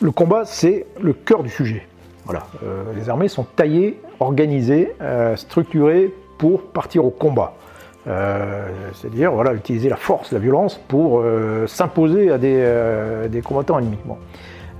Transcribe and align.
Le 0.00 0.12
combat, 0.12 0.44
c'est 0.44 0.86
le 1.00 1.12
cœur 1.12 1.42
du 1.42 1.50
sujet. 1.50 1.84
Voilà. 2.24 2.46
Euh, 2.62 2.84
les 2.94 3.10
armées 3.10 3.26
sont 3.26 3.42
taillées, 3.42 4.00
organisées, 4.20 4.94
euh, 5.00 5.34
structurées 5.34 6.14
pour 6.38 6.62
partir 6.68 7.04
au 7.04 7.10
combat. 7.10 7.54
Euh, 8.06 8.68
c'est-à-dire 8.94 9.32
voilà, 9.32 9.54
utiliser 9.54 9.88
la 9.88 9.96
force, 9.96 10.30
la 10.30 10.38
violence 10.38 10.80
pour 10.86 11.24
s'imposer 11.66 12.30
à 12.30 12.38
des, 12.38 13.42
combattants 13.42 13.80
ennemis. 13.80 13.98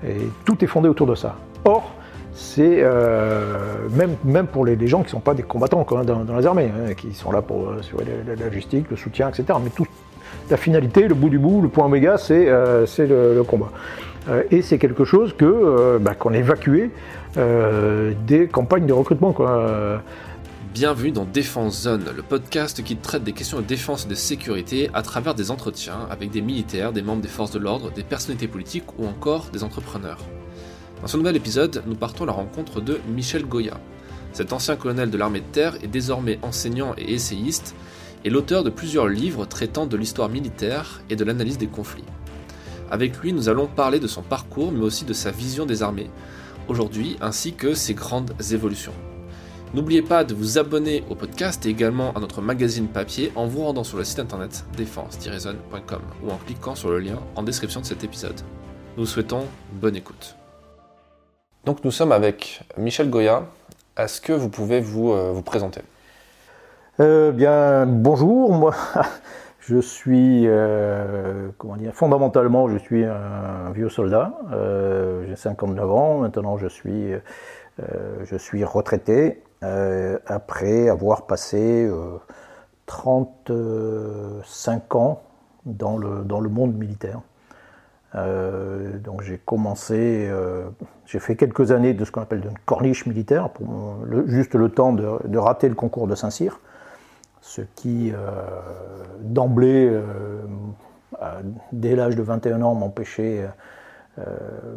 Et 0.06 0.18
tout 0.44 0.64
est 0.64 0.68
fondé 0.68 0.88
autour 0.88 1.08
de 1.08 1.16
ça. 1.16 1.34
Or, 1.64 1.90
c'est 2.32 2.84
même, 3.90 4.14
même 4.22 4.46
pour 4.46 4.64
les, 4.64 4.86
gens 4.86 5.00
qui 5.00 5.06
ne 5.06 5.10
sont 5.10 5.20
pas 5.20 5.34
des 5.34 5.42
combattants 5.42 5.84
dans, 6.04 6.36
les 6.36 6.46
armées, 6.46 6.70
hein, 6.72 6.94
qui 6.94 7.12
sont 7.12 7.32
là 7.32 7.42
pour 7.42 7.72
la, 7.72 8.36
logistique, 8.36 8.86
le 8.88 8.96
soutien, 8.96 9.30
etc. 9.30 9.58
Mais 9.60 9.70
tout, 9.70 9.86
la 10.48 10.56
finalité, 10.56 11.08
le 11.08 11.16
bout 11.16 11.28
du 11.28 11.40
bout, 11.40 11.60
le 11.60 11.68
point 11.68 11.86
oméga, 11.86 12.18
c'est 12.18 12.46
le, 12.46 13.42
combat. 13.42 13.70
Euh, 14.28 14.42
et 14.50 14.62
c'est 14.62 14.78
quelque 14.78 15.04
chose 15.04 15.34
que 15.36 15.44
euh, 15.44 15.98
bah, 15.98 16.14
qu'on 16.14 16.32
a 16.32 16.38
évacué 16.38 16.90
euh, 17.36 18.12
des 18.26 18.46
campagnes 18.46 18.86
de 18.86 18.92
recrutement. 18.92 19.32
Quoi. 19.32 20.02
Bienvenue 20.74 21.10
dans 21.10 21.24
Défense 21.24 21.82
Zone, 21.82 22.04
le 22.14 22.22
podcast 22.22 22.84
qui 22.84 22.96
traite 22.96 23.24
des 23.24 23.32
questions 23.32 23.58
de 23.58 23.64
défense 23.64 24.04
et 24.04 24.08
de 24.08 24.14
sécurité 24.14 24.90
à 24.94 25.02
travers 25.02 25.34
des 25.34 25.50
entretiens 25.50 26.06
avec 26.10 26.30
des 26.30 26.42
militaires, 26.42 26.92
des 26.92 27.02
membres 27.02 27.22
des 27.22 27.28
forces 27.28 27.50
de 27.50 27.58
l'ordre, 27.58 27.90
des 27.90 28.02
personnalités 28.02 28.48
politiques 28.48 28.98
ou 28.98 29.06
encore 29.06 29.46
des 29.52 29.64
entrepreneurs. 29.64 30.18
Dans 31.00 31.08
ce 31.08 31.16
nouvel 31.16 31.36
épisode, 31.36 31.82
nous 31.86 31.94
partons 31.94 32.24
à 32.24 32.26
la 32.26 32.32
rencontre 32.32 32.80
de 32.80 33.00
Michel 33.08 33.46
Goya. 33.46 33.80
Cet 34.32 34.52
ancien 34.52 34.76
colonel 34.76 35.10
de 35.10 35.18
l'armée 35.18 35.40
de 35.40 35.46
terre 35.46 35.76
est 35.82 35.88
désormais 35.88 36.38
enseignant 36.42 36.94
et 36.98 37.14
essayiste 37.14 37.74
et 38.24 38.30
l'auteur 38.30 38.62
de 38.62 38.70
plusieurs 38.70 39.08
livres 39.08 39.46
traitant 39.46 39.86
de 39.86 39.96
l'histoire 39.96 40.28
militaire 40.28 41.00
et 41.08 41.16
de 41.16 41.24
l'analyse 41.24 41.58
des 41.58 41.66
conflits. 41.66 42.04
Avec 42.90 43.18
lui, 43.18 43.32
nous 43.32 43.48
allons 43.48 43.66
parler 43.66 44.00
de 44.00 44.06
son 44.06 44.22
parcours, 44.22 44.72
mais 44.72 44.84
aussi 44.84 45.04
de 45.04 45.12
sa 45.12 45.30
vision 45.30 45.66
des 45.66 45.82
armées, 45.82 46.10
aujourd'hui, 46.68 47.16
ainsi 47.20 47.54
que 47.54 47.74
ses 47.74 47.94
grandes 47.94 48.32
évolutions. 48.52 48.94
N'oubliez 49.74 50.00
pas 50.00 50.24
de 50.24 50.34
vous 50.34 50.56
abonner 50.58 51.04
au 51.10 51.14
podcast 51.14 51.66
et 51.66 51.68
également 51.68 52.14
à 52.14 52.20
notre 52.20 52.40
magazine 52.40 52.88
papier 52.88 53.30
en 53.36 53.46
vous 53.46 53.64
rendant 53.64 53.84
sur 53.84 53.98
le 53.98 54.04
site 54.04 54.18
internet 54.18 54.64
défense-zone.com 54.78 56.00
ou 56.24 56.30
en 56.30 56.36
cliquant 56.38 56.74
sur 56.74 56.88
le 56.88 57.00
lien 57.00 57.18
en 57.36 57.42
description 57.42 57.82
de 57.82 57.86
cet 57.86 58.02
épisode. 58.02 58.40
Nous 58.96 59.04
vous 59.04 59.10
souhaitons 59.10 59.44
bonne 59.74 59.94
écoute. 59.94 60.36
Donc 61.66 61.84
nous 61.84 61.90
sommes 61.90 62.12
avec 62.12 62.62
Michel 62.78 63.10
Goya. 63.10 63.44
Est-ce 63.98 64.22
que 64.22 64.32
vous 64.32 64.48
pouvez 64.48 64.80
vous, 64.80 65.12
euh, 65.12 65.32
vous 65.34 65.42
présenter? 65.42 65.82
Euh, 66.98 67.30
Bien, 67.30 67.84
bonjour. 67.84 68.54
Moi, 68.54 68.74
je 69.68 69.80
suis, 69.80 70.44
euh, 70.46 71.50
comment 71.58 71.76
dire, 71.76 71.92
fondamentalement, 71.92 72.70
je 72.70 72.78
suis 72.78 73.04
un, 73.04 73.70
vieux 73.74 73.90
soldat. 73.90 74.32
Euh, 74.52 75.26
j'ai 75.28 75.36
59 75.36 75.92
ans. 75.92 76.20
Maintenant, 76.20 76.56
je 76.56 76.68
suis, 76.68 77.12
euh, 77.12 77.18
je 78.24 78.36
suis 78.36 78.64
retraité 78.64 79.42
après 80.26 80.88
avoir 80.88 81.26
passé 81.26 81.90
35 82.86 84.94
ans 84.94 85.20
dans 85.66 85.98
le, 85.98 86.22
dans 86.24 86.38
le 86.38 86.48
monde 86.48 86.76
militaire. 86.76 87.22
donc 88.14 89.22
j'ai 89.22 89.38
commencé, 89.38 90.30
j'ai 91.06 91.18
fait 91.18 91.34
quelques 91.34 91.72
années 91.72 91.92
de 91.92 92.04
ce 92.04 92.12
qu'on 92.12 92.22
appelle 92.22 92.44
une 92.44 92.56
corniche 92.66 93.04
militaire, 93.04 93.50
juste 94.26 94.54
le 94.54 94.68
temps 94.68 94.92
de 94.92 95.38
rater 95.38 95.68
le 95.68 95.74
concours 95.74 96.06
de 96.06 96.14
Saint-Cyr 96.14 96.60
ce 97.58 97.62
qui, 97.74 98.12
euh, 98.12 98.16
d'emblée, 99.20 99.90
euh, 99.90 100.42
dès 101.72 101.96
l'âge 101.96 102.14
de 102.14 102.22
21 102.22 102.62
ans, 102.62 102.74
m'empêchait, 102.74 103.48
euh, 104.18 104.24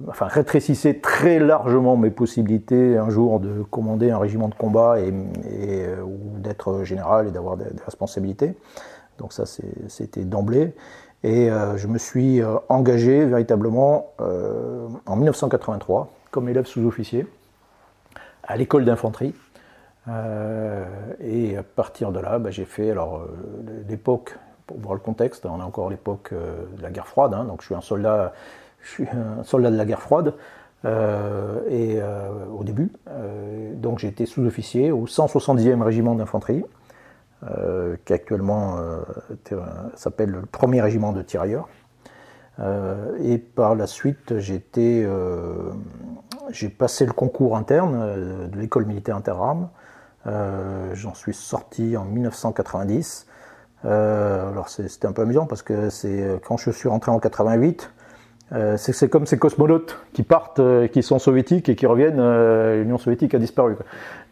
enfin 0.08 0.26
rétrécissait 0.26 0.96
très 0.96 1.40
largement 1.40 1.96
mes 1.96 2.09
possibilités 2.09 2.98
un 2.98 3.09
jour 3.09 3.40
de 3.40 3.62
commander 3.64 4.09
un 4.09 4.18
régiment 4.18 4.48
de 4.48 4.56
combat 4.56 5.00
et, 5.00 5.12
ou 5.12 6.40
d'être 6.40 6.84
général 6.84 7.28
et 7.28 7.32
d'avoir 7.32 7.58
des, 7.58 7.66
responsabilités. 7.86 8.56
Donc 9.20 9.34
ça, 9.34 9.44
c'était 9.88 10.24
d'emblée. 10.24 10.74
Et 11.24 11.50
je 11.75 11.86
me 11.86 12.00
suis 12.00 12.41
engagé 12.68 13.25
véritablement 13.25 14.14
en 15.06 15.16
1983 15.16 16.09
comme 16.31 16.50
élève 16.50 16.66
sous-officier 16.66 17.28
à 18.44 18.58
l'école 18.58 18.86
d'infanterie 18.86 19.36
euh, 20.11 20.83
et 21.19 21.57
à 21.57 21.63
partir 21.63 22.11
de 22.11 22.19
là, 22.19 22.39
bah, 22.39 22.51
j'ai 22.51 22.66
fait, 22.66 22.91
alors 22.91 23.17
euh, 23.17 23.83
l'époque, 23.88 24.38
pour 24.67 24.79
voir 24.79 24.94
le 24.94 24.99
contexte, 24.99 25.45
on 25.45 25.59
est 25.59 25.63
encore 25.63 25.89
l'époque 25.89 26.29
euh, 26.33 26.66
de 26.77 26.81
la 26.81 26.91
guerre 26.91 27.07
froide, 27.07 27.33
hein, 27.33 27.45
donc 27.45 27.61
je 27.61 27.67
suis 27.67 27.75
un 27.75 27.81
soldat, 27.81 28.33
je 28.81 28.89
suis 28.89 29.07
un 29.07 29.44
soldat 29.44 29.72
de 29.72 29.77
la 29.77 29.85
guerre 29.85 30.01
froide. 30.01 30.33
et 31.69 32.01
au 32.59 32.63
début, 32.63 32.91
donc 33.75 33.99
j'ai 33.99 34.07
été 34.07 34.25
sous-officier 34.25 34.91
au 34.91 35.05
170e 35.05 35.83
régiment 35.83 36.16
d'infanterie, 36.16 36.66
qui 38.03 38.13
actuellement 38.13 38.78
s'appelle 39.93 40.31
le 40.31 40.41
premier 40.41 40.81
régiment 40.81 41.11
de 41.11 41.22
tirailleurs. 41.22 41.69
et 43.19 43.38
par 43.38 43.75
la 43.75 43.85
suite, 43.85 44.39
j'ai 44.39 44.59
passé 46.69 47.05
le 47.05 47.13
concours 47.13 47.57
interne 47.57 48.49
de 48.49 48.59
l'école 48.59 48.85
militaire 48.85 49.17
interarmes 49.17 49.69
euh, 49.69 49.81
j'en 50.26 51.14
suis 51.14 51.34
sorti 51.34 51.98
en 51.98 52.06
1990. 52.06 53.28
Euh, 53.86 54.52
alors 54.52 54.70
c'était 54.70 55.08
un 55.08 55.12
peu 55.12 55.24
amusant 55.24 55.48
parce 55.48 55.64
que 55.64 55.90
c'est 55.90 56.40
quand 56.46 56.58
je 56.58 56.70
suis 56.70 56.88
rentré 56.88 57.12
en 57.12 57.20
88, 57.20 57.92
euh, 58.54 58.76
c'est 58.78 59.09
comme 59.09 59.26
ces 59.26 59.40
cosmonautes 59.40 59.98
qui 60.14 60.24
partent, 60.24 60.62
qui 60.92 61.04
sont 61.04 61.20
soviétiques 61.20 61.70
et 61.70 61.76
qui 61.76 61.86
reviennent, 61.86 62.22
l'Union 62.82 62.98
soviétique 62.98 63.34
a 63.34 63.40
disparu. 63.40 63.76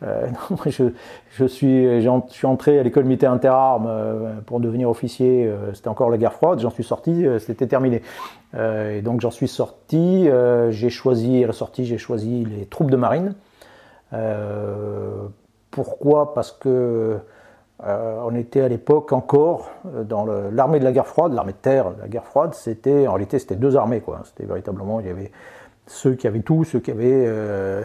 je, 0.66 1.46
suis, 1.48 2.08
entré 2.44 2.80
à 2.80 2.84
l'école 2.84 3.06
militaire 3.06 3.32
interarmes 3.32 4.42
pour 4.46 4.60
devenir 4.60 4.90
officier, 4.90 5.52
c'était 5.74 5.88
encore 5.88 6.10
la 6.10 6.18
guerre 6.18 6.34
froide, 6.34 6.60
j'en 6.60 6.70
suis 6.70 6.84
sorti, 6.84 7.26
c'était 7.40 7.68
terminé. 7.68 8.02
et 8.56 9.02
donc 9.02 9.22
j'en 9.22 9.32
suis 9.32 9.48
sorti, 9.48 10.30
j'ai 10.70 10.90
choisi, 10.90 11.44
la 11.44 11.54
sortie, 11.54 11.86
j'ai 11.86 11.98
choisi 11.98 12.46
les 12.46 12.66
troupes 12.66 12.92
de 12.92 12.98
marine. 12.98 13.36
Pourquoi? 15.84 16.34
Parce 16.34 16.51
que 16.51 17.19
euh, 17.85 18.22
on 18.25 18.35
était 18.35 18.59
à 18.59 18.67
l'époque 18.67 19.13
encore 19.13 19.72
euh, 19.85 20.03
dans 20.03 20.25
l'armée 20.25 20.79
de 20.79 20.84
la 20.84 20.91
guerre 20.91 21.07
froide, 21.07 21.31
l'armée 21.31 21.53
de 21.53 21.57
terre 21.57 21.91
la 22.01 22.09
guerre 22.09 22.25
froide, 22.25 22.53
c'était 22.53 23.07
en 23.07 23.13
réalité 23.13 23.40
c'était 23.40 23.56
deux 23.56 23.78
armées 23.78 24.01
quoi. 24.01 24.19
C'était 24.25 24.44
véritablement 24.44 25.00
il 25.00 25.07
y 25.07 25.09
avait 25.09 25.31
ceux 25.88 26.16
qui 26.16 26.28
avaient 26.28 26.41
tout, 26.41 26.66
ceux 26.66 26.81
qui 26.81 26.91
avaient, 26.91 27.23
euh, 27.25 27.81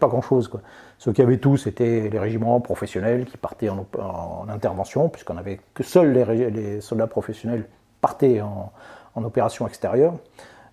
pas 0.00 0.08
grand 0.08 0.22
chose 0.22 0.48
quoi. 0.48 0.62
Ceux 0.98 1.12
qui 1.12 1.22
avaient 1.22 1.38
tout, 1.38 1.56
c'était 1.56 2.08
les 2.10 2.18
régiments 2.18 2.58
professionnels 2.58 3.24
qui 3.24 3.36
partaient 3.36 3.68
en, 3.68 3.86
intervention, 4.48 5.08
puisqu'on 5.08 5.36
avait 5.36 5.60
que 5.74 5.84
seuls 5.84 6.12
les, 6.12 6.80
soldats 6.80 7.06
professionnels 7.06 7.66
partaient 8.00 8.40
en, 8.40 8.72
opération 9.22 9.68
extérieure, 9.68 10.14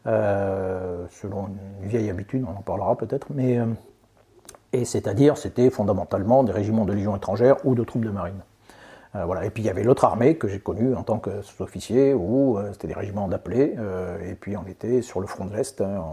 selon 0.05 1.49
une 1.81 1.87
vieille 1.87 2.09
habitude, 2.09 2.45
on 2.47 2.57
en 2.57 2.61
parlera 2.61 2.95
peut-être, 2.95 3.27
mais 3.33 3.59
et 4.73 4.85
c'est-à-dire 4.85 5.37
c'était 5.37 5.69
fondamentalement 5.69 6.43
des 6.43 6.51
régiments 6.51 6.85
de 6.85 6.93
légion 6.93 7.15
étrangère 7.15 7.57
ou 7.65 7.75
de 7.75 7.83
troupes 7.83 8.05
de 8.05 8.11
marine. 8.11 8.41
Euh, 9.15 9.25
voilà. 9.25 9.45
Et 9.45 9.49
puis 9.49 9.63
il 9.63 9.65
y 9.65 9.69
avait 9.69 9.83
l'autre 9.83 10.05
armée 10.05 10.35
que 10.35 10.47
j'ai 10.47 10.59
connue 10.59 10.95
en 10.95 11.03
tant 11.03 11.17
que 11.17 11.41
sous-officier, 11.41 12.13
où 12.13 12.57
euh, 12.57 12.71
c'était 12.73 12.87
des 12.87 12.93
régiments 12.93 13.27
d'appelés, 13.27 13.75
euh, 13.77 14.17
et 14.23 14.35
puis 14.35 14.55
on 14.55 14.65
était 14.67 15.01
sur 15.01 15.19
le 15.19 15.27
front 15.27 15.45
de 15.45 15.55
l'Est, 15.55 15.81
hein, 15.81 16.03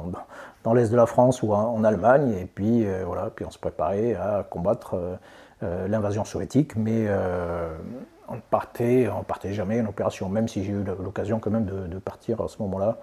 dans 0.64 0.72
l'Est 0.72 0.90
de 0.90 0.96
la 0.96 1.06
France 1.06 1.42
ou 1.42 1.52
en, 1.52 1.84
Allemagne, 1.84 2.32
et 2.40 2.46
puis 2.46 2.86
voilà, 3.04 3.30
puis 3.34 3.44
on 3.44 3.50
se 3.50 3.58
préparait 3.58 4.14
à 4.14 4.44
combattre 4.48 4.96
l'invasion 5.62 6.24
soviétique, 6.24 6.74
mais 6.74 7.06
on 8.28 8.40
partait, 8.50 9.08
on 9.08 9.22
partait 9.22 9.52
jamais 9.52 9.80
en 9.80 9.86
opération, 9.86 10.28
même 10.28 10.48
si 10.48 10.64
j'ai 10.64 10.72
eu 10.72 10.82
l'occasion 10.82 11.38
quand 11.38 11.50
même 11.50 11.66
de, 11.66 11.98
partir 11.98 12.40
à 12.40 12.48
ce 12.48 12.60
moment-là, 12.62 12.98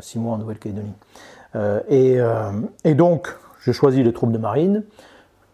six 0.00 0.18
mois 0.18 0.32
en 0.32 0.38
Nouvelle-Calédonie. 0.38 0.94
Et, 1.90 2.94
donc, 2.94 3.36
je 3.64 3.72
choisis 3.72 4.04
les 4.04 4.12
troupes 4.12 4.32
de 4.32 4.38
marine, 4.38 4.84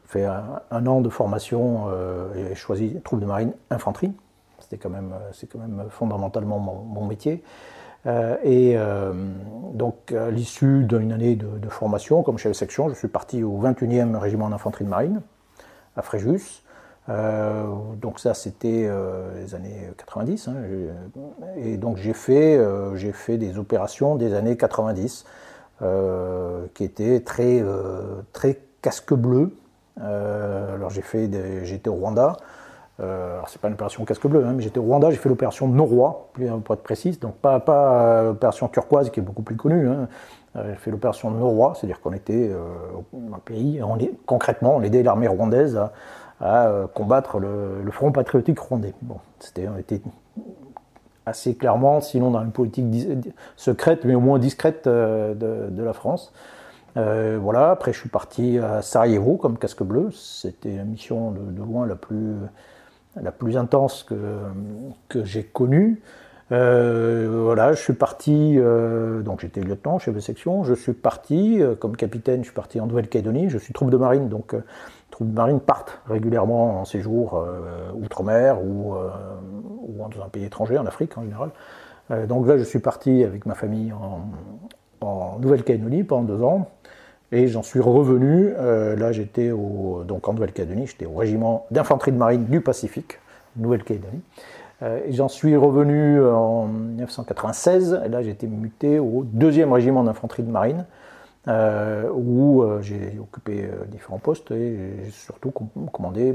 fait 0.07 0.25
un, 0.25 0.87
an 0.87 1.01
de 1.01 1.09
formation 1.09 1.85
euh, 1.89 2.51
et 2.51 2.55
choisi 2.57 2.89
les 2.89 3.01
troupes 3.01 3.21
de 3.21 3.27
marine 3.27 3.53
infanterie. 3.71 4.13
C'était 4.59 4.79
quand 4.79 4.91
même, 4.91 5.15
c'est 5.33 5.49
quand 5.49 5.61
même 5.61 5.85
fondamentalement 5.91 6.59
mon, 6.59 7.05
métier. 7.05 7.43
Euh, 8.07 8.37
et 8.43 8.73
euh, 8.77 9.13
donc, 9.75 10.11
à 10.11 10.31
l'issue 10.31 10.85
d'une 10.85 11.13
année 11.13 11.37
de, 11.37 11.69
formation 11.69 12.25
comme 12.25 12.37
chef 12.37 12.51
de 12.51 12.57
section, 12.57 12.89
je 12.89 12.95
suis 12.95 13.09
parti 13.09 13.45
au 13.45 13.61
21e 13.63 14.17
régiment 14.17 14.51
d'infanterie 14.51 14.85
de 14.85 14.91
marine 14.91 15.23
à 15.95 16.03
Fréjus. 16.03 16.65
donc 17.09 18.19
ça, 18.19 18.35
c'était 18.35 18.91
les 19.37 19.55
années 19.55 19.89
90. 19.97 20.49
Hein, 20.49 20.55
et 21.57 21.77
donc 21.77 21.97
j'ai 21.97 22.13
fait, 22.13 22.61
j'ai 22.97 23.13
fait 23.13 23.39
des 23.39 23.59
opérations 23.59 24.17
des 24.17 24.35
années 24.35 24.57
90. 24.57 25.25
Euh, 25.83 26.67
qui 26.75 26.85
était 26.85 27.21
très, 27.21 27.59
euh, 27.63 28.21
très 28.35 28.59
casque 28.83 29.15
bleu. 29.15 29.57
Euh, 30.03 30.75
alors 30.75 30.91
j'ai 30.91 31.01
fait, 31.01 31.31
j'étais 31.65 31.89
au 31.89 31.95
Rwanda, 31.95 32.37
alors 32.99 33.49
c'est 33.49 33.59
pas 33.59 33.69
une 33.69 33.75
opération 33.75 34.05
casque 34.05 34.27
bleu, 34.27 34.45
hein, 34.45 34.53
mais 34.55 34.63
j'étais 34.63 34.79
au 34.79 34.83
Rwanda, 34.83 35.11
j'ai 35.11 35.17
fait 35.17 35.31
l'opération 35.31 35.69
Noroi, 35.69 36.29
pour 36.65 36.75
être 36.75 36.83
précise, 36.83 37.19
donc 37.19 37.37
pas, 37.37 37.61
pas 37.61 38.25
l'opération 38.25 38.69
turquoise 38.69 39.09
qui 39.09 39.21
est 39.21 39.23
beaucoup 39.23 39.41
plus 39.41 39.57
connue. 39.57 39.89
Hein. 39.89 40.09
J'ai 40.55 40.75
fait 40.75 40.91
l'opération 40.91 41.31
Noroi, 41.31 41.73
c'est-à-dire 41.75 42.01
qu'on 42.03 42.13
était 42.13 42.51
le 43.13 43.39
pays, 43.43 43.83
concrètement, 44.27 44.77
on 44.77 44.83
aidait 44.83 45.03
l'armée 45.03 45.29
rwandaise 45.29 45.81
à, 46.41 46.73
combattre 46.95 47.39
le, 47.39 47.91
Front 47.91 48.13
patriotique 48.13 48.59
rwandais. 48.59 48.93
Bon, 49.01 49.17
c'était, 49.39 49.67
on 49.67 49.79
assez 51.31 51.55
clairement, 51.55 52.01
sinon 52.01 52.31
dans 52.31 52.43
une 52.43 52.53
politique 52.53 52.85
secrète, 53.57 54.05
mais 54.05 54.15
au 54.15 54.21
moins 54.21 54.39
discrète 54.39 54.87
de, 54.87 55.35
de 55.71 55.83
la 55.83 55.93
France. 55.93 56.33
Euh, 56.97 57.39
voilà, 57.41 57.71
après 57.71 57.93
je 57.93 57.99
suis 57.99 58.09
parti 58.09 58.59
à 58.59 58.83
Sarajevo 58.83 59.37
comme 59.37 59.59
casque 59.59 59.83
bleu. 59.83 60.11
C'était 60.13 60.77
la 60.77 60.85
mission 60.85 61.31
de, 61.31 61.59
loin 61.59 61.87
la 61.87 61.97
plus, 61.97 62.35
la 63.21 63.33
plus 63.33 63.57
intense 63.57 64.03
que, 64.03 64.15
que 65.09 65.25
j'ai 65.25 65.45
connue. 65.45 66.01
Euh, 66.53 67.29
voilà, 67.45 67.75
je 67.75 67.81
suis 67.81 67.93
parti, 67.93 68.57
euh, 68.59 69.23
donc 69.23 69.41
j'étais 69.41 69.61
lieutenant, 69.61 70.01
chef 70.01 70.13
de 70.13 70.21
section, 70.21 70.65
je 70.65 70.75
suis 70.75 70.95
parti 70.95 71.61
comme 71.79 71.97
capitaine, 71.97 72.41
je 72.41 72.47
suis 72.47 72.55
parti 72.55 72.81
en 72.81 72.87
Nouvelle-Calédonie, 72.87 73.51
je 73.51 73.59
suis 73.59 73.73
troupe 73.73 73.91
de 73.91 73.97
marine, 73.97 74.29
donc 74.29 74.57
troupes 75.21 75.31
de 75.31 75.37
marine 75.37 75.61
partent 75.61 76.01
régulièrement 76.09 76.81
en 76.81 76.85
séjour 76.85 77.45
outre-mer 77.95 78.63
ou, 78.63 78.95
ou, 78.95 80.09
dans 80.09 80.25
un 80.25 80.29
pays 80.29 80.45
étranger, 80.45 80.79
en 80.79 80.87
Afrique 80.87 81.17
en 81.19 81.23
général. 81.23 81.51
donc 82.29 82.47
là, 82.47 82.59
je 82.59 82.65
suis 82.65 82.79
parti 82.79 83.25
avec 83.25 83.47
ma 83.47 83.55
famille 83.55 83.93
en, 83.93 84.21
Nouvelle-Calédonie 85.41 86.05
pendant 86.05 86.23
deux 86.25 86.43
ans. 86.43 86.69
Et 87.33 87.47
j'en 87.47 87.63
suis 87.63 87.81
revenu, 87.81 88.53
euh, 88.59 88.97
là 88.97 89.13
j'étais 89.13 89.51
donc 89.51 90.29
en 90.29 90.33
Nouvelle-Calédonie, 90.33 90.89
j'étais 90.89 91.07
au 91.07 91.15
régiment 91.15 91.67
d'infanterie 91.71 92.11
de 92.11 92.17
marine 92.17 92.45
du 92.45 92.61
Pacifique, 92.61 93.19
Nouvelle-Calédonie. 93.57 94.21
Euh, 94.83 95.01
j'en 95.11 95.29
suis 95.29 95.55
revenu 95.57 96.21
en 96.25 96.67
1996, 96.67 98.01
et 98.05 98.09
là 98.09 98.21
été 98.23 98.49
muté 98.49 98.99
au 98.99 99.23
deuxième 99.25 99.73
régiment 99.73 100.03
d'infanterie 100.03 100.43
de 100.43 100.51
marine, 100.51 100.87
euh, 101.49 102.11
où 102.13 102.65
j'ai 102.83 103.19
occupé 103.19 103.69
différents 103.89 104.19
postes 104.19 104.51
et 104.51 105.05
j'ai 105.05 105.11
surtout 105.11 105.53
commandé 105.93 106.35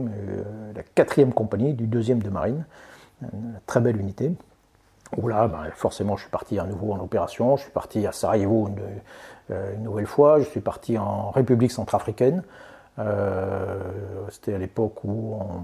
la 0.76 0.84
quatrième 0.84 1.34
compagnie 1.34 1.74
du 1.74 1.88
deuxième 1.88 2.22
de 2.22 2.30
marine, 2.30 2.66
une 3.22 3.60
très 3.66 3.82
belle 3.82 3.98
unité. 3.98 4.32
Où 5.18 5.28
là, 5.28 5.48
ben, 5.48 5.70
forcément, 5.74 6.16
je 6.16 6.24
suis 6.24 6.32
parti 6.32 6.60
à 6.60 6.66
nouveau 6.66 6.94
en 6.94 7.00
opération. 7.00 7.56
Je 7.58 7.64
suis 7.64 7.72
parti 7.72 8.06
à 8.08 8.12
Sarajevo 8.12 8.68
une, 8.68 8.82
euh, 9.52 9.76
nouvelle 9.78 10.08
fois. 10.08 10.40
Je 10.40 10.46
suis 10.46 10.62
parti 10.62 10.98
en 10.98 11.30
République 11.32 11.72
centrafricaine. 11.72 12.44
Euh, 12.98 13.80
c'était 14.30 14.56
à 14.56 14.58
l'époque 14.58 15.04
où 15.04 15.38
on, 15.40 15.62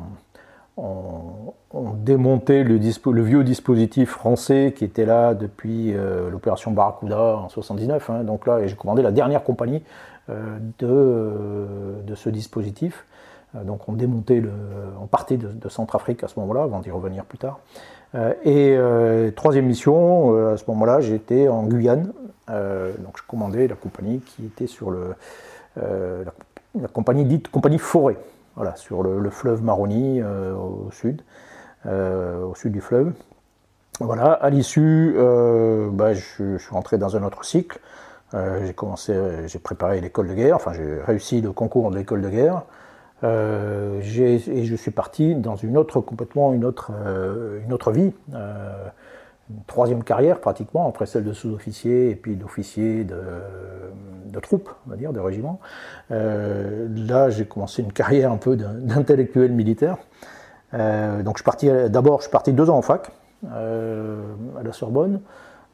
démontait 1.95 2.63
le, 2.63 3.21
vieux 3.21 3.43
dispositif 3.43 4.09
français 4.09 4.73
qui 4.75 4.83
était 4.83 5.05
là 5.05 5.33
depuis 5.33 5.93
euh, 5.93 6.29
l'opération 6.29 6.71
Barracuda 6.71 7.37
en 7.37 7.49
79. 7.49 8.09
Hein. 8.09 8.23
donc 8.23 8.47
là, 8.47 8.65
j'ai 8.65 8.75
commandé 8.75 9.01
la 9.01 9.11
dernière 9.11 9.43
compagnie 9.43 9.83
de, 10.79 12.15
ce 12.15 12.29
dispositif. 12.29 13.05
donc 13.53 13.89
on 13.89 13.93
démontait 13.93 14.39
le, 14.39 14.51
on 15.01 15.07
partait 15.07 15.37
de, 15.37 15.69
Centrafrique 15.69 16.23
à 16.23 16.27
ce 16.29 16.39
moment-là, 16.39 16.63
avant 16.63 16.79
d'y 16.79 16.91
revenir 16.91 17.25
plus 17.25 17.37
tard. 17.37 17.59
Euh, 18.13 18.33
et 18.43 18.75
euh, 18.77 19.31
troisième 19.31 19.65
mission, 19.65 20.35
euh, 20.35 20.53
à 20.53 20.57
ce 20.57 20.63
moment-là, 20.67 20.99
j'étais 20.99 21.47
en 21.47 21.63
Guyane. 21.63 22.11
donc 22.47 23.17
je 23.17 23.23
commandais 23.27 23.67
la 23.67 23.75
compagnie 23.75 24.19
qui 24.19 24.45
était 24.45 24.67
sur 24.67 24.91
le, 24.91 25.15
la, 25.77 26.87
compagnie 26.89 27.23
dite 27.23 27.47
compagnie 27.47 27.77
forêt, 27.77 28.17
voilà, 28.55 28.75
sur 28.75 29.03
le, 29.03 29.29
fleuve 29.29 29.63
Maroni 29.63 30.21
au 30.21 30.89
sud, 30.91 31.21
au 31.85 32.53
sud 32.55 32.71
du 32.71 32.81
fleuve. 32.81 33.13
Voilà, 33.99 34.33
à 34.33 34.49
l'issue, 34.49 35.15
bah, 35.91 36.13
je, 36.13 36.57
suis 36.57 36.71
rentré 36.71 36.97
dans 36.97 37.15
un 37.15 37.23
autre 37.23 37.45
cycle. 37.45 37.79
j'ai 38.33 38.73
commencé, 38.73 39.13
j'ai 39.47 39.59
préparé 39.59 40.01
l'école 40.01 40.27
de 40.27 40.33
guerre, 40.33 40.55
enfin 40.55 40.73
j'ai 40.73 41.01
réussi 41.01 41.41
le 41.41 41.51
concours 41.51 41.91
de 41.91 41.97
l'école 41.97 42.21
de 42.21 42.29
guerre. 42.29 42.63
Euh, 43.23 44.01
et 44.01 44.65
je 44.65 44.75
suis 44.75 44.91
parti 44.91 45.35
dans 45.35 45.55
une 45.55 45.77
autre, 45.77 46.01
complètement 46.01 46.53
une 46.53 46.65
autre, 46.65 46.91
euh, 47.05 47.59
une 47.63 47.73
autre 47.73 47.91
vie, 47.91 48.13
euh, 48.33 48.87
troisième 49.67 50.03
carrière 50.03 50.39
pratiquement, 50.39 50.87
après 50.87 51.05
celle 51.05 51.23
de 51.23 51.33
sous-officier 51.33 52.09
et 52.09 52.15
puis 52.15 52.35
d'officier 52.35 53.03
de, 53.03 53.21
de 54.25 54.39
troupe, 54.39 54.69
on 54.87 54.89
va 54.89 54.95
dire, 54.95 55.13
de 55.13 55.19
régiment. 55.19 55.59
là, 56.09 57.29
j'ai 57.29 57.45
commencé 57.45 57.81
une 57.81 57.93
carrière 57.93 58.31
un 58.31 58.37
peu 58.37 58.55
d'intellectuel 58.55 59.51
militaire. 59.51 59.97
donc, 60.73 61.37
je 61.37 61.87
d'abord, 61.87 62.19
je 62.19 62.23
suis 62.23 62.31
parti 62.31 62.53
deux 62.53 62.69
ans 62.69 62.77
en 62.77 62.81
fac 62.81 63.11
à 63.45 64.63
la 64.63 64.73
Sorbonne. 64.73 65.21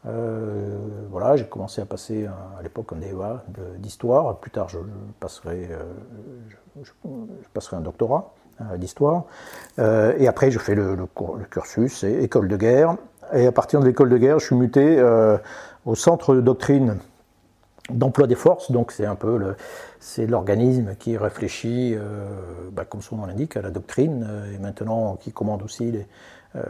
Euh, 0.07 0.77
voilà, 1.09 1.35
j'ai 1.35 1.45
commencé 1.45 1.81
à 1.81 1.85
passer 1.85 2.27
à 2.27 2.62
l'époque 2.62 2.94
un 2.94 2.97
DEA 2.97 3.41
d'histoire. 3.77 4.38
Plus 4.38 4.51
tard, 4.51 4.69
je, 4.69 4.77
passerai, 5.19 5.69
euh, 5.71 6.83
je, 6.83 6.91
passerai 7.53 7.77
un 7.77 7.81
doctorat 7.81 8.33
euh, 8.62 8.77
d'histoire. 8.77 9.25
et 9.77 10.27
après, 10.27 10.51
je 10.51 10.59
fais 10.59 10.75
le, 10.75 10.97
cursus, 11.50 12.03
école 12.03 12.47
de 12.47 12.57
guerre. 12.57 12.97
Et 13.33 13.47
à 13.47 13.51
partir 13.51 13.79
de 13.79 13.85
l'école 13.85 14.09
de 14.09 14.18
guerre, 14.18 14.39
je 14.39 14.45
suis 14.45 14.56
muté 14.56 15.01
au 15.85 15.95
centre 15.95 16.35
de 16.35 16.41
doctrine 16.41 16.97
d'emploi 17.89 18.27
des 18.27 18.35
forces. 18.35 18.71
Donc 18.71 18.91
c'est 18.91 19.06
un 19.06 19.15
peu 19.15 19.56
c'est 20.00 20.27
l'organisme 20.27 20.95
qui 21.00 21.18
réfléchit, 21.18 21.95
bah, 22.71 22.85
comme 22.85 23.01
son 23.01 23.18
nom 23.18 23.25
l'indique, 23.25 23.57
à 23.57 23.62
la 23.62 23.71
doctrine 23.71 24.27
et 24.53 24.57
maintenant 24.59 25.15
qui 25.15 25.31
commande 25.31 25.63
aussi 25.63 25.94
euh, 26.57 26.62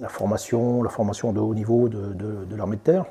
la 0.00 0.08
formation, 0.08 0.82
la 0.82 0.90
formation 0.90 1.32
de 1.32 1.40
haut 1.40 1.54
niveau 1.54 1.88
de, 1.88 2.56
l'armée 2.56 2.76
de 2.76 2.82
terre. 2.82 3.04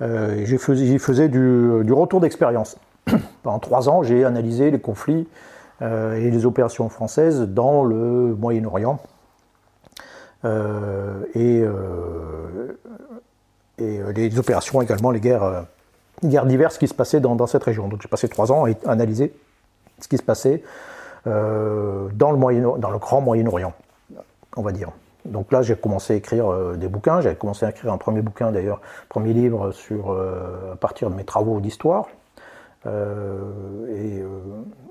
Euh, 0.00 0.44
j'y 0.44 0.56
faisais, 0.56 0.98
faisais 0.98 1.28
du, 1.28 1.92
retour 1.92 2.20
d'expérience. 2.20 2.78
Pendant 3.42 3.58
trois 3.58 3.88
ans, 3.88 4.02
j'ai 4.02 4.24
analysé 4.24 4.70
les 4.70 4.80
conflits 4.80 5.28
euh, 5.82 6.16
et 6.16 6.30
les 6.30 6.46
opérations 6.46 6.88
françaises 6.88 7.42
dans 7.42 7.84
le 7.84 8.34
Moyen-Orient. 8.34 8.98
Et, 10.44 11.64
et, 13.78 14.00
les 14.14 14.38
opérations 14.38 14.80
également, 14.82 15.10
les 15.10 15.20
guerres, 15.20 15.64
diverses 16.22 16.78
qui 16.78 16.88
se 16.88 16.94
passaient 16.94 17.20
dans, 17.20 17.46
cette 17.46 17.64
région. 17.64 17.88
Donc 17.88 18.02
j'ai 18.02 18.08
passé 18.08 18.28
trois 18.28 18.52
ans 18.52 18.64
à 18.64 18.90
analyser 18.90 19.34
ce 20.00 20.08
qui 20.08 20.16
se 20.16 20.22
passait 20.22 20.62
dans, 21.24 22.32
le 22.32 22.98
grand 22.98 23.20
Moyen-Orient, 23.20 23.74
on 24.56 24.62
va 24.62 24.72
dire. 24.72 24.90
Donc 25.24 25.52
là, 25.52 25.62
j'ai 25.62 25.76
commencé 25.76 26.14
à 26.14 26.16
écrire 26.16 26.50
euh, 26.50 26.76
des 26.76 26.88
bouquins. 26.88 27.20
J'avais 27.20 27.36
commencé 27.36 27.66
à 27.66 27.70
écrire 27.70 27.92
un 27.92 27.98
premier 27.98 28.22
bouquin, 28.22 28.52
d'ailleurs, 28.52 28.80
premier 29.08 29.32
livre 29.32 29.70
sur, 29.72 30.10
euh, 30.10 30.72
à 30.72 30.76
partir 30.76 31.10
de 31.10 31.14
mes 31.14 31.24
travaux 31.24 31.60
d'histoire, 31.60 32.08
euh, 32.86 34.24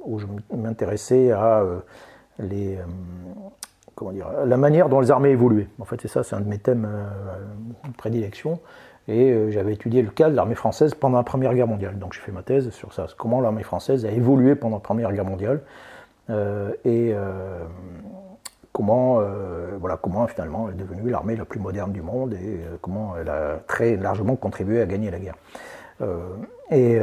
où 0.05 0.19
je 0.19 0.27
m'intéressais 0.55 1.31
à 1.31 1.63
les, 2.37 2.77
la 4.45 4.57
manière 4.57 4.89
dont 4.89 4.99
les 4.99 5.11
armées 5.11 5.29
évoluaient. 5.29 5.67
En 5.79 5.85
fait, 5.85 6.01
c'est 6.01 6.07
ça, 6.07 6.23
c'est 6.23 6.35
un 6.35 6.41
de 6.41 6.47
mes 6.47 6.57
thèmes 6.57 6.87
de 7.85 7.97
prédilection. 7.97 8.59
Et 9.07 9.51
j'avais 9.51 9.73
étudié 9.73 10.01
le 10.01 10.11
cas 10.11 10.29
de 10.29 10.35
l'armée 10.35 10.55
française 10.55 10.93
pendant 10.93 11.17
la 11.17 11.23
Première 11.23 11.53
Guerre 11.53 11.67
mondiale. 11.67 11.97
Donc 11.97 12.13
j'ai 12.13 12.21
fait 12.21 12.31
ma 12.31 12.43
thèse 12.43 12.69
sur 12.69 12.93
ça, 12.93 13.07
comment 13.17 13.41
l'armée 13.41 13.63
française 13.63 14.05
a 14.05 14.11
évolué 14.11 14.55
pendant 14.55 14.77
la 14.77 14.81
Première 14.81 15.11
Guerre 15.11 15.25
mondiale. 15.25 15.61
et 16.85 17.15
comment, 18.79 19.19
euh, 19.19 19.77
voilà, 19.77 19.97
comment 19.97 20.25
finalement 20.27 20.69
elle 20.69 20.75
est 20.75 20.77
devenue 20.77 21.09
l'armée 21.09 21.35
la 21.35 21.43
plus 21.43 21.59
moderne 21.59 21.91
du 21.91 22.01
monde 22.01 22.33
et 22.33 22.37
euh, 22.63 22.77
comment 22.81 23.15
elle 23.19 23.27
a 23.27 23.59
très 23.67 23.97
largement 23.97 24.37
contribué 24.37 24.81
à 24.81 24.85
gagner 24.85 25.11
la 25.11 25.19
guerre. 25.19 25.35
Euh, 26.01 26.37
et 26.71 27.01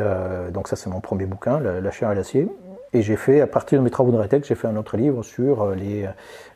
donc 0.52 0.68
ça 0.68 0.76
c'est 0.76 0.88
mon 0.88 1.00
premier 1.00 1.26
bouquin, 1.26 1.60
La, 1.60 1.90
chair 1.90 2.10
et 2.12 2.14
l'acier. 2.14 2.48
Et 2.92 3.02
j'ai 3.02 3.16
fait, 3.16 3.40
à 3.40 3.46
partir 3.46 3.78
de 3.78 3.84
mes 3.84 3.90
travaux 3.90 4.12
de 4.12 4.16
rétexte, 4.16 4.48
j'ai 4.48 4.54
fait 4.54 4.68
un 4.68 4.76
autre 4.76 4.96
livre 4.96 5.22
sur 5.22 5.70
les, 5.74 6.08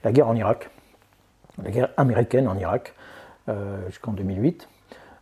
la 0.04 0.12
guerre 0.12 0.28
en 0.28 0.34
Irak, 0.34 0.70
la 1.62 1.70
guerre 1.70 1.90
américaine 1.96 2.48
en 2.48 2.56
Irak, 2.56 2.94
jusqu'en 3.88 4.12
2008. 4.12 4.68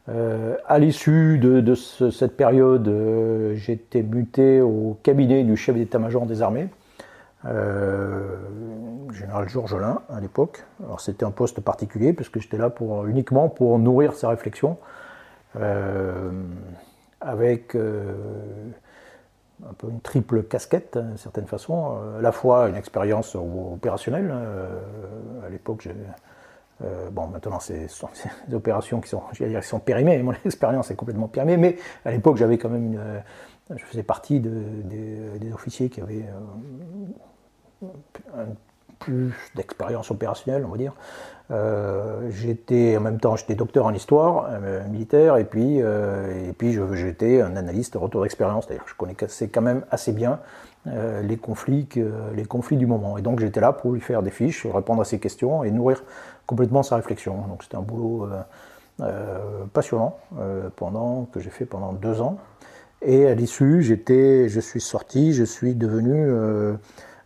à 0.06 0.78
l'issue 0.78 1.38
de, 1.38 1.74
cette 1.74 2.36
période, 2.36 3.54
j'étais 3.54 4.02
muté 4.02 4.60
au 4.60 4.98
cabinet 5.02 5.44
du 5.44 5.56
chef 5.56 5.76
d'état-major 5.76 6.26
des 6.26 6.42
armées, 6.42 6.68
euh, 7.46 8.36
général 9.12 9.48
Georgelin 9.48 10.02
à 10.08 10.20
l'époque. 10.20 10.64
Alors 10.84 11.00
c'était 11.00 11.24
un 11.24 11.30
poste 11.30 11.60
particulier 11.60 12.12
puisque 12.12 12.40
j'étais 12.40 12.58
là 12.58 12.68
pour, 12.68 13.06
uniquement 13.06 13.48
pour 13.48 13.78
nourrir 13.78 14.14
sa 14.14 14.28
réflexion 14.28 14.76
euh, 15.56 16.30
avec 17.20 17.76
euh, 17.76 18.14
un 19.68 19.72
peu 19.72 19.88
une 19.88 20.00
triple 20.00 20.42
casquette 20.44 20.98
d'une 20.98 21.16
certaine 21.16 21.46
façon, 21.46 21.98
à 22.18 22.20
la 22.20 22.32
fois 22.32 22.68
une 22.68 22.76
expérience 22.76 23.34
opérationnelle. 23.34 24.32
à 25.44 25.48
l'époque, 25.48 25.88
bon, 27.10 27.26
maintenant, 27.26 27.58
c'est 27.60 27.88
des 28.48 28.54
opérations 28.54 29.00
qui 29.00 29.08
sont, 29.08 29.22
dire, 29.38 29.60
qui 29.60 29.66
sont 29.66 29.80
périmées. 29.80 30.22
Mon 30.22 30.32
expérience 30.44 30.90
est 30.90 30.96
complètement 30.96 31.28
périmée, 31.28 31.56
mais 31.56 31.76
à 32.04 32.10
l'époque, 32.10 32.36
j'avais 32.36 32.58
quand 32.58 32.68
même 32.70 33.00
je 33.74 33.84
faisais 33.84 34.02
partie 34.02 34.40
des 34.40 35.52
officiers 35.52 35.90
qui 35.90 36.00
avaient 36.00 36.24
plus 38.98 39.34
d'expérience 39.54 40.10
opérationnelle, 40.10 40.64
on 40.64 40.70
va 40.70 40.76
dire. 40.76 40.94
J'étais 42.30 42.96
en 42.96 43.00
même 43.00 43.18
temps 43.18 43.36
j'étais 43.36 43.54
docteur 43.54 43.86
en 43.86 43.94
histoire 43.94 44.50
militaire 44.90 45.36
et 45.36 45.44
puis 45.44 45.78
et 45.78 46.52
puis 46.56 46.78
j'étais 46.92 47.40
un 47.40 47.56
analyste 47.56 47.94
retour 47.94 48.22
d'expérience, 48.22 48.66
c'est-à-dire 48.66 48.84
je 48.86 48.94
connaissais 48.94 49.48
quand 49.48 49.62
même 49.62 49.82
assez 49.90 50.12
bien 50.12 50.40
les 50.86 51.36
conflits 51.36 51.88
les 52.34 52.44
conflits 52.44 52.76
du 52.76 52.86
moment. 52.86 53.16
Et 53.16 53.22
donc 53.22 53.40
j'étais 53.40 53.60
là 53.60 53.72
pour 53.72 53.92
lui 53.92 54.00
faire 54.00 54.22
des 54.22 54.30
fiches, 54.30 54.66
répondre 54.66 55.00
à 55.00 55.04
ses 55.04 55.18
questions 55.18 55.64
et 55.64 55.70
nourrir 55.70 56.02
complètement 56.46 56.82
sa 56.82 56.96
réflexion. 56.96 57.34
Donc 57.48 57.62
c'était 57.62 57.76
un 57.76 57.82
boulot 57.82 58.28
passionnant 59.72 60.18
pendant 60.76 61.24
que 61.32 61.40
j'ai 61.40 61.50
fait 61.50 61.64
pendant 61.64 61.94
deux 61.94 62.20
ans. 62.20 62.38
Et 63.02 63.26
à 63.26 63.34
l'issue, 63.34 63.82
j'étais, 63.82 64.48
je 64.48 64.60
suis 64.60 64.80
sorti, 64.80 65.32
je 65.32 65.44
suis 65.44 65.74
devenu 65.74 66.14
euh, 66.14 66.32
euh, 66.32 66.76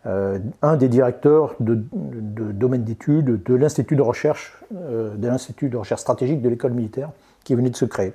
un 0.05 0.77
des 0.77 0.89
directeurs 0.89 1.55
de, 1.61 1.81
domaine 1.93 2.85
d'études 2.85 3.43
de 3.43 3.55
l'Institut 3.55 3.97
de 3.97 4.03
recherche, 4.03 4.61
euh, 4.75 5.15
de 5.15 5.29
l'Institut 5.29 5.69
de 5.69 5.77
recherche 5.77 6.01
stratégique 6.01 6.43
de 6.43 6.49
l'école 6.49 6.73
militaire, 6.73 7.11
qui 7.45 7.55
venait 7.55 7.71
de 7.71 7.77
se 7.77 7.85
créer. 7.85 8.13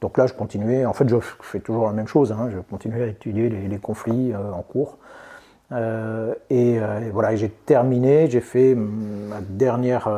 Donc 0.00 0.18
là, 0.18 0.26
je 0.26 0.34
continuais, 0.34 0.84
en 0.84 0.92
fait, 0.92 1.08
je 1.08 1.16
fais 1.40 1.60
toujours 1.60 1.86
la 1.86 1.92
même 1.92 2.06
chose, 2.06 2.30
hein, 2.30 2.48
je 2.52 2.58
continuais 2.58 3.02
à 3.02 3.06
étudier 3.06 3.48
les, 3.48 3.78
conflits 3.78 4.34
en 4.36 4.62
cours. 4.62 4.98
et, 5.72 6.78
voilà, 7.12 7.34
j'ai 7.34 7.48
terminé, 7.48 8.28
j'ai 8.30 8.42
fait 8.42 8.74
ma 8.74 9.40
dernière, 9.40 10.10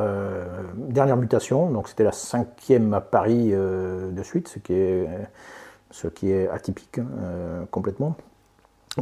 dernière 0.77 1.17
mutation, 1.17 1.71
donc 1.71 1.89
c'était 1.89 2.05
la 2.05 2.13
cinquième 2.13 2.93
à 2.93 3.01
Paris 3.01 3.53
de 3.53 4.23
suite, 4.25 4.49
ce 4.49 4.59
qui 4.59 4.75
est 4.75 5.07
ce 5.91 6.09
qui 6.09 6.31
est 6.31 6.49
atypique 6.49 6.99
euh, 6.99 7.65
complètement. 7.71 8.17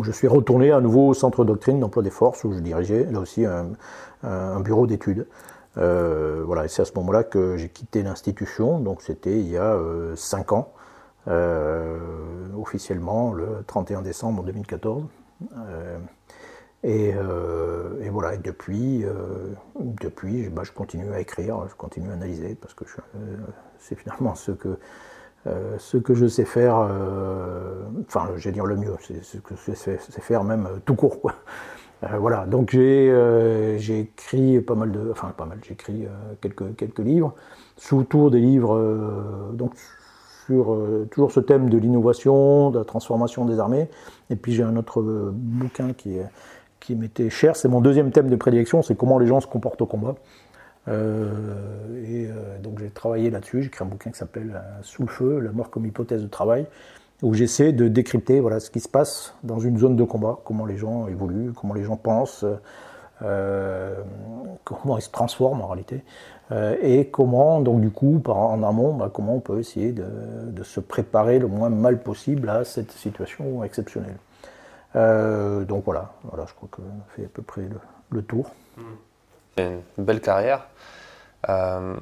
Je 0.03 0.13
suis 0.13 0.29
retourné 0.29 0.73
à 0.73 0.81
nouveau 0.81 1.09
au 1.09 1.15
centre 1.15 1.45
doctrine 1.45 1.81
d'emploi 1.81 2.03
des 2.03 2.11
forces 2.11 2.45
où 2.45 2.53
je 2.53 2.59
dirigeais 2.59 3.07
là 3.11 3.21
aussi 3.21 3.45
un, 3.45 4.61
bureau 4.61 4.87
d'études. 4.87 5.27
Euh, 5.79 6.43
voilà, 6.47 6.65
et 6.65 6.69
c'est 6.69 6.83
à 6.83 6.85
ce 6.85 6.93
moment-là 6.97 7.23
que 7.23 7.57
j'ai 7.57 7.69
quitté 7.69 8.03
l'institution, 8.03 8.81
donc 8.81 9.03
c'était 9.03 9.39
il 9.39 9.49
y 9.49 9.59
a 9.59 9.79
5 10.15 10.53
euh, 10.53 10.55
ans, 10.55 10.73
officiellement 12.59 13.33
le 13.33 13.63
31 13.67 14.03
décembre 14.03 14.43
2014. 14.43 15.05
Et, 16.83 17.13
voilà, 18.11 18.35
et 18.35 18.39
depuis, 18.39 19.05
depuis 19.79 20.49
bah, 20.49 20.63
je 20.65 20.73
continue 20.73 21.13
à 21.13 21.21
écrire, 21.21 21.67
je 21.69 21.75
continue 21.75 22.11
à 22.11 22.15
analyser, 22.15 22.55
parce 22.55 22.75
que 22.75 22.85
c'est 23.79 23.97
finalement 23.97 24.35
ce 24.35 24.53
que 24.53 24.79
euh, 25.47 25.77
ce 25.79 25.97
que 25.97 26.15
je 26.15 26.27
sais 26.27 26.45
faire, 26.45 26.77
euh, 26.79 27.83
enfin, 28.09 28.31
je 28.37 28.49
vais 28.49 28.53
dire 28.53 28.67
le 28.67 28.77
mieux, 28.77 28.95
c'est 29.01 29.23
ce 29.23 29.39
que 29.39 29.55
je 29.55 29.75
sais, 29.75 29.97
faire 29.99 30.43
même 30.43 30.67
euh, 30.67 30.79
tout 30.85 30.95
court, 30.95 31.21
quoi. 31.21 31.35
voilà, 32.19 32.47
donc 32.47 32.71
j'ai 32.73 33.99
écrit 33.99 34.61
pas 34.61 34.75
mal 34.75 34.93
de, 34.93 35.11
enfin 35.11 35.33
pas 35.37 35.47
mal, 35.47 35.59
j'ai 35.63 35.73
écrit 35.73 36.07
quelques, 36.41 36.77
quelques 36.77 36.99
livres, 36.99 37.35
sous 37.77 38.03
tour 38.05 38.31
des 38.31 38.41
livres, 38.41 39.51
donc 39.53 39.73
sur 40.47 40.77
toujours 41.11 41.33
ce 41.33 41.41
thème 41.41 41.71
de 41.71 41.79
l'innovation, 41.79 42.71
de 42.71 42.79
la 42.79 42.85
transformation 42.85 43.45
des 43.47 43.59
armées. 43.59 43.89
Et 44.31 44.37
puis 44.37 44.53
j'ai 44.53 44.63
un 44.63 44.77
autre 44.77 45.03
bouquin 45.33 45.95
qui, 45.95 46.19
qui 46.81 46.95
m'était 46.95 47.31
cher, 47.31 47.57
c'est 47.57 47.69
mon 47.69 47.81
deuxième 47.81 48.13
thème 48.13 48.29
de 48.29 48.37
prédilection, 48.37 48.83
c'est 48.83 48.95
comment 48.95 49.19
les 49.19 49.27
gens 49.27 49.41
se 49.41 49.47
comportent 49.47 49.81
au 49.81 49.87
combat. 49.87 50.17
Euh, 50.89 52.05
et 52.05 52.27
euh, 52.27 52.59
donc 52.63 52.79
j'ai 52.79 52.91
travaillé 52.91 53.31
là-dessus, 53.31 53.63
j'ai 53.63 53.69
écrit 53.69 53.85
un 53.85 53.89
bouquin 53.89 54.11
qui 54.11 54.19
s'appelle 54.19 54.53
euh, 54.55 54.79
Sous 54.83 55.03
le 55.03 55.09
feu, 55.09 55.41
la 55.41 55.51
mort 55.51 55.71
comme 55.71 55.87
hypothèse 55.87 56.23
de 56.23 56.29
travail, 56.29 56.67
où 57.23 57.35
j'essaie 57.35 57.73
de 57.73 57.89
décrypter 57.89 58.41
voilà, 58.41 58.61
ce 58.61 58.71
qui 58.71 58.81
se 58.81 58.89
passe 58.89 59.35
dans 59.43 59.59
une 59.59 59.79
zone 59.79 59.97
de 59.97 60.05
combat, 60.05 60.39
comment 60.45 60.67
les 60.67 60.77
gens 60.77 61.09
évoluent, 61.09 61.53
comment 61.53 61.75
les 61.75 61.83
gens 61.83 61.97
pensent, 61.97 62.45
comment 63.21 64.99
ils 64.99 65.03
se 65.03 65.11
transforment 65.11 65.63
en 65.63 65.69
réalité, 65.69 66.05
et 66.83 67.07
comment, 67.07 67.63
donc 67.63 67.81
du 67.81 67.91
coup, 67.91 68.23
en 68.27 68.63
amont, 68.63 68.93
bah, 68.93 69.11
comment 69.11 69.37
on 69.37 69.41
peut 69.41 69.59
essayer 69.59 69.93
de, 69.93 70.63
se 70.63 70.79
préparer 70.79 71.39
le 71.39 71.47
moins 71.47 71.71
mal 71.71 72.03
possible 72.03 72.51
à 72.51 72.65
cette 72.65 72.93
situation 72.93 73.65
exceptionnelle. 73.65 74.19
donc 74.95 75.85
voilà, 75.87 76.13
voilà, 76.25 76.45
je 76.47 76.53
crois 76.53 76.69
que 76.71 76.83
fait 77.17 77.25
à 77.25 77.29
peu 77.29 77.41
près 77.41 77.63
le, 78.11 78.23
tour. 78.23 78.51
Une 79.59 79.81
belle 79.97 80.21
carrière. 80.21 80.67
Euh, 81.49 81.95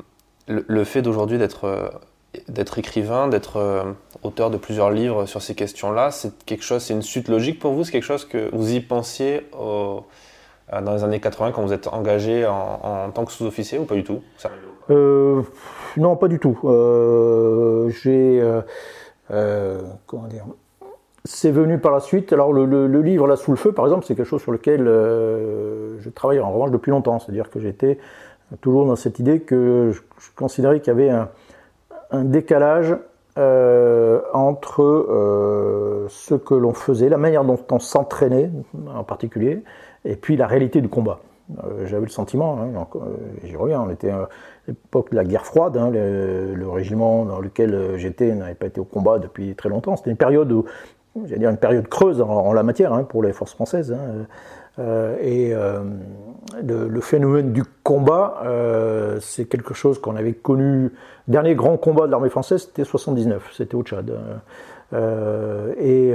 le, 0.49 0.85
fait 0.85 1.03
d'aujourd'hui 1.03 1.39
d'être 1.39 2.79
écrivain, 2.79 3.29
d'être 3.29 3.59
euh, 3.59 3.93
auteur 4.23 4.51
de 4.51 4.57
plusieurs 4.57 4.91
livres 4.91 5.27
sur 5.27 5.43
ces 5.43 5.55
questions-là, 5.55 6.11
c'est 6.11 6.45
quelque 6.45 6.65
chose, 6.65 6.83
c'est 6.83 6.95
une 6.95 7.03
suite 7.03 7.29
logique 7.29 7.59
pour 7.61 7.73
vous? 7.73 7.85
C'est 7.85 7.93
quelque 7.93 8.03
chose 8.03 8.25
que 8.25 8.51
vous 8.53 8.73
y 8.73 8.81
pensiez 8.81 9.47
euh, 9.55 10.01
dans 10.73 10.95
les 10.95 11.05
années 11.05 11.21
80 11.21 11.53
quand 11.53 11.63
vous 11.63 11.73
êtes 11.73 11.87
engagé 11.87 12.47
en, 12.47 13.11
tant 13.13 13.25
que 13.25 13.33
sous-officier 13.33 13.79
ou 13.79 13.85
pas 13.85 13.95
du 13.95 14.05
tout 14.05 14.23
Non, 15.97 16.17
pas 16.17 16.29
du 16.29 16.39
tout. 16.41 16.59
J'ai 18.03 18.43
comment 20.07 20.27
dire? 20.27 20.45
C'est 21.25 21.51
venu 21.51 21.79
par 21.79 21.93
la 21.93 22.01
suite. 22.01 22.33
Alors 22.33 22.53
le, 22.53 23.01
livre 23.01 23.27
là 23.27 23.37
sous 23.37 23.51
le 23.51 23.57
feu, 23.57 23.73
par 23.73 23.87
exemple, 23.87 24.05
c'est 24.07 24.15
quelque 24.15 24.27
chose 24.27 24.43
sur 24.43 24.53
lequel 24.53 24.87
euh, 24.87 25.99
je 26.01 26.11
travaille 26.11 26.41
en 26.41 26.53
revanche 26.53 26.71
depuis 26.71 26.91
longtemps. 26.91 27.19
C'est-à-dire 27.19 27.51
que 27.51 27.61
j'étais 27.61 27.99
toujours 28.61 28.87
dans 28.87 28.97
cette 28.97 29.19
idée 29.19 29.41
que 29.41 29.93
je, 29.93 30.01
considérais 30.37 30.81
qu'il 30.81 30.89
y 30.89 30.97
avait 30.97 31.11
un, 31.11 31.29
décalage 32.25 32.95
euh, 33.39 34.21
entre 34.33 34.83
euh, 34.83 36.07
ce 36.09 36.35
que 36.35 36.55
l'on 36.55 36.75
faisait, 36.75 37.09
la 37.09 37.17
manière 37.17 37.45
dont 37.45 37.59
on 37.73 37.81
s'entraînait 37.81 38.51
en 38.95 39.03
particulier, 39.03 39.65
et 40.05 40.15
puis 40.15 40.37
la 40.37 40.47
réalité 40.47 40.81
du 40.81 40.89
combat. 40.89 41.21
J'avais 41.85 42.07
le 42.07 42.11
sentiment, 42.11 42.59
hein, 42.59 42.87
j'y 43.43 43.55
reviens, 43.55 43.83
on 43.83 43.91
était 43.91 44.09
à 44.09 44.31
l'époque 44.67 45.11
de 45.11 45.17
la 45.17 45.25
guerre 45.25 45.45
froide, 45.45 45.77
hein, 45.77 45.91
le, 45.91 46.55
le, 46.55 46.69
régiment 46.71 47.27
dans 47.27 47.39
lequel 47.39 47.99
j'étais 47.99 48.35
n'avait 48.35 48.55
pas 48.55 48.67
été 48.67 48.81
au 48.81 48.85
combat 48.85 49.19
depuis 49.19 49.55
très 49.55 49.69
longtemps. 49.69 49.95
C'était 49.97 50.11
une 50.11 50.17
période 50.17 50.51
où 50.51 50.65
j'allais 51.25 51.39
dire 51.39 51.51
une 51.51 51.57
période 51.57 51.89
creuse 51.89 52.21
en, 52.21 52.53
la 52.53 52.63
matière 52.63 52.93
hein, 52.93 53.05
pour 53.05 53.23
les 53.23 53.33
forces 53.33 53.53
françaises. 53.53 53.93
Hein. 53.93 54.27
Euh, 54.79 55.17
et 55.21 55.55
euh, 55.55 55.85
le, 56.63 57.01
phénomène 57.01 57.53
du 57.53 57.63
combat, 57.85 58.43
euh, 58.45 59.19
c'est 59.21 59.45
quelque 59.45 59.75
chose 59.75 60.01
qu'on 60.01 60.17
avait 60.17 60.33
connu. 60.33 60.93
Dernier 61.29 61.55
grand 61.55 61.77
combat 61.77 62.07
de 62.07 62.11
l'armée 62.11 62.29
française, 62.29 62.63
c'était 62.63 62.85
79, 62.85 63.53
c'était 63.57 63.75
au 63.77 63.83
Tchad. 63.83 64.13
Et, 65.81 66.09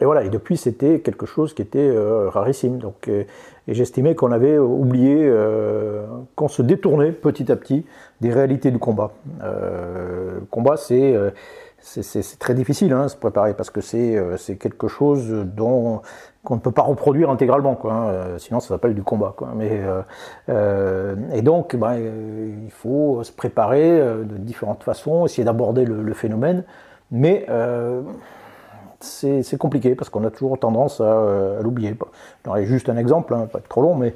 et, 0.00 0.04
voilà, 0.04 0.24
et 0.24 0.30
depuis, 0.30 0.56
c'était 0.56 1.00
quelque 1.00 1.26
chose 1.26 1.54
qui 1.54 1.62
était 1.62 1.92
rarissime. 2.28 2.78
Donc, 2.78 3.08
et 3.08 3.26
j'estimais 3.74 4.14
qu'on 4.14 4.32
avait 4.32 4.58
oublié, 4.58 5.30
qu'on 6.34 6.48
se 6.48 6.62
détournait 6.62 7.12
petit 7.12 7.50
à 7.52 7.56
petit 7.56 7.84
des 8.20 8.32
réalités 8.32 8.70
du 8.70 8.78
combat. 8.78 9.12
le 9.42 10.40
combat, 10.50 10.76
c'est 10.76 11.14
c'est 11.80 12.38
très 12.38 12.54
difficile 12.54 12.92
hein, 12.92 13.08
se 13.08 13.16
préparer 13.16 13.54
parce 13.54 13.70
que 13.70 13.80
c'est 13.80 14.16
euh, 14.16 14.36
quelque 14.58 14.88
chose 14.88 15.30
dont 15.30 16.02
qu'on 16.44 16.56
ne 16.56 16.60
peut 16.60 16.72
pas 16.72 16.82
reproduire 16.82 17.30
intégralement, 17.30 17.74
quoi, 17.74 17.92
hein, 17.92 18.08
euh, 18.08 18.38
sinon 18.38 18.60
ça 18.60 18.68
s'appelle 18.68 18.94
du 18.94 19.02
combat. 19.02 19.34
Quoi. 19.36 19.50
Mais, 19.54 19.82
euh, 20.48 21.14
et 21.32 21.42
donc, 21.42 21.76
ben, 21.76 21.96
il 21.96 22.70
faut 22.70 23.22
se 23.22 23.32
préparer 23.32 23.98
de 23.98 24.36
différentes 24.38 24.82
façons, 24.82 25.26
essayer 25.26 25.44
d'aborder 25.44 25.84
le, 25.84 26.14
phénomène, 26.14 26.64
mais 27.10 27.46
c'est 29.00 29.58
compliqué 29.58 29.94
parce 29.94 30.10
qu'on 30.10 30.24
a 30.24 30.30
toujours 30.30 30.58
tendance 30.58 31.00
à, 31.00 31.58
l'oublier. 31.60 31.96
J'aurais 32.44 32.64
juste 32.64 32.88
un 32.88 32.96
exemple, 32.96 33.34
hein, 33.34 33.46
pas 33.52 33.60
trop 33.60 33.82
long, 33.82 33.94
mais 33.94 34.14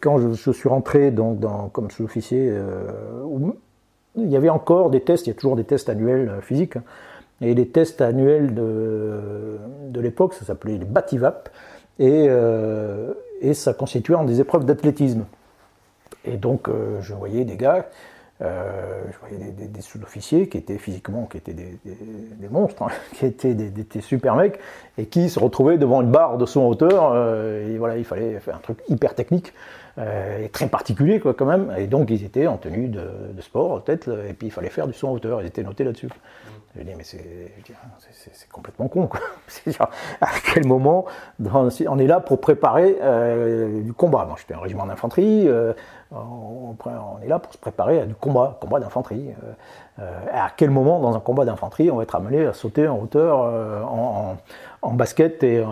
quand 0.00 0.18
je, 0.18 0.50
suis 0.50 0.68
rentré 0.68 1.10
donc, 1.12 1.38
dans, 1.38 1.68
comme 1.68 1.90
sous-officier, 1.90 2.52
il 4.16 4.30
y 4.30 4.36
avait 4.36 4.48
encore 4.48 4.90
des 4.90 5.00
tests, 5.00 5.26
il 5.26 5.30
y 5.30 5.32
a 5.32 5.34
toujours 5.34 5.56
des 5.56 5.64
tests 5.64 5.88
annuels 5.88 6.28
euh, 6.28 6.40
physiques, 6.40 6.76
hein. 6.76 6.82
et 7.40 7.54
les 7.54 7.68
tests 7.68 8.00
annuels 8.00 8.54
de, 8.54 9.58
de 9.88 10.00
l'époque, 10.00 10.34
ça 10.34 10.44
s'appelait 10.44 10.78
les 10.78 10.84
BATIVAP, 10.84 11.48
et, 11.98 12.26
euh, 12.28 13.12
et 13.40 13.54
ça 13.54 13.72
constituait 13.74 14.14
en 14.14 14.24
des 14.24 14.40
épreuves 14.40 14.64
d'athlétisme. 14.64 15.24
Et 16.24 16.36
donc 16.36 16.68
euh, 16.68 17.00
je 17.00 17.14
voyais 17.14 17.44
des 17.44 17.56
gars, 17.56 17.86
je 18.40 19.18
voyais 19.20 19.50
des, 19.52 19.80
sous-officiers 19.80 20.48
qui 20.48 20.58
étaient 20.58 20.78
physiquement, 20.78 21.24
qui 21.26 21.38
étaient 21.38 21.54
des, 21.54 22.48
monstres, 22.50 22.82
hein, 22.82 22.88
qui 23.14 23.26
étaient 23.26 23.54
des, 23.54 24.00
super 24.00 24.36
mecs, 24.36 24.58
et 24.98 25.06
qui 25.06 25.28
se 25.28 25.38
retrouvaient 25.38 25.78
devant 25.78 26.02
une 26.02 26.10
barre 26.10 26.36
de 26.38 26.46
son 26.46 26.62
hauteur, 26.62 27.16
et 27.16 27.78
voilà, 27.78 27.96
il 27.96 28.04
fallait 28.04 28.38
faire 28.40 28.56
un 28.56 28.60
truc 28.60 28.78
hyper 28.88 29.14
technique. 29.14 29.52
Euh, 29.98 30.46
très 30.52 30.68
particulier 30.68 31.20
quoi, 31.20 31.32
quand 31.32 31.46
même. 31.46 31.74
Et 31.78 31.86
donc 31.86 32.10
ils 32.10 32.22
étaient 32.22 32.46
en 32.46 32.58
tenue 32.58 32.88
de, 32.88 33.40
sport, 33.40 33.82
peut-être, 33.82 34.10
et 34.28 34.34
puis 34.34 34.48
il 34.48 34.50
fallait 34.50 34.68
faire 34.68 34.86
du 34.86 34.92
son 34.92 35.08
hauteur, 35.08 35.40
ils 35.40 35.46
étaient 35.46 35.62
notés 35.62 35.84
là-dessus. 35.84 36.08
Je 36.76 36.82
dis, 36.82 36.92
mais 36.94 37.04
c'est 37.04 38.48
complètement 38.52 38.88
con. 38.88 39.08
À 40.20 40.28
quel 40.44 40.66
moment 40.66 41.06
on 41.40 41.98
est 41.98 42.06
là 42.06 42.20
pour 42.20 42.42
préparer 42.42 42.98
euh, 43.00 43.80
du 43.80 43.94
combat 43.94 44.26
Moi, 44.26 44.36
j'étais 44.38 44.52
un 44.52 44.60
régiment 44.60 44.84
d'infanterie, 44.84 45.48
euh, 46.12 46.16
on, 46.18 46.74
est 47.22 47.28
là 47.28 47.38
pour 47.38 47.52
se 47.52 47.58
préparer 47.58 48.00
à 48.00 48.06
du 48.06 48.14
combat, 48.14 48.56
combat 48.60 48.78
d'infanterie. 48.80 49.30
à 49.98 50.50
quel 50.56 50.70
moment 50.70 51.00
dans 51.00 51.16
un 51.16 51.20
combat 51.20 51.44
d'infanterie 51.44 51.90
on 51.90 51.96
va 51.96 52.04
être 52.04 52.14
amené 52.14 52.46
à 52.46 52.52
sauter 52.52 52.86
en 52.86 52.98
hauteur 52.98 53.38
en, 53.90 54.36
basket 54.92 55.42
et 55.42 55.64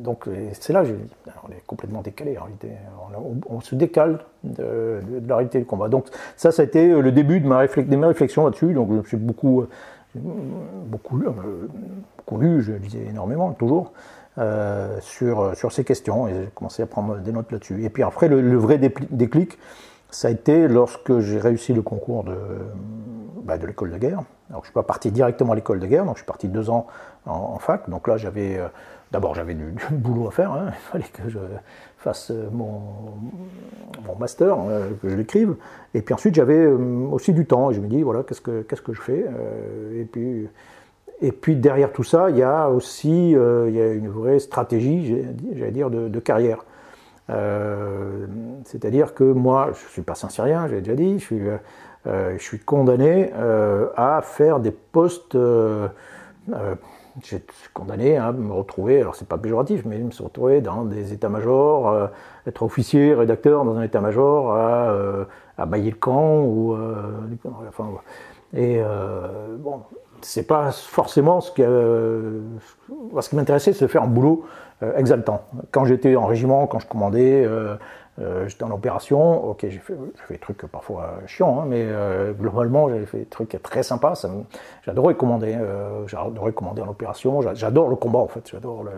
donc 0.00 0.28
c'est 0.52 0.72
là 0.74 0.82
on 1.46 1.52
est 1.52 1.62
complètement 1.66 2.02
décalé 2.02 2.36
en 2.36 2.42
réalité. 2.42 2.68
On, 3.48 3.60
se 3.60 3.74
décale 3.74 4.18
de, 4.44 5.00
la 5.26 5.36
réalité 5.36 5.58
du 5.58 5.64
combat. 5.64 5.88
Donc 5.88 6.06
ça, 6.36 6.52
ça 6.52 6.62
a 6.62 6.64
été 6.66 6.88
le 6.88 7.12
début 7.12 7.40
de, 7.40 7.48
mes 7.48 8.06
réflexions 8.06 8.44
là-dessus. 8.44 8.74
Donc 8.74 8.90
je 9.04 9.08
suis 9.08 9.16
beaucoup 9.16 9.66
beaucoup, 10.14 11.22
beaucoup 12.16 12.38
lu, 12.38 12.62
je 12.62 12.72
lisais 12.72 13.06
énormément, 13.08 13.52
toujours. 13.52 13.92
Euh, 14.38 14.98
sur, 15.00 15.56
sur 15.56 15.72
ces 15.72 15.82
questions 15.82 16.28
et 16.28 16.34
j'ai 16.34 16.50
commencé 16.54 16.82
à 16.82 16.86
prendre 16.86 17.16
des 17.16 17.32
notes 17.32 17.50
là-dessus. 17.50 17.82
Et 17.84 17.88
puis 17.88 18.02
après, 18.02 18.28
le, 18.28 18.56
vrai 18.58 18.76
déclic, 18.76 19.58
ça 20.10 20.28
a 20.28 20.30
été 20.30 20.68
lorsque 20.68 21.20
j'ai 21.20 21.38
réussi 21.38 21.72
le 21.72 21.80
concours 21.80 22.22
de, 22.22 22.36
bah, 23.44 23.56
de 23.56 23.66
l'école 23.66 23.92
de 23.92 23.96
guerre. 23.96 24.20
Alors 24.50 24.56
je 24.56 24.56
ne 24.58 24.64
suis 24.64 24.72
pas 24.74 24.82
parti 24.82 25.10
directement 25.10 25.52
à 25.52 25.54
l'école 25.54 25.80
de 25.80 25.86
guerre, 25.86 26.04
donc 26.04 26.16
je 26.16 26.18
suis 26.18 26.26
parti 26.26 26.48
deux 26.48 26.68
ans 26.68 26.86
en, 27.24 27.58
fac. 27.58 27.88
Donc 27.88 28.08
là, 28.08 28.18
j'avais 28.18 28.58
euh, 28.58 28.68
d'abord 29.10 29.34
j'avais 29.34 29.54
du, 29.54 29.74
boulot 29.90 30.28
à 30.28 30.30
faire. 30.32 30.52
Hein. 30.52 30.66
Il 30.68 30.90
fallait 30.92 31.04
que 31.10 31.30
je 31.30 31.38
fasse 31.96 32.30
euh, 32.30 32.50
mon, 32.52 32.82
mon 34.06 34.16
master, 34.18 34.58
que 35.00 35.08
je 35.08 35.16
l'écrive. 35.16 35.56
Et 35.94 36.02
puis 36.02 36.12
ensuite, 36.12 36.34
j'avais 36.34 36.66
aussi 36.66 37.32
du 37.32 37.46
temps. 37.46 37.70
Et 37.70 37.74
je 37.74 37.80
me 37.80 37.88
dis 37.88 38.02
voilà, 38.02 38.22
qu'est-ce 38.22 38.42
que 38.42 38.60
qu'est-ce 38.60 38.82
que 38.82 38.92
je 38.92 39.00
fais 39.00 39.24
Et 39.94 40.04
puis 40.04 40.46
et 41.20 41.32
puis 41.32 41.56
derrière 41.56 41.92
tout 41.92 42.04
ça, 42.04 42.30
il 42.30 42.36
y 42.36 42.42
a 42.42 42.68
aussi 42.68 43.34
euh, 43.34 43.68
il 43.68 43.74
y 43.74 43.80
a 43.80 43.92
une 43.92 44.08
vraie 44.08 44.38
stratégie, 44.38 45.24
j'allais 45.54 45.70
dire, 45.70 45.90
de, 45.90 46.20
carrière. 46.20 46.64
Euh, 47.30 48.26
c'est-à-dire 48.64 49.14
que 49.14 49.24
moi, 49.24 49.70
je 49.72 49.84
ne 49.84 49.90
suis 49.90 50.02
pas 50.02 50.14
saint-syrien, 50.14 50.68
j'ai 50.68 50.80
déjà 50.80 50.94
dit, 50.94 51.18
je 51.18 51.24
suis, 51.24 51.40
euh, 52.06 52.36
je 52.36 52.42
suis 52.42 52.58
condamné 52.58 53.32
à 53.96 54.20
faire 54.22 54.60
des 54.60 54.72
postes. 54.72 55.32
je 55.32 55.88
suis 57.22 57.40
condamné 57.72 58.18
à 58.18 58.32
me 58.32 58.52
retrouver, 58.52 59.00
alors 59.00 59.16
c'est 59.16 59.28
pas 59.28 59.38
péjoratif, 59.38 59.86
mais 59.86 59.98
me 59.98 60.10
retrouver 60.22 60.60
dans 60.60 60.84
des 60.84 61.14
états-majors, 61.14 62.10
être 62.46 62.62
officier, 62.62 63.14
rédacteur 63.14 63.64
dans 63.64 63.76
un 63.76 63.82
état-major, 63.82 64.54
à, 64.54 64.94
à 65.56 65.66
bailler 65.66 65.92
le 65.92 65.96
camp, 65.96 66.42
ou. 66.42 66.76
enfin, 67.66 67.86
et 68.54 68.80
bon, 69.58 69.80
c'est 70.22 70.46
pas 70.46 70.72
forcément 70.72 71.40
ce, 71.40 71.50
euh, 71.60 72.40
ce 73.20 73.28
qui 73.28 73.36
m'intéressait, 73.36 73.72
c'est 73.72 73.84
de 73.84 73.90
faire 73.90 74.02
un 74.02 74.08
boulot 74.08 74.44
euh, 74.82 74.96
exaltant. 74.96 75.42
Quand 75.70 75.84
j'étais 75.84 76.16
en 76.16 76.26
régiment, 76.26 76.66
quand 76.66 76.78
je 76.78 76.86
commandais, 76.86 77.44
euh, 77.44 77.76
j'étais 78.46 78.64
en 78.64 78.70
opération, 78.70 79.44
ok, 79.50 79.58
j'ai 79.62 79.78
fait, 79.78 79.94
fait, 80.26 80.34
des 80.34 80.40
trucs 80.40 80.66
parfois 80.66 81.20
chiants, 81.26 81.60
hein, 81.60 81.66
mais 81.68 81.86
globalement, 82.38 82.88
j'avais 82.88 83.04
fait 83.04 83.18
des 83.18 83.26
trucs 83.26 83.60
très 83.62 83.82
sympas. 83.82 84.26
J'adorais 84.84 85.14
commander, 85.14 85.58
j'adorais 86.06 86.52
commander 86.52 86.80
en 86.80 86.88
opération, 86.88 87.42
j'adore 87.54 87.88
le 87.88 87.96
combat 87.96 88.20
en 88.20 88.28
fait, 88.28 88.48
j'adore 88.50 88.84
le. 88.84 88.92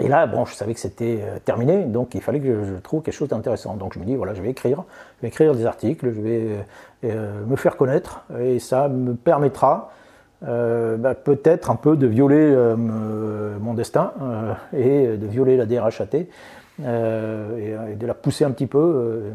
Et 0.00 0.08
là, 0.08 0.26
bon, 0.26 0.44
je 0.44 0.54
savais 0.54 0.74
que 0.74 0.80
c'était 0.80 1.20
euh, 1.22 1.38
terminé, 1.44 1.84
donc 1.84 2.14
il 2.14 2.20
fallait 2.20 2.40
que 2.40 2.64
je, 2.64 2.74
trouve 2.80 3.02
quelque 3.02 3.14
chose 3.14 3.28
d'intéressant. 3.28 3.74
Donc 3.74 3.94
je 3.94 3.98
me 3.98 4.04
dis, 4.04 4.16
voilà, 4.16 4.34
je 4.34 4.42
vais 4.42 4.50
écrire, 4.50 4.84
je 5.18 5.22
vais 5.22 5.28
écrire 5.28 5.54
des 5.54 5.66
articles, 5.66 6.12
je 6.14 6.20
vais 6.20 6.40
euh, 6.42 6.60
euh, 7.04 7.44
me 7.46 7.56
faire 7.56 7.76
connaître, 7.76 8.22
et 8.38 8.58
ça 8.58 8.88
me 8.88 9.14
permettra 9.14 9.92
bah, 10.40 11.14
peut-être 11.16 11.68
un 11.68 11.74
peu 11.74 11.96
de 11.96 12.06
violer 12.06 12.54
mon 12.76 13.74
destin 13.74 14.12
et 14.72 15.16
de 15.16 15.26
violer 15.26 15.56
la 15.56 15.66
DRHAT 15.66 16.14
et, 16.14 16.28
et, 16.80 17.96
de 17.96 18.06
la 18.06 18.14
pousser 18.14 18.44
un 18.44 18.52
petit 18.52 18.68
peu. 18.68 19.32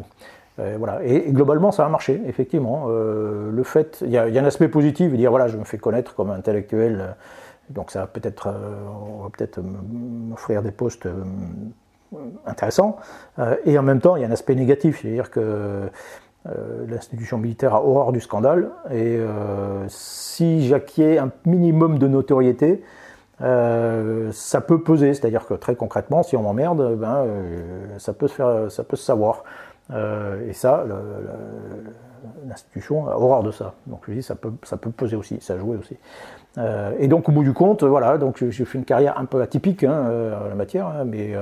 voilà. 0.58 1.04
Et, 1.04 1.30
globalement, 1.34 1.74
ça 1.74 1.86
a 1.86 1.90
marché, 1.90 2.22
effectivement. 2.26 2.88
le 2.88 3.64
fait, 3.64 3.98
il 4.02 4.12
y, 4.12 4.18
a 4.18 4.24
un 4.24 4.46
aspect 4.46 4.70
positif, 4.70 5.12
dire 5.12 5.30
voilà, 5.30 5.50
je 5.50 5.58
me 5.58 5.66
fais 5.66 5.78
connaître 5.78 6.16
comme 6.16 6.32
intellectuel 6.32 7.16
donc 7.74 7.92
ça 7.92 8.02
va 8.02 8.08
peut-être, 8.08 8.48
euh, 8.48 8.76
on 9.20 9.24
va 9.24 9.30
peut-être 9.30 9.60
m'offrir 9.62 10.62
des 10.62 10.72
postes 10.72 11.06
euh, 11.06 11.24
intéressants. 12.46 12.98
Euh, 13.40 13.56
et 13.66 13.78
en 13.78 13.84
même 13.84 14.00
temps, 14.00 14.16
il 14.16 14.22
y 14.22 14.26
a 14.26 14.28
un 14.28 14.32
aspect 14.32 14.56
négatif, 14.56 15.02
c'est-à-dire 15.02 15.32
que 15.32 15.90
l'institution 16.90 17.38
militaire 17.38 17.74
a 17.74 17.82
horreur 17.82 18.12
du 18.12 18.20
scandale. 18.20 18.70
Et 18.92 19.18
si 19.88 20.68
j'acquiers 20.68 21.18
un 21.18 21.32
minimum 21.46 21.98
de 21.98 22.10
notoriété, 22.10 22.84
ça 23.40 24.60
peut 24.60 24.82
peser, 24.84 25.14
c'est-à-dire 25.14 25.46
que 25.48 25.54
très 25.54 25.78
concrètement, 25.78 26.22
si 26.22 26.36
on 26.36 26.42
m'emmerde, 26.42 26.98
ben, 26.98 27.26
ça, 27.98 28.12
peut 28.12 28.28
se 28.28 28.68
ça 28.68 28.84
peut 28.84 28.98
se 28.98 29.06
savoir. 29.06 29.46
et 29.90 30.52
ça, 30.52 30.84
l'institution 32.46 33.08
a 33.08 33.16
horreur 33.16 33.44
de 33.44 33.52
ça. 33.52 33.76
Donc 33.88 34.02
je 34.10 34.12
dis, 34.12 34.24
ça 34.24 34.36
peut, 34.36 34.52
ça 34.64 34.76
peut 34.76 34.92
peser 34.92 35.16
aussi, 35.16 35.40
ça 35.40 35.58
joue 35.58 35.76
aussi. 35.76 35.98
Euh, 36.58 36.94
et 37.00 37.08
donc 37.08 37.30
au 37.30 37.32
bout 37.32 37.44
du 37.44 37.54
compte, 37.54 37.84
voilà, 37.84 38.18
donc 38.18 38.44
j'ai 38.50 38.66
fait 38.66 38.78
une 38.78 38.86
carrière 38.86 39.18
un 39.18 39.26
peu 39.26 39.42
atypique 39.42 39.84
hein, 39.84 40.06
euh, 40.08 40.46
en 40.46 40.50
la 40.50 40.56
matière, 40.56 40.88
hein, 40.88 41.04
mais 41.06 41.34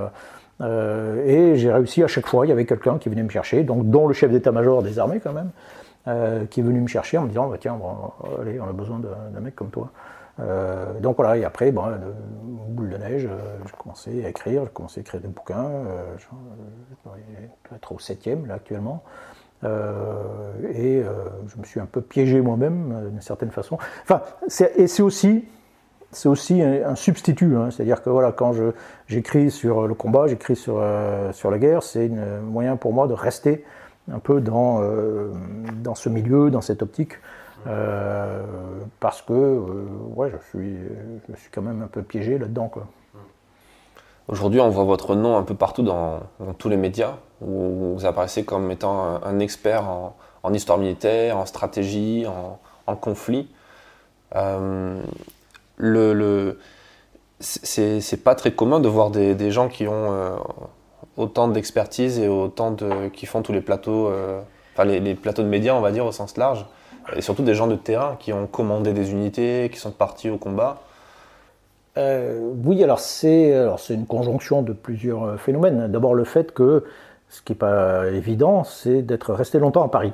euh, 0.62 1.26
et 1.26 1.58
j'ai 1.58 1.72
réussi 1.72 2.04
à 2.04 2.08
chaque 2.08 2.28
fois. 2.28 2.46
Il 2.46 2.50
y 2.50 2.52
avait 2.52 2.66
quelqu'un 2.66 2.98
qui 2.98 3.10
venait 3.10 3.24
me 3.24 3.30
chercher, 3.30 3.64
donc 3.64 3.90
dont 3.90 4.08
le 4.08 4.14
chef 4.14 4.32
d'état-major 4.32 4.84
des 4.84 5.00
armées 5.00 5.20
quand 5.20 5.34
même, 5.34 5.52
qui 6.48 6.60
est 6.60 6.64
venu 6.64 6.80
me 6.82 6.88
chercher 6.88 7.18
en 7.18 7.24
me 7.24 7.30
disant 7.30 7.50
bah, 7.50 7.58
tiens, 7.60 7.78
allez, 8.40 8.60
on 8.60 8.70
a 8.70 8.74
besoin 8.74 9.00
d'un 9.00 9.40
mec 9.40 9.56
comme 9.56 9.70
toi. 9.70 9.90
donc 11.02 11.18
voilà, 11.18 11.38
et 11.38 11.44
après, 11.44 11.72
bon, 11.72 11.84
boule 12.70 12.90
de 12.90 12.98
neige, 12.98 13.28
j'ai 13.66 13.78
commencé 13.78 14.26
à 14.26 14.30
écrire, 14.30 14.64
j'ai 14.66 14.72
commencé 14.72 15.00
à 15.00 15.02
écrire 15.02 15.20
des 15.20 15.28
bouquins, 15.28 15.70
je, 16.18 16.26
dois 17.04 17.18
être 17.76 17.92
au 17.92 18.00
septième 18.00 18.46
là 18.46 18.56
actuellement. 18.56 19.04
Euh, 19.64 20.24
et 20.74 21.04
euh, 21.04 21.12
je 21.48 21.60
me 21.60 21.64
suis 21.64 21.80
un 21.80 21.86
peu 21.86 22.02
piégé 22.02 22.42
moi-même 22.42 22.92
euh, 22.92 23.10
d'une 23.10 23.22
certaine 23.22 23.52
façon. 23.52 23.78
Enfin, 24.04 24.22
et 24.76 24.88
c'est 24.88 25.04
aussi 25.04 25.46
c'est 26.14 26.28
aussi 26.28 26.62
un, 26.62 26.96
substitut. 26.96 27.56
Hein. 27.56 27.70
C'est-à-dire 27.72 28.04
que 28.04 28.10
voilà, 28.10 28.34
quand 28.34 28.52
j'écris 29.08 29.50
sur 29.50 29.88
le 29.88 29.94
combat, 29.94 30.28
j'écris 30.28 30.58
sur, 30.58 30.84
sur 31.32 31.50
la 31.50 31.58
guerre, 31.58 31.84
c'est 31.84 32.12
un 32.12 32.42
moyen 32.42 32.76
pour 32.76 32.92
moi 32.92 33.08
de 33.08 33.14
rester 33.14 33.64
un 34.12 34.20
peu 34.20 34.42
dans, 34.42 34.82
dans 35.82 35.96
ce 35.96 36.10
milieu, 36.10 36.52
dans 36.52 36.60
cette 36.60 36.82
optique. 36.82 37.14
parce 39.00 39.22
que 39.22 39.58
ouais, 40.14 40.30
je, 40.32 40.50
suis, 40.50 40.76
je 41.30 41.40
suis 41.40 41.50
quand 41.50 41.62
même 41.62 41.82
un 41.82 41.88
peu 41.88 42.02
piégé 42.02 42.38
là-dedans. 42.38 42.70
Aujourd'hui, 44.28 44.60
on 44.60 44.70
voit 44.70 44.84
votre 44.84 45.16
nom 45.16 45.38
un 45.38 45.44
peu 45.44 45.56
partout 45.56 45.82
dans, 45.82 46.20
tous 46.58 46.70
les 46.70 46.78
médias 46.78 47.16
où 47.42 47.96
vous 47.98 48.06
apparaissez 48.06 48.46
comme 48.46 48.70
étant 48.72 49.20
un, 49.24 49.40
expert 49.40 49.90
en, 50.44 50.54
histoire 50.54 50.78
militaire, 50.78 51.38
en 51.38 51.46
stratégie, 51.46 52.26
en, 52.88 52.96
conflit. 52.96 53.50
Euh, 54.36 55.02
le, 55.78 56.60
c'est 57.40 58.24
pas 58.24 58.36
très 58.36 58.54
commun 58.54 58.80
de 58.80 58.88
voir 58.88 59.10
des, 59.10 59.52
gens 59.52 59.68
qui 59.68 59.88
ont 59.88 60.12
euh, 60.12 60.36
autant 61.18 61.48
d'expertise 61.48 62.20
et 62.20 62.28
autant 62.28 62.72
de 62.72 63.08
qui 63.10 63.26
font 63.26 63.42
tous 63.42 63.54
les 63.54 63.62
plateaux, 63.62 64.08
euh, 64.08 64.42
enfin 64.74 64.86
les, 64.86 65.16
plateaux 65.16 65.42
de 65.42 65.48
médias, 65.48 65.74
on 65.74 65.82
va 65.82 65.92
dire 65.92 66.06
au 66.06 66.12
sens 66.12 66.38
large, 66.38 66.66
et 67.16 67.22
surtout 67.22 67.44
des 67.44 67.56
gens 67.56 67.68
de 67.68 67.76
terrain 67.76 68.16
qui 68.20 68.32
ont 68.34 68.46
commandé 68.46 68.94
des 68.94 69.12
unités, 69.12 69.70
qui 69.74 69.80
sont 69.80 69.92
partis 69.92 70.30
au 70.30 70.38
combat. 70.38 70.82
Oui, 71.98 72.84
alors 72.84 73.00
c'est 73.00 73.54
c'est 73.78 73.94
une 73.94 74.06
conjonction 74.06 74.62
de 74.62 74.74
plusieurs 74.74 75.40
phénomènes. 75.40 75.88
D'abord 75.92 76.14
le 76.16 76.24
fait 76.24 76.54
que 76.54 76.86
ce 77.30 77.42
qui 77.42 77.54
n'est 77.54 77.58
pas 77.58 78.08
évident, 78.08 78.64
c'est 78.64 79.02
d'être 79.02 79.34
resté 79.34 79.60
longtemps 79.60 79.84
à 79.84 79.90
Paris. 79.90 80.14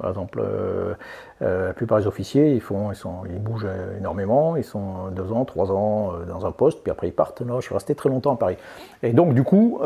Par 0.00 0.08
exemple, 0.08 0.40
euh, 0.42 0.94
euh, 1.42 1.68
la 1.68 1.72
plupart 1.74 1.98
des 1.98 2.06
officiers, 2.06 2.54
ils, 2.54 2.60
font, 2.60 2.90
ils, 2.90 2.96
sont, 2.96 3.22
ils 3.28 3.38
bougent 3.38 3.68
énormément, 3.98 4.56
ils 4.56 4.64
sont 4.64 5.08
deux 5.12 5.30
ans, 5.30 5.44
trois 5.44 5.70
ans 5.70 6.12
euh, 6.12 6.24
dans 6.24 6.46
un 6.46 6.52
poste, 6.52 6.82
puis 6.82 6.90
après 6.90 7.08
ils 7.08 7.12
partent. 7.12 7.42
Non, 7.42 7.60
je 7.60 7.66
suis 7.66 7.74
resté 7.74 7.94
très 7.94 8.08
longtemps 8.08 8.32
à 8.32 8.36
Paris. 8.36 8.56
Et 9.02 9.12
donc, 9.12 9.34
du 9.34 9.44
coup, 9.44 9.78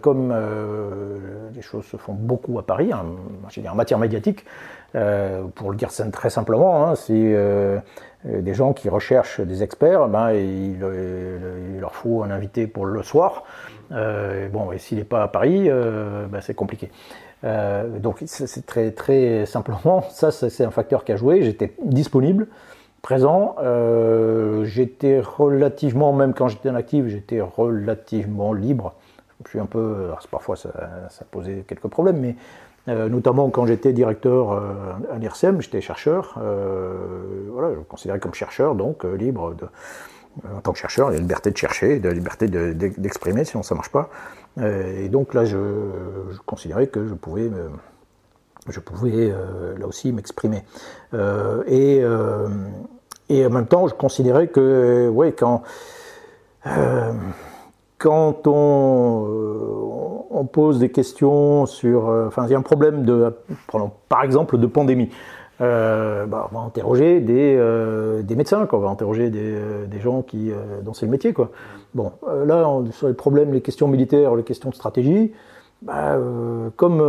comme 0.00 0.34
les 1.54 1.62
choses 1.62 1.84
se 1.84 1.96
font 1.96 2.14
beaucoup 2.14 2.58
à 2.58 2.62
Paris, 2.62 2.90
en, 2.92 3.04
en 3.70 3.74
matière 3.74 3.98
médiatique, 3.98 4.44
pour 4.92 5.70
le 5.70 5.76
dire 5.76 5.90
très 6.12 6.30
simplement, 6.30 6.86
hein, 6.86 6.94
si 6.94 7.34
des 8.24 8.54
gens 8.54 8.72
qui 8.72 8.88
recherchent 8.88 9.40
des 9.40 9.62
experts, 9.62 10.08
ben, 10.08 10.32
il, 10.32 10.74
il, 10.74 11.80
leur 11.80 11.94
faut 11.94 12.22
un 12.22 12.30
invité 12.30 12.66
pour 12.66 12.84
le 12.84 13.02
soir. 13.02 13.44
Euh, 13.92 14.48
bon, 14.48 14.72
et 14.72 14.78
s'il 14.78 14.98
n'est 14.98 15.04
pas 15.04 15.22
à 15.22 15.28
Paris, 15.28 15.66
euh, 15.68 16.26
ben, 16.26 16.40
c'est 16.40 16.54
compliqué. 16.54 16.90
Euh, 17.44 17.98
donc 17.98 18.22
c'est 18.26 18.66
très, 18.66 18.90
très 18.90 19.46
simplement, 19.46 20.02
ça 20.10 20.30
c'est 20.32 20.64
un 20.64 20.70
facteur 20.70 21.04
qui 21.04 21.12
a 21.12 21.16
joué. 21.16 21.42
J'étais 21.42 21.72
disponible, 21.84 22.48
présent. 23.00 23.56
j'étais 24.64 25.20
relativement, 25.20 26.12
même 26.12 26.34
quand 26.34 26.48
j'étais 26.48 26.70
en 26.70 26.74
actif, 26.74 27.06
j'étais 27.06 27.40
relativement 27.40 28.52
libre. 28.52 28.94
Je 29.44 29.50
suis 29.50 29.60
un 29.60 29.66
peu, 29.66 30.10
parfois 30.32 30.56
ça, 30.56 30.70
ça, 31.10 31.24
posait 31.30 31.64
quelques 31.68 31.86
problèmes, 31.86 32.18
mais 32.18 32.34
notamment 32.88 33.50
quand 33.50 33.66
j'étais 33.66 33.92
directeur 33.92 34.52
à 34.52 35.18
l'IRSEM, 35.18 35.60
j'étais 35.60 35.80
chercheur. 35.80 36.34
voilà, 36.36 37.72
je 37.74 37.78
me 37.78 37.84
considérais 37.84 38.18
comme 38.18 38.34
chercheur, 38.34 38.74
donc 38.74 39.04
libre 39.04 39.54
de 39.54 39.66
en 40.56 40.60
tant 40.60 40.72
que 40.72 40.78
chercheur, 40.78 41.10
la 41.10 41.18
liberté 41.18 41.50
de 41.50 41.56
chercher, 41.56 41.98
la 41.98 42.12
liberté 42.12 42.46
d'exprimer, 42.46 43.44
sinon 43.44 43.62
ça 43.62 43.74
ne 43.74 43.78
marche 43.78 43.90
pas. 43.90 44.08
et 44.62 45.08
donc 45.08 45.34
là, 45.34 45.44
je, 45.44 45.56
considérais 46.46 46.86
que 46.86 47.08
je 47.08 47.14
pouvais, 47.14 47.50
je 48.68 48.80
pouvais 48.80 49.32
là 49.78 49.86
aussi 49.86 50.12
m'exprimer. 50.12 50.62
et, 51.66 52.02
et 53.28 53.46
en 53.46 53.50
même 53.50 53.66
temps, 53.66 53.88
je 53.88 53.94
considérais 53.94 54.48
que, 54.48 55.08
ouais, 55.08 55.32
quand 55.32 55.62
quand 57.98 58.46
on, 58.46 60.26
on, 60.30 60.44
pose 60.44 60.78
des 60.78 60.90
questions 60.90 61.66
sur, 61.66 62.08
enfin, 62.26 62.46
il 62.46 62.52
y 62.52 62.54
a 62.54 62.58
un 62.58 62.62
problème 62.62 63.04
de, 63.04 63.34
par 64.08 64.22
exemple, 64.22 64.56
de 64.58 64.66
pandémie. 64.66 65.10
Euh, 65.60 66.26
bah, 66.26 66.48
on 66.52 66.58
va 66.58 66.64
interroger 66.64 67.20
des, 67.20 67.56
euh, 67.58 68.22
des 68.22 68.36
médecins, 68.36 68.66
quoi. 68.66 68.78
on 68.78 68.82
va 68.82 68.90
interroger 68.90 69.28
des, 69.28 69.40
euh, 69.42 69.86
des 69.86 69.98
gens 69.98 70.22
qui, 70.22 70.52
dont 70.82 70.94
c'est 70.94 71.06
le 71.06 71.10
métier. 71.10 71.32
Quoi. 71.32 71.50
Bon, 71.94 72.12
là, 72.46 72.64
sur 72.92 73.08
les 73.08 73.14
problèmes, 73.14 73.52
les 73.52 73.60
questions 73.60 73.88
militaires, 73.88 74.36
les 74.36 74.44
questions 74.44 74.70
de 74.70 74.74
stratégie, 74.74 75.32
bah, 75.82 76.18
comme 76.76 77.00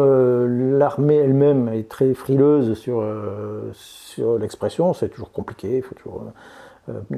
l'armée 0.78 1.16
elle-même 1.16 1.70
est 1.70 1.90
très 1.90 2.14
frileuse 2.14 2.76
sur, 2.76 3.04
sur 3.74 4.38
l'expression, 4.38 4.94
c'est 4.94 5.10
toujours 5.10 5.32
compliqué, 5.32 5.78
il 5.78 5.82
faut 5.82 5.96
toujours 5.96 6.24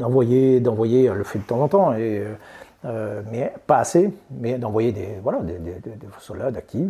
envoyer, 0.01 0.59
d'envoyer, 0.59 1.09
le 1.09 1.23
fait 1.23 1.39
de 1.39 1.43
temps 1.43 1.61
en 1.61 1.67
temps. 1.67 1.93
Et, 1.93 2.23
euh, 2.83 3.21
mais 3.31 3.53
pas 3.67 3.77
assez, 3.77 4.11
mais 4.31 4.57
d'envoyer 4.57 4.91
des, 4.91 5.19
voilà, 5.21 5.39
des, 5.39 5.59
des, 5.59 5.73
des 5.73 6.07
soldats 6.19 6.49
d'actifs 6.49 6.89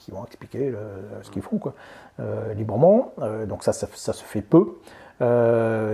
qui, 0.00 0.10
vont 0.10 0.24
expliquer 0.24 0.72
ce 1.22 1.30
qu'ils 1.30 1.42
font 1.42 1.58
quoi, 1.58 1.74
euh, 2.18 2.52
librement. 2.54 3.12
Euh, 3.20 3.46
donc 3.46 3.62
ça, 3.62 3.72
ça, 3.72 4.12
se 4.12 4.24
fait 4.24 4.42
peu. 4.42 4.74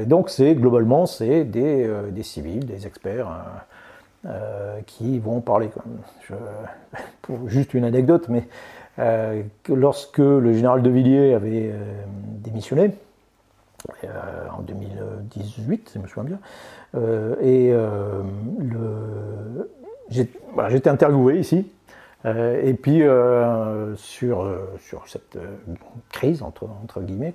Donc 0.07 0.31
c'est 0.31 0.55
globalement 0.55 1.05
c'est 1.05 1.45
des, 1.45 1.89
des, 2.11 2.23
civils, 2.23 2.65
des 2.65 2.87
experts 2.87 3.29
qui 4.87 5.19
vont 5.19 5.43
parler. 5.43 5.69
Quoi. 5.69 5.85
Juste 7.47 7.75
une 7.75 7.85
anecdote, 7.85 8.29
mais 8.31 8.49
lorsque 9.69 10.19
le 10.19 10.55
général 10.55 10.81
de 10.83 10.89
Villiers 10.89 11.35
avait 11.35 11.75
démissionné, 12.07 12.93
en 14.51 14.63
2018, 14.63 15.89
si 15.91 15.99
je 15.99 16.03
me 16.03 16.09
souviens 16.09 16.25
bien. 16.25 16.39
Euh, 16.97 17.37
et 17.41 17.71
euh, 17.73 18.23
j'étais 20.09 20.91
interviewé 20.91 21.39
ici. 21.39 21.71
et 22.25 22.75
puis 22.75 23.03
sur, 23.97 24.47
cette 25.07 25.39
crise, 26.11 26.43
entre, 26.43 27.01
guillemets, 27.01 27.33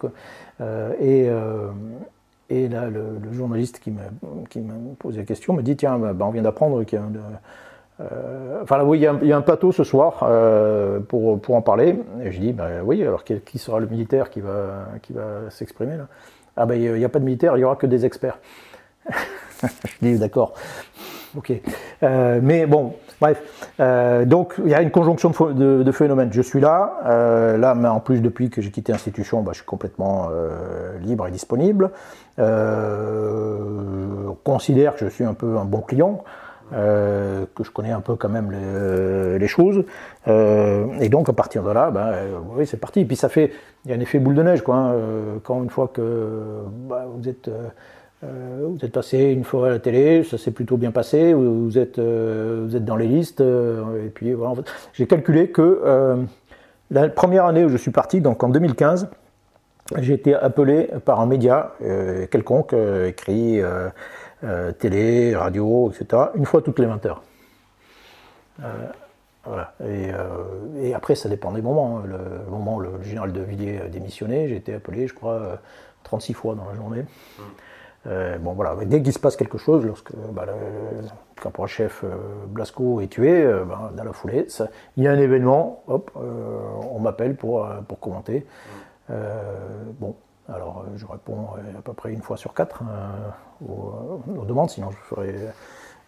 et, 2.50 2.68
là, 2.70 2.90
le, 2.90 3.32
journaliste 3.32 3.80
qui 3.80 3.92
m'a 3.92 4.04
posé 5.00 5.20
la 5.20 5.26
question 5.26 5.54
me 5.54 5.64
dit 5.64 5.76
Tiens, 5.76 5.98
bah, 5.98 6.26
on 6.26 6.32
vient 6.32 6.44
d'apprendre 6.44 6.84
qu'il 6.84 7.00
y 7.00 7.02
a 9.32 9.38
un. 9.38 9.42
plateau 9.42 9.72
ce 9.72 9.84
soir 9.84 10.30
pour, 11.08 11.56
en 11.56 11.62
parler. 11.62 11.98
Et 12.24 12.32
je 12.32 12.40
dis 12.40 12.54
bah, 12.54 12.84
Oui, 12.84 13.02
alors 13.02 13.24
qui, 13.24 13.58
sera 13.58 13.80
le 13.80 13.88
militaire 13.88 14.30
qui 14.30 14.42
va, 14.42 14.86
s'exprimer 15.50 15.98
là? 15.98 16.08
Ah 16.58 16.66
ben 16.66 16.82
il 16.82 16.94
n'y 16.94 17.04
a 17.04 17.10
pas 17.10 17.20
de 17.20 17.26
militaires, 17.26 17.58
il 17.58 17.60
n'y 17.60 17.66
aura 17.66 17.76
que 17.76 17.86
des 17.86 18.06
experts. 18.06 18.40
je 19.64 19.94
dis 20.02 20.20
d'accord. 20.20 20.54
Ok. 21.38 21.52
Euh, 22.04 22.40
mais 22.42 22.66
bon, 22.66 22.94
bref. 23.20 23.44
Euh, 23.80 24.26
donc 24.26 24.56
il 24.64 24.70
y 24.70 24.74
a 24.74 24.82
une 24.82 24.92
conjonction 24.92 25.30
de, 25.30 25.92
phénomènes. 25.92 26.32
Je 26.32 26.42
suis 26.42 26.62
là. 26.62 27.00
Euh, 27.06 27.58
là, 27.58 27.76
mais 27.76 27.90
en 27.90 28.00
plus, 28.00 28.22
depuis 28.22 28.50
que 28.50 28.62
j'ai 28.62 28.72
quitté 28.72 28.92
l'institution, 28.92 29.42
bah, 29.42 29.52
je 29.52 29.58
suis 29.58 29.66
complètement 29.66 30.30
libre 31.02 31.28
et 31.28 31.32
disponible. 31.32 31.92
on 32.38 32.46
considère 34.44 34.94
que 34.96 35.06
je 35.06 35.10
suis 35.10 35.26
un 35.26 35.34
peu 35.34 35.58
un 35.58 35.66
bon 35.66 35.82
client. 35.82 36.24
Que 36.72 37.64
je 37.64 37.70
connais 37.72 37.92
un 37.92 38.02
peu 38.02 38.16
quand 38.16 38.30
même 38.30 38.52
les, 39.40 39.48
choses. 39.48 39.84
Et 40.28 41.10
donc 41.10 41.30
à 41.30 41.34
partir 41.34 41.64
de 41.64 41.72
là, 41.72 41.92
ben, 41.92 42.14
oui, 42.56 42.66
c'est 42.66 42.78
parti. 42.78 43.02
Et 43.02 43.06
puis 43.06 43.16
ça 43.16 43.30
fait, 43.30 43.52
il 43.86 43.92
y 43.92 43.94
a 43.94 43.98
un 43.98 44.00
effet 44.00 44.20
boule 44.20 44.36
de 44.36 44.44
neige, 44.44 44.62
quoi. 44.64 44.76
Hein. 44.76 44.96
Quand 45.44 45.62
une 45.62 45.70
fois 45.70 45.90
que 45.94 46.64
bah, 46.88 47.06
vous 47.14 47.30
êtes 47.30 47.50
vous 48.24 48.78
êtes 48.82 48.92
passé 48.92 49.20
une 49.20 49.44
fois 49.44 49.68
à 49.68 49.70
la 49.70 49.80
télé, 49.80 50.24
ça 50.24 50.38
s'est 50.38 50.52
plutôt 50.52 50.78
bien 50.78 50.92
passé, 50.92 51.34
vous 51.34 51.78
êtes, 51.78 52.00
vous 52.00 52.76
êtes 52.76 52.84
dans 52.86 52.96
les 52.96 53.08
listes, 53.08 53.42
et 53.42 54.10
puis 54.10 54.34
voilà. 54.34 54.52
En 54.52 54.56
fait, 54.56 54.66
j'ai 54.94 55.06
calculé 55.06 55.50
que 55.50 56.26
la 56.90 57.10
première 57.10 57.46
année 57.46 57.64
où 57.64 57.70
je 57.70 57.78
suis 57.78 57.92
parti, 57.92 58.22
donc 58.22 58.44
en 58.44 58.50
2015, 58.50 59.10
j'ai 59.98 60.14
été 60.14 60.34
appelé 60.34 60.90
par 61.04 61.20
un 61.20 61.28
média 61.28 61.74
quelconque, 62.32 62.74
écrit 62.74 63.62
euh, 64.46 64.72
télé, 64.74 65.36
radio, 65.36 65.92
etc., 65.92 66.24
une 66.36 66.46
fois 66.46 66.62
toutes 66.62 66.78
les 66.78 66.86
20 66.86 67.06
heures. 67.06 67.24
Euh, 68.62 68.88
voilà. 69.44 69.74
Euh, 69.82 70.38
et, 70.82 70.94
après, 70.94 71.16
ça 71.16 71.30
dépend 71.30 71.52
des 71.52 71.62
moments. 71.62 72.00
Hein. 72.00 72.04
Le, 72.06 72.52
moment 72.52 72.76
où 72.76 72.80
le, 72.80 73.02
général 73.02 73.32
de 73.32 73.42
Villiers 73.42 73.82
a 73.82 73.88
démissionné, 73.88 74.48
j'ai 74.48 74.58
été 74.58 74.74
appelé, 74.74 75.08
je 75.08 75.14
crois, 75.14 75.60
36 76.04 76.34
fois 76.34 76.54
dans 76.54 76.66
la 76.66 76.76
journée. 76.76 77.06
Mm. 78.06 78.38
bon 78.40 78.54
voilà, 78.54 78.76
dès 78.86 79.02
qu'il 79.02 79.14
se 79.14 79.20
passe 79.20 79.36
quelque 79.36 79.58
chose, 79.58 79.86
lorsque 79.86 80.14
bah, 80.32 80.46
le, 80.46 81.08
caporal-chef 81.42 82.06
Blasco 82.48 83.02
est 83.02 83.08
tué, 83.08 83.46
bah, 83.68 83.92
dans 83.96 84.04
la 84.04 84.14
foulée, 84.14 84.48
il 84.98 85.04
y 85.04 85.08
a 85.08 85.12
un 85.12 85.18
événement, 85.18 85.84
hop, 85.88 86.12
on 86.16 87.00
m'appelle 87.00 87.36
pour, 87.36 87.68
pour 87.88 88.00
commenter. 88.00 88.46
Mm. 89.10 89.14
bon, 90.00 90.16
alors 90.48 90.86
je 90.96 91.06
réponds 91.06 91.48
à 91.78 91.82
peu 91.82 91.94
près 91.94 92.14
une 92.14 92.22
fois 92.22 92.38
sur 92.38 92.54
quatre 92.54 92.84
aux, 93.68 94.46
demandes, 94.46 94.70
sinon 94.70 94.90
je. 94.92 95.16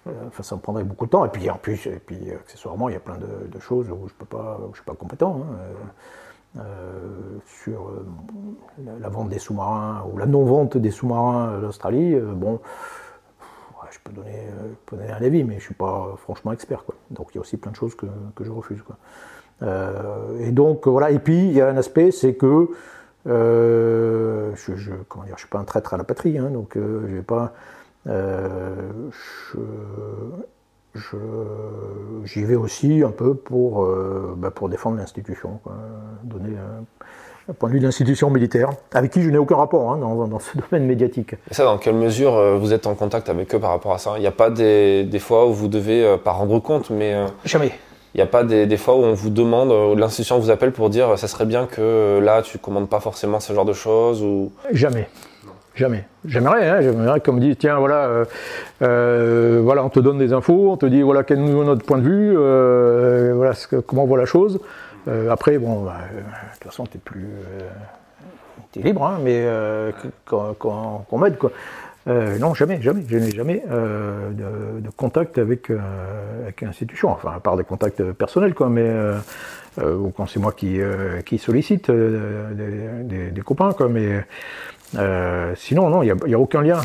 Euh, 0.07 0.29
ça 0.41 0.55
me 0.55 0.61
prendrait 0.61 0.83
beaucoup 0.83 1.05
de 1.05 1.11
temps. 1.11 1.25
Et 1.25 1.29
puis, 1.29 1.49
en 1.49 1.57
plus, 1.57 1.85
et 1.87 1.99
puis 1.99 2.31
accessoirement, 2.31 2.89
il 2.89 2.93
y 2.93 2.95
a 2.95 2.99
plein 2.99 3.17
de, 3.17 3.59
choses 3.59 3.89
où 3.89 4.07
je 4.07 4.13
je 4.13 4.75
suis 4.75 4.85
pas 4.85 4.95
compétent. 4.95 5.41
Hein. 5.41 5.55
Euh, 6.57 7.37
sur 7.45 7.89
euh, 7.89 8.05
la, 8.99 9.09
vente 9.09 9.29
des 9.29 9.37
sous-marins 9.37 10.03
ou 10.11 10.17
la 10.17 10.25
non-vente 10.25 10.77
des 10.77 10.89
sous-marins 10.89 11.59
d'Australie, 11.59 12.15
bon, 12.19 12.59
je 13.91 13.99
peux, 14.03 14.11
donner, 14.11 15.11
un 15.11 15.23
avis, 15.23 15.43
mais 15.43 15.53
je 15.53 15.57
ne 15.57 15.61
suis 15.61 15.75
pas 15.75 16.15
franchement 16.17 16.51
expert. 16.53 16.83
Quoi. 16.83 16.95
Donc 17.11 17.27
il 17.31 17.35
y 17.35 17.37
a 17.37 17.41
aussi 17.41 17.57
plein 17.57 17.71
de 17.71 17.75
choses 17.75 17.95
que, 17.95 18.07
que 18.35 18.43
je 18.43 18.51
refuse. 18.51 18.81
Quoi. 18.81 18.95
et 20.39 20.51
donc 20.51 20.87
voilà, 20.87 21.11
et 21.11 21.19
puis 21.19 21.47
il 21.47 21.51
y 21.51 21.61
a 21.61 21.69
un 21.69 21.77
aspect, 21.77 22.11
c'est 22.11 22.35
que 22.35 22.69
euh, 23.27 24.51
je 24.55 24.71
ne 24.71 25.37
suis 25.37 25.47
pas 25.49 25.59
un 25.59 25.63
traître 25.63 25.93
à 25.93 25.97
la 25.97 26.03
patrie, 26.03 26.37
hein, 26.37 26.49
donc 26.49 26.77
euh, 26.77 27.01
vais 27.07 27.21
pas. 27.21 27.53
Euh, 28.07 28.91
j'y 32.25 32.43
vais 32.43 32.55
aussi 32.55 33.03
un 33.03 33.11
peu 33.11 33.33
pour, 33.35 33.87
bah, 34.35 34.51
pour 34.51 34.69
défendre 34.69 34.97
l'institution, 34.97 35.59
donner 36.23 36.55
un, 36.57 37.53
point 37.53 37.69
de 37.69 37.73
vue 37.73 37.79
de 37.79 37.85
l'institution 37.85 38.29
militaire, 38.29 38.71
avec 38.93 39.11
qui 39.11 39.21
je 39.21 39.29
n'ai 39.29 39.37
aucun 39.37 39.55
rapport 39.55 39.91
hein, 39.91 39.97
dans, 39.97 40.27
dans, 40.27 40.39
ce 40.39 40.57
domaine 40.71 40.87
médiatique. 40.87 41.33
Et 41.49 41.53
ça, 41.53 41.63
dans 41.63 41.77
quelle 41.77 41.95
mesure 41.95 42.57
vous 42.57 42.73
êtes 42.73 42.87
en 42.87 42.95
contact 42.95 43.29
avec 43.29 43.53
eux 43.55 43.59
par 43.59 43.69
rapport 43.71 43.93
à 43.93 43.97
ça? 43.97 44.13
Il 44.17 44.21
n'y 44.21 44.27
a 44.27 44.31
pas 44.31 44.49
des, 44.49 45.03
des, 45.03 45.19
fois 45.19 45.47
où 45.47 45.53
vous 45.53 45.67
devez, 45.67 46.17
pas 46.23 46.31
rendre 46.31 46.59
compte, 46.59 46.89
mais... 46.89 47.15
Jamais. 47.45 47.71
Il 48.17 48.21
n'y 48.21 48.23
a 48.23 48.27
pas 48.27 48.43
des, 48.43 48.77
fois 48.77 48.95
où 48.95 49.03
on 49.03 49.13
vous 49.13 49.29
demande, 49.29 49.71
euh, 49.71 49.95
l'institution 49.95 50.39
vous 50.39 50.49
appelle 50.49 50.71
pour 50.71 50.89
dire 50.89 51.19
ça 51.19 51.27
serait 51.27 51.45
bien 51.45 51.67
que 51.67 51.81
euh, 51.81 52.19
là 52.19 52.41
tu 52.41 52.57
commandes 52.57 52.89
pas 52.89 52.99
forcément 52.99 53.39
ce 53.39 53.53
genre 53.53 53.63
de 53.63 53.73
choses 53.73 54.23
ou... 54.23 54.51
Jamais. 54.71 55.07
Jamais. 55.77 56.05
J'aimerais, 56.25 56.67
hein, 56.67 56.81
j'aimerais 56.81 57.21
qu'on 57.21 57.33
me 57.33 57.39
dise 57.39 57.55
tiens 57.57 57.77
voilà, 57.77 58.25
euh, 58.81 59.61
voilà 59.63 59.85
on 59.85 59.89
te 59.89 59.99
donne 59.99 60.17
des 60.17 60.33
infos, 60.33 60.71
on 60.71 60.77
te 60.77 60.85
dit 60.85 61.01
voilà 61.01 61.23
quel 61.23 61.39
est 61.39 61.41
notre 61.41 61.85
point 61.85 61.99
de 61.99 62.03
vue, 62.03 62.33
voilà 63.35 63.53
ce 63.53 63.67
que, 63.67 63.75
comment 63.77 64.03
on 64.03 64.07
voit 64.07 64.17
la 64.17 64.25
chose. 64.25 64.59
après 65.29 65.57
bon, 65.57 65.83
bah, 65.83 65.97
de 66.11 66.53
toute 66.53 66.63
façon 66.63 66.85
t'es 66.85 66.97
plus, 66.97 67.29
t'es 68.71 68.81
libre, 68.81 69.05
hein, 69.05 69.19
mais 69.23 69.47
qu'on 70.25 71.17
m'aide 71.19 71.37
quoi. 71.37 71.51
Euh, 72.07 72.37
non, 72.39 72.53
jamais, 72.53 72.81
jamais. 72.81 73.03
Je 73.07 73.17
n'ai 73.17 73.31
jamais 73.31 73.63
euh, 73.69 74.31
de, 74.31 74.89
contact 74.91 75.37
avec, 75.37 75.69
euh, 75.69 75.79
l'institution, 76.61 77.09
enfin, 77.09 77.33
à 77.35 77.39
part 77.39 77.57
des 77.57 77.63
contacts 77.63 78.03
personnels, 78.13 78.53
quoi, 78.53 78.69
mais 78.69 78.89
ou 79.79 80.09
quand 80.09 80.25
c'est 80.25 80.39
moi 80.39 80.53
qui, 80.53 80.79
qui 81.25 81.37
sollicite 81.37 81.91
des, 81.91 83.41
copains, 83.45 83.73
quoi, 83.73 83.89
mais 83.89 84.25
sinon, 85.55 85.89
non, 85.89 86.03
il 86.03 86.13
n'y 86.25 86.33
a, 86.33 86.39
aucun 86.39 86.61
lien. 86.61 86.81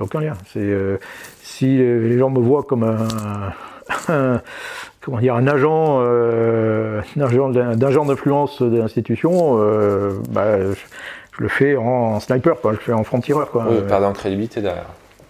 aucun 0.00 0.20
lien. 0.20 0.34
C'est, 0.52 0.72
si 1.42 1.78
les 1.78 2.18
gens 2.18 2.30
me 2.30 2.40
voient 2.40 2.62
comme 2.62 2.84
un, 2.84 3.52
comment 5.00 5.18
dire, 5.18 5.34
un 5.34 5.46
agent, 5.46 6.00
un 6.00 7.20
agent, 7.20 8.04
d'influence 8.04 8.62
de 8.62 8.78
l'institution, 8.78 9.58
bah, 10.30 10.58
je 11.40 11.42
le 11.42 11.48
fais 11.48 11.76
en 11.76 12.20
sniper, 12.20 12.60
quoi. 12.60 12.72
je 12.72 12.78
le 12.78 12.82
fais 12.82 12.92
en 12.92 13.04
franc-tireur. 13.04 13.50
Quoi. 13.50 13.66
Oui, 13.70 13.78
perdant 13.88 14.08
en 14.08 14.12
crédibilité 14.12 14.60
derrière. 14.60 14.86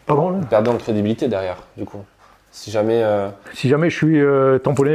Pardon 0.06 0.40
Perdant 0.48 0.74
en 0.74 0.76
crédibilité 0.76 1.28
derrière, 1.28 1.59
du 1.76 1.85
coup. 1.85 2.04
Si 2.50 2.70
jamais. 2.70 3.02
Euh, 3.02 3.28
si 3.54 3.68
jamais 3.68 3.90
je 3.90 3.96
suis 3.96 4.20
euh, 4.20 4.59
tamponné. 4.59 4.90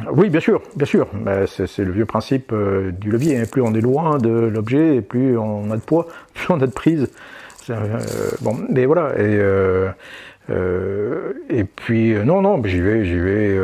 Euh, 0.00 0.10
oui, 0.12 0.28
bien 0.28 0.40
sûr, 0.40 0.62
bien 0.76 0.86
sûr. 0.86 1.08
c'est, 1.46 1.84
le 1.84 1.92
vieux 1.92 2.06
principe 2.06 2.52
du 2.52 3.10
levier. 3.10 3.44
Plus 3.46 3.62
on 3.62 3.74
est 3.74 3.80
loin 3.80 4.18
de 4.18 4.30
l'objet, 4.30 4.96
et 4.96 5.00
plus 5.00 5.36
on 5.38 5.70
a 5.70 5.76
de 5.76 5.82
poids, 5.82 6.06
plus 6.34 6.46
on 6.50 6.60
a 6.60 6.66
de 6.66 6.72
prise 6.72 7.08
bon, 8.42 8.58
mais 8.68 8.84
voilà. 8.84 9.18
Et, 9.18 9.40
et 11.48 11.64
puis 11.64 12.12
non, 12.12 12.42
non, 12.42 12.62
j'y 12.64 12.80
vais, 12.80 13.06
j'y 13.06 13.18
vais 13.18 13.58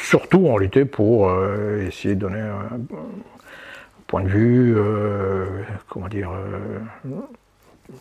surtout 0.00 0.46
en 0.48 0.54
réalité 0.54 0.86
pour 0.86 1.30
essayer 1.86 2.14
de 2.14 2.20
donner 2.20 2.40
un, 2.40 2.80
point 4.06 4.22
de 4.22 4.28
vue, 4.28 4.74
comment 5.88 6.08
dire 6.08 6.30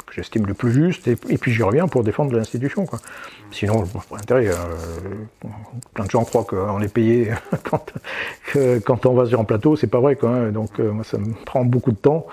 que 0.05 0.13
j'estime 0.13 0.45
le 0.45 0.53
plus 0.53 0.71
juste, 0.71 1.07
et, 1.07 1.15
puis 1.15 1.51
j'y 1.51 1.63
reviens 1.63 1.87
pour 1.87 2.03
défendre 2.03 2.35
l'institution. 2.35 2.85
Sinon, 3.51 3.83
pour 3.85 4.17
intérêt, 4.17 4.47
euh, 4.47 4.53
plein 5.93 6.05
de 6.05 6.11
gens 6.11 6.23
croient 6.23 6.43
qu'on 6.43 6.81
est 6.81 6.93
payé 6.93 7.31
quand, 7.63 7.93
quand, 8.85 9.05
on 9.05 9.13
va 9.13 9.25
sur 9.25 9.39
un 9.39 9.43
plateau, 9.43 9.75
c'est 9.75 9.87
pas 9.87 9.99
vrai. 9.99 10.15
Quoi, 10.15 10.29
hein. 10.29 10.51
Donc 10.51 10.79
euh, 10.79 10.91
moi, 10.91 11.03
ça 11.03 11.17
me 11.17 11.33
prend 11.45 11.63
beaucoup 11.63 11.91
de 11.91 11.97
temps 11.97 12.25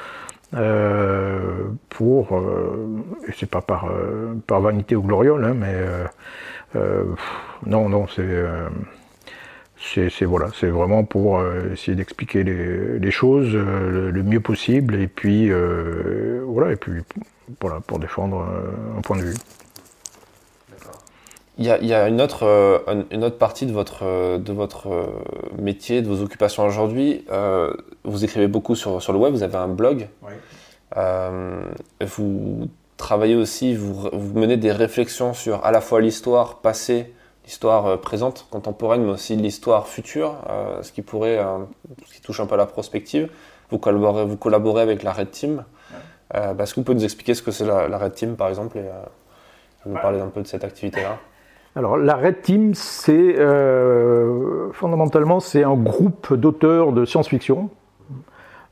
euh, 0.54 1.40
pour, 1.90 2.42
et 3.28 3.32
c'est 3.38 3.48
pas 3.48 3.60
par, 3.60 3.90
par 4.46 4.60
vanité 4.60 4.96
ou 4.96 5.02
gloriole, 5.02 5.44
hein, 5.44 5.54
mais 5.54 5.76
non, 7.66 7.88
non, 7.88 8.06
c'est 8.08 8.26
c'est 9.82 10.24
voilà, 10.24 10.48
c'est 10.58 10.68
vraiment 10.68 11.04
pour 11.04 11.42
essayer 11.72 11.96
d'expliquer 11.96 12.44
les, 12.44 13.10
choses 13.10 13.54
le, 13.54 14.22
mieux 14.22 14.40
possible 14.40 14.94
et 14.94 15.08
puis 15.08 15.50
voilà 16.44 16.72
et 16.72 16.76
puis 16.76 17.02
voilà, 17.60 17.80
pour 17.80 17.98
défendre 17.98 18.40
euh, 18.40 18.98
un 18.98 19.00
point 19.00 19.16
de 19.16 19.22
vue. 19.22 19.34
Il 21.58 21.66
y, 21.66 21.70
a, 21.70 21.78
il 21.78 21.86
y 21.86 21.92
a, 21.92 22.08
une, 22.08 22.20
autre, 22.22 22.44
euh, 22.44 22.78
une 23.10 23.24
autre 23.24 23.36
partie 23.36 23.66
de 23.66 23.72
votre, 23.72 24.04
euh, 24.04 24.38
de 24.38 24.52
votre 24.52 25.06
métier, 25.58 26.00
de 26.00 26.08
vos 26.08 26.22
occupations 26.22 26.64
aujourd'hui. 26.64 27.26
vous 28.04 28.24
écrivez 28.24 28.48
beaucoup 28.48 28.74
sur, 28.74 29.02
sur 29.02 29.12
le 29.12 29.18
web, 29.18 29.32
vous 29.32 29.42
avez 29.42 29.56
un 29.56 29.68
blog. 29.68 30.08
Oui. 30.22 30.32
vous 32.00 32.68
travaillez 32.96 33.34
aussi, 33.34 33.74
vous, 33.74 34.08
vous, 34.12 34.38
menez 34.38 34.56
des 34.56 34.72
réflexions 34.72 35.34
sur 35.34 35.64
à 35.64 35.70
la 35.70 35.80
fois 35.80 36.00
l'histoire 36.00 36.58
passée, 36.58 37.12
l'histoire 37.44 38.00
présente, 38.00 38.46
contemporaine, 38.50 39.04
mais 39.04 39.12
aussi 39.12 39.36
l'histoire 39.36 39.88
future, 39.88 40.36
ce 40.80 40.92
qui 40.92 41.02
pourrait, 41.02 41.44
ce 42.06 42.14
qui 42.14 42.20
touche 42.20 42.40
un 42.40 42.46
peu 42.46 42.54
à 42.54 42.58
la 42.58 42.66
prospective. 42.66 43.28
Vous 43.70 43.78
collaborez, 43.78 44.24
vous 44.26 44.36
collaborez 44.36 44.82
avec 44.82 45.02
la 45.02 45.12
Red 45.12 45.30
Team. 45.30 45.64
Euh, 46.34 46.56
est-ce 46.58 46.74
que 46.74 46.80
vous 46.80 46.84
pouvez 46.84 46.96
nous 46.96 47.04
expliquer 47.04 47.34
ce 47.34 47.42
que 47.42 47.50
c'est 47.50 47.64
la, 47.66 47.98
Red 47.98 48.12
Team, 48.14 48.36
par 48.36 48.48
exemple, 48.48 48.78
et 48.78 48.82
euh, 48.82 49.02
nous 49.86 49.94
parler 49.94 50.20
un 50.20 50.28
peu 50.28 50.42
de 50.42 50.46
cette 50.46 50.64
activité-là? 50.64 51.18
Alors 51.74 51.96
la 51.96 52.16
Red 52.16 52.42
Team, 52.42 52.74
c'est 52.74 53.38
euh, 53.38 54.70
fondamentalement 54.72 55.40
c'est 55.40 55.64
un 55.64 55.74
groupe 55.74 56.34
d'auteurs 56.34 56.92
de 56.92 57.06
science-fiction 57.06 57.70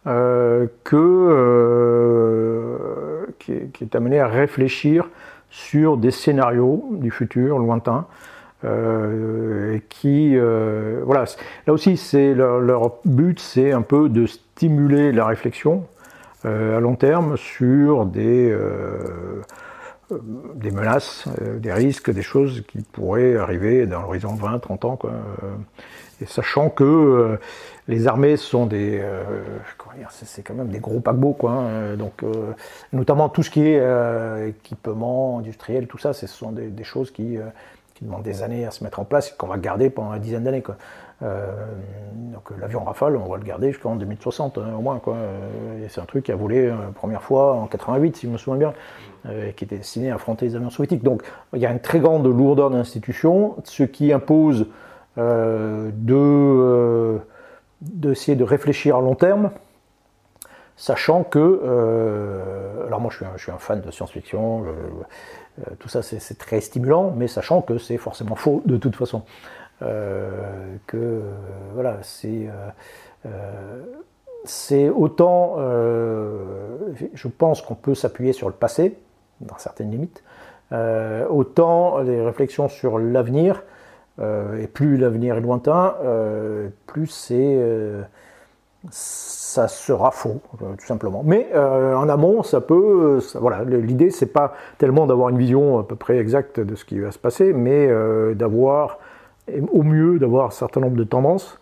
que, 0.05 0.77
qui 3.39 3.53
est, 3.53 3.95
amené 3.95 4.21
à 4.21 4.27
réfléchir 4.27 5.09
sur 5.51 5.97
des 5.97 6.11
scénarios 6.11 6.89
du 6.93 7.11
futur 7.11 7.59
lointain. 7.59 8.07
Qui 9.88 10.37
voilà 10.37 11.25
là 11.66 11.73
aussi 11.73 11.96
c'est 11.96 12.35
leur, 12.35 12.99
but 13.05 13.40
c'est 13.40 13.73
un 13.73 13.83
peu 13.83 14.09
de 14.09 14.27
stimuler 14.27 15.12
la 15.12 15.27
réflexion 15.27 15.87
euh, 16.46 16.79
à 16.79 16.81
long 16.81 16.96
terme 16.96 17.37
sur 17.37 18.07
des, 18.07 18.51
euh, 18.51 19.42
des 20.55 20.70
menaces, 20.70 21.27
euh, 21.42 21.59
des 21.59 21.70
risques, 21.70 22.11
des 22.11 22.23
choses 22.23 22.62
qui 22.66 22.81
pourraient 22.81 23.37
arriver 23.37 23.87
dans 23.87 24.01
l'horizon 24.01 24.35
20-30 24.37 24.87
ans. 24.87 24.96
Quoi. 24.96 25.12
Et 26.23 26.27
sachant 26.27 26.70
que 26.70 27.38
les 27.88 28.07
armées 28.07 28.38
sont 28.38 28.64
des, 28.64 29.03
c'est 30.11 30.42
quand 30.42 30.55
même 30.55 30.68
des 30.68 30.81
gros 30.81 31.01
paquebots, 31.01 31.33
quoi. 31.33 31.53
Hein. 31.53 31.96
donc, 31.96 32.23
notamment 32.92 33.31
tout 33.31 33.42
ce 33.42 33.51
qui 33.51 33.66
est 33.66 34.49
équipement 34.49 35.38
industriel, 35.38 35.87
tout 35.87 35.96
ça, 35.96 36.12
ce 36.12 36.27
sont 36.27 36.53
des 36.53 36.85
choses 36.85 37.11
qui, 37.11 37.38
qui, 38.01 38.05
demandent 38.05 38.23
des 38.23 38.43
années 38.43 38.67
à 38.67 38.71
se 38.71 38.83
mettre 38.83 39.01
en 39.01 39.05
place 39.05 39.29
et 39.29 39.35
qu'on 39.37 39.47
va 39.47 39.59
garder 39.59 39.91
pendant 39.91 40.15
une 40.15 40.21
dizaine 40.21 40.45
d'années. 40.45 40.63
Euh, 41.23 41.53
donc 42.33 42.51
l'avion 42.59 42.83
Rafale, 42.83 43.17
on 43.17 43.29
va 43.29 43.37
le 43.37 43.45
garder 43.45 43.73
jusqu'en 43.73 43.97
2060 43.97 44.59
hein, 44.59 44.75
au 44.79 44.81
moins. 44.81 45.01
Euh, 45.09 45.87
c'est 45.89 46.01
un 46.01 46.07
truc 46.07 46.25
qui 46.25 46.33
a 46.33 46.37
volé 46.37 46.69
la 46.69 46.75
euh, 46.75 46.91
première 46.95 47.23
fois 47.23 47.55
en 47.55 47.67
88, 47.67 48.17
si 48.17 48.27
je 48.27 48.33
me 48.33 48.39
souviens 48.39 48.71
bien, 48.71 48.73
et 49.31 49.53
qui 49.53 49.65
était 49.65 49.77
destiné 49.77 50.11
à 50.11 50.15
affronter 50.15 50.47
les 50.47 50.57
avions 50.57 50.71
soviétiques. 50.71 51.03
Donc 51.03 51.23
il 51.55 51.61
y 51.61 51.67
a 51.67 51.71
une 51.71 51.81
très 51.81 52.01
grande 52.01 52.27
lourdeur 52.27 52.71
d'institutions, 52.71 53.57
ce 53.65 53.83
qui 53.83 54.13
impose 54.13 54.67
de 55.17 57.19
d'essayer 57.83 58.37
de 58.37 58.45
réfléchir 58.45 58.97
à 58.97 59.01
long 59.01 59.15
terme, 59.15 59.51
sachant 60.77 61.25
que, 61.25 61.61
alors 62.87 63.01
moi 63.01 63.11
je 63.11 63.17
suis, 63.17 63.25
un, 63.25 63.33
je 63.37 63.43
suis 63.43 63.53
un 63.53 63.59
fan 63.59 63.81
de 63.81 63.91
science-fiction, 63.91 64.65
tout 65.79 65.88
ça 65.88 66.03
c'est 66.03 66.38
très 66.38 66.61
stimulant, 66.61 67.12
mais 67.16 67.29
sachant 67.29 67.62
que 67.62 67.79
c'est 67.79 67.96
forcément 67.96 68.37
faux 68.37 68.62
de 68.64 68.77
toute 68.77 68.96
façon. 68.96 69.23
Euh, 69.83 70.77
que 70.87 71.23
voilà, 71.75 71.99
c'est 72.03 72.49
euh, 73.27 73.83
c'est 74.44 74.88
autant, 74.88 75.57
je 75.59 77.29
pense 77.29 77.61
qu'on 77.61 77.75
peut 77.75 77.94
s'appuyer 77.94 78.33
sur 78.33 78.49
le 78.49 78.55
passé, 78.55 78.96
dans 79.42 79.59
certaines 79.59 79.90
limites, 79.90 80.23
autant 81.29 81.99
les 81.99 82.23
réflexions 82.23 82.68
sur 82.68 82.99
l'avenir, 82.99 83.62
et 84.18 84.66
plus 84.66 84.96
l'avenir 84.96 85.37
est 85.37 85.42
lointain, 85.42 85.94
plus 86.87 87.09
c'est 87.09 87.59
ça 89.51 89.69
sera 89.69 90.11
faux, 90.11 90.41
tout 90.59 90.87
simplement. 90.87 91.23
Mais 91.25 91.49
en 91.55 92.09
amont, 92.09 92.43
ça 92.43 92.61
peut. 92.61 93.21
voilà, 93.35 93.65
l'idée, 93.65 94.11
c'est 94.11 94.33
pas 94.33 94.55
tellement 94.79 95.07
d'avoir 95.07 95.29
une 95.29 95.39
vision 95.39 95.79
à 95.79 95.85
peu 95.85 95.97
près 95.97 96.19
exacte 96.19 96.61
de 96.61 96.75
ce 96.75 96.85
qui 96.85 96.99
va 96.99 97.11
se 97.11 97.19
passer, 97.19 97.53
mais 97.53 97.89
d'avoir 98.35 98.99
au 99.73 99.83
mieux 99.83 100.19
d'avoir 100.19 100.47
un 100.47 100.51
certain 100.51 100.81
nombre 100.81 100.97
de 100.97 101.05
tendances 101.05 101.59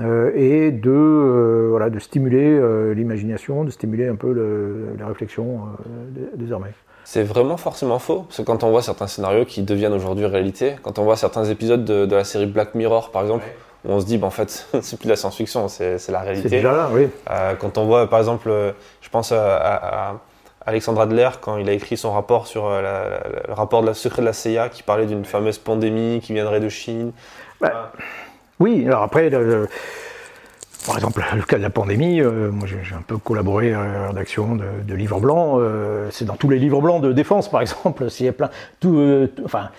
euh, 0.00 0.30
et 0.34 0.70
de, 0.70 0.90
euh, 0.90 1.66
voilà, 1.70 1.90
de 1.90 1.98
stimuler 1.98 2.46
euh, 2.46 2.94
l'imagination, 2.94 3.64
de 3.64 3.70
stimuler 3.70 4.06
un 4.06 4.14
peu 4.14 4.32
le, 4.32 4.94
la 4.98 5.08
réflexion 5.08 5.62
désormais. 6.36 6.70
C'est 7.04 7.24
vraiment 7.24 7.56
forcément 7.56 7.98
faux, 7.98 8.20
parce 8.20 8.36
que 8.36 8.42
quand 8.42 8.62
on 8.62 8.70
voit 8.70 8.82
certains 8.82 9.06
scénarios 9.06 9.44
qui 9.44 9.62
deviennent 9.62 9.94
aujourd'hui 9.94 10.26
réalité, 10.26 10.76
quand 10.82 10.98
on 10.98 11.04
voit 11.04 11.16
certains 11.16 11.44
épisodes 11.46 11.84
de, 11.84 12.14
la 12.14 12.24
série 12.24 12.46
Black 12.46 12.74
Mirror 12.74 13.10
par 13.10 13.22
exemple, 13.22 13.44
où 13.88 13.92
on 13.92 14.00
se 14.00 14.06
dit, 14.06 14.18
bah, 14.18 14.28
en 14.28 14.30
fait, 14.30 14.68
c'est 14.82 14.96
plus 14.98 15.06
de 15.06 15.10
la 15.12 15.16
science-fiction, 15.16 15.66
c'est 15.68 16.08
la 16.08 16.20
réalité. 16.20 16.48
C'est 16.48 16.56
déjà 16.56 16.72
là, 16.72 16.88
oui. 16.92 17.08
quand 17.58 17.78
on 17.78 17.86
voit 17.86 18.08
par 18.08 18.20
exemple, 18.20 18.50
je 19.00 19.08
pense 19.08 19.32
à 19.32 20.20
Alexandre 20.68 21.00
Adler, 21.00 21.30
quand 21.40 21.56
il 21.56 21.66
a 21.70 21.72
écrit 21.72 21.96
son 21.96 22.12
rapport 22.12 22.46
sur 22.46 22.66
euh, 22.66 23.18
le 23.48 23.54
rapport 23.54 23.80
de 23.80 23.86
la 23.86 23.94
secret 23.94 24.20
de 24.20 24.26
la 24.26 24.34
CIA, 24.34 24.68
qui 24.68 24.82
parlait 24.82 25.06
d'une 25.06 25.24
fameuse 25.24 25.56
pandémie 25.56 26.20
qui 26.22 26.34
viendrait 26.34 26.60
de 26.60 26.68
Chine. 26.68 27.12
Bah, 27.58 27.90
oui, 28.60 28.84
alors 28.86 29.02
après, 29.02 29.30
par 29.30 30.94
exemple, 30.94 31.24
le 31.34 31.42
cas 31.42 31.56
de 31.56 31.62
la 31.62 31.70
pandémie, 31.70 32.20
euh, 32.20 32.50
moi 32.50 32.68
j'ai 32.68 32.94
un 32.94 33.00
peu 33.00 33.16
collaboré 33.16 33.72
à 33.72 33.82
la 33.82 34.08
rédaction 34.08 34.56
de, 34.56 34.94
livres 34.94 35.20
blancs. 35.20 35.58
Euh, 35.58 36.08
c'est 36.10 36.26
dans 36.26 36.36
tous 36.36 36.50
les 36.50 36.58
livres 36.58 36.82
blancs 36.82 37.00
de 37.00 37.12
défense, 37.12 37.50
par 37.50 37.60
exemple, 37.62 38.10
s'il 38.10 38.26
y 38.26 38.28
a 38.28 38.34
plein, 38.34 38.50
tout, 38.78 39.26
enfin, 39.46 39.70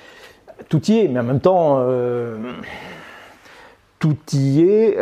tout 0.69 0.84
y 0.89 1.02
est, 1.02 1.08
mais 1.08 1.19
en 1.19 1.24
même 1.24 1.39
temps, 1.39 1.86
tout 3.99 4.17
y 4.33 4.62
est 4.62 4.97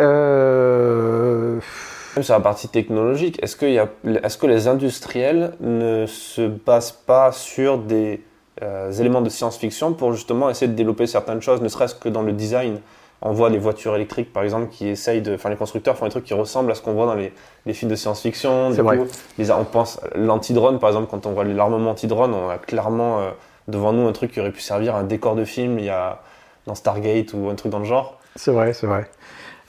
sur 2.23 2.33
la 2.33 2.39
partie 2.39 2.67
technologique, 2.67 3.41
est-ce, 3.43 3.63
est 3.65 4.38
que 4.39 4.47
les 4.47 4.67
industriels 4.67 5.53
ne 5.60 6.05
se 6.05 6.47
basent 6.47 6.91
pas 6.91 7.31
sur 7.31 7.77
des 7.77 8.23
euh, 8.63 8.91
éléments 8.91 9.21
de 9.21 9.29
science-fiction 9.29 9.93
pour 9.93 10.13
justement 10.13 10.49
essayer 10.49 10.67
de 10.67 10.75
développer 10.75 11.07
certaines 11.07 11.41
choses, 11.41 11.62
ne 11.62 11.67
serait-ce 11.67 11.95
que 11.95 12.10
dans 12.10 12.23
le 12.23 12.33
design? 12.33 12.79
On 13.21 13.31
voit 13.31 13.49
les 13.49 13.57
voitures 13.57 13.95
électriques, 13.95 14.31
par 14.31 14.43
exemple, 14.43 14.67
qui 14.69 14.88
essayent 14.88 15.23
de. 15.23 15.33
Enfin, 15.33 15.49
les 15.49 15.55
constructeurs 15.55 15.97
font 15.97 16.05
des 16.05 16.12
trucs 16.12 16.25
qui 16.25 16.36
ressemblent 16.36 16.71
à 16.71 16.75
ce 16.75 16.83
qu'on 16.83 16.93
voit 16.93 17.07
dans 17.07 17.15
les, 17.15 17.33
films 17.73 17.89
de 17.89 17.95
science-fiction. 17.95 18.71
C'est 18.75 18.83
vrai. 18.83 18.99
on 19.57 19.63
pense 19.63 19.99
l'anti-drone, 20.13 20.77
par 20.77 20.89
exemple, 20.89 21.07
quand 21.10 21.25
on 21.25 21.31
voit 21.31 21.43
l'armement 21.43 21.91
anti-drone, 21.91 22.31
on 22.36 22.47
a 22.49 22.60
clairement 22.60 23.19
euh, 23.19 23.29
devant 23.67 23.91
nous 23.91 24.07
un 24.07 24.12
truc 24.12 24.33
qui 24.33 24.39
aurait 24.39 24.51
pu 24.51 24.62
servir 24.62 24.95
à 24.95 24.99
un 24.99 25.03
décor 25.03 25.36
de 25.36 25.45
film 25.45 25.79
il 25.79 25.86
y 25.86 25.89
a, 25.89 26.21
dans 26.67 26.75
Stargate 26.75 27.33
ou 27.33 27.49
un 27.49 27.55
truc 27.55 27.71
dans 27.71 27.79
le 27.79 27.86
genre. 27.86 28.16
C'est 28.38 28.52
vrai, 28.52 28.73
c'est 28.73 28.88
vrai. 28.88 29.10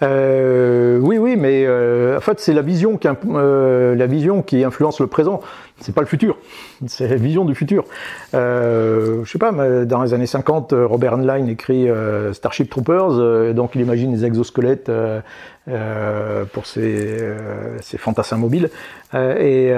Euh, 0.02 0.98
oui, 0.98 1.18
oui, 1.18 1.37
mais 1.37 1.64
euh, 1.66 2.18
en 2.18 2.20
fait, 2.20 2.38
c'est 2.38 2.52
la 2.52 2.62
vision 2.62 2.96
qui 2.96 3.09
euh, 3.09 3.96
la 3.96 4.07
vision 4.07 4.42
qui 4.42 4.62
influence 4.62 5.00
le 5.00 5.09
présent. 5.09 5.40
C'est 5.81 5.94
pas 5.94 6.00
le 6.00 6.07
futur. 6.07 6.38
C'est 6.87 7.09
la 7.09 7.16
vision 7.16 7.44
du 7.44 7.54
futur. 7.54 7.85
Je 8.33 9.22
sais 9.26 9.38
pas, 9.38 9.52
dans 9.85 10.02
les 10.02 10.14
années 10.14 10.26
50, 10.26 10.74
Robert 10.76 11.14
Heinlein 11.14 11.46
écrit 11.46 11.88
Starship 12.33 12.68
Troopers, 12.68 13.54
donc 13.54 13.72
il 13.74 13.81
imagine 13.81 14.12
des 14.12 14.24
exosquelettes 14.24 14.90
pour 16.52 16.66
ses, 16.66 17.18
ses, 17.81 17.98
fantassins 17.98 18.38
mobiles, 18.38 18.70
et, 19.14 19.72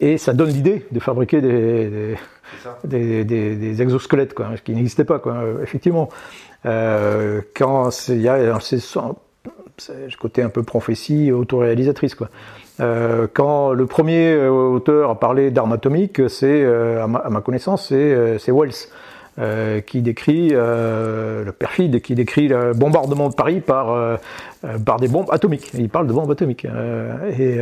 et, 0.00 0.18
ça 0.18 0.32
donne 0.32 0.50
l'idée 0.50 0.84
de 0.90 0.98
fabriquer 0.98 1.40
des, 1.40 2.16
des, 2.82 3.24
des, 3.24 3.54
des, 3.54 3.82
exosquelettes, 3.82 4.34
quoi, 4.34 4.48
ce 4.56 4.62
qui 4.62 4.72
n'existait 4.72 5.04
pas, 5.04 5.20
quoi, 5.20 5.44
effectivement. 5.62 6.08
Quand 6.64 8.08
il 8.08 8.20
y 8.20 8.28
a 8.28 8.58
c'est 8.60 8.76
le 9.92 10.16
côté 10.18 10.42
un 10.42 10.50
peu 10.50 10.62
prophétie 10.62 11.32
autoréalisatrice. 11.32 12.14
Quoi. 12.14 12.28
quand 13.32 13.72
le 13.72 13.86
premier 13.86 14.36
auteur 14.46 15.10
a 15.10 15.18
parlé 15.18 15.50
d'armes 15.50 15.72
atomiques, 15.72 16.28
c'est, 16.28 16.64
à, 16.64 17.06
ma 17.06 17.40
connaissance, 17.40 17.86
c'est 17.88 18.52
Wells. 18.52 18.88
Euh, 19.40 19.80
qui 19.80 20.02
décrit 20.02 20.50
euh, 20.52 21.44
le 21.44 21.52
perfide, 21.52 22.02
qui 22.02 22.14
décrit 22.14 22.48
le 22.48 22.74
bombardement 22.74 23.30
de 23.30 23.34
Paris 23.34 23.60
par, 23.60 23.90
euh, 23.90 24.16
par 24.84 24.98
des 24.98 25.08
bombes 25.08 25.28
atomiques. 25.30 25.70
Il 25.72 25.88
parle 25.88 26.06
de 26.08 26.12
bombes 26.12 26.30
atomiques. 26.30 26.66
Et, 27.38 27.58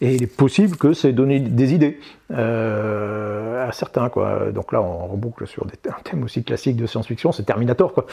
il 0.00 0.22
est 0.24 0.36
possible 0.36 0.76
que 0.76 0.94
c'est 0.94 1.12
donné 1.12 1.38
des 1.38 1.74
idées 1.74 2.00
à 2.30 3.70
certains. 3.70 4.08
Quoi. 4.08 4.50
Donc 4.52 4.72
là, 4.72 4.82
on 4.82 5.06
reboucle 5.06 5.46
sur 5.46 5.64
un 5.64 6.02
thème 6.02 6.24
aussi 6.24 6.42
classique 6.42 6.74
de 6.74 6.86
science-fiction, 6.86 7.30
c'est 7.30 7.44
Terminator. 7.44 7.92
Quoi. 7.92 8.06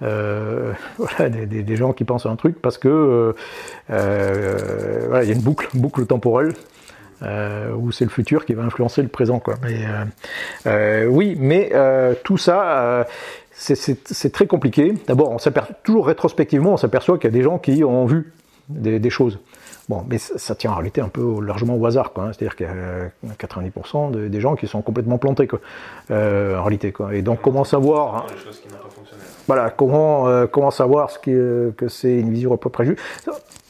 voilà, 0.00 1.28
des, 1.28 1.62
des, 1.62 1.76
gens 1.76 1.92
qui 1.92 2.04
pensent 2.04 2.24
à 2.24 2.30
un 2.30 2.36
truc 2.36 2.62
parce 2.62 2.78
que 2.78 3.34
voilà, 3.88 5.24
il 5.24 5.28
y 5.28 5.32
a 5.32 5.34
une 5.34 5.42
boucle, 5.42 5.68
boucle 5.74 6.06
temporelle 6.06 6.54
euh, 7.24 7.72
où 7.74 7.92
c'est 7.92 8.04
le 8.04 8.10
futur 8.10 8.44
qui 8.44 8.54
va 8.54 8.62
influencer 8.62 9.02
le 9.02 9.08
présent. 9.08 9.38
Quoi. 9.38 9.54
Mais, 9.62 9.84
euh, 9.86 10.04
euh, 10.66 11.06
oui, 11.06 11.36
mais 11.38 11.72
tout 12.22 12.36
ça, 12.36 13.06
c'est 13.52 14.32
très 14.32 14.46
compliqué. 14.46 14.94
D'abord, 15.06 15.30
on 15.30 15.38
toujours 15.82 16.06
rétrospectivement, 16.06 16.72
on 16.72 16.76
s'aperçoit 16.76 17.18
qu'il 17.18 17.30
y 17.30 17.34
a 17.34 17.36
des 17.36 17.42
gens 17.42 17.58
qui 17.58 17.84
ont 17.84 18.06
vu 18.06 18.32
des, 18.68 19.10
choses. 19.10 19.38
Bon, 19.88 20.04
mais 20.08 20.18
ça, 20.18 20.54
tient 20.54 20.72
en 20.72 20.74
réalité 20.74 21.00
un 21.00 21.08
peu 21.08 21.40
largement 21.42 21.76
au 21.76 21.86
hasard, 21.86 22.12
quoi. 22.12 22.24
Hein. 22.24 22.30
C'est-à-dire 22.32 22.56
qu'il 22.56 22.66
y 22.66 23.32
a 23.32 23.34
90% 23.46 24.28
des 24.28 24.40
gens 24.40 24.56
qui 24.56 24.66
sont 24.66 24.82
complètement 24.82 25.18
plantés, 25.18 25.46
quoi. 25.46 25.60
en 26.10 26.62
réalité, 26.62 26.92
quoi. 26.92 27.14
Et 27.14 27.22
donc, 27.22 27.40
comment 27.42 27.64
savoir 27.64 28.16
hein, 28.16 28.26
Voilà, 29.46 29.70
comment 29.70 30.46
comment 30.48 30.70
savoir 30.70 31.10
ce 31.10 31.18
qui, 31.18 31.32
que 31.76 31.88
c'est 31.88 32.18
une 32.18 32.30
vision 32.30 32.52
à 32.52 32.56
peu 32.56 32.70
près 32.70 32.84
juste? 32.84 33.00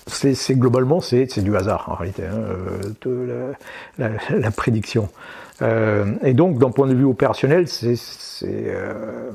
C'est 0.06 0.54
globalement 0.54 1.00
c'est 1.00 1.38
du 1.40 1.56
hasard 1.56 1.88
en 1.88 1.94
réalité, 1.94 2.24
hein, 2.24 2.38
euh, 3.06 3.52
la, 3.98 4.10
la, 4.30 4.50
prédiction. 4.50 5.08
Euh, 5.62 6.14
et 6.22 6.34
donc, 6.34 6.58
d'un 6.58 6.70
point 6.70 6.86
de 6.86 6.94
vue 6.94 7.04
opérationnel, 7.04 7.68
c'est 7.68 7.96
euh, 8.42 9.30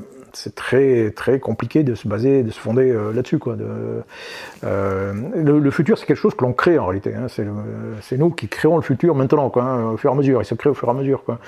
très 0.56 1.12
très 1.12 1.40
compliqué 1.40 1.84
de 1.84 1.96
se 1.96 2.08
baser, 2.08 2.44
de 2.44 2.52
se 2.52 2.60
fonder 2.60 2.92
euh, 2.92 3.12
là-dessus. 3.14 3.40
Quoi. 3.40 3.56
De, 3.56 3.66
euh, 4.64 5.14
le, 5.36 5.60
le, 5.60 5.72
futur, 5.72 5.98
c'est 5.98 6.06
quelque 6.06 6.18
chose 6.18 6.36
que 6.36 6.44
l'on 6.44 6.54
crée 6.54 6.78
en 6.78 6.86
réalité. 6.86 7.14
Hein, 7.16 7.28
c'est 7.30 8.18
nous 8.18 8.30
qui 8.30 8.48
créons 8.48 8.76
le 8.76 8.84
futur 8.84 9.16
maintenant, 9.16 9.50
quoi, 9.50 9.64
hein, 9.64 9.92
au 9.92 9.98
fur 9.98 10.12
et 10.12 10.14
à 10.14 10.16
mesure. 10.16 10.42
Il 10.42 10.46
se 10.46 10.56
crée 10.56 10.70
au 10.70 10.74
fur 10.74 10.88
et 10.88 10.92
à 10.92 10.94
mesure. 10.94 11.24
Quoi. 11.24 11.40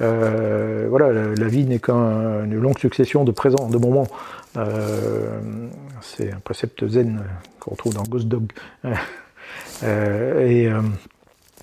voilà, 0.00 1.12
la, 1.12 1.34
la 1.34 1.48
vie 1.48 1.64
n'est 1.64 1.78
qu'une 1.78 2.60
longue 2.60 2.78
succession 2.78 3.24
de 3.24 3.32
présents, 3.32 3.68
de 3.68 3.78
moments. 3.78 4.06
C'est 6.00 6.32
un 6.32 6.40
précepte 6.40 6.86
zen 6.86 7.22
qu'on 7.60 7.72
retrouve 7.72 7.94
dans 7.94 8.02
Ghost 8.02 8.26
Dog. 8.28 8.50
et, 9.82 10.64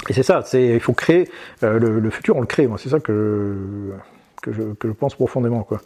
et 0.10 0.14
c'est 0.14 0.24
ça, 0.24 0.44
il 0.54 0.80
faut 0.80 0.94
créer 0.94 1.30
le, 1.62 2.10
futur, 2.10 2.36
on 2.38 2.42
le 2.42 2.48
crée. 2.48 2.70
C'est 2.78 2.90
ça 2.90 3.00
que, 3.00 3.94
que, 4.42 4.52
je, 4.52 4.90
pense 4.92 5.16
profondément. 5.16 5.64
Quoi. 5.64 5.82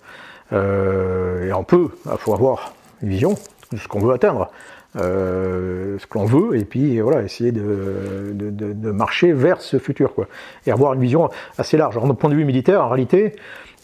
et 0.51 1.53
on 1.53 1.63
peut, 1.63 1.89
il 2.05 2.17
faut 2.17 2.33
avoir 2.33 2.73
une 3.01 3.09
vision 3.09 3.35
de 3.71 3.77
ce 3.77 3.87
qu'on 3.87 3.99
veut 3.99 4.13
atteindre. 4.13 4.49
Euh, 4.95 5.99
ce 5.99 6.07
que 6.07 6.17
l'on 6.17 6.25
veut, 6.25 6.57
et 6.57 6.65
puis 6.65 6.99
voilà, 7.01 7.21
essayer 7.21 7.51
de, 7.51 8.31
de, 8.33 8.91
marcher 8.91 9.31
vers 9.31 9.61
ce 9.61 9.77
futur, 9.77 10.15
quoi. 10.15 10.27
Et 10.65 10.71
avoir 10.71 10.93
une 10.93 11.01
vision 11.01 11.29
assez 11.57 11.77
large. 11.77 11.97
Alors, 11.97 12.07
d'un 12.07 12.15
point 12.15 12.29
de 12.29 12.35
vue 12.35 12.45
militaire, 12.45 12.83
en 12.83 12.89
réalité, 12.89 13.35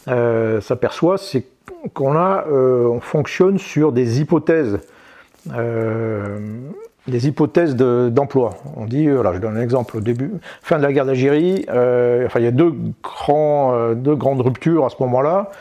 euh, 0.07 0.59
s'aperçoit, 0.61 1.17
c'est 1.17 1.45
qu'on 1.93 2.15
a, 2.15 2.45
euh, 2.47 2.87
on 2.87 2.99
fonctionne 2.99 3.57
sur 3.57 3.91
des 3.91 4.21
hypothèses, 4.21 4.79
euh, 5.53 6.39
des 7.07 7.27
hypothèses 7.27 7.75
d'emploi. 7.75 8.51
on 8.77 8.85
dit, 8.85 9.09
voilà, 9.09 9.33
je 9.33 9.39
donne 9.39 9.57
un 9.57 9.61
exemple 9.61 9.97
au 9.97 9.99
début, 9.99 10.31
fin 10.61 10.77
de 10.77 10.83
la 10.83 10.93
guerre 10.93 11.05
d'Algérie, 11.05 11.65
euh, 11.69 12.25
enfin 12.25 12.39
il 12.39 12.45
y 12.45 12.47
a 12.47 12.51
deux, 12.51 12.73
grands, 13.03 13.73
euh, 13.73 13.93
deux 13.93 14.15
grandes 14.15 14.41
ruptures 14.41 14.85
à 14.85 14.89
ce 14.89 14.95
moment-là. 15.01 15.51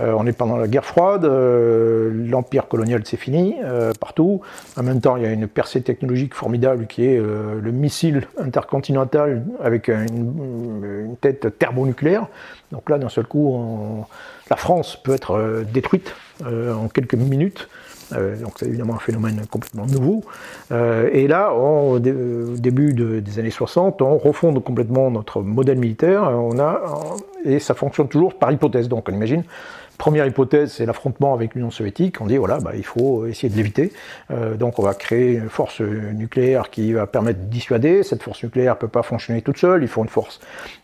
Euh, 0.00 0.14
on 0.16 0.26
est 0.26 0.32
pendant 0.32 0.56
la 0.56 0.68
guerre 0.68 0.84
froide, 0.84 1.24
l'empire 1.24 2.68
colonial 2.68 3.02
c'est 3.04 3.16
fini 3.16 3.56
partout. 4.00 4.40
En 4.76 4.82
même 4.82 5.00
temps, 5.00 5.16
il 5.16 5.22
y 5.22 5.26
a 5.26 5.30
une 5.30 5.48
percée 5.48 5.82
technologique 5.82 6.34
formidable 6.34 6.86
qui 6.86 7.04
est 7.04 7.18
le 7.18 7.72
missile 7.72 8.26
intercontinental 8.38 9.44
avec 9.62 9.88
une, 9.88 11.16
tête 11.20 11.58
thermonucléaire. 11.58 12.26
Donc 12.72 12.90
là, 12.90 12.98
d'un 12.98 13.08
seul 13.08 13.24
coup, 13.24 14.06
la 14.50 14.56
France 14.56 14.96
peut 15.02 15.14
être 15.14 15.64
détruite 15.72 16.14
en 16.44 16.88
quelques 16.88 17.14
minutes. 17.14 17.68
Euh, 18.14 18.36
donc 18.36 18.54
c'est 18.56 18.66
évidemment 18.66 18.94
un 18.94 19.00
phénomène 19.00 19.42
complètement 19.50 19.86
nouveau. 19.86 20.22
Euh, 20.72 21.10
et 21.12 21.28
là, 21.28 21.52
au 21.52 21.98
début 21.98 22.92
des 22.94 23.38
années 23.38 23.50
60, 23.50 24.02
on 24.02 24.18
refonde 24.18 24.62
complètement 24.62 25.10
notre 25.10 25.42
modèle 25.42 25.78
militaire. 25.78 26.22
On 26.22 26.58
a, 26.58 26.82
et 27.44 27.58
ça 27.58 27.74
fonctionne 27.74 28.08
toujours 28.08 28.34
par 28.34 28.52
hypothèse. 28.52 28.88
Donc 28.88 29.08
on 29.08 29.12
imagine 29.12 29.44
Première 29.98 30.26
hypothèse, 30.26 30.74
c'est 30.74 30.86
l'affrontement 30.86 31.34
avec 31.34 31.56
l'Union 31.56 31.72
soviétique. 31.72 32.20
On 32.20 32.26
dit 32.26 32.36
voilà, 32.36 32.60
bah, 32.60 32.70
il 32.76 32.84
faut 32.84 33.26
essayer 33.26 33.48
de 33.48 33.56
l'éviter. 33.56 33.92
Euh, 34.30 34.54
donc 34.54 34.78
on 34.78 34.82
va 34.82 34.94
créer 34.94 35.32
une 35.32 35.48
force 35.48 35.80
nucléaire 35.80 36.70
qui 36.70 36.92
va 36.92 37.08
permettre 37.08 37.40
de 37.40 37.46
dissuader. 37.46 38.04
Cette 38.04 38.22
force 38.22 38.44
nucléaire 38.44 38.74
ne 38.74 38.78
peut 38.78 38.86
pas 38.86 39.02
fonctionner 39.02 39.42
toute 39.42 39.58
seule. 39.58 39.82
Il 39.82 39.88
faut 39.88 40.04
une 40.04 40.08
force 40.08 40.38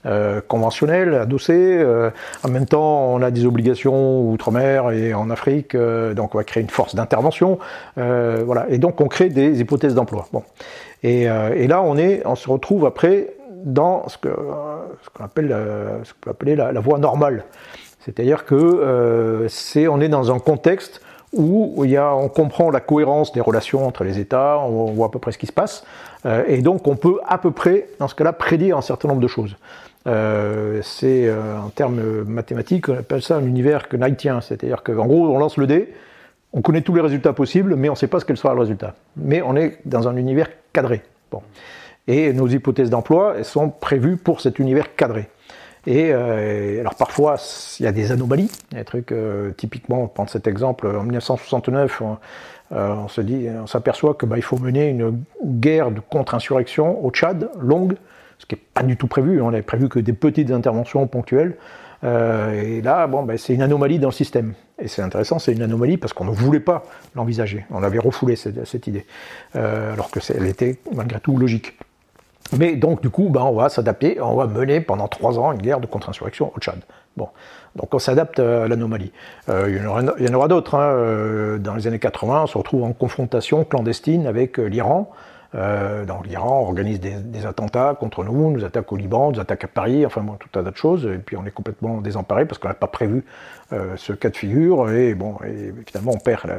euh, 0.05 0.41
conventionnelle, 0.41 1.15
adossée. 1.15 1.55
Euh, 1.55 2.11
en 2.43 2.49
même 2.49 2.67
temps, 2.67 3.15
on 3.15 3.23
a 3.23 3.31
des 3.31 3.47
obligations 3.47 4.29
outre-mer 4.29 4.91
et 4.91 5.15
en 5.15 5.31
Afrique. 5.31 5.77
Donc 5.77 6.35
on 6.35 6.39
va 6.39 6.45
créer 6.45 6.65
une 6.65 6.71
force 6.71 6.97
d'intervention. 6.97 7.61
Voilà. 7.95 8.67
Et 8.69 8.79
donc 8.79 9.01
on 9.01 9.07
crée 9.07 9.29
des 9.29 9.61
hypothèses 9.61 9.95
d'emploi. 9.95 10.27
Bon. 10.33 10.43
Et, 11.05 11.23
et, 11.23 11.67
là, 11.69 11.83
on 11.83 11.97
est, 11.97 12.23
on 12.25 12.35
se 12.35 12.49
retrouve 12.49 12.87
après 12.87 13.29
dans 13.65 14.09
ce 14.09 14.17
qu'on 14.19 15.25
appelle, 15.25 15.49
ce 16.05 16.13
qu'on 16.13 16.21
peut 16.21 16.31
appeler 16.31 16.55
la, 16.55 16.73
voie 16.81 16.99
normale. 16.99 17.45
C'est-à-dire 18.05 18.45
que 18.45 18.55
euh, 18.55 19.49
c'est, 19.49 19.89
on 19.89 20.01
est 20.01 20.09
dans 20.09 20.33
un 20.33 20.39
contexte 20.39 21.01
où 21.33 21.85
il 21.85 21.91
y 21.91 21.97
a, 21.97 22.15
on 22.15 22.29
comprend 22.29 22.71
la 22.71 22.81
cohérence 22.81 23.33
des 23.33 23.41
relations 23.41 23.87
entre 23.87 24.05
les 24.05 24.19
États, 24.19 24.59
on 24.59 24.93
voit 24.93 25.07
à 25.07 25.11
peu 25.11 25.19
près 25.19 25.33
ce 25.33 25.39
qui 25.39 25.47
se 25.47 25.53
passe, 25.53 25.85
euh, 26.27 26.45
et 26.47 26.63
donc 26.63 26.87
on 26.87 26.97
peut 26.97 27.19
à 27.27 27.39
peu 27.39 27.51
près, 27.51 27.89
dans 27.99 28.09
ce 28.09 28.15
cas-là, 28.15 28.33
prédire 28.33 28.77
un 28.77 28.83
certain 28.83 29.09
nombre 29.09 29.21
de 29.21 29.29
choses. 29.29 29.57
Euh, 30.07 30.81
c'est 30.83 31.27
euh, 31.27 31.59
en 31.59 31.71
termes 31.71 32.25
mathématiques, 32.25 32.89
on 32.89 32.99
appelle 32.99 33.23
ça 33.23 33.37
un 33.37 33.47
univers 33.47 33.89
knightien, 33.89 34.41
c'est-à-dire 34.41 34.83
qu'en 34.83 35.07
gros, 35.07 35.29
on 35.29 35.39
lance 35.39 35.57
le 35.57 35.67
dé, 35.67 35.93
on 36.53 36.63
connaît 36.63 36.83
tous 36.83 36.95
les 36.95 37.01
résultats 37.01 37.33
possibles, 37.33 37.75
mais 37.75 37.89
on 37.89 37.93
ne 37.93 37.99
sait 37.99 38.07
pas 38.07 38.21
ce 38.21 38.25
qu'elle 38.25 38.37
sera 38.37 38.55
le 38.55 38.61
résultat. 38.61 38.95
Mais 39.17 39.43
on 39.43 39.57
est 39.57 39.79
dans 39.87 40.07
un 40.07 40.17
univers 40.17 40.49
cadré. 40.73 41.03
Bon. 41.33 41.43
Et 42.07 42.33
nos 42.33 42.49
hypothèses 42.49 42.91
d'emploi 42.91 43.43
sont 43.45 43.71
prévues 43.71 44.17
pour 44.17 44.41
cet 44.41 44.59
univers 44.59 44.95
cadré. 44.95 45.29
Et 45.87 46.11
euh, 46.13 46.81
alors 46.81 46.95
parfois, 46.95 47.37
il 47.79 47.85
y 47.85 47.87
a 47.87 47.93
des 47.93 48.11
anomalies, 48.11 48.51
des 48.73 48.85
trucs, 48.85 49.13
euh, 49.13 49.53
typiquement, 49.53 50.03
on 50.03 50.09
prend 50.09 50.27
cet 50.27 50.47
exemple, 50.47 50.87
en 50.87 51.03
1969, 51.03 52.01
on, 52.01 52.19
euh, 52.73 52.95
on 52.95 53.09
se 53.09 53.21
dit, 53.21 53.47
on 53.63 53.67
s'aperçoit 53.67 54.15
que 54.15 54.25
bah, 54.25 54.37
il 54.37 54.43
faut 54.43 54.57
mener 54.57 54.89
une 54.89 55.23
guerre 55.45 55.91
de 55.91 56.01
contre-insurrection 56.01 57.05
au 57.05 57.11
Tchad, 57.11 57.51
longue, 57.61 57.97
ce 58.39 58.47
qui 58.47 58.55
n'est 58.55 58.63
pas 58.73 58.83
du 58.83 58.97
tout 58.97 59.07
prévu, 59.07 59.41
on 59.43 59.49
avait 59.49 59.63
prévu 59.63 59.89
que 59.89 59.99
des 59.99 60.15
petites 60.15 60.51
interventions 60.51 61.07
ponctuelles. 61.07 61.57
Euh, 62.03 62.61
et 62.61 62.83
là, 62.83 63.07
bon, 63.07 63.23
bah, 63.23 63.37
c'est 63.37 63.55
une 63.55 63.63
anomalie 63.63 63.99
dans 63.99 64.09
le 64.09 64.15
système. 64.15 64.55
Et 64.79 64.89
c'est 64.89 65.03
intéressant, 65.03 65.39
c'est 65.39 65.53
une 65.53 65.63
anomalie 65.63 65.99
parce 65.99 66.13
qu'on 66.13 66.25
ne 66.25 66.31
voulait 66.31 66.61
pas 66.61 66.83
l'envisager. 67.15 67.65
On 67.71 67.83
avait 67.83 67.99
refoulé 67.99 68.37
cette, 68.37 68.87
idée, 68.87 69.07
alors 69.55 70.11
que 70.11 70.19
elle 70.35 70.47
était 70.47 70.79
malgré 70.93 71.21
tout 71.21 71.37
logique. 71.37 71.79
Mais 72.53 72.77
donc, 72.77 73.01
du 73.01 73.11
coup, 73.11 73.31
ben, 73.31 73.43
on 73.43 73.55
va 73.55 73.69
s'adapter, 73.69 74.21
on 74.21 74.37
va 74.37 74.47
mener 74.47 74.81
pendant 74.81 75.09
trois 75.09 75.39
ans 75.39 75.53
une 75.53 75.63
guerre 75.63 75.81
de 75.81 75.87
contre-insurrection 75.87 76.53
au 76.55 76.61
Tchad. 76.61 76.79
Bon. 77.17 77.29
Donc 77.77 77.93
on 77.93 77.99
s'adapte 77.99 78.39
à 78.39 78.69
l'anomalie. 78.69 79.13
Euh, 79.49 79.69
il 79.69 79.77
y 80.27 80.29
en 80.29 80.35
aura, 80.35 80.49
d'autres. 80.49 80.75
Hein. 80.75 80.93
Euh, 80.93 81.59
dans 81.59 81.75
les 81.75 81.87
années 81.87 81.99
80, 81.99 82.43
on 82.45 82.47
se 82.47 82.59
retrouve 82.59 82.85
en 82.85 82.93
confrontation 82.93 83.65
clandestine 83.65 84.27
avec 84.27 84.59
euh, 84.59 84.67
l'Iran. 84.67 85.11
Dans 85.55 86.21
l'Iran, 86.25 86.63
on 86.63 86.65
organise 86.65 86.99
des, 86.99 87.15
des, 87.15 87.47
attentats 87.47 87.95
contre 87.95 88.25
nous, 88.25 88.51
nous 88.51 88.65
attaque 88.65 88.91
au 88.93 88.97
Liban, 88.97 89.31
nous 89.31 89.39
attaque 89.39 89.63
à 89.63 89.69
Paris, 89.69 90.05
enfin 90.05 90.21
bon, 90.21 90.33
tout 90.33 90.49
un 90.59 90.65
tas 90.65 90.71
de 90.73 90.77
choses. 90.77 91.07
Et 91.07 91.19
puis 91.19 91.37
on 91.37 91.47
est 91.47 91.53
complètement 91.53 92.01
désemparé 92.01 92.45
parce 92.45 92.59
qu'on 92.59 92.67
n'a 92.67 92.75
pas 92.75 92.89
prévu 92.89 93.25
ce 93.97 94.13
cas 94.13 94.31
de 94.31 94.37
figure. 94.37 94.91
Et 94.91 95.15
bon, 95.15 95.37
et 95.47 95.73
finalement, 95.87 96.13
on 96.15 96.19
perd 96.19 96.47
la, 96.47 96.57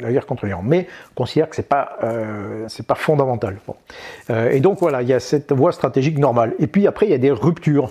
la 0.00 0.12
guerre 0.12 0.26
contre 0.26 0.46
l'Iran. 0.46 0.62
Mais 0.64 0.86
on 1.12 1.14
considère 1.14 1.48
que 1.48 1.56
c'est 1.56 1.68
pas, 1.68 1.98
euh, 2.02 2.64
c'est 2.68 2.86
pas 2.86 2.94
fondamental. 2.94 3.56
Bon. 3.66 3.76
Euh, 4.30 4.50
et 4.50 4.60
donc 4.60 4.78
voilà, 4.80 5.02
il 5.02 5.08
y 5.08 5.12
a 5.12 5.20
cette 5.20 5.52
voie 5.52 5.72
stratégique 5.72 6.18
normale. 6.18 6.54
Et 6.58 6.66
puis 6.66 6.86
après, 6.86 7.06
il 7.06 7.10
y 7.10 7.14
a 7.14 7.18
des 7.18 7.30
ruptures, 7.30 7.90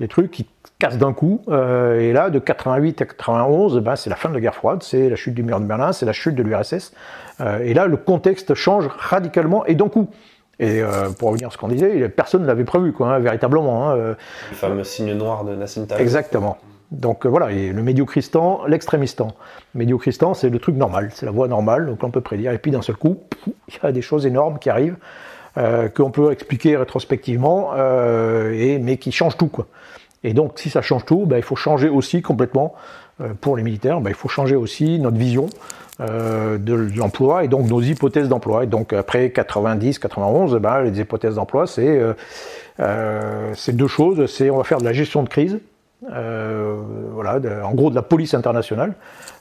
des 0.00 0.08
trucs 0.08 0.30
qui 0.30 0.46
cassent 0.78 0.98
d'un 0.98 1.12
coup. 1.12 1.42
Euh, 1.48 2.00
et 2.00 2.12
là, 2.12 2.30
de 2.30 2.38
88 2.38 3.02
à 3.02 3.06
91, 3.06 3.78
ben, 3.78 3.96
c'est 3.96 4.10
la 4.10 4.16
fin 4.16 4.28
de 4.28 4.34
la 4.34 4.40
guerre 4.40 4.54
froide, 4.54 4.82
c'est 4.82 5.08
la 5.08 5.16
chute 5.16 5.34
du 5.34 5.42
mur 5.42 5.60
de 5.60 5.64
Berlin, 5.64 5.92
c'est 5.92 6.06
la 6.06 6.12
chute 6.12 6.34
de 6.34 6.42
l'URSS. 6.42 6.92
Euh, 7.40 7.60
et 7.60 7.74
là, 7.74 7.86
le 7.86 7.96
contexte 7.96 8.54
change 8.54 8.88
radicalement 8.88 9.64
et 9.66 9.74
d'un 9.74 9.88
coup. 9.88 10.08
Et 10.58 10.82
euh, 10.82 11.10
pour 11.10 11.28
revenir 11.28 11.48
à 11.48 11.50
ce 11.50 11.58
qu'on 11.58 11.68
disait, 11.68 12.08
personne 12.08 12.42
ne 12.42 12.46
l'avait 12.46 12.64
prévu, 12.64 12.92
quoi, 12.92 13.14
hein, 13.14 13.18
véritablement. 13.18 13.90
Hein, 13.90 13.96
le 13.96 14.16
fameux 14.52 14.84
signe 14.84 15.12
noir 15.14 15.44
de 15.44 15.54
Nassim 15.54 15.86
Taleb. 15.86 16.02
Exactement. 16.02 16.58
Donc 16.92 17.26
voilà, 17.26 17.50
et 17.50 17.72
le 17.72 17.82
médiocristan, 17.82 18.66
l'extrémistan. 18.66 19.34
Médiocristan, 19.74 20.34
c'est 20.34 20.50
le 20.50 20.58
truc 20.58 20.76
normal, 20.76 21.10
c'est 21.14 21.26
la 21.26 21.32
voie 21.32 21.48
normale, 21.48 21.86
donc 21.86 22.04
on 22.04 22.10
peut 22.10 22.20
prédire. 22.20 22.52
Et 22.52 22.58
puis 22.58 22.70
d'un 22.70 22.82
seul 22.82 22.96
coup, 22.96 23.18
il 23.68 23.74
y 23.82 23.86
a 23.86 23.92
des 23.92 24.02
choses 24.02 24.26
énormes 24.26 24.58
qui 24.58 24.70
arrivent, 24.70 24.96
qu'on 25.94 26.10
peut 26.10 26.32
expliquer 26.32 26.76
rétrospectivement, 26.76 27.74
et, 27.74 28.78
mais 28.78 28.98
qui 28.98 29.10
changent 29.10 29.38
tout. 29.38 29.48
Quoi. 29.48 29.66
Et 30.22 30.34
donc 30.34 30.58
si 30.58 30.68
ça 30.68 30.82
change 30.82 31.06
tout, 31.06 31.24
ben, 31.26 31.38
il 31.38 31.42
faut 31.42 31.56
changer 31.56 31.88
aussi 31.88 32.20
complètement, 32.20 32.74
pour 33.40 33.56
les 33.56 33.62
militaires, 33.62 34.02
ben, 34.02 34.10
il 34.10 34.16
faut 34.16 34.28
changer 34.28 34.56
aussi 34.56 34.98
notre 34.98 35.16
vision, 35.16 35.48
euh, 36.00 36.56
de 36.56 36.72
l'emploi 36.96 37.44
et 37.44 37.48
donc 37.48 37.68
nos 37.68 37.82
hypothèses 37.82 38.28
d'emploi. 38.28 38.64
Et 38.64 38.66
donc 38.66 38.94
après 38.94 39.30
90, 39.30 39.98
91, 39.98 40.56
ben, 40.56 40.80
les 40.80 40.98
hypothèses 40.98 41.34
d'emploi, 41.34 41.66
c'est 41.66 41.86
euh, 41.86 42.14
euh, 42.80 43.52
deux 43.68 43.86
choses. 43.88 44.24
C'est 44.26 44.48
on 44.48 44.56
va 44.56 44.64
faire 44.64 44.78
de 44.78 44.84
la 44.84 44.94
gestion 44.94 45.22
de 45.22 45.28
crise, 45.28 45.60
euh, 46.10 46.80
voilà, 47.12 47.40
en 47.64 47.74
gros 47.74 47.90
de 47.90 47.94
la 47.94 48.02
police 48.02 48.34
internationale, 48.34 48.94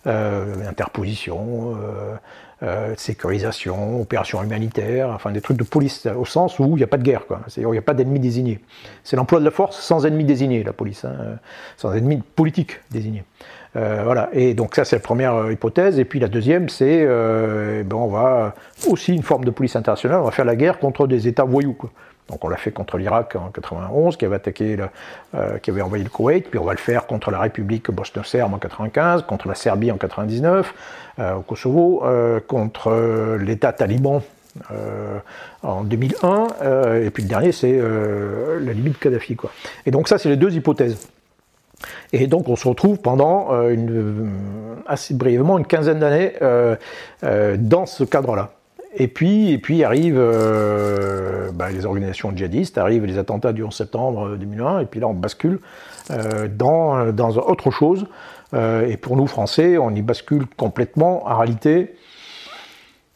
interposition, 0.05 1.76
sécurisation, 2.97 4.01
opération 4.01 4.43
humanitaire, 4.43 5.09
enfin 5.09 5.32
des 5.32 5.41
trucs 5.41 5.57
de 5.57 5.64
police 5.64 6.05
au 6.05 6.26
sens 6.26 6.59
où 6.59 6.66
il 6.72 6.76
n'y 6.76 6.84
a 6.84 6.88
pas 6.88 6.97
de 6.97 7.03
guerre. 7.03 7.24
Il 7.57 7.68
n'y 7.68 7.78
a 7.78 7.82
pas 7.82 7.93
d'ennemi 7.93 8.20
désigné. 8.20 8.59
C'est 9.03 9.16
l'emploi 9.16 9.39
de 9.39 9.45
la 9.45 9.51
force 9.51 9.80
sans 9.80 10.05
ennemi 10.05 10.24
désigné, 10.24 10.64
la 10.64 10.74
police, 10.74 11.05
hein, 11.05 11.39
sans 11.78 11.93
ennemi 11.93 12.22
politique 12.36 12.80
désigné. 12.91 13.24
Euh, 13.76 14.01
voilà. 14.03 14.30
Et 14.34 14.53
donc 14.53 14.76
ça 14.76 14.84
c'est 14.84 14.97
la 14.97 15.01
première 15.01 15.36
euh, 15.36 15.53
hypothèse. 15.53 15.99
Et 15.99 16.05
puis 16.05 16.20
la 16.20 16.28
deuxième 16.28 16.70
c'est 16.70 17.03
euh, 17.03 17.84
ben, 17.84 17.95
on 17.95 18.07
va 18.07 18.55
aussi 18.88 19.14
une 19.14 19.24
forme 19.24 19.45
de 19.45 19.51
police 19.51 19.76
internationale. 19.76 20.20
On 20.20 20.26
va 20.26 20.32
faire 20.32 20.45
la 20.45 20.55
guerre 20.55 20.80
contre 20.80 21.07
des 21.07 21.28
États 21.28 21.45
voyous. 21.45 21.74
Quoi. 21.74 21.89
Donc 22.30 22.44
on 22.46 22.50
l'a 22.50 22.58
fait 22.58 22.72
contre 22.72 22.98
l'Irak 22.98 23.36
en 23.36 23.50
91, 23.50 24.18
qui 24.18 24.26
avait 24.26 24.38
attaqué, 24.38 24.78
le, 24.78 24.88
qui 25.60 25.70
avait 25.70 25.82
envoyé 25.82 26.04
le 26.04 26.10
Koweït, 26.10 26.50
puis 26.50 26.60
on 26.60 26.64
va 26.64 26.72
le 26.72 26.78
faire 26.78 27.06
contre 27.06 27.30
la 27.30 27.40
République 27.40 27.92
bosno-serbe 27.92 28.54
en 28.54 28.58
95, 28.58 29.24
contre 29.24 29.48
la 29.48 29.56
Serbie 29.56 29.92
en 29.92 29.98
99, 29.98 30.74
au 31.20 31.42
Kosovo, 31.42 32.04
contre 32.48 33.38
l'État 33.38 33.74
taliban 33.74 34.22
en 35.64 35.84
2001, 35.84 36.48
et 37.02 37.10
puis 37.10 37.24
le 37.24 37.30
dernier 37.30 37.52
c'est 37.52 37.78
la 37.78 38.72
Libye 38.72 38.92
de 38.92 38.98
Kadhafi. 38.98 39.36
Et 39.86 39.92
donc 39.92 40.08
ça 40.08 40.18
c'est 40.18 40.30
les 40.30 40.38
deux 40.38 40.54
hypothèses. 40.54 41.10
Et 42.14 42.28
donc 42.28 42.48
on 42.50 42.56
se 42.56 42.68
retrouve 42.68 42.98
pendant 42.98 43.50
euh, 43.52 44.26
assez 44.86 45.14
brièvement 45.14 45.58
une 45.58 45.66
quinzaine 45.66 46.00
d'années 46.00 46.34
euh, 46.42 46.76
euh, 47.24 47.56
dans 47.58 47.86
ce 47.86 48.04
cadre-là. 48.04 48.52
Et 48.94 49.08
puis, 49.08 49.52
et 49.52 49.58
puis 49.58 49.84
arrivent 49.84 50.22
bah, 51.54 51.70
les 51.72 51.86
organisations 51.86 52.36
djihadistes, 52.36 52.78
arrivent 52.78 53.06
les 53.06 53.18
attentats 53.18 53.54
du 53.54 53.64
11 53.64 53.74
septembre 53.74 54.36
2001, 54.36 54.80
et 54.80 54.86
puis 54.86 55.00
là 55.00 55.08
on 55.08 55.14
bascule 55.14 55.60
dans, 56.10 57.14
dans 57.14 57.38
autre 57.38 57.72
chose. 57.72 58.06
et 58.54 58.98
pour 58.98 59.16
nous 59.16 59.28
Français, 59.28 59.78
on 59.78 59.92
y 59.92 60.02
bascule 60.02 60.46
complètement. 60.58 61.26
En 61.26 61.38
réalité, 61.38 61.96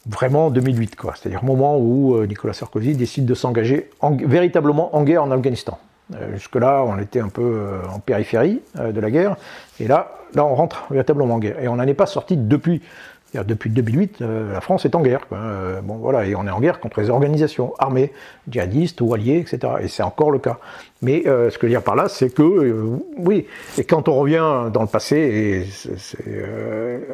vraiment 0.05 0.45
en 0.45 0.49
2008, 0.49 0.95
quoi. 0.95 1.13
C'est-à-dire 1.17 1.41
le 1.41 1.47
moment 1.47 1.77
où 1.77 2.25
Nicolas 2.25 2.53
Sarkozy 2.53 2.95
décide 2.95 3.25
de 3.25 3.33
s'engager 3.33 3.89
véritablement 4.01 4.95
en 4.95 5.03
guerre 5.03 5.23
en 5.23 5.31
Afghanistan. 5.31 5.77
Euh, 6.13 6.35
jusque-là, 6.35 6.83
on 6.85 6.99
était 6.99 7.19
un 7.19 7.29
peu 7.29 7.41
euh, 7.41 7.81
en 7.91 7.99
périphérie 7.99 8.61
euh, 8.77 8.91
de 8.91 8.99
la 8.99 9.09
guerre, 9.09 9.37
et 9.79 9.87
là, 9.87 10.11
là, 10.35 10.45
on 10.45 10.53
rentre 10.53 10.85
véritablement 10.91 11.35
en 11.35 11.39
guerre. 11.39 11.59
Et 11.59 11.67
on 11.67 11.77
n'en 11.77 11.87
est 11.87 11.95
pas 11.95 12.05
sorti 12.05 12.37
depuis. 12.37 12.81
Depuis 13.43 13.69
2008, 13.69 14.19
la 14.19 14.61
France 14.61 14.85
est 14.85 14.95
en 14.95 15.01
guerre. 15.01 15.27
bon, 15.83 15.95
voilà, 15.95 16.25
et 16.25 16.35
on 16.35 16.47
est 16.47 16.51
en 16.51 16.59
guerre 16.59 16.79
contre 16.79 17.01
les 17.01 17.09
organisations 17.09 17.73
armées, 17.77 18.11
djihadistes 18.49 19.01
ou 19.01 19.13
alliés, 19.13 19.37
etc. 19.39 19.73
Et 19.81 19.87
c'est 19.87 20.03
encore 20.03 20.31
le 20.31 20.39
cas. 20.39 20.57
Mais 21.01 21.23
ce 21.25 21.57
que 21.57 21.61
je 21.61 21.65
veux 21.67 21.69
dire 21.69 21.83
par 21.83 21.95
là, 21.95 22.07
c'est 22.07 22.29
que, 22.29 22.99
oui, 23.17 23.45
et 23.77 23.83
quand 23.83 24.07
on 24.07 24.15
revient 24.15 24.69
dans 24.73 24.81
le 24.81 24.87
passé, 24.87 25.17
et 25.17 25.65
c'est 25.97 26.17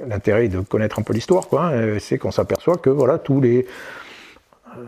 l'intérêt 0.08 0.48
de 0.48 0.60
connaître 0.60 1.00
un 1.00 1.04
peu 1.04 1.14
l'histoire, 1.14 1.46
hein, 1.54 1.98
c'est 2.00 2.18
qu'on 2.18 2.32
s'aperçoit 2.32 2.78
que, 2.78 2.90
voilà, 2.90 3.18
tous 3.18 3.42
les 3.42 3.52
euh, 3.62 3.64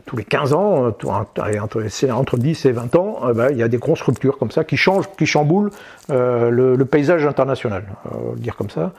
tous 0.05 0.17
les 0.17 0.23
15 0.23 0.53
ans, 0.53 0.85
euh, 0.85 1.09
entre, 1.09 2.11
entre 2.11 2.37
10 2.37 2.65
et 2.65 2.71
20 2.71 2.95
ans, 2.95 3.19
euh, 3.23 3.33
bah, 3.33 3.51
il 3.51 3.57
y 3.57 3.63
a 3.63 3.67
des 3.67 3.77
grosses 3.77 4.01
ruptures 4.01 4.37
comme 4.37 4.51
ça 4.51 4.63
qui 4.63 4.77
changent, 4.77 5.09
qui 5.17 5.25
chamboulent 5.25 5.71
le, 6.09 6.83
paysage 6.83 7.25
international, 7.25 7.85
dire 8.37 8.55
comme 8.55 8.69
ça. 8.69 8.91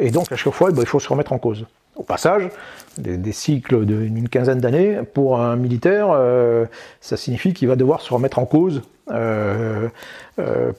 et 0.00 0.10
donc 0.10 0.30
à 0.32 0.36
chaque 0.36 0.52
fois, 0.52 0.70
bah, 0.70 0.82
il 0.82 0.88
faut 0.88 1.00
se 1.00 1.08
remettre 1.08 1.32
en 1.32 1.38
cause. 1.38 1.66
Au 1.94 2.02
passage, 2.02 2.50
des, 2.98 3.32
cycles 3.32 3.86
d'une 3.86 4.28
quinzaine 4.28 4.60
d'années, 4.60 4.98
pour 5.14 5.40
un 5.40 5.56
militaire, 5.56 6.08
ça 7.00 7.16
signifie 7.16 7.54
qu'il 7.54 7.68
va 7.68 7.76
devoir 7.76 8.02
se 8.02 8.12
remettre 8.12 8.38
en 8.38 8.44
cause 8.44 8.82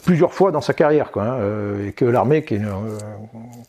plusieurs 0.04 0.34
fois 0.34 0.52
dans 0.52 0.62
sa 0.62 0.74
carrière, 0.74 1.10
hein, 1.16 1.38
et 1.88 1.92
que 1.94 2.06
l'armée, 2.06 2.44
qui 2.44 2.56
est 2.56 2.58
une, 2.58 2.72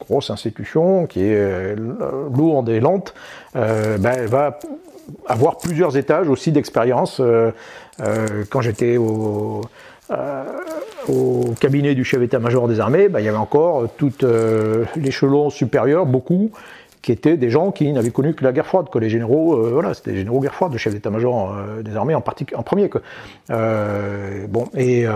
grosse 0.00 0.30
institution, 0.30 1.06
qui 1.06 1.22
est 1.22 1.74
lourde 1.76 2.68
et 2.68 2.80
lente, 2.80 3.14
bah, 3.54 4.26
va 4.26 4.58
avoir 5.26 5.58
plusieurs 5.58 5.96
étages 5.96 6.28
aussi 6.28 6.52
d'expérience. 6.52 7.20
Euh, 7.20 7.50
euh, 8.00 8.44
quand 8.50 8.60
j'étais 8.60 8.96
au, 8.96 9.62
euh, 10.10 10.44
au, 11.08 11.54
cabinet 11.60 11.94
du 11.94 12.04
chef 12.04 12.20
d'état-major 12.20 12.68
des 12.68 12.80
armées, 12.80 13.08
bah, 13.08 13.20
il 13.20 13.24
y 13.24 13.28
avait 13.28 13.36
encore 13.36 13.88
tout 13.96 14.12
l'échelon 14.96 15.50
supérieur, 15.50 16.06
beaucoup, 16.06 16.50
qui 17.02 17.12
étaient 17.12 17.36
des 17.36 17.50
gens 17.50 17.70
qui 17.70 17.92
n'avaient 17.92 18.10
connu 18.10 18.34
que 18.34 18.44
la 18.44 18.52
guerre 18.52 18.66
froide, 18.66 18.86
que 18.90 18.98
les 18.98 19.08
généraux, 19.08 19.56
voilà, 19.72 19.94
c'était 19.94 20.16
généraux 20.16 20.40
guerre 20.40 20.54
froide, 20.54 20.72
le 20.72 20.78
chef 20.78 20.92
d'état-major 20.92 21.56
des 21.82 21.96
armées 21.96 22.14
en, 22.14 22.22
en 22.54 22.62
premier. 22.62 22.90
bon, 23.48 24.68
et 24.76 25.06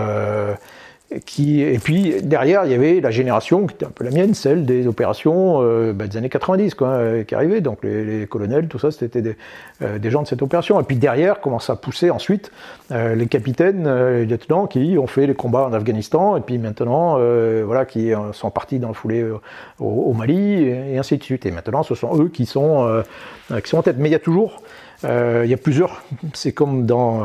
et 1.15 1.79
puis 1.83 2.21
derrière, 2.23 2.65
il 2.65 2.71
y 2.71 2.73
avait 2.73 2.99
la 2.99 3.11
génération 3.11 3.67
qui 3.67 3.75
était 3.75 3.85
un 3.85 3.91
peu 3.91 4.03
la 4.03 4.09
mienne, 4.09 4.33
celle 4.33 4.65
des 4.65 4.87
opérations 4.87 5.59
euh, 5.61 5.93
bah, 5.93 6.07
des 6.07 6.17
années 6.17 6.29
90 6.29 6.73
quoi, 6.73 6.87
euh, 6.87 7.23
qui 7.23 7.35
arrivaient. 7.35 7.61
Donc 7.61 7.79
les, 7.83 8.25
colonels, 8.27 8.67
tout 8.67 8.79
ça, 8.79 8.91
c'était 8.91 9.21
des, 9.21 9.35
euh, 9.81 9.99
des, 9.99 10.09
gens 10.09 10.23
de 10.23 10.27
cette 10.27 10.41
opération. 10.41 10.79
Et 10.79 10.83
puis 10.83 10.95
derrière, 10.95 11.39
commence 11.39 11.69
à 11.69 11.75
pousser 11.75 12.09
ensuite 12.09 12.51
les 12.89 13.25
capitaines, 13.25 13.85
les 13.85 14.25
lieutenants 14.25 14.67
qui 14.67 14.97
ont 14.99 15.07
fait 15.07 15.25
les 15.25 15.33
combats 15.33 15.65
en 15.65 15.73
Afghanistan 15.73 16.37
et 16.37 16.41
puis 16.41 16.59
maintenant, 16.59 17.17
voilà, 17.65 17.85
qui 17.85 18.11
sont 18.33 18.51
partis 18.51 18.77
dans 18.77 18.89
le 18.89 18.93
foulé 18.93 19.25
au, 19.79 20.13
Mali 20.13 20.63
et, 20.63 20.97
ainsi 20.97 21.17
de 21.17 21.23
suite. 21.23 21.45
Et 21.47 21.51
maintenant, 21.51 21.81
ce 21.81 21.95
sont 21.95 22.21
eux 22.21 22.29
qui 22.29 22.45
sont, 22.45 23.03
qui 23.63 23.69
sont 23.69 23.77
en 23.77 23.81
tête. 23.81 23.95
Mais 23.97 24.09
il 24.09 24.11
y 24.11 24.15
a 24.15 24.19
toujours, 24.19 24.61
il 25.03 25.47
y 25.47 25.53
a 25.53 25.57
plusieurs. 25.57 26.03
C'est 26.33 26.51
comme 26.51 26.85
dans 26.85 27.23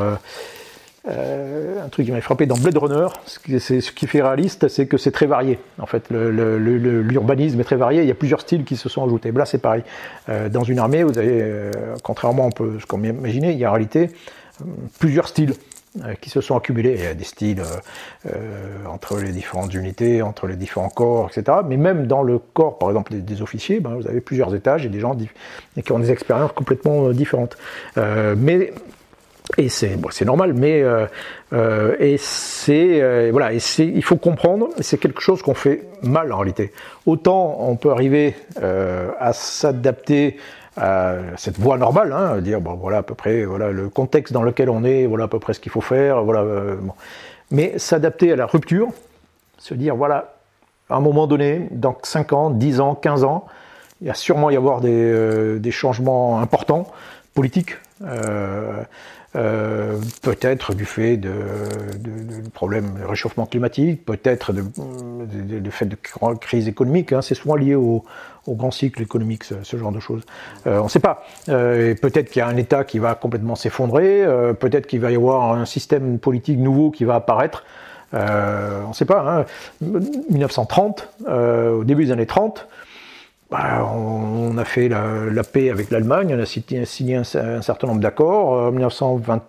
euh, 1.08 1.84
un 1.84 1.88
truc 1.88 2.06
qui 2.06 2.12
m'a 2.12 2.20
frappé 2.20 2.46
dans 2.46 2.56
Blade 2.56 2.76
Runner, 2.76 3.06
ce 3.26 3.38
qui, 3.38 4.06
fait 4.06 4.22
réaliste, 4.22 4.68
c'est 4.68 4.86
que 4.86 4.96
c'est 4.96 5.10
très 5.10 5.26
varié. 5.26 5.58
En 5.78 5.86
fait, 5.86 6.10
l'urbanisme 6.10 7.60
est 7.60 7.64
très 7.64 7.76
varié. 7.76 8.02
Il 8.02 8.08
y 8.08 8.10
a 8.10 8.14
plusieurs 8.14 8.40
styles 8.40 8.64
qui 8.64 8.76
se 8.76 8.88
sont 8.88 9.04
ajoutés. 9.04 9.32
Là, 9.32 9.46
c'est 9.46 9.58
pareil. 9.58 9.82
Euh, 10.28 10.48
dans 10.48 10.64
une 10.64 10.78
armée, 10.78 11.04
vous 11.04 11.18
avez, 11.18 11.40
euh, 11.40 11.70
contrairement 12.02 12.48
à 12.48 12.50
ce 12.80 12.86
qu'on 12.86 13.02
imaginait, 13.02 13.52
il 13.52 13.58
y 13.58 13.64
a 13.64 13.70
en 13.70 13.74
réalité 13.74 14.10
plusieurs 14.98 15.28
styles 15.28 15.54
qui 16.20 16.30
se 16.30 16.40
sont 16.40 16.56
accumulés. 16.56 16.94
Il 16.98 17.04
y 17.04 17.06
a 17.06 17.14
des 17.14 17.24
styles 17.24 17.62
entre 18.86 19.18
les 19.18 19.32
différentes 19.32 19.72
unités, 19.72 20.20
entre 20.20 20.46
les 20.46 20.56
différents 20.56 20.90
corps, 20.90 21.30
etc. 21.30 21.58
Mais 21.66 21.76
même 21.76 22.06
dans 22.06 22.22
le 22.22 22.38
corps, 22.38 22.78
par 22.78 22.90
exemple, 22.90 23.14
des, 23.14 23.42
officiers, 23.42 23.80
ben, 23.80 23.94
vous 23.94 24.06
avez 24.06 24.20
plusieurs 24.20 24.54
étages 24.54 24.84
et 24.84 24.88
des 24.88 25.00
gens 25.00 25.16
qui 25.82 25.92
ont 25.92 25.98
des 25.98 26.10
expériences 26.10 26.52
complètement 26.52 27.10
différentes. 27.10 27.56
mais 27.96 28.72
et 29.56 29.68
c'est 29.68 29.96
bon, 29.96 30.10
normal, 30.26 30.52
mais 30.52 30.82
euh, 30.82 31.06
euh, 31.54 31.96
et 31.98 32.16
c'est 32.18 33.00
euh, 33.00 33.30
voilà, 33.32 33.52
et 33.52 33.58
c'est 33.58 33.86
il 33.86 34.04
faut 34.04 34.16
comprendre, 34.16 34.68
c'est 34.80 34.98
quelque 34.98 35.22
chose 35.22 35.42
qu'on 35.42 35.54
fait 35.54 35.84
mal 36.02 36.32
en 36.32 36.38
réalité. 36.38 36.72
Autant 37.06 37.56
on 37.60 37.76
peut 37.76 37.90
arriver 37.90 38.34
à 38.60 39.32
s'adapter 39.32 40.36
à 40.76 41.16
cette 41.36 41.58
voie 41.58 41.78
normale, 41.78 42.12
hein, 42.12 42.38
dire 42.40 42.60
bon 42.60 42.74
voilà 42.74 42.98
à 42.98 43.02
peu 43.02 43.14
près 43.14 43.44
voilà 43.44 43.70
le 43.70 43.88
contexte 43.88 44.32
dans 44.32 44.42
lequel 44.42 44.68
on 44.68 44.84
est, 44.84 45.06
voilà 45.06 45.24
à 45.24 45.28
peu 45.28 45.38
près 45.38 45.54
ce 45.54 45.60
qu'il 45.60 45.72
faut 45.72 45.80
faire, 45.80 46.22
voilà. 46.24 46.44
Bon. 46.80 46.92
Mais 47.50 47.78
s'adapter 47.78 48.32
à 48.32 48.36
la 48.36 48.44
rupture, 48.44 48.88
se 49.56 49.72
dire 49.72 49.96
voilà 49.96 50.34
à 50.90 50.96
un 50.96 51.00
moment 51.00 51.26
donné, 51.26 51.68
dans 51.70 51.96
5 52.02 52.32
ans, 52.32 52.50
10 52.50 52.80
ans, 52.80 52.94
15 52.94 53.24
ans, 53.24 53.46
il 54.00 54.06
y 54.06 54.10
a 54.10 54.14
sûrement 54.14 54.48
y 54.50 54.56
avoir 54.56 54.80
des, 54.80 55.58
des 55.58 55.70
changements 55.70 56.40
importants 56.40 56.86
politiques. 57.34 57.76
Euh, 59.36 59.98
peut-être 60.22 60.72
du 60.72 60.86
fait 60.86 61.18
de, 61.18 61.28
de, 61.98 62.40
de 62.42 62.48
problèmes 62.48 62.94
de 62.98 63.04
réchauffement 63.04 63.44
climatique, 63.44 64.06
peut-être 64.06 64.54
du 64.54 65.70
fait 65.70 65.84
de 65.84 65.96
crise 66.40 66.66
économique. 66.66 67.12
Hein, 67.12 67.20
c'est 67.20 67.34
souvent 67.34 67.54
lié 67.54 67.74
au, 67.74 68.04
grand 68.48 68.70
cycle 68.70 69.02
économique, 69.02 69.44
ce, 69.44 69.76
genre 69.76 69.92
de 69.92 70.00
choses. 70.00 70.22
Euh, 70.66 70.80
on 70.80 70.84
ne 70.84 70.88
sait 70.88 71.00
pas. 71.00 71.26
Euh, 71.50 71.94
peut-être 71.94 72.30
qu'il 72.30 72.40
y 72.40 72.42
a 72.42 72.46
un 72.46 72.56
État 72.56 72.84
qui 72.84 72.98
va 72.98 73.14
complètement 73.14 73.54
s'effondrer. 73.54 74.24
Peut-être 74.58 74.86
qu'il 74.86 75.00
va 75.00 75.10
y 75.10 75.16
avoir 75.16 75.52
un 75.52 75.66
système 75.66 76.18
politique 76.18 76.58
nouveau 76.58 76.90
qui 76.90 77.04
va 77.04 77.16
apparaître. 77.16 77.64
On 78.14 78.88
ne 78.88 78.94
sait 78.94 79.04
pas. 79.04 79.40
Hein. 79.40 79.44
1930, 80.30 81.08
au 81.28 81.84
début 81.84 82.06
des 82.06 82.12
années 82.12 82.24
30, 82.24 82.66
bah, 83.50 83.90
on, 83.94 84.58
a 84.58 84.64
fait 84.64 84.88
la, 84.88 85.42
paix 85.42 85.70
avec 85.70 85.90
l'Allemagne, 85.90 86.34
on 86.36 86.42
a 86.42 86.44
signé, 86.44 87.16
un, 87.16 87.24
certain 87.24 87.86
nombre 87.86 88.00
d'accords. 88.00 88.66
En 88.66 88.70
1920, 88.70 89.42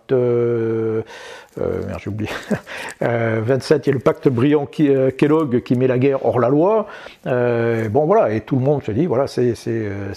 j'ai 1.97 2.10
oublié. 2.10 2.32
27, 3.02 3.88
il 3.88 3.89
y 3.89 3.91
a 3.91 3.93
le 3.93 4.00
pacte 4.00 4.30
brillant 4.30 4.66
Kellogg 4.66 5.62
qui 5.64 5.76
met 5.76 5.88
la 5.88 5.97
guerre 5.97 6.26
hors 6.26 6.39
la 6.39 6.47
loi. 6.47 6.88
bon 7.26 8.06
voilà, 8.06 8.32
et 8.32 8.41
tout 8.41 8.56
le 8.56 8.62
monde 8.62 8.84
se 8.84 8.91
dit 8.91 9.06
voilà, 9.06 9.28
c'est 9.28 9.56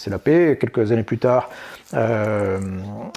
la 0.06 0.18
paix. 0.18 0.56
Quelques 0.60 0.92
années 0.92 1.02
plus 1.02 1.18
tard, 1.18 1.50
euh, 1.94 2.58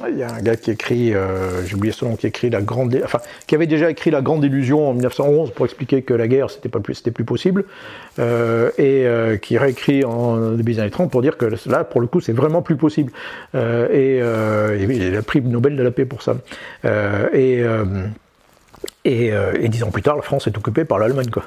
il 0.09 0.17
y 0.17 0.23
a 0.23 0.33
un 0.33 0.41
gars 0.41 0.55
qui 0.55 0.71
écrit, 0.71 1.13
euh, 1.13 1.65
j'ai 1.65 1.75
oublié 1.75 1.93
son 1.93 2.09
nom, 2.09 2.15
qui 2.15 2.27
écrit 2.27 2.49
la 2.49 2.61
grande, 2.61 2.99
enfin, 3.03 3.19
qui 3.47 3.55
avait 3.55 3.67
déjà 3.67 3.89
écrit 3.89 4.11
la 4.11 4.21
Grande 4.21 4.43
Illusion 4.43 4.89
en 4.89 4.93
1911 4.93 5.51
pour 5.51 5.65
expliquer 5.65 6.01
que 6.01 6.13
la 6.13 6.27
guerre 6.27 6.49
c'était 6.49 6.69
pas 6.69 6.79
plus, 6.79 6.95
c'était 6.95 7.11
plus 7.11 7.23
possible, 7.23 7.65
euh, 8.19 8.71
et 8.77 9.05
euh, 9.05 9.37
qui 9.37 9.57
réécrit 9.57 10.03
en 10.03 10.51
début 10.51 10.73
des 10.73 10.79
années 10.79 10.89
30 10.89 11.11
pour 11.11 11.21
dire 11.21 11.37
que 11.37 11.45
là, 11.67 11.83
pour 11.83 12.01
le 12.01 12.07
coup, 12.07 12.19
c'est 12.19 12.33
vraiment 12.33 12.61
plus 12.61 12.75
possible. 12.75 13.11
Euh, 13.55 13.87
et, 13.91 14.83
et, 14.83 15.07
il 15.07 15.15
a 15.15 15.21
pris 15.21 15.39
le 15.39 15.49
Nobel 15.49 15.75
de 15.75 15.83
la 15.83 15.91
paix 15.91 16.05
pour 16.05 16.21
ça. 16.21 16.35
et 17.33 17.63
et, 19.05 19.31
euh, 19.31 19.53
et, 19.61 19.69
dix 19.69 19.83
ans 19.83 19.91
plus 19.91 20.01
tard, 20.01 20.15
la 20.15 20.23
France 20.23 20.47
est 20.47 20.57
occupée 20.57 20.83
par 20.83 20.99
l'Allemagne, 20.99 21.29
quoi. 21.29 21.43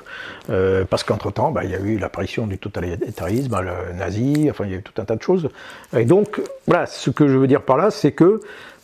Euh, 0.49 0.85
parce 0.89 1.03
qu'entre-temps, 1.03 1.51
bah, 1.51 1.65
il 1.65 1.71
y 1.71 1.75
a 1.75 1.81
eu 1.81 1.99
l'apparition 1.99 2.47
du 2.47 2.57
totalitarisme, 2.57 3.61
le 3.61 3.99
nazi, 3.99 4.47
enfin, 4.49 4.65
il 4.65 4.71
y 4.71 4.75
a 4.75 4.79
eu 4.79 4.83
tout 4.83 5.01
un 5.01 5.05
tas 5.05 5.17
de 5.17 5.23
choses. 5.23 5.49
Et 5.97 6.05
donc, 6.05 6.41
voilà, 6.67 6.87
ce 6.87 7.11
que 7.11 7.27
je 7.27 7.37
veux 7.37 7.49
dire 7.49 7.63
par 7.63 7.77
là, 7.77 7.91
c'est 7.91 8.13
que 8.13 8.41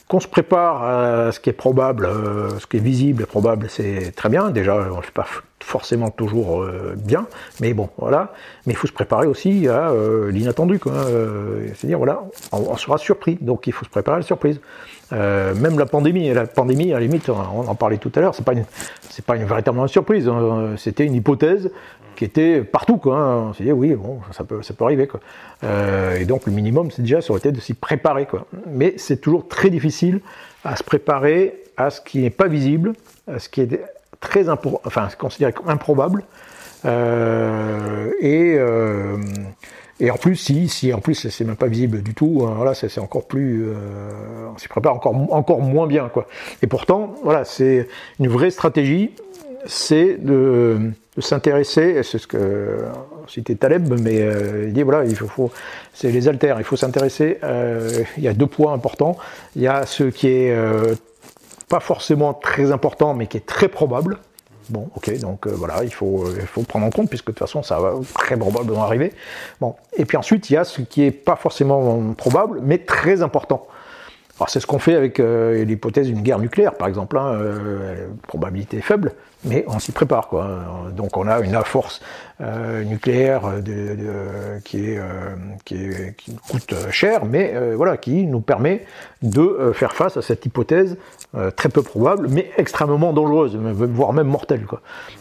qu'on 0.09 0.21
se 0.21 0.29
prépare 0.29 0.83
à 0.83 1.33
ce 1.33 1.41
qui 1.41 1.49
est 1.51 1.55
probable, 1.55 2.05
euh, 2.05 2.59
ce 2.59 2.67
qui 2.67 2.77
est 2.77 2.81
visible 2.81 3.23
et 3.23 3.27
probable, 3.27 3.67
c'est 3.71 4.13
très 4.15 4.29
bien. 4.29 4.51
Déjà, 4.51 4.77
on 4.77 4.99
ne 4.99 5.03
fait 5.03 5.11
pas 5.11 5.27
forcément 5.61 6.11
toujours 6.11 6.63
euh, 6.63 6.95
bien, 6.97 7.27
mais 7.61 7.73
bon, 7.73 7.89
voilà. 7.97 8.35
Mais 8.67 8.75
il 8.75 8.77
faut 8.77 8.87
se 8.87 8.93
préparer 8.93 9.27
aussi 9.27 9.67
à 9.67 9.91
euh, 9.91 10.31
l'inattendu, 10.31 10.79
quoi. 10.79 10.93
C'est-à-dire, 11.75 11.99
voilà, 11.99 12.23
on, 12.53 12.77
sera 12.77 12.99
surpris, 12.99 13.39
donc 13.41 13.67
il 13.67 13.73
faut 13.73 13.85
se 13.85 13.91
préparer 13.91 14.17
à 14.17 14.21
la 14.21 14.27
surprise. 14.27 14.61
Euh, 15.13 15.55
même 15.55 15.79
la 15.79 15.87
pandémie, 15.87 16.33
la 16.33 16.47
pandémie, 16.47 16.93
à 16.93 16.95
la 16.95 17.01
limite, 17.01 17.29
on 17.29 17.69
en 17.69 17.75
parlait 17.75 17.99
tout 17.99 18.13
à 18.15 18.21
l'heure, 18.21 18.35
c'est 18.35 18.45
pas 18.45 18.55
pas 19.27 19.37
une 19.37 19.45
véritablement 19.45 19.87
surprise. 19.87 20.29
Hein. 20.29 20.75
C'était 20.77 21.05
une 21.05 21.15
hypothèse 21.15 21.71
qui 22.17 22.25
était 22.25 22.63
partout, 22.63 22.97
quoi. 22.97 23.17
Hein. 23.17 23.37
On 23.51 23.53
s'est 23.55 23.65
dit 23.65 23.73
oui, 23.73 23.95
bon, 23.95 24.21
ça 24.33 24.45
peut, 24.45 24.63
ça 24.63 24.75
peut 24.75 24.85
arriver, 24.85 25.07
quoi. 25.07 25.21
Euh, 25.63 26.17
et 26.19 26.25
donc 26.25 26.47
le 26.47 26.53
minimum, 26.53 26.91
c'est 26.91 27.03
déjà, 27.03 27.21
ça 27.21 27.31
aurait 27.31 27.39
été 27.39 27.53
de 27.53 27.61
s'y 27.61 27.75
préparer, 27.75 28.27
quoi. 28.27 28.47
Mais 28.67 28.95
c'est 28.97 29.21
toujours 29.21 29.49
très 29.49 29.71
difficile 29.71 30.21
à 30.65 30.77
se 30.77 30.83
préparer 30.83 31.63
à 31.77 31.91
ce 31.91 32.01
qui 32.01 32.21
n'est 32.21 32.31
pas 32.31 32.49
visible, 32.49 32.93
à 33.27 33.39
ce 33.39 33.49
qui 33.49 33.61
est 33.61 33.81
très 34.21 34.49
enfin, 34.49 35.09
considéré 35.19 35.53
comme 35.53 35.69
improbable. 35.69 36.25
Euh, 36.87 38.11
et 38.21 38.57
et 40.01 40.11
en 40.11 40.17
plus, 40.17 40.37
si, 40.37 40.69
si 40.69 40.93
en 40.93 41.01
plus 41.01 41.29
c'est 41.29 41.45
même 41.45 41.57
pas 41.57 41.67
visible 41.67 42.03
du 42.03 42.15
tout, 42.15 42.47
hein, 42.47 42.73
c'est 42.75 42.99
encore 42.99 43.27
plus, 43.27 43.65
euh, 43.67 43.75
on 44.55 44.59
s'y 44.59 44.69
prépare 44.69 44.95
encore, 44.95 45.15
encore 45.33 45.61
moins 45.61 45.87
bien, 45.87 46.09
quoi. 46.09 46.27
Et 46.63 46.67
pourtant, 46.67 47.15
voilà, 47.23 47.45
c'est 47.45 47.89
une 48.19 48.29
vraie 48.29 48.51
stratégie, 48.51 49.13
c'est 49.67 50.17
de, 50.19 50.93
s'intéresser, 51.19 52.03
c'est 52.03 52.19
ce 52.19 52.27
que 52.27 52.79
c'était 53.29 53.55
Taleb, 53.55 53.95
mais 54.01 54.21
euh, 54.21 54.65
il 54.67 54.73
dit 54.73 54.83
voilà, 54.83 55.05
il 55.05 55.15
faut, 55.15 55.29
faut 55.29 55.51
c'est 55.93 56.11
les 56.11 56.29
altères, 56.29 56.59
il 56.59 56.65
faut 56.65 56.77
s'intéresser. 56.77 57.39
Euh, 57.45 58.03
il 58.17 58.25
y 58.25 58.29
a 58.29 58.35
deux 58.35 58.47
points 58.47 58.73
importants. 58.73 59.17
Il 59.57 59.63
y 59.63 59.69
a 59.69 59.87
ce 59.87 60.05
qui 60.05 60.29
est 60.29 60.51
euh, 60.51 60.95
pas 61.69 61.81
forcément 61.81 62.35
très 62.35 62.73
important, 62.73 63.15
mais 63.15 63.27
qui 63.27 63.37
est 63.37 63.47
très 63.47 63.69
probable. 63.69 64.19
Bon, 64.71 64.89
ok, 64.97 65.19
donc 65.21 65.47
euh, 65.47 65.51
voilà, 65.55 65.85
il 65.85 65.93
faut, 65.93 66.25
euh, 66.25 66.39
il 66.41 66.47
faut 66.47 66.63
prendre 66.63 66.87
en 66.87 66.91
compte, 66.91 67.09
puisque 67.09 67.27
de 67.27 67.33
toute 67.33 67.41
façon, 67.41 67.63
ça 67.63 67.79
va 67.79 67.95
très 68.15 68.37
probablement 68.37 68.85
arriver. 68.85 69.13
Bon, 69.61 69.75
et 69.97 70.05
puis 70.05 70.17
ensuite, 70.17 70.49
il 70.51 70.55
y 70.55 70.57
a 70.57 70.65
ce 70.65 70.81
qui 70.81 71.03
est 71.03 71.11
pas 71.11 71.37
forcément 71.37 72.15
probable, 72.15 72.61
mais 72.63 72.79
très 72.79 73.23
important. 73.23 73.67
Alors 74.41 74.51
c'est 74.51 74.59
ce 74.59 74.67
qu'on 74.67 74.81
fait 74.81 74.95
avec 74.95 75.21
euh, 75.21 75.65
l'hypothèse 75.65 76.09
d'une 76.09 76.23
guerre 76.23 76.41
nucléaire, 76.41 76.75
par 76.75 76.89
exemple. 76.89 77.17
Hein, 77.19 77.35
euh, 77.35 78.09
probabilité 78.27 78.81
faible, 78.81 79.13
mais 79.45 79.65
on 79.69 79.79
s'y 79.79 79.93
prépare. 79.93 80.27
Quoi. 80.27 80.65
Donc 80.97 81.17
on 81.17 81.29
a 81.29 81.39
une 81.39 81.55
force 81.65 82.01
euh, 82.41 82.83
nucléaire 82.83 83.43
qui, 84.65 84.91
est, 84.91 86.17
coûte 86.51 86.75
cher, 86.91 87.25
mais 87.27 87.55
voilà, 87.77 87.97
qui 87.97 88.27
nous 88.27 88.41
permet 88.41 88.85
de 89.23 89.71
faire 89.73 89.93
face 89.93 90.17
à 90.17 90.23
cette 90.23 90.45
hypothèse 90.45 90.97
très 91.57 91.69
peu 91.69 91.83
probable, 91.83 92.27
mais 92.29 92.51
extrêmement 92.57 93.13
dangereuse, 93.13 93.57
voire 93.57 94.13
même 94.13 94.27
mortelle, 94.27 94.67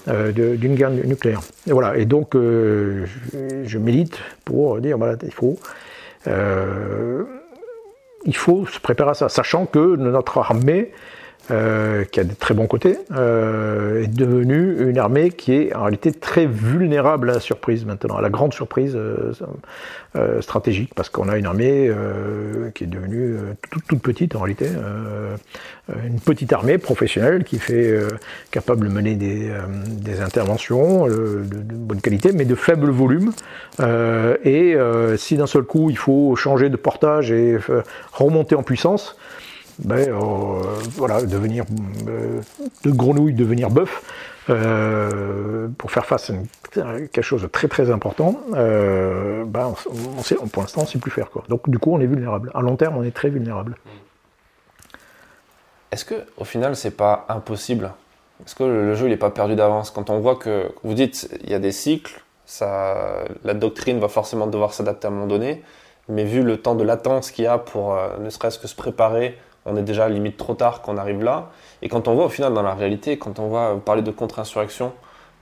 d'une 0.08 0.76
guerre 0.76 0.90
nucléaire. 0.90 1.42
Et 1.68 1.72
voilà. 1.72 1.98
Et 1.98 2.06
donc 2.06 2.32
je, 2.34 3.06
je, 3.64 3.78
milite 3.78 4.18
pour 4.44 4.80
dire 4.82 4.98
voilà, 4.98 5.16
il 5.22 5.34
faut 5.34 5.60
il 8.26 8.36
faut 8.36 8.66
se 8.66 8.80
préparer 8.80 9.12
à 9.12 9.14
ça, 9.14 9.30
sachant 9.30 9.66
que 9.66 9.96
notre 9.96 10.38
armée, 10.38 10.92
euh, 11.52 12.06
qui 12.06 12.22
a 12.22 12.24
des 12.24 12.36
très 12.36 12.54
bons 12.54 12.68
côtés, 12.68 12.98
euh, 13.12 14.04
est 14.04 14.08
devenue 14.08 14.90
une 14.90 14.98
armée 14.98 15.30
qui 15.30 15.54
est 15.54 15.76
en 15.76 15.82
réalité 15.82 16.14
très 16.14 16.46
vulnérable 16.46 17.30
à 17.30 17.34
la 17.34 17.40
surprise 17.42 17.84
maintenant, 17.84 18.16
à 18.16 18.22
la 18.22 18.30
grande 18.30 18.54
surprise 18.54 18.94
euh, 18.96 19.34
euh 20.16 20.40
stratégique, 20.40 20.94
parce 20.96 21.10
qu'on 21.10 21.28
a 21.28 21.38
une 21.38 21.46
armée 21.46 21.90
euh, 21.90 22.70
qui 22.74 22.86
est 22.86 22.88
devenue 22.88 23.36
toute, 23.70 23.86
toute, 23.86 24.02
petite 24.02 24.38
en 24.38 24.40
réalité, 24.40 24.70
une 26.06 26.22
petite 26.22 26.54
armée 26.54 26.78
professionnelle 26.78 27.44
qui 27.44 27.60
fait 27.60 27.94
capable 28.52 28.88
de 28.88 28.94
mener 28.94 29.16
des, 29.16 29.52
des 29.86 30.22
interventions 30.22 31.08
de, 31.08 31.44
de, 31.44 31.76
bonne 31.76 32.00
qualité, 32.00 32.32
mais 32.32 32.46
de 32.46 32.56
faible 32.56 32.90
volume. 32.90 33.34
et 33.82 34.78
si 35.18 35.36
d'un 35.36 35.48
seul 35.48 35.64
coup 35.64 35.90
il 35.90 35.98
faut 35.98 36.38
changer 36.38 36.70
de 36.70 36.78
portage 36.78 37.32
et 37.32 37.58
remonter 38.14 38.56
en 38.56 38.64
puissance, 38.64 39.18
ben, 39.80 40.10
euh, 40.10 40.62
voilà, 40.92 41.22
devenir 41.24 41.66
euh, 42.08 42.42
de 42.84 42.92
grenouille, 42.92 43.34
devenir 43.34 43.70
bœuf, 43.70 44.04
euh, 44.50 45.68
pour 45.78 45.92
faire 45.92 46.06
face 46.06 46.30
à, 46.30 47.00
quelque 47.12 47.22
chose 47.22 47.42
de 47.42 47.48
très 47.48 47.68
très 47.68 47.90
important, 47.90 48.42
euh, 48.54 49.46
ben, 49.46 49.74
pour 50.52 50.62
l'instant 50.62 50.82
on 50.82 50.84
ne 50.84 50.90
sait 50.90 51.00
plus 51.00 51.12
faire. 51.12 51.30
Quoi. 51.30 51.44
Donc 51.50 51.70
du 51.70 51.80
coup 51.80 51.94
on 51.94 52.00
est 52.00 52.06
vulnérable. 52.06 52.52
À 52.54 52.62
long 52.62 52.76
terme 52.76 52.98
on 52.98 53.04
est 53.04 53.16
très 53.16 53.30
vulnérable. 53.30 53.78
Est-ce 55.92 56.06
que 56.06 56.16
au 56.38 56.44
final 56.44 56.76
c'est 56.76 56.92
pas 56.98 57.26
impossible? 57.30 57.94
Est-ce 58.46 58.56
que 58.56 58.64
le 58.64 58.96
jeu 58.96 59.08
il 59.08 59.12
n'est 59.12 59.18
pas 59.18 59.30
perdu 59.30 59.56
d'avance? 59.56 59.92
Quand 59.92 60.10
on 60.10 60.20
voit 60.20 60.36
que 60.36 60.72
vous 60.84 60.94
dites 60.94 61.30
il 61.44 61.50
y 61.50 61.54
a 61.54 61.60
des 61.60 61.72
cycles, 61.72 62.22
ça, 62.46 63.24
la 63.46 63.54
doctrine 63.54 64.00
va 64.00 64.10
forcément 64.10 64.48
devoir 64.48 64.74
s'adapter 64.74 65.08
à 65.08 65.10
un 65.10 65.14
moment 65.14 65.28
donné, 65.28 65.64
mais 66.10 66.26
vu 66.26 66.44
le 66.44 66.58
temps 66.58 66.76
de 66.76 66.84
latence 66.84 67.32
qu'il 67.32 67.46
y 67.46 67.48
a 67.48 67.58
pour 67.58 67.98
ne 68.20 68.30
serait-ce 68.30 68.60
que 68.60 68.68
se 68.68 68.76
préparer 68.76 69.38
on 69.66 69.78
est 69.78 69.84
déjà 69.84 70.10
limite 70.10 70.38
trop 70.38 70.54
tard 70.54 70.82
qu'on 70.82 70.98
arrive 70.98 71.24
là. 71.24 71.50
Et 71.82 71.90
quand 71.90 72.08
on 72.08 72.16
voit 72.16 72.26
au 72.26 72.30
final 72.30 72.54
dans 72.54 72.62
la 72.62 72.74
réalité, 72.74 73.18
quand 73.18 73.40
on 73.40 73.48
voit 73.48 73.80
parler 73.84 74.02
de 74.02 74.12
contre-insurrection, 74.12 74.94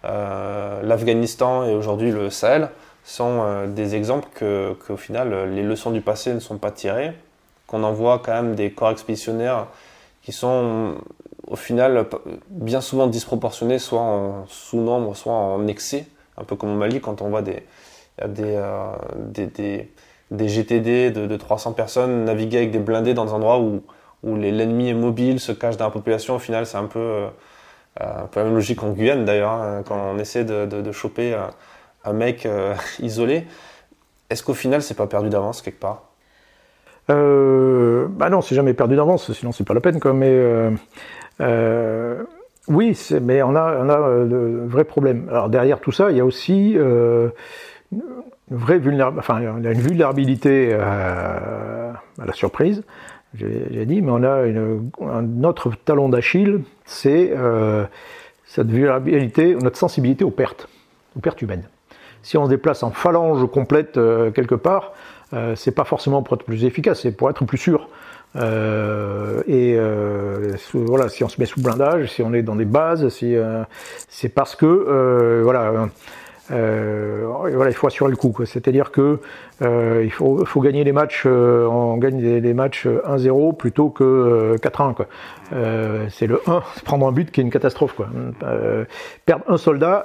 euh, 0.05 0.82
l'Afghanistan 0.84 1.63
et 1.65 1.76
aujourd'hui 1.76 2.11
le 2.11 2.30
Sahel 2.30 2.69
sont 3.03 3.41
euh, 3.41 3.67
des 3.67 3.95
exemples 3.95 4.28
que, 4.34 4.74
qu'au 4.86 4.97
final 4.97 5.53
les 5.53 5.63
leçons 5.63 5.91
du 5.91 6.01
passé 6.01 6.34
ne 6.34 6.39
sont 6.39 6.57
pas 6.57 6.72
tirées, 6.72 7.13
qu'on 7.67 7.84
envoie 7.84 8.19
quand 8.19 8.34
même 8.34 8.55
des 8.55 8.72
corps 8.72 8.91
expéditionnaires 8.91 9.67
qui 10.24 10.32
sont 10.32 10.95
au 11.47 11.55
final 11.55 12.07
bien 12.49 12.82
souvent 12.82 13.07
disproportionnés, 13.07 13.80
soit 13.80 14.01
en 14.01 14.45
sous-nombre, 14.47 15.15
soit 15.15 15.34
en 15.34 15.67
excès, 15.67 16.05
un 16.38 16.43
peu 16.43 16.55
comme 16.55 16.72
au 16.72 16.76
Mali 16.76 17.01
quand 17.01 17.22
on 17.22 17.30
voit 17.30 17.41
des, 17.41 17.63
euh, 18.22 18.95
des, 19.17 19.47
des, 19.47 19.91
des, 20.32 20.47
GTD 20.47 21.11
de, 21.11 21.28
de 21.28 21.38
300 21.38 21.74
personnes 21.74 22.26
naviguer 22.26 22.57
avec 22.57 22.72
des 22.72 22.80
blindés 22.80 23.13
dans 23.13 23.26
des 23.26 23.32
endroits 23.32 23.59
où 23.59 23.84
où 24.24 24.36
l'ennemi 24.36 24.89
est 24.89 24.93
mobile, 24.93 25.39
se 25.39 25.51
cache 25.51 25.78
dans 25.78 25.86
la 25.86 25.91
population. 25.91 26.36
Au 26.36 26.39
final, 26.39 26.65
c'est 26.65 26.78
un 26.78 26.86
peu, 26.86 26.99
euh, 26.99 27.28
un 27.99 28.28
peu 28.28 28.39
la 28.39 28.45
même 28.45 28.55
logique 28.55 28.84
en 28.84 28.91
Guyane 28.91 29.26
d'ailleurs, 29.26 29.51
hein, 29.51 29.84
quand 29.86 29.97
on 30.13 30.17
essaie 30.19 30.43
de, 30.45 30.91
choper 30.91 31.34
un, 31.34 31.49
un 32.03 32.13
mec 32.13 32.45
euh, 32.45 32.76
isolé. 32.99 33.45
Est-ce 34.30 34.43
qu'au 34.43 34.53
final, 34.53 34.82
c'est 34.82 34.95
pas 34.95 35.07
perdu 35.07 35.30
d'avance 35.30 35.61
quelque 35.61 35.80
part? 35.80 36.03
Euh, 37.09 38.07
Bah 38.09 38.30
non, 38.30 38.41
c'est 38.41 38.55
jamais 38.55 38.74
perdu 38.74 38.95
d'avance, 38.95 39.34
sinon 39.34 39.51
c'est 39.51 39.65
pas 39.65 39.74
la 39.74 39.82
peine. 39.82 39.99
Quoi. 39.99 40.13
Mais 40.13 40.30
euh, 40.32 40.72
euh 41.41 42.24
oui, 42.67 42.95
mais 43.22 43.41
on 43.41 43.55
a, 43.55 43.84
on 43.84 43.89
a 43.89 43.97
de 44.24 44.61
vrais 44.67 44.84
problèmes. 44.84 45.28
Alors 45.30 45.49
derrière 45.49 45.80
tout 45.80 45.91
ça, 45.91 46.11
il 46.11 46.17
y 46.17 46.19
a 46.19 46.26
aussi 46.26 46.74
une 46.74 47.32
vraie 48.51 48.78
vulnérabilité, 48.78 50.72
à 50.76 51.93
la 52.24 52.34
surprise 52.34 52.84
j'ai 53.34 53.86
dit, 53.86 54.01
mais 54.01 54.11
on 54.11 54.23
a 54.23 54.43
un 55.01 55.43
autre 55.43 55.71
talon 55.86 56.09
d'Achille, 56.09 56.61
c'est 56.86 57.32
euh, 57.32 57.86
cette 58.45 58.67
vulnérabilité, 58.67 59.55
notre 59.55 59.77
sensibilité 59.77 60.25
aux 60.25 60.32
pertes, 60.32 60.67
aux 61.15 61.21
pertes 61.21 61.41
humaines. 61.41 61.63
Si 62.23 62.38
on 62.38 62.45
se 62.45 62.49
déplace 62.49 62.84
en 62.84 62.91
phalange 62.91 63.49
complète 63.49 63.97
euh, 63.97 64.32
quelque 64.32 64.55
part, 64.55 64.91
euh, 65.34 65.55
c'est 65.55 65.71
pas 65.71 65.86
forcément 65.86 66.23
pour 66.23 66.36
être 66.36 66.43
plus 66.43 66.65
efficace, 66.65 67.01
c'est 67.01 67.13
pour 67.13 67.29
être 67.29 67.45
plus 67.45 67.57
sûr. 67.57 67.88
Et 68.36 69.77
voilà, 70.73 71.09
si 71.09 71.23
on 71.23 71.29
se 71.29 71.39
met 71.39 71.45
sous 71.45 71.61
blindage, 71.61 72.11
si 72.11 72.21
on 72.21 72.34
est 72.34 72.43
dans 72.43 72.55
des 72.55 72.65
bases, 72.65 73.07
c'est 73.09 74.29
parce 74.29 74.55
que 74.55 75.41
voilà 75.43 75.89
voilà, 76.51 77.69
il 77.69 77.73
faut 77.73 77.87
assurer 77.87 78.09
le 78.09 78.17
coup. 78.17 78.33
C'est-à-dire 78.45 78.91
que 78.91 79.19
il 79.61 80.11
faut, 80.11 80.45
faut, 80.45 80.61
gagner 80.61 80.83
les 80.83 80.91
matchs, 80.91 81.25
on 81.25 81.97
gagne 81.97 82.21
les, 82.21 82.53
matchs 82.53 82.87
1-0 82.87 83.55
plutôt 83.55 83.89
que 83.89 84.55
4-1. 84.57 85.05
c'est 86.09 86.27
le 86.27 86.41
1, 86.47 86.61
prendre 86.85 87.07
un 87.07 87.11
but 87.11 87.31
qui 87.31 87.41
est 87.41 87.43
une 87.43 87.51
catastrophe. 87.51 87.93
Quoi. 87.93 88.07
perdre 89.25 89.45
un 89.47 89.57
soldat 89.57 90.03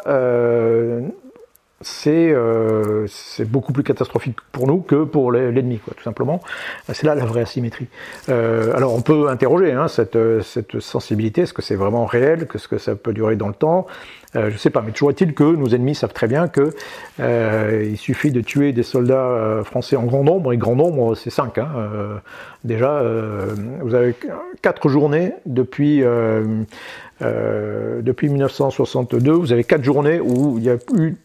euh, 2.06 3.06
c'est 3.08 3.44
beaucoup 3.44 3.72
plus 3.72 3.82
catastrophique 3.82 4.38
pour 4.50 4.66
nous 4.66 4.78
que 4.78 5.04
pour 5.04 5.30
l'ennemi, 5.30 5.78
tout 5.84 6.02
simplement. 6.02 6.40
C'est 6.92 7.04
là 7.04 7.14
la 7.14 7.26
vraie 7.26 7.42
asymétrie. 7.42 7.88
Euh, 8.28 8.74
alors 8.74 8.94
on 8.94 9.02
peut 9.02 9.28
interroger 9.28 9.72
hein, 9.72 9.88
cette, 9.88 10.18
cette, 10.42 10.80
sensibilité, 10.80 11.42
est-ce 11.42 11.52
que 11.52 11.62
c'est 11.62 11.76
vraiment 11.76 12.06
réel, 12.06 12.48
qu'est-ce 12.50 12.68
que 12.68 12.78
ça 12.78 12.94
peut 12.94 13.12
durer 13.12 13.36
dans 13.36 13.48
le 13.48 13.54
temps? 13.54 13.86
Euh, 14.36 14.48
Je 14.48 14.54
ne 14.54 14.58
sais 14.58 14.70
pas, 14.70 14.80
mais 14.80 14.92
toujours 14.92 15.10
est-il 15.10 15.34
que 15.34 15.44
nos 15.44 15.68
ennemis 15.68 15.94
savent 15.94 16.14
très 16.14 16.28
bien 16.28 16.48
que 16.48 16.74
il 17.18 17.98
suffit 17.98 18.30
de 18.30 18.40
tuer 18.40 18.72
des 18.72 18.82
soldats 18.82 19.60
français 19.64 19.96
en 19.96 20.04
grand 20.04 20.24
nombre, 20.24 20.52
et 20.54 20.56
grand 20.56 20.76
nombre 20.76 21.14
c'est 21.14 21.30
5. 21.30 21.58
Hein, 21.58 21.68
déjà, 22.64 23.02
vous 23.80 23.94
avez 23.94 24.14
quatre 24.62 24.88
journées 24.88 25.32
depuis... 25.44 26.02
depuis 27.20 28.28
1962, 28.28 29.32
vous 29.32 29.52
avez 29.52 29.64
quatre 29.64 29.84
journées 29.84 30.20
où 30.20 30.58
il 30.58 30.64
y 30.64 30.70
a 30.70 30.76
eu 30.94 31.16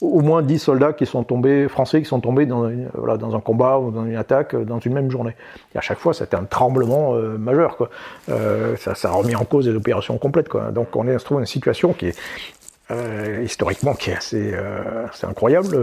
au 0.00 0.20
moins 0.20 0.42
10 0.42 0.58
soldats 0.58 0.92
qui 0.92 1.06
sont 1.06 1.24
tombés, 1.24 1.68
français, 1.68 2.02
qui 2.02 2.08
sont 2.08 2.20
tombés 2.20 2.44
dans, 2.44 2.70
voilà, 2.94 3.16
dans 3.16 3.34
un 3.34 3.40
combat 3.40 3.78
ou 3.78 3.90
dans 3.90 4.04
une 4.04 4.16
attaque 4.16 4.54
euh, 4.54 4.64
dans 4.64 4.78
une 4.78 4.92
même 4.92 5.10
journée. 5.10 5.34
Et 5.74 5.78
à 5.78 5.80
chaque 5.80 5.98
fois, 5.98 6.12
c'était 6.12 6.36
un 6.36 6.44
tremblement 6.44 7.14
euh, 7.14 7.38
majeur. 7.38 7.76
Quoi. 7.76 7.88
Euh, 8.28 8.76
ça, 8.76 8.94
ça, 8.94 9.08
a 9.08 9.12
remis 9.12 9.34
en 9.34 9.44
cause 9.44 9.66
les 9.66 9.74
opérations 9.74 10.18
complètes. 10.18 10.48
Quoi. 10.48 10.70
Donc 10.70 10.94
on 10.96 11.08
est 11.08 11.16
trouve 11.16 11.40
une 11.40 11.46
situation 11.46 11.92
qui 11.94 12.08
est 12.08 12.16
euh, 12.92 13.42
historiquement 13.44 13.94
qui 13.94 14.10
est 14.10 14.16
assez, 14.16 14.52
euh, 14.54 15.06
incroyable 15.24 15.76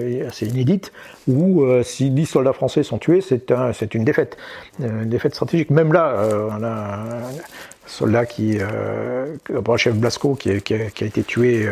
et 0.00 0.22
assez 0.22 0.46
inédite, 0.46 0.90
où 1.28 1.64
si 1.84 2.10
10 2.10 2.26
soldats 2.26 2.54
français 2.54 2.82
sont 2.82 2.98
tués, 2.98 3.20
c'est 3.20 3.52
un, 3.52 3.72
une 3.72 4.04
défaite, 4.04 4.36
une 4.80 5.08
défaite 5.08 5.34
stratégique. 5.34 5.70
Même 5.70 5.92
là, 5.92 6.26
on 6.50 6.64
a 6.64 6.98
soldat 7.86 8.26
qui, 8.26 8.58
le 8.58 9.76
chef 9.76 9.94
Blasco, 9.94 10.34
qui 10.34 10.60
qui, 10.62 10.74
qui 10.92 11.04
a, 11.04 11.06
été 11.06 11.22
tué 11.22 11.68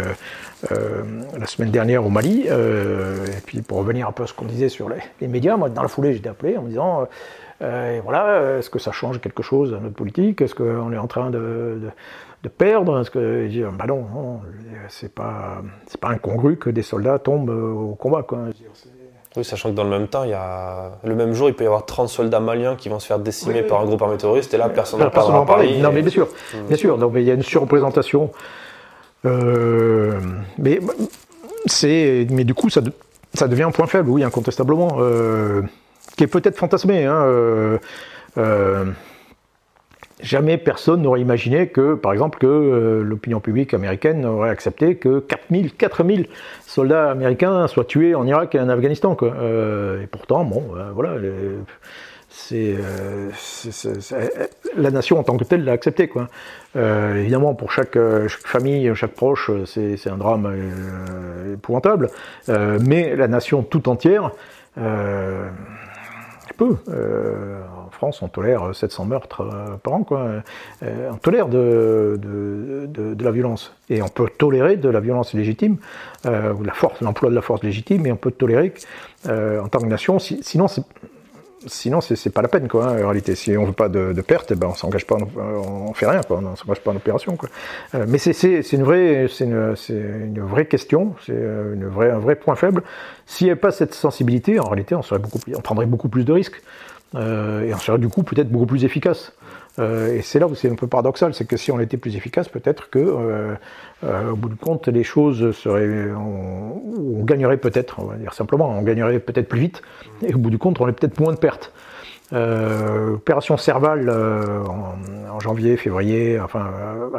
euh, 0.73 1.03
la 1.39 1.47
semaine 1.47 1.71
dernière 1.71 2.05
au 2.05 2.09
Mali. 2.09 2.47
Euh, 2.49 3.27
et 3.27 3.41
puis 3.45 3.63
pour 3.63 3.79
revenir 3.79 4.09
un 4.09 4.13
peu 4.13 4.25
à 4.25 4.27
ce 4.27 4.33
qu'on 4.33 4.45
disait 4.45 4.69
sur 4.69 4.89
les, 4.89 4.97
les, 5.21 5.29
médias, 5.29 5.57
moi 5.57 5.69
dans 5.69 5.83
la 5.83 5.89
foulée 5.89 6.13
j'étais 6.15 6.29
appelé 6.29 6.57
en 6.57 6.63
me 6.63 6.69
disant 6.69 7.07
euh, 7.63 8.01
voilà, 8.03 8.59
est-ce 8.59 8.71
que 8.71 8.79
ça 8.79 8.93
change 8.93 9.21
quelque 9.21 9.43
chose 9.43 9.73
à 9.75 9.81
notre 9.81 9.95
politique? 9.95 10.41
Est-ce 10.41 10.55
qu'on 10.55 10.93
est 10.93 10.99
en 10.99 11.07
train 11.07 11.31
de, 11.31 11.39
de, 11.39 11.91
de 12.43 12.49
perdre? 12.49 13.01
Est-ce 13.01 13.11
que 13.11 13.49
je 13.49 13.63
bah 13.65 13.87
non, 13.87 14.05
non 14.15 14.41
c'est 14.89 15.13
pas 15.13 15.63
c'est 15.87 16.01
pas 16.01 16.09
incongru 16.09 16.57
que 16.57 16.71
des 16.71 16.83
soldats 16.83 17.19
tombent 17.19 17.51
au 17.51 17.95
combat 17.95 18.23
quoi. 18.23 18.39
Oui, 19.37 19.45
sachant 19.45 19.71
que 19.71 19.75
dans 19.75 19.85
le 19.85 19.91
même 19.91 20.09
temps, 20.09 20.25
il 20.25 20.31
y 20.31 20.35
a... 20.35 20.93
le 21.05 21.15
même 21.15 21.35
jour, 21.35 21.49
il 21.49 21.55
peut 21.55 21.63
y 21.63 21.67
avoir 21.67 21.85
30 21.85 22.09
soldats 22.09 22.41
maliens 22.41 22.77
qui 22.77 22.89
vont 22.89 22.99
se 22.99 23.07
faire 23.07 23.19
décimer 23.19 23.63
par 23.63 23.81
un 23.81 23.85
groupe 23.85 24.01
armé 24.01 24.17
terroriste, 24.17 24.55
et 24.55 24.57
là, 24.57 24.69
personne 24.71 25.01
n'en 25.01 25.11
parle. 25.11 25.67
Non, 25.81 25.93
mais 25.93 26.01
bien 26.01 26.11
sûr, 26.11 26.27
mmh. 26.27 26.67
bien 26.67 26.77
sûr. 26.77 26.99
Donc, 26.99 27.13
il 27.15 27.23
y 27.23 27.31
a 27.31 27.35
une 27.35 27.43
surreprésentation. 27.43 28.31
Euh, 29.25 30.21
mais, 30.59 30.81
mais 32.31 32.45
du 32.45 32.55
coup, 32.55 32.71
ça, 32.71 32.81
ça 33.35 33.49
devient 33.49 33.65
un 33.65 33.71
point 33.71 33.87
faible, 33.87 34.11
oui, 34.11 34.25
incontestablement, 34.25 34.99
euh, 35.01 35.63
qui 36.17 36.25
est 36.25 36.29
peut-être 36.29 36.57
fantasmé. 36.57 37.05
Hein, 37.05 37.23
euh, 37.25 37.79
euh 38.39 38.85
jamais 40.21 40.59
personne 40.59 41.03
n'aurait 41.03 41.21
imaginé 41.21 41.69
que, 41.69 41.95
par 41.95 42.13
exemple, 42.13 42.41
que 42.41 42.47
euh, 42.49 43.05
l'opinion 43.05 43.39
publique 43.39 43.73
américaine 43.73 44.27
aurait 44.27 44.51
accepté 44.51 44.97
que 44.97 45.21
4000, 45.21 45.73
4000 45.75 46.27
soldats 46.67 47.13
américains 47.13 47.69
soient 47.69 47.85
tués 47.85 48.17
en 48.17 48.27
Irak 48.27 48.57
et 48.57 48.61
en 48.61 48.69
Afghanistan. 48.69 49.17
Et 49.23 50.07
pourtant, 50.09 50.43
bon, 50.43 50.65
voilà, 50.93 51.19
c'est, 52.47 52.77
la 54.77 54.91
nation 54.91 55.19
en 55.19 55.23
tant 55.23 55.37
que 55.37 55.45
telle 55.45 55.65
l'a 55.65 55.73
accepté. 55.73 56.09
Quoi. 56.09 56.29
évidemment, 56.75 57.55
pour 57.55 57.73
chaque, 57.73 57.99
famille, 58.29 58.91
chaque 58.95 59.13
proche, 59.13 59.51
c'est, 59.65 60.09
un 60.09 60.17
drame 60.17 60.53
épouvantable. 61.55 62.11
mais 62.49 63.17
la 63.17 63.29
nation 63.29 63.63
tout 63.63 63.89
entière 63.89 64.31
peu. 66.59 66.77
Euh, 66.91 67.63
en 67.87 67.91
France, 67.91 68.21
on 68.21 68.29
tolère 68.29 68.75
700 68.75 69.07
meurtres 69.07 69.41
euh, 69.41 69.77
par 69.83 69.95
an. 69.95 70.03
Quoi. 70.03 70.43
Euh, 70.83 71.11
on 71.11 71.17
tolère 71.17 71.49
de, 71.49 72.21
la 73.19 73.31
violence. 73.31 73.75
Et 73.89 74.03
on 74.03 74.09
peut 74.09 74.29
tolérer 74.37 74.77
de 74.77 74.91
la 74.91 75.01
violence 75.01 75.33
légitime, 75.33 75.79
ou 76.27 76.63
l'emploi 77.01 77.31
de 77.31 77.35
la 77.35 77.41
force 77.41 77.63
légitime, 77.63 78.05
et 78.07 78.13
on 78.13 78.17
peut 78.17 78.31
tolérer 78.31 78.75
en 79.27 79.69
tant 79.69 79.79
que 79.79 79.87
nation. 79.87 80.19
sinon, 80.19 80.69
c'est 80.69 80.83
sinon 81.67 82.01
c'est 82.01 82.31
pas 82.31 82.43
la 82.43 82.49
peine 82.49 82.69
quoi 82.69 82.89
hein, 82.89 83.03
en 83.03 83.09
réalité. 83.09 83.35
Si 83.35 83.57
on 83.57 83.65
veut 83.65 83.73
pas 83.73 83.89
de, 83.89 84.13
perte 84.21 84.53
eh 84.53 84.55
ben 84.55 84.69
on 84.69 84.75
s'engage 84.75 85.07
pas 85.07 85.17
on, 85.17 85.93
fait 85.95 86.07
rien 86.07 86.23
quoi. 86.23 86.41
On 86.43 86.57
s'engage 86.57 86.81
pas 86.81 86.91
en 86.91 86.97
opération 86.97 87.37
quoi. 87.37 87.49
Euh, 87.95 88.07
mais 88.09 88.19
c'est 88.19 88.33
une 88.73 88.85
vraie 88.85 89.27
c'est 89.29 89.45
une, 89.45 90.41
vraie 90.41 90.67
question 90.67 91.15
c'est 91.25 91.33
euh, 91.35 91.75
une 91.75 91.87
vraie 91.87 92.11
un 92.11 92.19
vrai 92.19 92.37
point 92.37 92.55
faible. 92.55 92.83
S'il 93.27 93.47
n'y 93.47 93.51
avait 93.51 93.61
pas 93.61 93.73
cette 93.73 93.95
sensibilité 93.95 94.61
en 94.61 94.69
réalité 94.69 94.95
on 94.95 95.03
serait 95.03 95.21
beaucoup 95.21 95.39
on 95.55 95.61
prendrait 95.61 95.87
beaucoup 95.87 96.09
plus 96.09 96.25
de 96.25 96.33
risques. 96.33 96.63
Euh, 97.15 97.63
et 97.63 97.73
on 97.73 97.79
serait 97.79 97.99
du 97.99 98.09
coup 98.09 98.23
peut-être 98.23 98.51
beaucoup 98.51 98.67
plus 98.67 98.85
efficace 98.85 99.33
euh, 99.79 100.15
et 100.15 100.23
c'est 100.23 100.39
là 100.39 100.47
où 100.47 100.55
c'est 100.55 100.71
un 100.71 100.75
peu 100.75 100.87
paradoxal, 100.87 101.35
c'est 101.35 101.47
que 101.47 101.57
si 101.57 101.71
on 101.71 101.81
était 101.81 101.97
plus 101.97 102.17
efficace, 102.17 102.49
peut-être 102.49 102.91
que, 102.91 102.99
euh, 102.99 103.55
euh, 104.05 104.31
au 104.31 104.37
bout 104.37 104.49
du 104.49 104.57
compte, 104.57 104.89
les 104.89 105.05
choses 105.05 105.57
seraient, 105.57 106.11
on, 106.13 107.25
gagnerait 107.25 107.59
peut-être, 107.59 108.01
on 108.01 108.07
va 108.07 108.17
dire 108.17 108.33
simplement, 108.33 108.71
on 108.71 108.83
gagnerait 108.83 109.19
peut-être 109.19 109.49
plus 109.49 109.61
vite, 109.61 109.83
et 110.23 110.35
au 110.35 110.39
bout 110.39 110.51
du 110.51 110.59
compte, 110.59 110.81
on 110.81 110.85
aurait 110.85 110.93
peut-être 110.93 111.21
moins 111.21 111.33
de 111.33 111.39
pertes. 111.39 111.73
Euh, 112.35 113.15
opération 113.15 113.57
Serval 113.57 114.07
euh, 114.11 114.63
en, 114.65 114.97
en, 115.35 115.41
janvier, 115.41 115.79
février, 115.79 116.39
enfin 116.39 116.71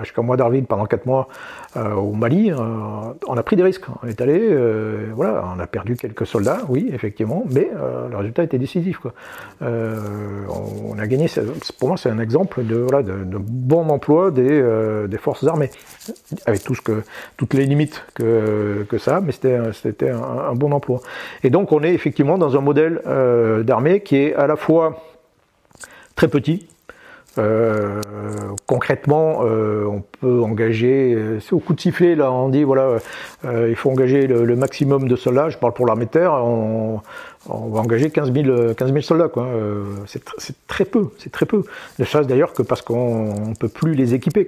jusqu'au 0.01 0.22
mois 0.22 0.38
d'avril, 0.38 0.66
pendant 0.66 0.86
4 0.86 1.07
mois 1.07 1.28
euh, 1.78 1.93
au 1.93 2.13
Mali, 2.13 2.51
on 2.53 3.38
a 3.38 3.43
pris 3.43 3.55
des 3.55 3.63
risques. 3.63 3.86
On 4.01 4.07
est 4.07 4.20
allé, 4.22 4.55
voilà, 5.13 5.43
on 5.55 5.59
a 5.59 5.67
perdu 5.67 5.95
quelques 5.95 6.26
soldats, 6.26 6.61
oui, 6.70 6.89
effectivement, 6.93 7.43
mais 7.49 7.70
le 8.09 8.15
résultat 8.15 8.43
était 8.43 8.57
décisif. 8.57 8.97
Quoi. 8.97 9.13
On, 9.61 10.93
on, 10.93 10.99
a 10.99 11.07
gagné, 11.07 11.28
pour 11.78 11.88
moi, 11.88 11.97
c'est 11.97 12.09
un 12.09 12.20
exemple 12.20 12.63
de, 12.63 12.76
voilà, 12.78 13.03
de, 13.03 13.38
bon 13.38 13.88
emploi 13.89 14.32
des, 14.32 14.63
des, 15.07 15.17
forces 15.17 15.43
armées, 15.43 15.70
avec 16.45 16.63
tout 16.63 16.76
ce 16.76 16.82
que, 16.82 17.03
toutes 17.38 17.53
les 17.53 17.65
limites 17.65 18.03
que, 18.15 18.86
que 18.89 18.97
ça, 18.97 19.22
mais 19.22 19.32
c'était 19.32 20.09
un, 20.09 20.22
un, 20.22 20.55
bon 20.55 20.72
emploi. 20.72 21.01
Et 21.43 21.49
donc, 21.49 21.72
on 21.72 21.84
est 21.84 21.93
effectivement 21.93 22.38
dans 22.38 22.57
un 22.57 22.61
modèle 22.61 23.01
d'armée 23.63 24.01
qui 24.01 24.17
est 24.17 24.34
à 24.36 24.47
la 24.47 24.55
fois 24.55 25.03
très 26.15 26.28
petit. 26.28 26.67
Euh, 27.38 28.01
concrètement, 28.65 29.41
euh, 29.43 29.86
on 29.86 30.01
peut 30.01 30.41
engager, 30.41 31.13
euh, 31.13 31.39
c'est 31.39 31.53
au 31.53 31.59
coup 31.59 31.73
de 31.73 31.80
sifflet, 31.80 32.15
là, 32.15 32.32
on 32.32 32.49
dit, 32.49 32.63
voilà, 32.63 32.97
il 33.43 33.75
faut 33.75 33.89
engager 33.89 34.27
le, 34.27 34.55
maximum 34.55 35.07
de 35.07 35.15
soldats, 35.15 35.49
je 35.49 35.57
parle 35.57 35.73
pour 35.73 35.86
l'armée 35.86 36.05
de 36.05 36.09
terre, 36.09 36.34
on, 36.34 37.01
va 37.47 37.80
engager 37.80 38.09
15 38.09 38.34
000, 38.34 38.73
15 38.73 38.89
000 38.89 39.01
soldats, 39.01 39.30
c'est, 40.05 40.23
très 40.67 40.86
peu, 40.86 41.09
c'est 41.17 41.32
très 41.32 41.45
peu. 41.45 41.63
Ne 41.99 42.05
serait 42.05 42.25
d'ailleurs 42.25 42.53
que 42.53 42.63
parce 42.63 42.82
qu'on 42.82 43.49
ne 43.49 43.55
peut 43.55 43.69
plus 43.69 43.93
les 43.93 44.13
équiper, 44.13 44.45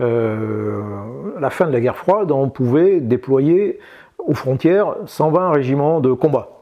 à 0.00 0.04
la 0.04 1.50
fin 1.50 1.66
de 1.66 1.72
la 1.72 1.80
guerre 1.80 1.96
froide, 1.96 2.32
on 2.32 2.48
pouvait 2.48 3.00
déployer 3.00 3.78
aux 4.18 4.34
frontières 4.34 4.96
120 5.06 5.50
régiments 5.50 6.00
de 6.00 6.12
combat 6.12 6.56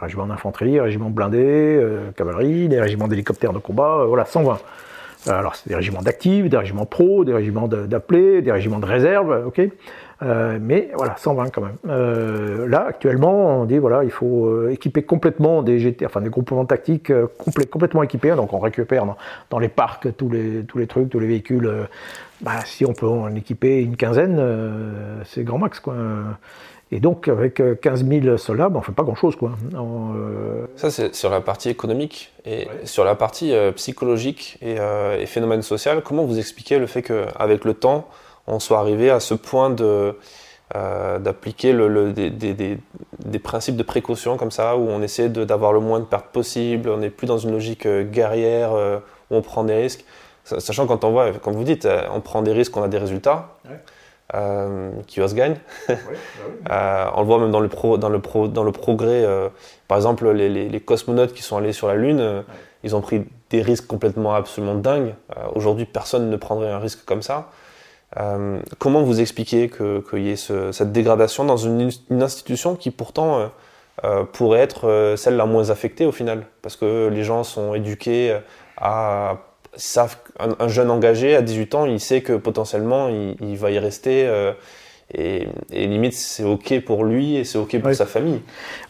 régiments 0.00 0.26
d'infanterie, 0.26 0.80
régiments 0.80 1.10
blindés, 1.10 1.38
euh, 1.80 2.10
cavalerie, 2.12 2.68
des 2.68 2.80
régiments 2.80 3.08
d'hélicoptères 3.08 3.52
de 3.52 3.58
combat, 3.58 4.00
euh, 4.00 4.06
voilà, 4.06 4.24
120. 4.24 4.58
Alors, 5.28 5.56
c'est 5.56 5.68
des 5.68 5.74
régiments 5.74 6.02
d'actifs, 6.02 6.48
des 6.48 6.56
régiments 6.56 6.86
pro, 6.86 7.24
des 7.24 7.32
régiments 7.32 7.68
d'appelés, 7.68 8.42
des 8.42 8.52
régiments 8.52 8.78
de 8.78 8.86
réserve, 8.86 9.44
ok 9.46 9.68
euh, 10.22 10.58
mais 10.60 10.90
voilà, 10.94 11.14
120 11.18 11.50
quand 11.50 11.60
même. 11.60 11.76
Euh, 11.88 12.66
là, 12.68 12.86
actuellement, 12.88 13.60
on 13.60 13.64
dit 13.66 13.76
voilà, 13.78 14.02
il 14.02 14.10
faut 14.10 14.46
euh, 14.46 14.70
équiper 14.70 15.02
complètement 15.02 15.62
des 15.62 15.78
GT, 15.78 16.06
enfin 16.06 16.22
des 16.22 16.30
groupements 16.30 16.64
tactiques 16.64 17.10
euh, 17.10 17.26
complètement 17.70 18.02
équipés. 18.02 18.34
Donc, 18.34 18.52
on 18.54 18.58
récupère 18.58 19.04
dans, 19.04 19.16
dans, 19.50 19.58
les 19.58 19.68
parcs 19.68 20.08
tous 20.16 20.30
les 20.30 20.64
tous 20.64 20.78
les 20.78 20.86
trucs, 20.86 21.10
tous 21.10 21.20
les 21.20 21.26
véhicules. 21.26 21.70
bah, 22.40 22.60
si 22.64 22.86
on 22.86 22.94
peut 22.94 23.06
en 23.06 23.34
équiper 23.34 23.82
une 23.82 23.96
quinzaine, 23.96 24.42
c'est 25.24 25.44
grand 25.44 25.58
max 25.58 25.80
quoi. 25.80 25.94
Et 26.92 27.00
donc, 27.00 27.26
avec 27.26 27.60
15 27.80 28.04
euh, 28.04 28.20
000 28.22 28.36
soldats, 28.36 28.68
ben, 28.68 28.76
on 28.76 28.78
ne 28.78 28.84
fait 28.84 28.92
pas 28.92 29.02
grand-chose. 29.02 29.34
quoi. 29.34 29.52
Euh, 29.74 30.66
Ça, 30.76 30.90
c'est 30.90 31.14
sur 31.14 31.30
la 31.30 31.40
partie 31.40 31.68
économique. 31.68 32.32
Et 32.44 32.68
sur 32.84 33.04
la 33.04 33.16
partie 33.16 33.52
euh, 33.52 33.72
psychologique 33.72 34.58
et, 34.62 34.76
et, 35.18 35.26
phénomène 35.26 35.62
social, 35.62 36.02
comment 36.02 36.24
vous 36.24 36.38
expliquez 36.38 36.78
le 36.78 36.86
fait 36.86 37.02
qu'avec 37.02 37.64
le 37.64 37.74
temps, 37.74 38.06
on 38.46 38.60
soit 38.60 38.78
arrivé 38.78 39.10
à 39.10 39.18
ce 39.18 39.34
point 39.34 39.70
de, 39.70 40.14
d'appliquer 40.72 41.72
le, 41.72 42.12
des, 42.12 42.30
des, 42.30 42.54
des, 42.54 43.38
principes 43.40 43.76
de 43.76 43.82
précaution 43.82 44.36
comme 44.36 44.52
ça, 44.52 44.76
où 44.76 44.88
on 44.88 45.02
essaie 45.02 45.28
d'avoir 45.28 45.72
le 45.72 45.80
moins 45.80 45.98
de 45.98 46.04
pertes 46.04 46.28
possible, 46.28 46.88
on 46.90 46.98
n'est 46.98 47.10
plus 47.10 47.26
dans 47.26 47.38
une 47.38 47.50
logique 47.50 47.88
guerrière 47.88 48.72
où 48.72 49.36
on 49.36 49.42
prend 49.42 49.64
des 49.64 49.74
risques? 49.74 50.04
Sachant 50.44 50.86
quand 50.86 51.02
on 51.02 51.10
voit, 51.10 51.32
comme 51.32 51.54
vous 51.54 51.64
dites, 51.64 51.88
on 52.12 52.20
prend 52.20 52.42
des 52.42 52.52
risques, 52.52 52.76
on 52.76 52.84
a 52.84 52.88
des 52.88 52.98
résultats. 52.98 53.56
Qui 55.06 55.20
se 55.28 55.34
gagne. 55.34 55.56
Bah 56.68 57.12
on 57.16 57.20
le 57.20 57.26
voit 57.26 57.38
même 57.38 57.50
dans 57.50 57.60
le, 57.60 57.68
pro, 57.68 57.96
dans 57.96 58.08
le, 58.08 58.20
pro, 58.20 58.48
dans 58.48 58.64
le 58.64 58.72
progrès. 58.72 59.24
par 59.88 59.98
exemple, 59.98 60.28
les, 60.30 60.48
les, 60.48 60.80
cosmonautes 60.80 61.32
qui 61.32 61.42
sont 61.42 61.56
allés 61.56 61.72
sur 61.72 61.88
la 61.88 61.94
Lune, 61.94 62.44
ils 62.82 62.96
ont 62.96 63.00
pris 63.00 63.24
des 63.50 63.62
risques 63.62 63.86
complètement 63.86 64.34
absolument 64.34 64.74
dingues. 64.74 65.14
Aujourd'hui, 65.54 65.84
personne 65.84 66.28
ne 66.28 66.36
prendrait 66.36 66.70
un 66.70 66.78
risque 66.78 67.04
comme 67.04 67.22
ça. 67.22 67.50
comment 68.78 69.02
vous 69.02 69.20
expliquez 69.20 69.70
qu'il 69.70 70.22
y 70.22 70.30
ait 70.30 70.36
cette 70.36 70.92
dégradation 70.92 71.44
dans 71.44 71.56
une, 71.56 71.90
une, 72.10 72.22
institution 72.22 72.74
qui 72.74 72.90
pourtant 72.90 73.50
euh, 74.04 74.24
pourrait 74.24 74.60
être 74.60 74.88
euh, 74.88 75.16
celle 75.16 75.36
la 75.36 75.46
moins 75.46 75.70
affectée 75.70 76.04
au 76.04 76.12
final, 76.12 76.46
parce 76.60 76.76
que 76.76 77.08
les 77.08 77.24
gens 77.24 77.44
sont 77.44 77.74
éduqués 77.74 78.38
à 78.76 79.38
savent 79.76 80.16
un, 80.38 80.68
jeune 80.68 80.90
engagé 80.90 81.36
à 81.36 81.42
18 81.42 81.74
ans, 81.74 81.84
il 81.86 82.00
sait 82.00 82.22
que 82.22 82.34
potentiellement 82.34 83.08
il, 83.08 83.56
va 83.56 83.70
y 83.70 83.78
rester 83.78 84.26
euh, 84.26 84.52
et, 85.14 85.46
limite 85.70 86.14
c'est 86.14 86.44
ok 86.44 86.80
pour 86.80 87.04
lui 87.04 87.36
et 87.36 87.44
c'est 87.44 87.58
ok 87.58 87.80
pour 87.80 87.94
sa 87.94 88.06
famille. 88.06 88.40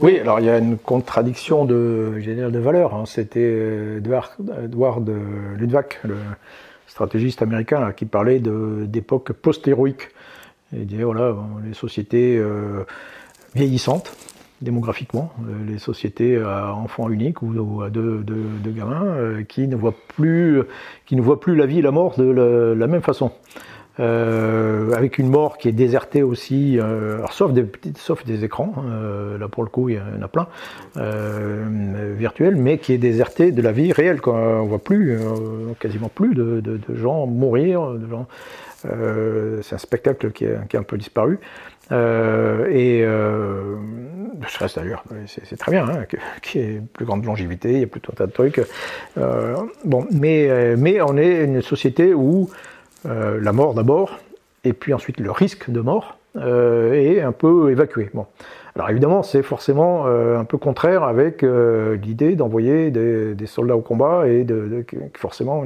Oui, 0.00 0.18
alors 0.18 0.40
il 0.40 0.46
y 0.46 0.50
a 0.50 0.58
une 0.58 0.78
contradiction 0.78 1.64
de, 1.64 2.14
de 2.24 2.58
valeurs. 2.58 2.94
Hein. 2.94 3.04
C'était 3.06 3.98
Edward, 3.98 5.10
Ludwig, 5.56 5.86
le 6.04 6.16
stratégiste 6.86 7.42
américain, 7.42 7.92
qui 7.92 8.06
parlait 8.06 8.40
d'époque 8.40 9.32
post-héroïque. 9.32 10.08
Il 10.72 10.86
disait 10.86 11.04
voilà, 11.04 11.34
les 11.64 11.74
sociétés 11.74 12.40
vieillissantes 13.54 14.12
démographiquement, 14.62 15.32
euh, 15.40 15.70
les 15.70 15.78
sociétés 15.78 16.36
à 16.38 16.74
enfants 16.74 17.10
uniques 17.10 17.42
ou, 17.42 17.82
à 17.82 17.90
deux, 17.90 18.24
gamins 18.66 19.04
euh, 19.04 19.42
qui 19.42 19.68
ne 19.68 19.76
voient 19.76 19.94
plus, 20.16 20.62
qui 21.04 21.16
ne 21.16 21.34
plus 21.34 21.56
la 21.56 21.66
vie 21.66 21.80
et 21.80 21.82
la 21.82 21.90
mort 21.90 22.14
de 22.16 22.24
la, 22.24 22.86
même 22.86 23.02
façon. 23.02 23.32
Euh, 23.98 24.92
avec 24.92 25.16
une 25.16 25.30
mort 25.30 25.56
qui 25.56 25.68
est 25.68 25.72
désertée 25.72 26.22
aussi, 26.22 26.78
sauf 27.30 27.52
des 27.52 27.64
sauf 27.96 28.24
des 28.26 28.44
écrans, 28.44 28.74
hein, 28.76 29.38
là 29.38 29.48
pour 29.48 29.62
le 29.62 29.70
coup 29.70 29.88
il 29.88 29.96
y 29.96 29.98
en 29.98 30.22
a 30.22 30.28
plein 30.28 30.48
virtuels, 32.14 32.56
mais 32.56 32.76
qui 32.76 32.92
est 32.92 32.98
désertée 32.98 33.52
de 33.52 33.62
la 33.62 33.72
vie 33.72 33.92
réelle. 33.92 34.20
Quoi. 34.20 34.34
On 34.34 34.66
voit 34.66 34.84
plus, 34.84 35.18
quasiment 35.80 36.10
plus 36.10 36.34
de, 36.34 36.78
gens 36.94 37.26
mourir, 37.26 37.92
de 37.92 38.06
gens. 38.06 38.26
c'est 38.82 39.74
un 39.74 39.78
spectacle 39.78 40.30
qui, 40.30 40.44
qui, 40.68 40.76
a 40.76 40.80
un 40.80 40.82
peu 40.82 40.98
disparu. 40.98 41.38
Euh, 41.92 42.68
et 42.70 43.04
euh, 43.04 43.76
je 44.46 44.58
reste 44.58 44.78
d'ailleurs, 44.78 45.04
c'est 45.26 45.56
très 45.56 45.72
bien, 45.72 45.88
hein, 45.88 46.04
qui 46.42 46.58
est 46.58 46.82
plus 46.92 47.04
grande 47.04 47.24
longévité, 47.24 47.72
il 47.72 47.80
y 47.80 47.84
a 47.84 47.86
plutôt 47.86 48.12
un 48.12 48.16
tas 48.16 48.26
de 48.26 48.32
trucs. 48.32 48.60
Euh, 49.18 49.56
bon, 49.84 50.06
mais, 50.10 50.76
mais 50.76 51.00
on 51.00 51.16
est 51.16 51.44
une 51.44 51.62
société 51.62 52.14
où 52.14 52.50
la 53.04 53.52
mort 53.52 53.74
d'abord, 53.74 54.18
et 54.64 54.72
puis 54.72 54.92
ensuite 54.92 55.20
le 55.20 55.30
risque 55.30 55.70
de 55.70 55.80
mort 55.80 56.18
est 56.36 57.20
un 57.20 57.32
peu 57.32 57.70
évacué. 57.70 58.10
Bon. 58.12 58.26
Alors 58.74 58.90
évidemment, 58.90 59.22
c'est 59.22 59.42
forcément 59.42 60.06
un 60.06 60.44
peu 60.44 60.58
contraire 60.58 61.04
avec 61.04 61.42
l'idée 61.42 62.34
d'envoyer 62.34 62.90
des, 62.90 63.46
soldats 63.46 63.76
au 63.76 63.80
combat 63.80 64.26
et 64.26 64.42
de, 64.42 64.84
forcément 65.14 65.64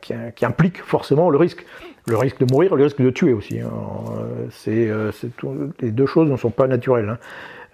qui, 0.00 0.44
implique 0.44 0.82
forcément 0.82 1.30
le 1.30 1.36
risque 1.36 1.66
le 2.08 2.16
risque 2.16 2.38
de 2.38 2.52
mourir, 2.52 2.74
le 2.74 2.84
risque 2.84 3.00
de 3.00 3.10
tuer 3.10 3.32
aussi. 3.32 3.60
Hein. 3.60 3.70
C'est, 4.50 4.88
euh, 4.88 5.10
les 5.80 5.90
deux 5.90 6.06
choses 6.06 6.30
ne 6.30 6.36
sont 6.36 6.50
pas 6.50 6.66
naturelles. 6.66 7.10
Hein. 7.10 7.18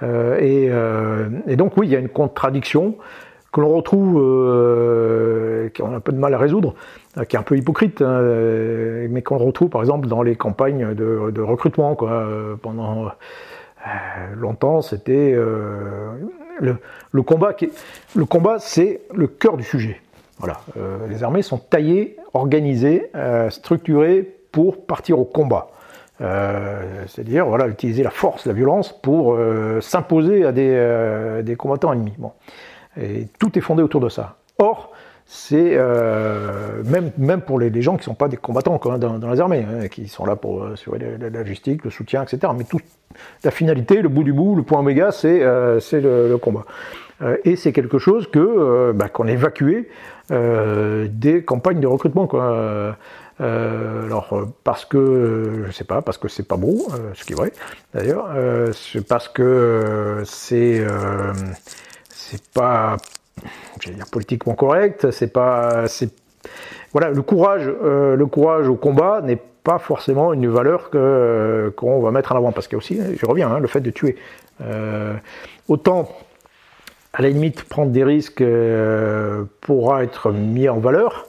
Euh, 0.02 0.38
euh, 0.42 1.28
et, 1.46 1.56
donc 1.56 1.76
oui, 1.76 1.86
il 1.86 1.92
y 1.92 1.96
a 1.96 2.00
une 2.00 2.08
contradiction 2.08 2.96
que 3.52 3.60
l'on 3.60 3.72
retrouve, 3.72 4.14
qu'on 5.76 5.92
a 5.92 5.96
un 5.96 6.00
peu 6.00 6.10
de 6.10 6.18
mal 6.18 6.34
à 6.34 6.38
résoudre, 6.38 6.74
qui 7.28 7.36
est 7.36 7.38
un 7.38 7.44
peu 7.44 7.56
hypocrite, 7.56 8.02
hein, 8.02 8.20
mais 9.08 9.22
qu'on 9.22 9.38
retrouve 9.38 9.68
par 9.68 9.80
exemple 9.80 10.08
dans 10.08 10.22
les 10.22 10.34
campagnes 10.34 10.92
de, 10.92 11.40
recrutement. 11.40 11.96
Pendant 12.60 13.12
longtemps, 14.34 14.82
c'était 14.82 15.30
le, 15.34 16.76
le, 17.12 17.22
combat. 17.22 17.52
Qui, 17.52 17.70
le 18.16 18.24
combat, 18.24 18.58
c'est 18.58 19.02
le 19.14 19.28
cœur 19.28 19.56
du 19.56 19.62
sujet. 19.62 20.00
Voilà, 20.40 20.60
les 21.08 21.22
armées 21.22 21.42
sont 21.42 21.58
taillées 21.58 22.16
organisé, 22.34 23.10
euh, 23.14 23.48
structuré 23.48 24.28
pour 24.52 24.84
partir 24.86 25.18
au 25.18 25.24
combat. 25.24 25.68
Euh, 26.20 27.04
c'est-à-dire 27.08 27.46
voilà, 27.46 27.66
utiliser 27.66 28.02
la 28.02 28.10
force, 28.10 28.46
la 28.46 28.52
violence 28.52 28.92
pour 28.92 29.34
euh, 29.34 29.80
s'imposer 29.80 30.44
à 30.44 30.52
des, 30.52 31.56
combattants 31.56 31.92
ennemis. 31.92 32.14
Bon. 32.18 32.32
Et 33.00 33.26
tout 33.38 33.56
est 33.58 33.62
fondé 33.62 33.82
autour 33.82 34.00
de 34.00 34.08
ça. 34.08 34.36
Or, 34.58 34.92
c'est 35.26 35.76
même, 36.84 37.10
même 37.16 37.40
pour 37.40 37.58
les, 37.58 37.82
gens 37.82 37.94
qui 37.94 38.00
ne 38.00 38.04
sont 38.04 38.14
pas 38.14 38.28
des 38.28 38.36
combattants 38.36 38.78
dans, 38.98 39.30
les 39.30 39.40
armées, 39.40 39.66
hein, 39.66 39.88
qui 39.88 40.06
sont 40.06 40.26
là 40.26 40.36
pour 40.36 40.66
assurer 40.66 40.98
la, 41.18 41.30
logistique, 41.30 41.82
le 41.82 41.90
soutien, 41.90 42.22
etc. 42.22 42.52
Mais 42.56 42.64
tout, 42.64 42.78
la 43.42 43.50
finalité, 43.50 44.02
le 44.02 44.10
bout 44.10 44.22
du 44.22 44.34
bout, 44.34 44.54
le 44.54 44.62
point 44.62 44.80
oméga, 44.80 45.10
c'est 45.12 45.40
le, 45.40 46.36
combat. 46.36 46.66
et 47.44 47.56
c'est 47.56 47.72
quelque 47.72 47.98
chose 47.98 48.30
que 48.30 48.92
bah, 48.92 49.08
qu'on 49.08 49.26
a 49.26 49.32
évacué 49.32 49.88
euh, 49.88 50.13
des 50.30 51.44
campagnes 51.44 51.80
de 51.80 51.86
recrutement. 51.86 52.26
Quoi. 52.26 52.96
Euh, 53.40 54.06
alors 54.06 54.46
parce 54.62 54.84
que 54.84 55.64
je 55.66 55.72
sais 55.72 55.84
pas, 55.84 56.02
parce 56.02 56.18
que 56.18 56.28
c'est 56.28 56.46
pas 56.46 56.56
beau, 56.56 56.86
euh, 56.92 57.10
ce 57.14 57.24
qui 57.24 57.32
est 57.32 57.36
vrai 57.36 57.52
d'ailleurs, 57.92 58.28
c'est 58.72 59.06
parce 59.06 59.28
que 59.28 60.22
c'est 60.24 60.84
c'est 62.08 62.42
pas 62.52 62.96
dire 63.84 64.06
politiquement 64.10 64.54
correct, 64.54 65.10
c'est 65.10 65.32
pas 65.32 65.88
c'est 65.88 66.10
voilà 66.92 67.10
le 67.10 67.22
courage 67.22 67.66
le 67.66 68.24
courage 68.26 68.68
au 68.68 68.76
combat 68.76 69.20
n'est 69.20 69.40
pas 69.64 69.78
forcément 69.78 70.32
une 70.32 70.48
valeur 70.48 70.90
que 70.90 71.72
qu'on 71.76 72.00
va 72.00 72.12
mettre 72.12 72.32
en 72.32 72.36
avant 72.36 72.52
parce 72.52 72.68
qu'il 72.68 72.74
y 72.74 72.76
a 72.76 72.78
aussi, 72.78 73.00
je 73.18 73.26
reviens, 73.26 73.50
hein, 73.50 73.58
le 73.58 73.66
fait 73.66 73.80
de 73.80 73.90
tuer. 73.90 74.16
autant 75.68 76.08
à 77.14 77.22
la 77.22 77.28
limite, 77.28 77.62
prendre 77.62 77.92
des 77.92 78.02
risques 78.02 78.40
euh, 78.40 79.44
pourra 79.60 80.02
être 80.02 80.32
mis 80.32 80.68
en 80.68 80.78
valeur 80.78 81.26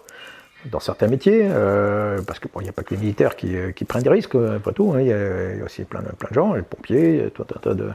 dans 0.71 0.79
certains 0.79 1.07
métiers, 1.07 1.41
euh, 1.43 2.19
parce 2.25 2.39
qu'il 2.39 2.49
n'y 2.63 2.69
a 2.69 2.71
pas 2.71 2.81
que 2.81 2.95
les 2.95 2.99
militaires 2.99 3.35
qui, 3.35 3.55
euh, 3.55 3.71
prennent 3.87 4.01
des 4.01 4.09
risques, 4.09 4.35
pas 4.35 4.71
tout, 4.71 4.93
hein. 4.95 5.01
il, 5.01 5.07
y 5.07 5.13
a, 5.13 5.63
aussi 5.63 5.83
plein, 5.83 6.01
de 6.01 6.07
gens, 6.33 6.55
les 6.55 6.63
pompiers, 6.63 7.29
tout 7.35 7.43
un 7.43 7.59
tas 7.59 7.75
de, 7.75 7.91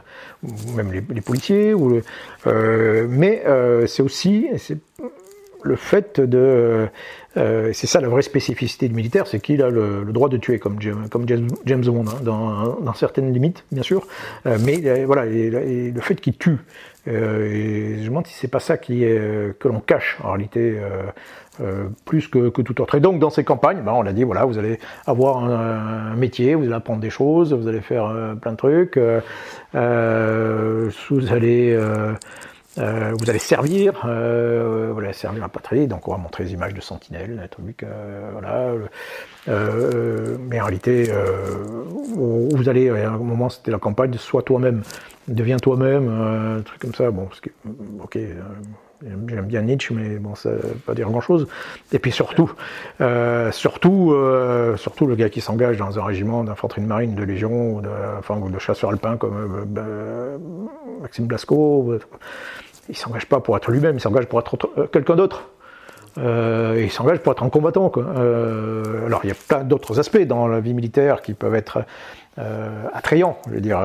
même 0.73 0.93
les, 0.93 1.21
policiers, 1.21 1.73
ou 1.73 2.01
mais 2.45 3.43
c'est 3.87 4.01
aussi 4.01 4.47
le 5.63 5.75
fait 5.75 6.21
de... 6.21 6.87
c'est 7.35 7.87
ça 7.87 8.01
la 8.01 8.09
vraie 8.09 8.21
spécificité 8.21 8.87
du 8.87 8.95
militaire, 8.95 9.27
c'est 9.27 9.39
qu'il 9.39 9.61
a 9.61 9.69
le, 9.69 10.05
droit 10.11 10.29
de 10.29 10.37
tuer, 10.37 10.59
comme 10.59 10.81
James, 10.81 11.07
comme 11.09 11.25
James 11.27 11.85
Bond, 11.85 12.05
hein, 12.07 12.21
dans, 12.23 12.93
certaines 12.93 13.31
limites, 13.33 13.63
bien 13.71 13.83
sûr, 13.83 14.07
mais 14.45 15.05
voilà, 15.05 15.25
le 15.25 16.01
fait 16.01 16.15
qu'il 16.15 16.37
tue, 16.37 16.59
euh, 17.07 17.45
et 17.45 17.95
je 17.97 18.01
me 18.03 18.09
demande 18.09 18.27
si 18.27 18.33
c'est 18.35 18.47
pas 18.47 18.59
ça 18.59 18.77
qui 18.77 19.03
est, 19.03 19.17
euh, 19.17 19.53
que 19.59 19.67
l'on 19.67 19.79
cache 19.79 20.19
en 20.23 20.33
réalité 20.33 20.79
euh, 21.59 21.87
plus 22.05 22.27
que, 22.27 22.49
tout 22.49 22.81
autre. 22.81 22.95
Et 22.95 22.99
donc 22.99 23.19
dans 23.19 23.29
ces 23.29 23.43
campagnes, 23.43 23.81
ben, 23.81 23.93
on 23.93 24.05
a 24.05 24.13
dit 24.13 24.23
voilà, 24.23 24.45
vous 24.45 24.57
allez 24.59 24.79
avoir 25.05 25.43
un, 25.43 26.15
métier, 26.15 26.55
vous 26.55 26.65
allez 26.65 26.73
apprendre 26.73 27.01
des 27.01 27.09
choses, 27.09 27.53
vous 27.53 27.67
allez 27.67 27.81
faire 27.81 28.35
plein 28.41 28.51
de 28.51 28.57
trucs, 28.57 28.97
vous 31.09 31.33
allez 31.33 31.77
vous 32.77 33.29
allez 33.29 33.39
servir, 33.39 34.05
allez 34.05 35.13
servir 35.13 35.41
la 35.41 35.49
patrie, 35.49 35.87
donc 35.87 36.07
on 36.07 36.11
va 36.11 36.17
montrer 36.17 36.45
des 36.45 36.53
images 36.53 36.73
de 36.73 36.81
sentinelles, 36.81 37.39
des 37.41 37.49
trucs, 37.49 37.85
voilà. 38.31 38.71
mais 39.47 40.61
en 40.61 40.65
réalité, 40.65 41.11
vous 42.15 42.69
allez, 42.69 42.89
à 42.89 43.09
un 43.09 43.17
moment 43.17 43.49
c'était 43.49 43.71
la 43.71 43.79
campagne, 43.79 44.13
soit 44.13 44.43
toi-même 44.43 44.83
deviens 45.27 45.57
toi-même, 45.57 46.07
euh, 46.09 46.59
un 46.59 46.61
truc 46.61 46.79
comme 46.79 46.95
ça. 46.95 47.09
Bon, 47.11 47.25
parce 47.25 47.39
que, 47.39 47.49
ok, 48.01 48.15
euh, 48.15 48.41
j'aime 49.03 49.45
bien 49.45 49.61
Nietzsche, 49.61 49.93
mais 49.93 50.17
bon, 50.17 50.35
ça 50.35 50.49
ne 50.49 50.55
veut 50.55 50.75
pas 50.85 50.93
dire 50.93 51.09
grand-chose. 51.09 51.47
Et 51.91 51.99
puis 51.99 52.11
surtout, 52.11 52.51
euh, 52.99 53.51
surtout, 53.51 54.15
surtout 54.77 55.05
le 55.07 55.15
gars 55.15 55.29
qui 55.29 55.41
s'engage 55.41 55.77
dans 55.77 55.99
un 55.99 56.03
régiment 56.03 56.43
d'infanterie 56.43 56.81
de 56.81 56.87
marine, 56.87 57.15
de 57.15 57.23
légion, 57.23 57.75
ou 57.75 57.81
de, 57.81 57.89
enfin, 58.19 58.39
de 58.39 58.59
chasseurs 58.59 58.91
alpins 58.91 59.17
comme 59.17 59.65
Maxime 61.01 61.25
Blasco, 61.25 61.95
il 62.89 62.97
s'engage 62.97 63.25
pas 63.25 63.39
pour 63.39 63.55
être 63.57 63.71
lui-même, 63.71 63.95
il 63.95 64.01
s'engage 64.01 64.25
pour 64.25 64.39
être 64.39 64.57
quelqu'un 64.91 65.15
d'autre. 65.15 65.49
il 66.17 66.91
s'engage 66.91 67.19
pour 67.19 67.31
être 67.31 67.43
un 67.43 67.49
combattant. 67.49 67.91
Alors 67.95 69.21
il 69.23 69.27
y 69.27 69.31
a 69.31 69.35
plein 69.47 69.63
d'autres 69.63 69.99
aspects 69.99 70.25
dans 70.25 70.47
la 70.47 70.59
vie 70.59 70.73
militaire 70.73 71.21
qui 71.21 71.33
peuvent 71.33 71.55
être 71.55 71.85
attrayants. 72.93 73.37
Je 73.47 73.55
veux 73.55 73.61
dire, 73.61 73.79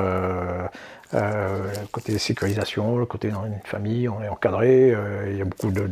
euh, 1.14 1.70
le 1.80 1.86
côté 1.92 2.18
sécurisation, 2.18 2.98
le 2.98 3.06
côté 3.06 3.30
dans 3.30 3.44
une 3.44 3.60
famille, 3.64 4.08
on 4.08 4.22
est 4.22 4.28
encadré. 4.28 4.92
Euh, 4.92 5.30
il 5.30 5.38
y 5.38 5.42
a 5.42 5.44
beaucoup 5.44 5.70
de, 5.70 5.88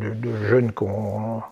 jeunes 0.48 0.72
qu'on 0.72 1.42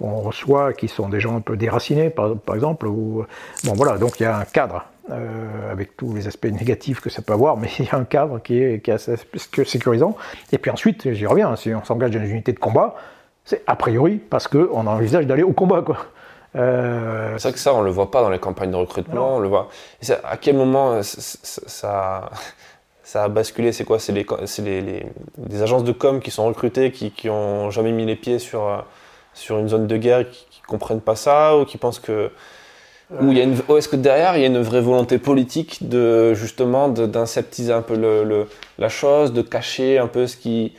reçoit 0.00 0.72
qui 0.72 0.88
sont 0.88 1.08
des 1.08 1.20
gens 1.20 1.36
un 1.36 1.40
peu 1.40 1.56
déracinés, 1.56 2.10
par, 2.10 2.36
exemple. 2.54 2.86
bon, 2.86 3.26
voilà, 3.64 3.98
donc 3.98 4.20
il 4.20 4.24
y 4.24 4.26
a 4.26 4.36
un 4.36 4.44
cadre 4.44 4.84
euh, 5.10 5.72
avec 5.72 5.96
tous 5.96 6.14
les 6.14 6.28
aspects 6.28 6.46
négatifs 6.46 7.00
que 7.00 7.10
ça 7.10 7.22
peut 7.22 7.32
avoir, 7.32 7.56
mais 7.56 7.68
il 7.78 7.86
y 7.86 7.88
a 7.90 7.96
un 7.96 8.04
cadre 8.04 8.40
qui 8.40 8.62
est, 8.62 8.80
qui 8.80 8.90
est 8.90 8.94
assez 8.94 9.16
sécurisant. 9.64 10.16
Et 10.52 10.58
puis 10.58 10.70
ensuite, 10.70 11.12
j'y 11.12 11.26
reviens, 11.26 11.56
si 11.56 11.74
on 11.74 11.84
s'engage 11.84 12.12
dans 12.12 12.20
une 12.20 12.30
unité 12.30 12.52
de 12.52 12.58
combat, 12.58 12.94
c'est 13.44 13.62
a 13.66 13.74
priori 13.74 14.18
parce 14.18 14.46
qu'on 14.46 14.86
envisage 14.86 15.26
d'aller 15.26 15.42
au 15.42 15.52
combat, 15.52 15.82
quoi. 15.82 15.98
Euh, 16.54 17.32
c'est 17.38 17.48
vrai 17.48 17.52
que 17.54 17.58
ça, 17.58 17.74
on 17.74 17.82
le 17.82 17.90
voit 17.90 18.10
pas 18.10 18.20
dans 18.20 18.28
les 18.28 18.38
campagnes 18.38 18.70
de 18.70 18.76
recrutement. 18.76 19.36
On 19.36 19.38
le 19.40 19.48
voit. 19.48 19.68
à 20.24 20.36
quel 20.36 20.56
moment 20.56 21.02
ça, 21.02 21.20
ça 21.66 22.30
a 23.14 23.28
basculé 23.28 23.72
C'est 23.72 23.84
quoi? 23.84 23.98
C'est 23.98 24.12
les, 24.12 24.24
les, 24.62 25.06
les, 25.48 25.62
agences 25.62 25.84
de 25.84 25.92
com 25.92 26.20
qui 26.20 26.30
sont 26.30 26.46
recrutées, 26.46 26.90
qui, 26.92 27.10
qui 27.10 27.28
jamais 27.70 27.92
mis 27.92 28.06
les 28.06 28.16
pieds 28.16 28.38
sur, 28.38 28.84
sur 29.34 29.58
une 29.58 29.68
zone 29.68 29.86
de 29.86 29.96
guerre, 29.96 30.28
qui, 30.30 30.46
qui 30.50 30.60
comprennent 30.62 31.00
pas 31.00 31.16
ça 31.16 31.56
ou 31.56 31.64
qui 31.64 31.78
pensent 31.78 32.00
que 32.00 32.30
ou 33.20 33.76
est-ce 33.76 33.88
que 33.88 33.96
derrière 33.96 34.36
il 34.36 34.40
y 34.40 34.44
a 34.44 34.46
une 34.46 34.62
vraie 34.62 34.80
volonté 34.80 35.18
politique 35.18 35.88
de 35.88 36.32
justement 36.34 36.88
d'inseptiser 36.88 37.72
un 37.72 37.82
peu 37.82 37.96
le, 37.96 38.46
la 38.78 38.88
chose, 38.88 39.32
de 39.32 39.42
cacher 39.42 39.98
un 39.98 40.06
peu 40.06 40.26
ce 40.26 40.36
qui 40.36 40.72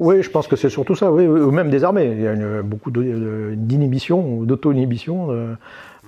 oui, 0.00 0.22
je 0.22 0.30
pense 0.30 0.46
que 0.46 0.54
c'est 0.54 0.68
surtout 0.68 0.94
ça, 0.94 1.10
oui, 1.10 1.26
ou 1.26 1.50
même 1.50 1.70
des 1.70 1.82
armées. 1.82 2.06
Il 2.12 2.20
y 2.20 2.28
a 2.28 2.62
beaucoup 2.62 2.92
d'inhibition, 2.92 4.44
d'auto-inhibition 4.44 5.32
euh, 5.32 5.54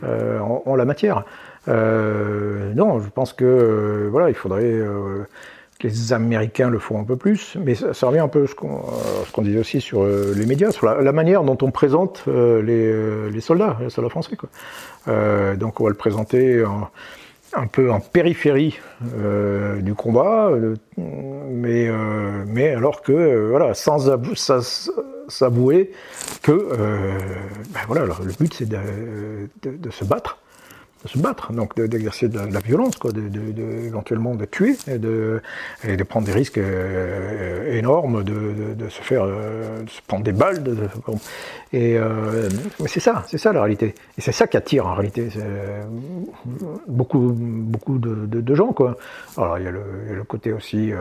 euh, 0.05 0.39
en, 0.39 0.77
la 0.77 0.85
matière. 0.85 1.25
Euh, 1.69 2.73
non, 2.75 3.01
je 3.01 3.09
pense 3.09 3.33
que 3.33 4.09
voilà, 4.11 4.29
il 4.29 4.35
faudrait 4.35 4.81
que 5.79 5.89
les 5.89 6.13
Américains 6.13 6.71
le 6.71 6.79
font 6.79 7.01
un 7.01 7.05
peu 7.05 7.17
plus, 7.17 7.57
mais 7.65 7.75
ça, 7.75 8.07
revient 8.07 8.21
un 8.21 8.29
peu 8.29 8.45
à 8.45 8.47
ce 8.47 8.55
qu'on 8.55 9.43
disait 9.43 9.61
aussi 9.61 9.81
sur 9.81 10.05
les 10.05 10.47
médias, 10.47 10.73
sur 10.73 10.87
la, 10.87 11.13
manière 11.13 11.43
dont 11.43 11.59
on 11.63 11.71
présente 11.71 12.25
les, 12.27 13.41
soldats, 13.41 13.79
les 13.81 13.91
soldats 13.91 14.11
français. 14.11 14.37
Donc 15.07 15.81
on 15.81 15.85
va 15.85 15.91
le 15.91 15.97
présenter 15.97 16.65
en 16.65 16.89
un 17.55 17.67
peu 17.67 17.91
en 17.91 18.01
périphérie 18.01 18.79
euh, 19.17 19.81
du 19.81 19.95
combat, 19.95 20.51
euh, 20.51 20.77
mais, 20.99 21.89
euh, 21.89 22.45
mais 22.47 22.71
alors 22.71 23.03
que, 23.03 23.49
voilà, 23.51 23.75
sans 23.75 24.09
s'avouer 25.29 25.93
que, 26.43 26.69
ben 27.73 27.81
voilà, 27.87 28.05
le 28.05 28.33
but 28.39 28.55
c'est 28.55 28.69
de, 28.69 29.91
se 29.91 30.05
battre 30.05 30.39
de 31.03 31.09
se 31.09 31.19
battre, 31.19 31.53
donc 31.53 31.79
d'exercer 31.81 32.29
de, 32.29 32.39
la 32.39 32.61
violence, 32.61 32.97
quoi, 32.97 33.13
de, 33.13 33.29
de, 33.29 33.63
éventuellement 33.87 34.35
de 34.35 34.45
tuer 34.45 34.77
et 34.87 34.99
de, 34.99 35.41
et 35.85 35.97
de 35.97 36.03
prendre 36.03 36.27
des 36.27 36.33
risques 36.33 36.59
euh, 36.59 37.79
énormes, 37.79 38.23
de, 38.23 38.89
se 38.89 39.01
faire, 39.01 39.23
euh, 39.25 39.83
se 39.87 40.01
prendre 40.07 40.25
des 40.25 40.33
balles. 40.33 40.63
et 41.73 41.97
euh, 41.97 42.49
c'est 42.87 43.01
ça, 43.01 43.25
c'est 43.29 43.39
ça 43.39 43.53
la 43.53 43.61
réalité. 43.63 43.95
Et 44.19 44.21
c'est 44.21 44.33
ça 44.33 44.47
qui 44.47 44.57
attire 44.57 44.87
en 44.87 44.95
réalité 44.95 45.29
beaucoup, 46.87 47.33
beaucoup 47.35 47.99
de, 47.99 48.55
gens, 48.55 48.73
quoi. 48.73 48.97
Alors 49.37 49.59
il 49.59 49.65
y, 49.65 49.69
a 49.69 49.71
le, 49.71 50.25
côté 50.25 50.53
aussi, 50.53 50.93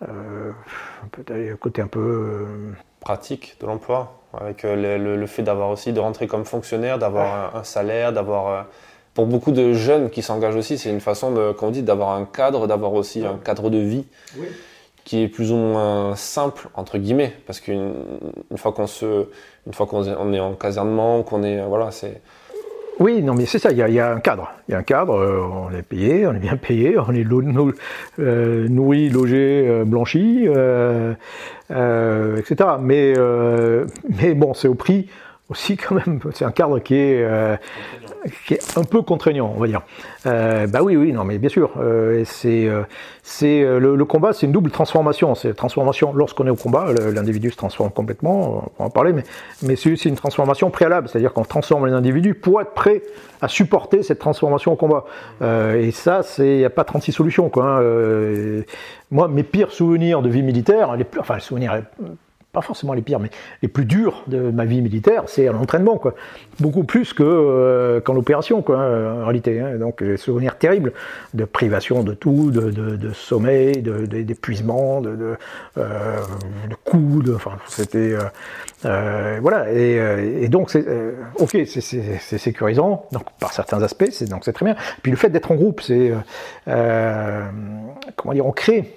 peut-être 0.00 1.30
le 1.30 1.56
côté 1.56 1.82
un 1.82 1.86
peu 1.86 2.46
pratique 3.00 3.56
de 3.60 3.66
l'emploi 3.66 4.16
avec 4.40 4.64
euh, 4.64 4.98
le, 5.16 5.26
fait 5.26 5.42
d'avoir 5.42 5.70
aussi 5.70 5.92
de 5.92 6.00
rentrer 6.00 6.26
comme 6.26 6.44
fonctionnaire, 6.44 6.98
d'avoir 6.98 7.56
un, 7.56 7.64
salaire, 7.64 8.12
d'avoir 8.12 8.48
euh, 8.48 8.62
pour 9.14 9.26
beaucoup 9.26 9.52
de 9.52 9.72
jeunes 9.72 10.10
qui 10.10 10.22
s'engagent 10.22 10.56
aussi, 10.56 10.78
c'est 10.78 10.90
une 10.90 11.00
façon, 11.00 11.32
de, 11.32 11.54
on 11.60 11.70
dit, 11.70 11.82
d'avoir 11.82 12.10
un 12.10 12.24
cadre, 12.24 12.66
d'avoir 12.66 12.92
aussi 12.92 13.24
un 13.24 13.38
cadre 13.38 13.70
de 13.70 13.78
vie 13.78 14.04
qui 15.04 15.22
est 15.22 15.28
plus 15.28 15.52
ou 15.52 15.56
moins 15.56 16.16
simple 16.16 16.68
entre 16.74 16.98
guillemets, 16.98 17.32
parce 17.46 17.60
qu'une 17.60 17.94
fois 18.56 18.72
qu'on 18.72 18.88
se, 18.88 19.28
une 19.66 19.72
fois 19.72 19.86
qu'on 19.86 20.32
est 20.32 20.40
en 20.40 20.54
casernement, 20.54 21.22
qu'on 21.22 21.44
est, 21.44 21.64
voilà, 21.64 21.92
c'est 21.92 22.20
oui, 22.98 23.22
non, 23.22 23.34
mais 23.34 23.44
c'est 23.44 23.58
ça, 23.58 23.72
il 23.72 23.76
y, 23.76 24.00
a, 24.00 24.10
un 24.10 24.20
cadre. 24.20 24.50
Il 24.68 24.72
y 24.72 24.74
a 24.74 24.78
un 24.78 24.82
cadre, 24.82 25.16
euh, 25.16 25.42
on 25.42 25.70
est 25.70 25.82
payé, 25.82 26.26
on 26.26 26.34
est 26.34 26.38
bien 26.38 26.56
payé, 26.56 26.96
on 26.98 27.12
est 27.12 27.26
euh, 28.18 28.68
nourri, 28.68 29.10
logé, 29.10 29.66
euh, 29.68 29.84
blanchi, 29.84 30.48
etc. 31.68 32.70
Mais, 32.80 33.14
mais 34.18 34.34
bon, 34.34 34.54
c'est 34.54 34.68
au 34.68 34.74
prix 34.74 35.08
aussi 35.48 35.76
quand 35.76 35.94
même, 35.94 36.18
c'est 36.34 36.44
un 36.44 36.50
cadre 36.50 36.80
qui 36.80 36.94
est, 36.96 37.22
euh, 37.22 37.56
qui 38.46 38.54
est 38.54 38.78
un 38.78 38.82
peu 38.82 39.02
contraignant, 39.02 39.52
on 39.54 39.60
va 39.60 39.68
dire. 39.68 39.82
Euh, 40.26 40.66
bah 40.66 40.80
oui, 40.82 40.96
oui, 40.96 41.12
non, 41.12 41.24
mais 41.24 41.38
bien 41.38 41.48
sûr, 41.48 41.70
euh, 41.78 42.24
c'est, 42.24 42.66
euh, 42.66 42.82
c'est 43.22 43.62
le, 43.62 44.04
combat, 44.04 44.32
c'est 44.32 44.46
une 44.46 44.52
double 44.52 44.70
transformation. 44.70 45.34
C'est 45.36 45.54
transformation 45.54 46.12
lorsqu'on 46.12 46.46
est 46.46 46.50
au 46.50 46.56
combat, 46.56 46.92
l'individu 47.12 47.50
se 47.50 47.56
transforme 47.56 47.90
complètement, 47.90 48.70
on 48.78 48.82
va 48.82 48.86
en 48.86 48.90
parler, 48.90 49.12
mais, 49.12 49.22
mais 49.62 49.76
c'est 49.76 50.04
une 50.04 50.16
transformation 50.16 50.70
préalable, 50.70 51.08
c'est-à-dire 51.08 51.32
qu'on 51.32 51.44
transforme 51.44 51.86
l'individu 51.86 52.34
pour 52.34 52.60
être 52.60 52.72
prêt 52.72 53.02
à 53.40 53.48
supporter 53.48 54.02
cette 54.02 54.18
transformation 54.18 54.72
au 54.72 54.76
combat. 54.76 55.04
et 55.42 55.90
ça, 55.92 56.22
il 56.38 56.56
n'y 56.56 56.64
a 56.64 56.70
pas 56.70 56.84
36 56.84 57.12
solutions, 57.12 57.48
quoi. 57.50 57.64
Hein. 57.80 58.62
moi, 59.10 59.28
mes 59.28 59.42
pires 59.44 59.70
souvenirs 59.70 60.22
de 60.22 60.28
vie 60.28 60.42
militaire, 60.42 60.96
les 60.96 61.06
enfin, 61.18 61.34
les 61.34 61.40
souvenirs 61.40 61.82
pas 62.56 62.62
forcément 62.62 62.94
les 62.94 63.02
pires, 63.02 63.20
mais 63.20 63.28
les 63.60 63.68
plus 63.68 63.84
durs 63.84 64.24
de 64.28 64.50
ma 64.50 64.64
vie 64.64 64.80
militaire, 64.80 65.24
c'est 65.26 65.46
à 65.46 65.52
l'entraînement, 65.52 65.98
quoi. 65.98 66.14
Beaucoup 66.58 66.84
plus 66.84 67.12
que 67.12 67.22
euh, 67.22 68.00
qu'en 68.00 68.16
opération, 68.16 68.62
quoi, 68.62 68.78
en 68.78 69.24
réalité. 69.24 69.60
Hein. 69.60 69.76
Donc, 69.76 70.02
des 70.02 70.16
souvenirs 70.16 70.56
terribles 70.56 70.94
de 71.34 71.44
privation 71.44 72.02
de 72.02 72.14
tout, 72.14 72.50
de, 72.50 72.70
de, 72.70 73.12
sommeil, 73.12 73.82
d'épuisement, 73.82 75.02
de, 75.02 75.16
de, 75.16 75.36
euh, 75.76 76.16
de 76.70 76.74
coups, 76.82 77.28
enfin, 77.34 77.58
c'était, 77.68 78.16
euh, 78.86 79.38
voilà. 79.42 79.70
Et, 79.70 80.00
et 80.40 80.48
donc, 80.48 80.70
c'est, 80.70 80.86
ok, 81.38 81.58
c'est 81.66 82.38
sécurisant, 82.38 83.04
donc 83.12 83.24
par 83.38 83.52
certains 83.52 83.82
aspects, 83.82 84.08
c'est 84.12 84.30
donc 84.30 84.46
c'est 84.46 84.54
très 84.54 84.64
bien. 84.64 84.76
Puis 85.02 85.10
le 85.10 85.18
fait 85.18 85.28
d'être 85.28 85.52
en 85.52 85.56
groupe, 85.56 85.82
c'est, 85.82 86.10
comment 86.64 88.32
dire, 88.32 88.46
on 88.46 88.52
crée, 88.52 88.94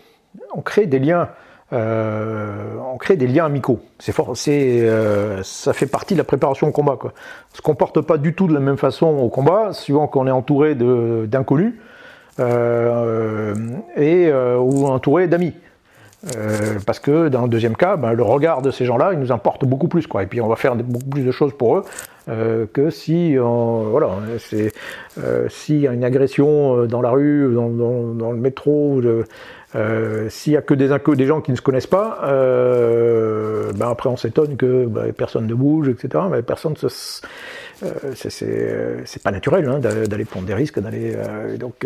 on 0.53 0.62
crée 0.62 0.86
des 0.86 0.99
liens 0.99 1.28
euh, 1.72 2.76
on 2.91 2.97
crée 2.97 3.15
des 3.15 3.28
liens 3.28 3.45
amicaux. 3.45 3.80
C'est 3.99 4.11
fort, 4.11 4.32
c'est, 4.36 4.82
euh, 4.82 5.43
ça 5.43 5.74
fait 5.74 5.86
partie 5.86 6.15
de 6.15 6.17
la 6.20 6.24
préparation 6.24 6.67
au 6.67 6.72
combat. 6.72 6.97
Quoi. 6.99 7.13
On 7.53 7.57
se 7.57 7.61
comporte 7.61 8.01
pas 8.01 8.17
du 8.17 8.34
tout 8.34 8.47
de 8.47 8.53
la 8.53 8.59
même 8.59 8.78
façon 8.78 9.07
au 9.07 9.30
combat, 9.30 9.74
suivant 9.74 10.07
qu'on 10.07 10.26
est 10.26 10.32
entouré 10.32 10.76
de, 10.76 11.28
d'inconnus 11.28 11.76
euh, 12.39 13.53
et 13.95 14.32
ou 14.32 14.88
entouré 14.88 15.28
d'amis. 15.28 15.53
parce 16.86 16.99
que 16.99 17.30
dans 17.30 17.43
le 17.43 17.49
deuxième 17.49 17.76
cas, 17.76 17.97
ben, 17.97 18.13
le 18.13 18.24
regard 18.24 18.61
de 18.63 18.72
ces 18.72 18.86
gens-là, 18.86 19.11
il 19.13 19.20
nous 19.20 19.32
importe 19.32 19.65
beaucoup 19.65 19.88
plus, 19.88 20.07
quoi. 20.07 20.24
Et 20.24 20.26
puis 20.26 20.41
on 20.41 20.47
va 20.47 20.55
faire 20.55 20.76
beaucoup 20.76 21.09
plus 21.09 21.24
de 21.24 21.32
choses 21.32 21.53
pour 21.53 21.78
eux 21.78 21.84
que 22.74 22.89
si, 22.89 23.36
voilà, 23.36 24.09
c'est 24.39 24.72
s'il 25.49 25.82
y 25.82 25.88
a 25.88 25.93
une 25.93 26.03
agression 26.03 26.86
dans 26.86 27.01
la 27.01 27.11
rue, 27.11 27.53
dans, 27.53 27.70
dans 27.70 28.32
le 28.32 28.38
métro, 28.38 29.01
euh, 29.76 30.30
S'il 30.30 30.53
y 30.53 30.57
a 30.57 30.61
que 30.61 30.74
des, 30.74 30.88
gens 31.28 31.41
qui 31.41 31.51
ne 31.51 31.55
se 31.55 31.61
connaissent 31.61 31.88
pas, 31.88 32.22
euh, 32.24 33.72
ben 33.74 33.89
après 33.89 34.09
on 34.09 34.17
s'étonne 34.17 34.57
que 34.57 34.86
ben, 34.86 35.13
personne 35.13 35.45
ne 35.45 35.53
bouge, 35.53 35.89
etc. 35.89 36.24
Mais 36.32 36.41
personne 36.41 36.76
se, 36.76 36.88
euh, 37.84 38.13
c'est 38.15 39.24
pas 39.24 39.32
naturel 39.32 39.70
hein, 39.70 39.80
d'aller 39.80 40.26
prendre 40.26 40.47
des 40.47 40.55
risques, 40.55 40.80
d'aller. 40.80 41.15
Donc 41.59 41.86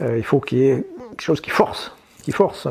il 0.00 0.24
faut 0.24 0.40
qu'il 0.40 0.58
y 0.58 0.68
ait 0.68 0.84
quelque 1.10 1.22
chose 1.22 1.40
qui 1.40 1.50
force 1.50 1.92
qui 2.22 2.32
force. 2.32 2.66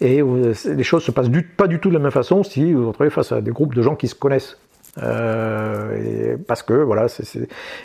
Et 0.00 0.22
les 0.22 0.82
choses 0.82 1.04
se 1.04 1.10
passent 1.10 1.28
pas 1.58 1.66
du 1.66 1.78
tout 1.78 1.90
de 1.90 1.94
la 1.94 2.00
même 2.00 2.10
façon 2.10 2.42
si 2.42 2.72
vous 2.72 2.84
vous 2.84 2.88
retrouvez 2.88 3.10
face 3.10 3.32
à 3.32 3.42
des 3.42 3.50
groupes 3.50 3.74
de 3.74 3.82
gens 3.82 3.96
qui 3.96 4.08
se 4.08 4.14
connaissent. 4.14 4.56
Parce 4.94 6.62
que 6.62 6.72
voilà, 6.72 7.08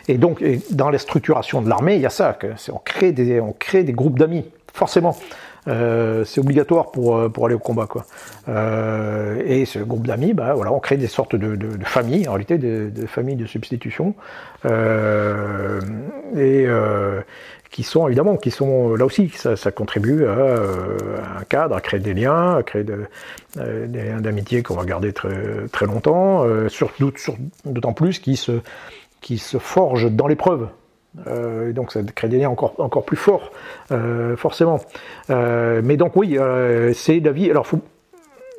et 0.08 0.18
donc 0.18 0.42
dans 0.70 0.90
la 0.90 0.98
structuration 0.98 1.62
de 1.62 1.68
l'armée, 1.68 1.96
il 1.96 2.02
y 2.02 2.06
a 2.06 2.10
ça, 2.10 2.40
on 2.72 2.80
crée 2.80 3.12
des 3.12 3.92
groupes 3.92 4.18
d'amis 4.18 4.46
forcément. 4.74 5.18
Euh, 5.68 6.26
c'est 6.26 6.42
obligatoire 6.42 6.92
pour, 6.92 7.18
euh, 7.18 7.30
pour 7.30 7.46
aller 7.46 7.56
au 7.56 7.60
combat. 7.60 7.86
Quoi. 7.86 8.06
Euh, 8.50 9.42
et 9.46 9.66
ce 9.66 9.80
groupe 9.80 10.08
d'amis, 10.08 10.34
bah, 10.34 10.54
voilà, 10.56 10.72
on 10.72 10.80
crée 10.80 10.98
des 10.98 11.08
sortes 11.08 11.36
de, 11.36 11.56
de, 11.56 11.78
de 11.78 11.86
familles, 11.86 12.28
en 12.28 12.32
réalité, 12.34 12.58
des 12.58 12.90
de 12.90 13.06
familles 13.06 13.36
de 13.36 13.46
substitution, 13.46 14.16
et 16.38 16.68
qui 17.70 17.84
sont 17.84 18.08
évidemment, 18.08 18.36
qui 18.36 18.52
sont 18.52 18.96
là 18.96 19.06
aussi, 19.06 19.30
ça, 19.30 19.72
contribue 19.72 20.26
à, 20.26 21.40
un 21.40 21.44
cadre, 21.48 21.76
à 21.76 21.82
créer 21.82 22.00
des 22.00 22.14
liens, 22.14 22.58
à 22.58 22.64
créer 22.64 22.84
de, 22.84 23.06
des 23.56 24.04
liens 24.04 24.20
d'amitié 24.22 24.62
qu'on 24.64 24.76
va 24.76 24.84
garder 24.84 25.14
très, 25.14 25.68
très 25.72 25.86
longtemps, 25.86 26.46
surtout, 26.70 27.14
d'autant 27.66 27.94
plus 27.94 28.20
qui 28.20 28.36
se, 28.36 28.60
qui 29.22 29.38
se 29.38 29.58
forgent 29.58 30.12
dans 30.12 30.28
l'épreuve. 30.28 30.68
Euh, 31.28 31.74
donc 31.74 31.92
ça 31.92 32.02
crée 32.04 32.30
des 32.30 32.40
liens 32.40 32.50
encore, 32.50 32.74
encore 32.80 33.04
plus 33.04 33.18
forts, 33.18 33.52
euh, 33.92 34.38
forcément. 34.38 34.80
Euh, 35.30 35.82
mais 35.84 35.98
donc 35.98 36.16
oui, 36.16 36.38
c'est 36.94 37.20
la 37.20 37.32
vie. 37.32 37.50
Alors 37.50 37.68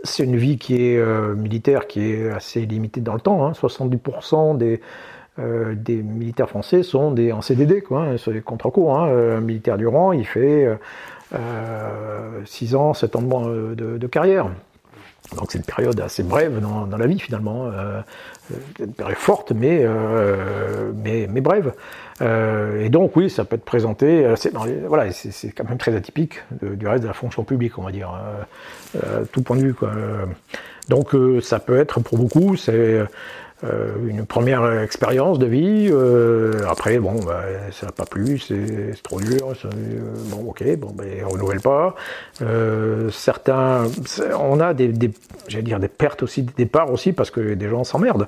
c'est 0.05 0.25
une 0.25 0.37
vie 0.37 0.59
qui 0.59 0.87
est 0.87 1.05
militaire, 1.37 1.87
qui 1.87 2.13
est 2.13 2.31
assez 2.31 2.61
limitée 2.67 3.01
dans 3.01 3.15
le 3.15 3.21
temps. 3.21 3.47
Hein. 3.47 3.53
70% 3.53 4.57
des, 4.57 4.81
des 5.39 6.03
militaires 6.03 6.49
français 6.49 6.83
sont 6.83 7.11
des, 7.13 7.33
en 7.33 7.41
CDD, 7.41 7.81
quoi, 7.81 8.03
hein, 8.03 8.17
c'est 8.19 8.43
courts. 8.43 8.99
Hein. 8.99 9.37
Un 9.37 9.41
militaire 9.41 9.79
du 9.79 9.87
rang, 9.87 10.13
il 10.13 10.27
fait 10.27 10.69
6 12.45 12.75
ans, 12.75 12.95
7 12.95 13.17
ans 13.17 13.23
de, 13.23 14.07
carrière. 14.07 14.51
Donc 15.37 15.53
c'est 15.53 15.59
une 15.59 15.65
période 15.65 15.99
assez 16.01 16.25
brève 16.25 16.61
dans, 16.61 16.99
la 16.99 17.07
vie 17.07 17.21
finalement, 17.21 17.71
une 18.81 18.93
période 18.93 19.17
forte 19.17 19.53
mais, 19.53 19.87
mais, 20.97 21.29
mais, 21.31 21.41
brève. 21.41 21.73
Euh, 22.23 22.85
et 22.85 22.89
donc 22.89 23.17
oui, 23.17 23.29
ça 23.29 23.45
peut 23.45 23.57
être 23.57 23.65
présenté, 23.65 24.25
euh, 24.25 24.37
c'est, 24.37 24.53
voilà, 24.87 25.11
c'est, 25.13 25.51
quand 25.51 25.65
même 25.65 25.79
très 25.79 25.95
atypique 25.95 26.43
du 26.63 26.87
reste 26.87 27.03
de 27.03 27.09
la 27.09 27.15
fonction 27.15 27.43
publique, 27.45 27.79
on 27.79 27.83
va 27.83 27.91
dire, 27.91 28.13
euh, 28.97 29.25
tout 29.33 29.43
point 29.43 29.57
de 29.57 29.63
vue. 29.63 29.75
Donc 30.89 31.15
ça 31.43 31.59
peut 31.59 31.79
être 31.79 32.01
pour 32.01 32.19
beaucoup, 32.19 32.57
c'est 32.57 33.05
une 33.63 34.27
première 34.27 34.81
expérience 34.81 35.39
de 35.39 35.47
vie. 35.47 35.93
après, 36.69 36.99
bon, 36.99 37.15
bah, 37.25 37.43
ça 37.71 37.87
n'a 37.87 37.93
pas 37.93 38.05
plu, 38.05 38.39
c'est 38.39 39.01
trop 39.03 39.21
dur. 39.21 39.53
bon, 40.31 40.51
ok, 40.51 40.77
bon, 40.77 40.93
ben, 40.95 41.25
on 41.25 41.31
renouvelle 41.31 41.61
pas. 41.61 41.95
certains, 43.11 43.85
on 44.39 44.61
a 44.61 44.75
des, 44.75 44.89
des 44.89 45.11
dire 45.63 45.79
des 45.79 45.89
pertes 45.89 46.23
aussi, 46.23 46.43
des 46.43 46.65
départs 46.65 46.93
aussi, 46.93 47.13
parce 47.13 47.31
que 47.31 47.55
des 47.55 47.69
gens 47.69 47.85
s'emmerdent. 47.85 48.27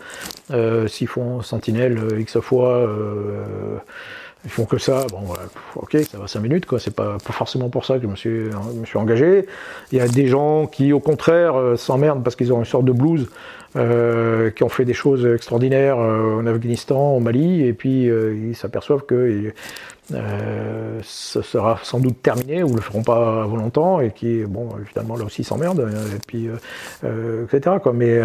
S'ils 0.86 1.08
font 1.08 1.42
sentinelle 1.42 1.98
X 2.18 2.38
fois 2.40 2.86
ils 4.44 4.50
font 4.50 4.66
que 4.66 4.76
ça, 4.76 5.06
bon, 5.10 5.22
ok, 5.76 5.96
ça 6.10 6.18
va 6.18 6.28
5 6.28 6.40
minutes, 6.40 6.66
quoi. 6.66 6.78
C'est 6.78 6.94
pas, 6.94 7.16
forcément 7.18 7.70
pour 7.70 7.86
ça 7.86 7.96
que 7.96 8.02
je 8.02 8.06
me, 8.06 8.16
suis, 8.16 8.30
me 8.30 8.84
suis 8.84 8.98
engagé. 8.98 9.46
Il 9.90 9.98
y 9.98 10.00
a 10.02 10.08
des 10.08 10.26
gens 10.26 10.66
qui, 10.66 10.92
au 10.92 11.00
contraire, 11.00 11.58
euh, 11.58 11.76
s'emmerdent 11.76 12.22
parce 12.22 12.36
qu'ils 12.36 12.52
ont 12.52 12.58
une 12.58 12.66
sorte 12.66 12.84
de 12.84 12.92
blues, 12.92 13.28
euh, 13.76 14.50
qui 14.50 14.62
ont 14.62 14.68
fait 14.68 14.84
des 14.84 14.94
choses 14.94 15.26
extraordinaires 15.26 15.98
euh, 15.98 16.40
en 16.40 16.46
Afghanistan, 16.46 17.16
au 17.16 17.20
Mali, 17.20 17.66
et 17.66 17.72
puis 17.72 18.04
ils 18.04 18.56
s'aperçoivent 18.56 19.04
que 19.06 19.52
ce 20.10 21.42
sera 21.42 21.80
sans 21.82 21.98
doute 21.98 22.20
terminé 22.22 22.62
ou 22.62 22.74
le 22.74 22.80
feront 22.80 23.02
pas 23.02 23.42
avant 23.42 23.56
longtemps, 23.56 24.00
et 24.00 24.10
qui, 24.10 24.44
bon, 24.44 24.68
finalement, 24.86 25.16
là 25.16 25.24
aussi 25.24 25.44
s'emmerdent, 25.44 25.88
et 26.14 26.18
puis, 26.26 26.48
etc. 27.02 27.76
Quoi. 27.82 27.92
Mais 27.92 28.20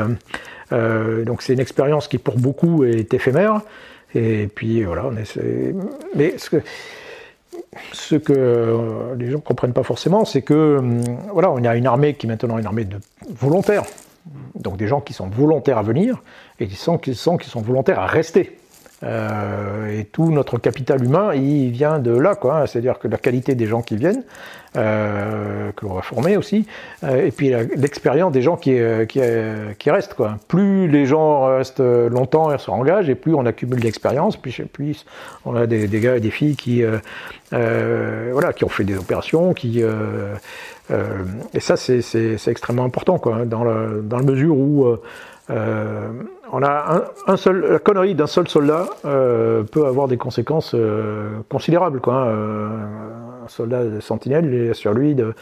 donc 1.26 1.42
c'est 1.42 1.54
une 1.54 1.60
expérience 1.60 2.08
qui, 2.08 2.18
pour 2.18 2.38
beaucoup, 2.38 2.84
est 2.84 3.14
éphémère. 3.14 3.62
Et 4.16 4.48
puis 4.48 4.84
voilà, 4.84 5.06
on 5.06 5.16
essaie. 5.16 5.76
Mais 6.16 6.36
ce 7.92 8.16
que, 8.16 8.34
euh, 8.34 9.16
les 9.16 9.28
gens 9.28 9.38
ne 9.38 9.44
comprennent 9.44 9.74
pas 9.74 9.84
forcément, 9.84 10.26
c'est 10.26 10.42
que 10.42 10.80
voilà, 11.32 11.52
on 11.52 11.64
a 11.64 11.76
une 11.76 11.88
armée 11.88 12.14
qui 12.16 12.26
est 12.26 12.30
maintenant 12.30 12.58
une 12.58 12.66
armée 12.66 12.86
de 12.86 12.98
volontaires. 13.30 13.84
Donc 14.56 14.78
des 14.78 14.88
gens 14.88 15.02
qui 15.02 15.14
sont 15.14 15.28
volontaires 15.28 15.78
à 15.78 15.84
venir 15.84 16.22
et 16.60 16.68
qui 16.68 16.76
sont, 16.76 16.98
qui 16.98 17.16
sont, 17.16 17.38
volontaires 17.56 18.00
à 18.00 18.08
rester. 18.08 18.59
Euh, 19.04 20.00
et 20.00 20.06
tout 20.06 20.30
notre 20.32 20.58
capital 20.58 21.04
humain, 21.04 21.34
il 21.34 21.70
vient 21.72 22.00
de 22.00 22.12
là, 22.12 22.36
quoi. 22.36 22.62
Hein. 22.62 22.66
C'est-à-dire 22.66 23.00
que 23.00 23.08
la 23.08 23.18
qualité 23.18 23.56
des 23.56 23.66
gens 23.66 23.82
qui 23.82 23.96
viennent, 23.96 24.24
euh, 24.78 25.72
que 25.72 25.86
l'on 25.86 25.94
va 25.94 26.02
former 26.02 26.36
aussi, 26.36 26.68
euh, 27.04 27.26
et 27.26 27.32
puis 27.32 27.54
l'expérience 27.76 28.32
des 28.32 28.42
gens 28.42 28.58
qui, 28.58 28.78
qui, 29.08 29.22
qui, 29.78 29.92
restent, 29.92 30.16
quoi. 30.16 30.38
Plus 30.48 30.88
les 30.90 31.06
gens 31.06 31.46
restent 31.58 31.80
longtemps 31.80 32.54
et 32.54 32.58
se 32.58 32.70
engagent, 32.70 33.10
et 33.10 33.16
plus 33.16 33.34
on 33.34 33.46
accumule 33.46 33.80
d'expérience, 33.80 34.36
plus, 34.36 34.62
plus 34.74 35.06
on 35.46 35.56
a 35.56 35.66
des, 35.66 35.88
des, 35.88 36.00
gars 36.02 36.18
et 36.18 36.20
des 36.20 36.32
filles 36.32 36.58
qui, 36.58 36.84
voilà, 37.52 38.54
qui 38.54 38.66
ont 38.66 38.70
fait 38.70 38.84
des 38.84 38.98
opérations, 38.98 39.54
qui 39.54 39.82
et 41.54 41.60
ça 41.60 41.78
c'est 41.78 42.48
extrêmement 42.48 42.84
important, 42.84 43.18
quoi, 43.18 43.38
hein, 43.38 43.46
dans, 43.46 43.64
le, 43.64 44.02
dans 44.04 44.18
la 44.18 44.24
mesure 44.24 44.58
où 44.58 44.98
euh, 45.50 46.10
on 46.52 46.62
a 46.62 47.12
un, 47.28 47.38
seul, 47.38 47.66
la 47.72 47.80
connerie 47.80 48.16
d'un 48.16 48.28
seul 48.28 48.48
soldat 48.48 48.88
euh, 49.06 49.64
peut 49.64 49.86
avoir 49.86 50.08
des 50.08 50.18
conséquences 50.18 50.74
euh, 50.76 51.40
considérables. 51.50 52.02
Quoi, 52.02 52.16
hein. 52.16 53.46
un 53.46 53.48
soldat 53.48 53.84
sentinelle, 54.02 54.46
il 54.46 54.54
est 54.54 54.74
sur 54.74 54.94
lui 54.94 55.16
de, 55.16 55.34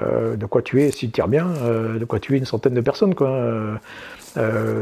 de 0.00 0.46
quoi 0.46 0.62
tuer, 0.62 0.90
s'il 0.90 1.10
tire 1.10 1.28
bien, 1.28 1.48
de 1.98 2.04
quoi 2.04 2.18
tuer 2.18 2.38
une 2.38 2.46
centaine 2.46 2.74
de 2.74 2.80
personnes. 2.80 3.14
Quoi. 3.14 3.78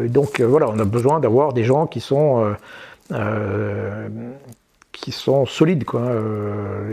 donc 0.09 0.41
voilà, 0.41 0.69
on 0.69 0.79
a 0.79 0.85
besoin 0.85 1.19
d'avoir 1.21 1.53
des 1.53 1.65
gens 1.65 1.87
qui 1.87 2.01
sont 2.01 2.55
qui 4.93 5.13
sont 5.13 5.47
solides, 5.47 5.85
quoi, 5.85 6.13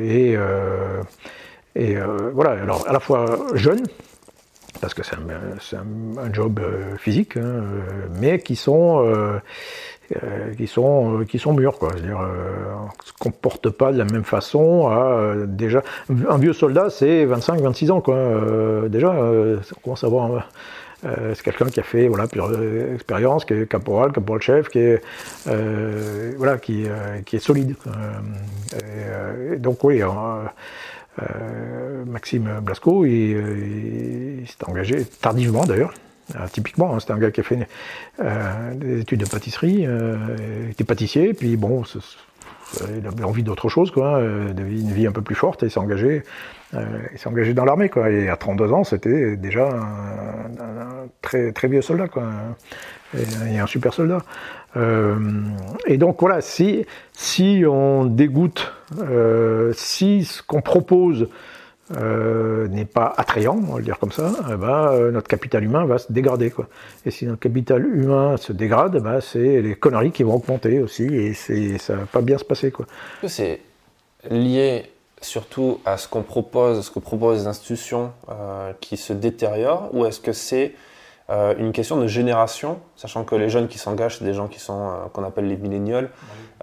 et, 0.01 0.35
et 1.75 1.97
voilà, 2.33 2.51
alors 2.63 2.87
à 2.87 2.93
la 2.93 2.99
fois 2.99 3.25
jeunes, 3.53 3.83
parce 4.79 4.93
que 4.93 5.03
c'est 5.03 5.15
un, 5.75 6.33
job 6.33 6.59
euh, 6.59 6.97
physique, 6.97 7.37
hein, 7.37 7.41
euh, 7.43 7.81
mais 8.19 8.39
qui 8.39 8.55
sont, 8.55 9.05
euh, 9.05 9.39
qui 10.55 10.67
sont, 10.67 11.25
qui 11.27 11.39
sont 11.39 11.53
mûrs. 11.53 11.77
Quoi. 11.77 11.89
C'est-à-dire, 11.93 12.19
on 12.19 13.03
se 13.03 13.13
comporte 13.19 13.69
pas 13.69 13.91
de 13.91 13.97
la 13.97 14.05
même 14.05 14.23
façon. 14.23 14.87
À, 14.87 15.45
déjà, 15.45 15.83
un 16.09 16.37
vieux 16.37 16.53
soldat, 16.53 16.89
c'est 16.89 17.25
25-26 17.25 17.91
ans. 17.91 18.01
Quoi. 18.01 18.87
déjà, 18.89 19.11
on 19.11 19.79
commence 19.83 20.03
à 20.03 20.07
voir. 20.07 20.49
c'est 21.03 21.43
quelqu'un 21.43 21.65
qui 21.65 21.79
a 21.79 21.83
fait 21.83 22.07
voilà, 22.07 22.27
plusieurs 22.27 23.45
qui 23.45 23.53
est 23.53 23.69
caporal, 23.69 24.11
caporal-chef, 24.11 24.69
qui 24.69 24.79
est, 24.79 25.01
voilà, 26.37 26.57
qui, 26.57 26.85
qui 27.25 27.35
est 27.35 27.39
solide. 27.39 27.75
donc 29.59 29.83
oui, 29.83 30.01
euh, 31.21 32.05
Maxime 32.05 32.59
Blasco, 32.61 33.05
il, 33.05 33.35
euh, 33.35 34.45
s'est 34.45 34.65
engagé 34.65 35.05
tardivement 35.05 35.65
d'ailleurs. 35.65 35.93
Euh, 36.35 36.39
typiquement, 36.51 36.93
hein, 36.93 36.99
c'était 36.99 37.13
un 37.13 37.17
gars 37.17 37.31
qui 37.31 37.39
a 37.39 37.43
fait 37.43 37.67
des 38.75 39.01
études 39.01 39.21
de 39.21 39.25
pâtisserie, 39.25 39.87
il 39.87 40.69
était 40.71 40.83
pâtissier, 40.83 41.33
puis 41.33 41.55
bon, 41.55 41.83
il 42.81 43.07
avait 43.07 43.23
envie 43.23 43.43
d'autre 43.43 43.69
chose, 43.69 43.91
quoi, 43.91 44.21
une 44.21 44.91
vie 44.91 45.07
un 45.07 45.13
peu 45.13 45.21
plus 45.21 45.35
forte, 45.35 45.63
et 45.63 45.67
il 45.67 45.71
s'est 45.71 45.79
engagé, 45.79 46.23
il 46.73 47.17
s'est 47.17 47.29
engagé 47.29 47.53
dans 47.53 47.63
l'armée, 47.63 47.87
quoi. 47.87 48.09
Et 48.09 48.27
à 48.27 48.35
32 48.35 48.73
ans, 48.73 48.83
c'était 48.83 49.37
déjà 49.37 49.69
un, 49.69 51.07
très, 51.21 51.53
très 51.53 51.69
vieux 51.69 51.81
soldat, 51.81 52.09
quoi, 52.09 52.23
et, 53.17 53.57
un 53.57 53.67
super 53.67 53.93
soldat. 53.93 54.19
Et 55.85 55.97
donc 55.97 56.19
voilà, 56.19 56.41
si, 56.41 56.85
on 57.65 58.05
dégoûte 58.05 58.73
euh, 58.99 59.73
si 59.75 60.23
ce 60.23 60.41
qu'on 60.41 60.61
propose 60.61 61.27
euh, 61.95 62.67
n'est 62.67 62.85
pas 62.85 63.13
attrayant, 63.15 63.55
on 63.55 63.73
va 63.73 63.77
le 63.79 63.83
dire 63.83 63.97
comme 63.99 64.11
ça, 64.11 64.31
eh 64.51 64.55
ben, 64.55 64.91
euh, 64.91 65.11
notre 65.11 65.27
capital 65.27 65.63
humain 65.63 65.85
va 65.85 65.97
se 65.97 66.11
dégrader. 66.11 66.51
Quoi. 66.51 66.67
Et 67.05 67.11
si 67.11 67.25
notre 67.25 67.39
capital 67.39 67.85
humain 67.85 68.35
se 68.37 68.51
dégrade, 68.51 68.95
eh 68.97 69.01
ben, 69.01 69.21
c'est 69.21 69.61
les 69.61 69.75
conneries 69.75 70.11
qui 70.11 70.23
vont 70.23 70.35
augmenter 70.35 70.81
aussi, 70.81 71.05
et 71.05 71.33
ça 71.77 71.95
va 71.95 72.05
pas 72.05 72.21
bien 72.21 72.37
se 72.37 72.45
passer. 72.45 72.73
C'est 73.25 73.61
lié 74.29 74.91
surtout 75.21 75.79
à 75.85 75.97
ce 75.97 76.07
qu'on 76.07 76.23
propose, 76.23 76.85
ce 76.85 76.91
que 76.91 76.99
proposent 76.99 77.41
les 77.41 77.47
institutions 77.47 78.11
qui 78.81 78.97
se 78.97 79.13
détériorent, 79.13 79.89
ou 79.93 80.05
est-ce 80.05 80.19
que 80.19 80.33
c'est 80.33 80.73
euh, 81.29 81.53
une 81.57 81.73
question 81.73 81.97
de 81.97 82.07
génération, 82.07 82.79
sachant 82.95 83.25
que 83.25 83.35
les 83.35 83.49
jeunes 83.49 83.67
qui 83.67 83.77
s'engagent, 83.77 84.19
c'est 84.19 84.25
des 84.25 84.33
gens 84.33 84.47
qui 84.47 84.59
sont 84.59 84.87
euh, 84.87 84.93
qu'on 85.11 85.23
appelle 85.23 85.47
les 85.47 85.57
millénials, 85.57 86.09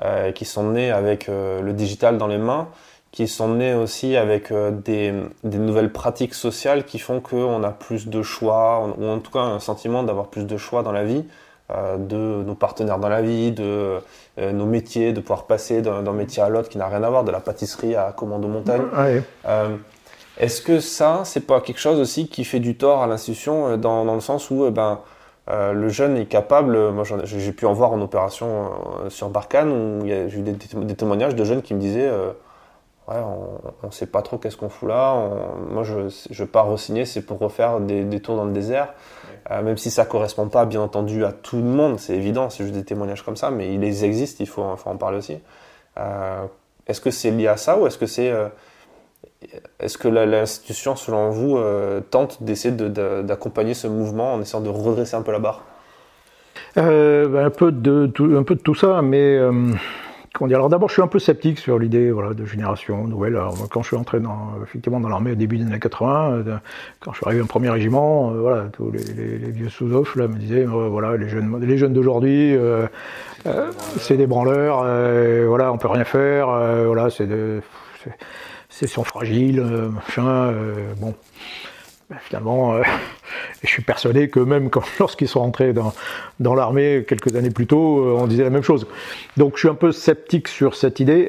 euh, 0.02 0.32
qui 0.32 0.46
sont 0.46 0.70
nés 0.70 0.90
avec 0.90 1.28
le 1.28 1.72
digital 1.72 2.16
dans 2.16 2.26
les 2.26 2.38
mains, 2.38 2.68
qui 3.12 3.28
sont 3.28 3.48
nés 3.48 3.74
aussi 3.74 4.16
avec 4.16 4.52
des, 4.52 5.12
des, 5.44 5.58
nouvelles 5.58 5.92
pratiques 5.92 6.34
sociales 6.34 6.84
qui 6.84 6.98
font 6.98 7.20
qu'on 7.20 7.62
a 7.62 7.70
plus 7.70 8.08
de 8.08 8.22
choix, 8.22 8.88
ou 8.98 9.06
en 9.06 9.18
tout 9.20 9.30
cas 9.30 9.40
un 9.40 9.60
sentiment 9.60 10.02
d'avoir 10.02 10.28
plus 10.28 10.46
de 10.46 10.56
choix 10.56 10.82
dans 10.82 10.92
la 10.92 11.04
vie, 11.04 11.24
de 11.70 12.42
nos 12.42 12.54
partenaires 12.56 12.98
dans 12.98 13.08
la 13.08 13.22
vie, 13.22 13.52
de 13.52 14.00
nos 14.38 14.66
métiers, 14.66 15.12
de 15.12 15.20
pouvoir 15.20 15.44
passer 15.44 15.80
d'un 15.80 16.02
métier 16.12 16.42
à 16.42 16.48
l'autre 16.48 16.68
qui 16.68 16.76
n'a 16.76 16.88
rien 16.88 17.04
à 17.04 17.10
voir, 17.10 17.22
de 17.22 17.30
la 17.30 17.38
pâtisserie 17.38 17.94
à 17.94 18.10
commande 18.10 18.48
montagne. 18.48 18.82
Est-ce 20.36 20.62
que 20.62 20.80
ça, 20.80 21.22
c'est 21.24 21.46
pas 21.46 21.60
quelque 21.60 21.78
chose 21.78 22.00
aussi 22.00 22.28
qui 22.28 22.44
fait 22.44 22.58
du 22.58 22.76
tort 22.76 23.02
à 23.02 23.06
l'institution 23.06 23.68
euh, 23.68 23.76
dans, 23.76 24.04
dans, 24.04 24.14
le 24.14 24.20
sens 24.20 24.50
où 24.50 24.64
euh, 24.64 24.70
ben, 24.70 25.00
euh, 25.48 25.72
le 25.72 25.88
jeune 25.88 26.16
est 26.16 26.26
capable, 26.26 26.90
moi 26.90 27.04
j'ai 27.04 27.52
pu 27.52 27.66
en 27.66 27.72
voir 27.72 27.92
en 27.92 28.00
opération 28.00 28.70
sur 29.10 29.28
Barkhane 29.28 29.70
où 29.70 30.06
j'ai 30.06 30.38
eu 30.38 30.42
des, 30.42 30.94
témoignages 30.94 31.34
de 31.34 31.44
jeunes 31.44 31.60
qui 31.60 31.74
me 31.74 31.80
disaient 31.80 32.10
ouais, 33.08 33.16
on 33.82 33.86
ne 33.86 33.92
sait 33.92 34.06
pas 34.06 34.22
trop 34.22 34.38
qu'est-ce 34.38 34.56
qu'on 34.56 34.70
fout 34.70 34.88
là, 34.88 35.28
moi 35.70 35.82
je, 35.82 36.08
je 36.30 36.44
pars 36.44 36.72
re-signer, 36.72 37.04
c'est 37.04 37.20
pour 37.20 37.38
refaire 37.38 37.78
des, 37.80 38.04
des, 38.04 38.20
tours 38.20 38.36
dans 38.36 38.46
le 38.46 38.52
désert, 38.52 38.94
même 39.50 39.76
si 39.76 39.90
ça 39.90 40.06
correspond 40.06 40.48
pas 40.48 40.64
bien 40.64 40.80
entendu 40.80 41.26
à 41.26 41.32
tout 41.32 41.56
le 41.56 41.62
monde, 41.64 42.00
c'est 42.00 42.16
évident, 42.16 42.48
c'est 42.48 42.62
juste 42.62 42.74
des 42.74 42.84
témoignages 42.84 43.22
comme 43.22 43.36
ça, 43.36 43.50
mais 43.50 43.74
ils 43.74 44.04
existent, 44.04 44.42
il 44.42 44.48
faut, 44.48 44.64
faut 44.78 44.88
en 44.88 44.96
parler 44.96 45.18
aussi. 45.18 45.38
est-ce 46.86 47.02
que 47.02 47.10
c'est 47.10 47.32
lié 47.32 47.48
à 47.48 47.58
ça 47.58 47.78
ou 47.78 47.86
est-ce 47.86 47.98
que 47.98 48.06
c'est 48.06 48.32
est-ce 49.80 49.98
que 49.98 50.08
l'institution, 50.08 50.96
selon 50.96 51.30
vous, 51.30 51.56
euh, 51.56 52.00
tente 52.00 52.42
d'essayer 52.42 52.74
d'accompagner 52.74 53.74
ce 53.74 53.86
mouvement 53.86 54.34
en 54.34 54.40
essayant 54.40 54.62
de 54.62 54.68
redresser 54.68 55.16
un 55.16 55.22
peu 55.22 55.32
la 55.32 55.38
barre? 55.38 55.64
Euh, 56.76 57.28
ben, 57.28 57.46
un, 57.46 57.50
peu 57.50 57.70
de 57.70 58.06
tout, 58.06 58.74
ça, 58.74 59.00
mais 59.02 59.36
euh, 59.36 59.52
Alors 60.40 60.68
d'abord, 60.68 60.88
je 60.88 60.94
suis 60.94 61.02
un 61.02 61.08
peu 61.08 61.18
sceptique 61.18 61.58
sur 61.58 61.78
l'idée 61.78 62.10
de 62.10 62.44
génération 62.44 63.06
nouvelle. 63.06 63.38
quand 63.70 63.82
je 63.82 63.88
suis 63.88 63.96
entré 63.96 64.20
dans, 64.20 64.54
effectivement 64.62 65.00
dans 65.00 65.08
l'armée 65.08 65.32
au 65.32 65.36
début 65.36 65.58
des 65.58 65.64
années 65.64 65.78
80, 65.78 66.44
quand 67.00 67.12
je 67.12 67.18
suis 67.18 67.26
arrivé 67.26 67.42
au 67.42 67.46
premier 67.46 67.70
régiment, 67.70 68.30
voilà, 68.32 68.64
tous 68.72 68.90
les, 68.90 69.50
vieux 69.50 69.68
sous-offs 69.68 70.16
me 70.16 70.36
disaient 70.36 70.64
voilà, 70.64 71.16
les 71.16 71.28
jeunes, 71.28 71.92
d'aujourd'hui, 71.92 72.56
c'est 73.98 74.16
des 74.16 74.26
branleurs, 74.26 74.78
voilà, 75.46 75.72
on 75.72 75.78
peut 75.78 75.88
rien 75.88 76.04
faire, 76.04 76.46
voilà, 76.86 77.10
c'est 77.10 77.26
de 77.26 77.60
sont 78.86 79.04
fragiles, 79.04 79.60
euh, 79.60 79.88
machin, 79.88 80.26
euh, 80.26 80.92
bon. 80.98 81.14
Ben, 82.10 82.16
finalement, 82.22 82.74
euh, 82.74 82.82
je 83.62 83.68
suis 83.68 83.82
persuadé 83.82 84.28
que 84.28 84.40
même 84.40 84.68
lorsqu'ils 84.98 85.28
sont 85.28 85.40
rentrés 85.40 85.72
dans, 85.72 85.94
dans 86.40 86.54
l'armée 86.54 87.04
quelques 87.08 87.34
années 87.34 87.50
plus 87.50 87.66
tôt, 87.66 88.16
on 88.18 88.26
disait 88.26 88.44
la 88.44 88.50
même 88.50 88.62
chose. 88.62 88.86
Donc 89.36 89.54
je 89.54 89.60
suis 89.60 89.68
un 89.68 89.74
peu 89.74 89.92
sceptique 89.92 90.48
sur 90.48 90.74
cette 90.74 91.00
idée. 91.00 91.28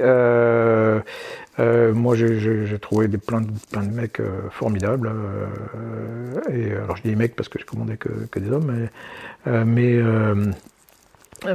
moi, 1.57 2.15
j'ai 2.15 2.79
trouvé 2.81 3.07
des, 3.07 3.17
plein, 3.17 3.41
de, 3.41 3.91
mecs 3.93 4.21
formidables. 4.51 5.11
et 6.51 6.73
alors, 6.73 6.97
je 6.97 7.03
dis 7.03 7.15
mecs 7.15 7.35
parce 7.35 7.47
que 7.47 7.59
je 7.59 7.65
commandais 7.65 7.97
que, 7.97 8.09
que 8.29 8.39
des 8.39 8.51
hommes, 8.51 8.89
mais 9.45 10.01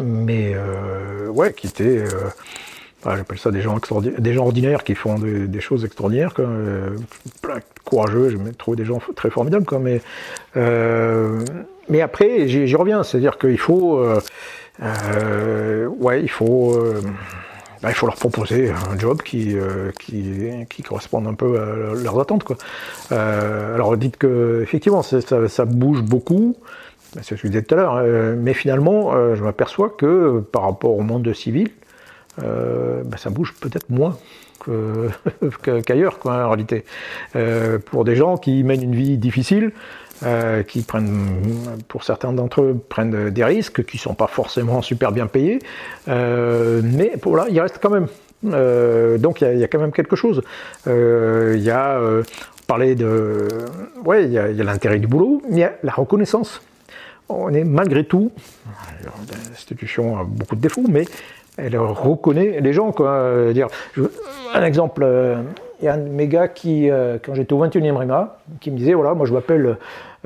mais 0.01 0.57
ouais, 1.29 1.53
qui 1.53 1.67
étaient 1.67 2.05
j'appelle 3.05 3.39
ça 3.39 3.51
des 3.51 3.61
gens, 3.61 3.79
des 4.19 4.33
gens 4.33 4.45
ordinaires 4.45 4.85
qui 4.85 4.95
font 4.95 5.19
des, 5.19 5.61
choses 5.61 5.85
extraordinaires, 5.85 6.35
quoi, 6.35 6.49
courageux, 7.85 8.31
je 8.31 8.53
trouve 8.53 8.77
des 8.77 8.85
gens 8.85 9.01
très 9.17 9.31
formidables, 9.31 9.67
quoi, 9.67 9.79
mais, 9.79 10.01
mais 11.89 12.01
après, 12.01 12.49
j'y 12.49 12.77
reviens, 12.77 13.03
c'est-à-dire 13.03 13.39
qu'il 13.39 13.59
faut, 13.59 14.05
ouais, 14.81 16.23
il 16.23 16.31
faut, 16.31 16.77
bah, 17.83 17.89
il 17.89 17.95
faut 17.95 18.07
leur 18.07 18.17
proposer 18.17 18.71
un 18.71 18.99
job 18.99 19.23
qui, 19.23 19.57
euh, 19.57 19.91
qui, 19.99 20.51
qui, 20.69 20.83
corresponde 20.83 21.27
un 21.27 21.33
peu 21.33 21.59
à 21.59 21.95
leurs 21.95 22.21
attentes. 22.21 22.45
Quoi. 22.45 22.57
Euh, 23.11 23.75
alors 23.75 23.97
dites 23.97 24.19
que 24.19 24.61
effectivement 24.63 25.03
ça, 25.03 25.21
ça, 25.23 25.65
bouge 25.65 26.03
beaucoup, 26.03 26.57
c'est 27.15 27.25
ce 27.25 27.31
que 27.31 27.37
je 27.37 27.47
disais 27.47 27.63
tout 27.63 27.75
à 27.75 27.79
l'heure, 27.79 28.37
mais 28.37 28.53
finalement 28.53 29.15
euh, 29.15 29.35
je 29.35 29.43
m'aperçois 29.43 29.89
que 29.89 30.41
par 30.53 30.63
rapport 30.63 30.95
au 30.95 31.01
monde 31.01 31.33
civil, 31.33 31.71
bah, 32.39 33.17
ça 33.17 33.31
bouge 33.31 33.55
peut-être 33.61 33.91
moins 33.91 34.17
qu'ailleurs 35.87 36.19
en 36.25 36.49
réalité. 36.49 36.85
pour 37.87 38.05
des 38.05 38.17
gens 38.17 38.37
qui 38.37 38.63
mènent 38.63 38.83
une 38.83 38.95
vie 38.95 39.19
difficile, 39.19 39.73
euh, 40.23 40.63
qui 40.63 40.83
prennent, 40.83 41.79
pour 41.89 42.05
certains 42.05 42.35
d'entre 42.35 42.61
eux, 42.61 42.79
prennent 42.91 43.31
des 43.31 43.43
risques 43.43 43.87
qui 43.87 43.97
ne 43.97 44.03
sont 44.03 44.15
pas 44.15 44.27
forcément 44.27 44.83
super 44.83 45.13
bien 45.13 45.27
payés, 45.27 45.61
euh, 46.09 46.83
mais 46.85 47.17
pour 47.17 47.39
il 47.49 47.59
reste 47.59 47.79
quand 47.81 47.89
même. 47.89 48.07
Euh, 48.45 49.17
donc 49.17 49.41
il 49.41 49.57
y, 49.57 49.65
a 49.65 49.69
quand 49.69 49.79
même 49.79 49.93
quelque 49.93 50.17
chose. 50.17 50.43
Il 50.87 51.63
y 51.63 51.71
a 51.71 52.01
de, 52.79 53.49
ouais, 54.05 54.25
il 54.27 54.33
y 54.33 54.39
a, 54.39 54.53
l'intérêt 54.53 54.99
du 54.99 55.07
boulot, 55.07 55.41
mais 55.49 55.57
il 55.57 55.61
y 55.61 55.65
a 55.65 55.73
la 55.83 55.93
reconnaissance. 55.93 56.61
On 57.31 57.55
est 57.55 57.65
malgré 57.65 58.05
tout, 58.05 58.31
l'institution 59.49 60.19
a 60.19 60.25
beaucoup 60.25 60.57
de 60.57 60.61
défauts, 60.61 60.85
mais 60.87 61.07
elle 61.57 61.77
reconnaît 61.77 62.61
les 62.61 62.73
gens. 62.73 62.91
Dire, 63.53 63.69
un 64.55 64.65
exemple, 64.65 65.07
il 65.81 65.85
y 65.85 65.89
a 65.89 65.95
un 65.95 65.99
de 65.99 66.09
mes 66.09 66.29
gars 66.29 66.49
qui, 66.49 66.89
quand 67.23 67.35
j'étais 67.35 67.53
au 67.53 67.65
21e 67.65 67.97
RIMA, 67.97 68.39
qui 68.61 68.71
me 68.71 68.77
disait 68.77 68.95
voilà, 68.95 69.15
moi 69.15 69.27
je 69.27 69.33
m'appelle 69.33 69.77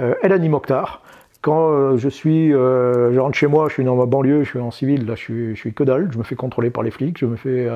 euh, 0.01 0.15
El 0.23 0.51
Mokhtar. 0.51 1.03
Quand 1.41 1.71
euh, 1.71 1.97
je 1.99 2.09
suis, 2.09 2.55
euh, 2.55 3.13
je 3.13 3.21
rentre 3.21 3.37
chez 3.37 3.47
moi, 3.47 3.69
je 3.69 3.75
suis 3.75 3.85
dans 3.85 3.97
ma 3.97 4.07
banlieue, 4.07 4.45
je 4.45 4.49
suis 4.49 4.59
en 4.59 4.71
civil, 4.71 5.07
là 5.07 5.15
je 5.15 5.21
suis, 5.21 5.57
je 5.57 5.69
que 5.69 5.85
dalle, 5.85 6.09
je 6.11 6.19
me 6.19 6.25
fais 6.25 6.37
contrôler 6.37 6.71
par 6.71 6.83
les 6.83 6.91
flics, 6.91 7.19
je 7.19 7.27
me 7.27 7.37
fais, 7.37 7.69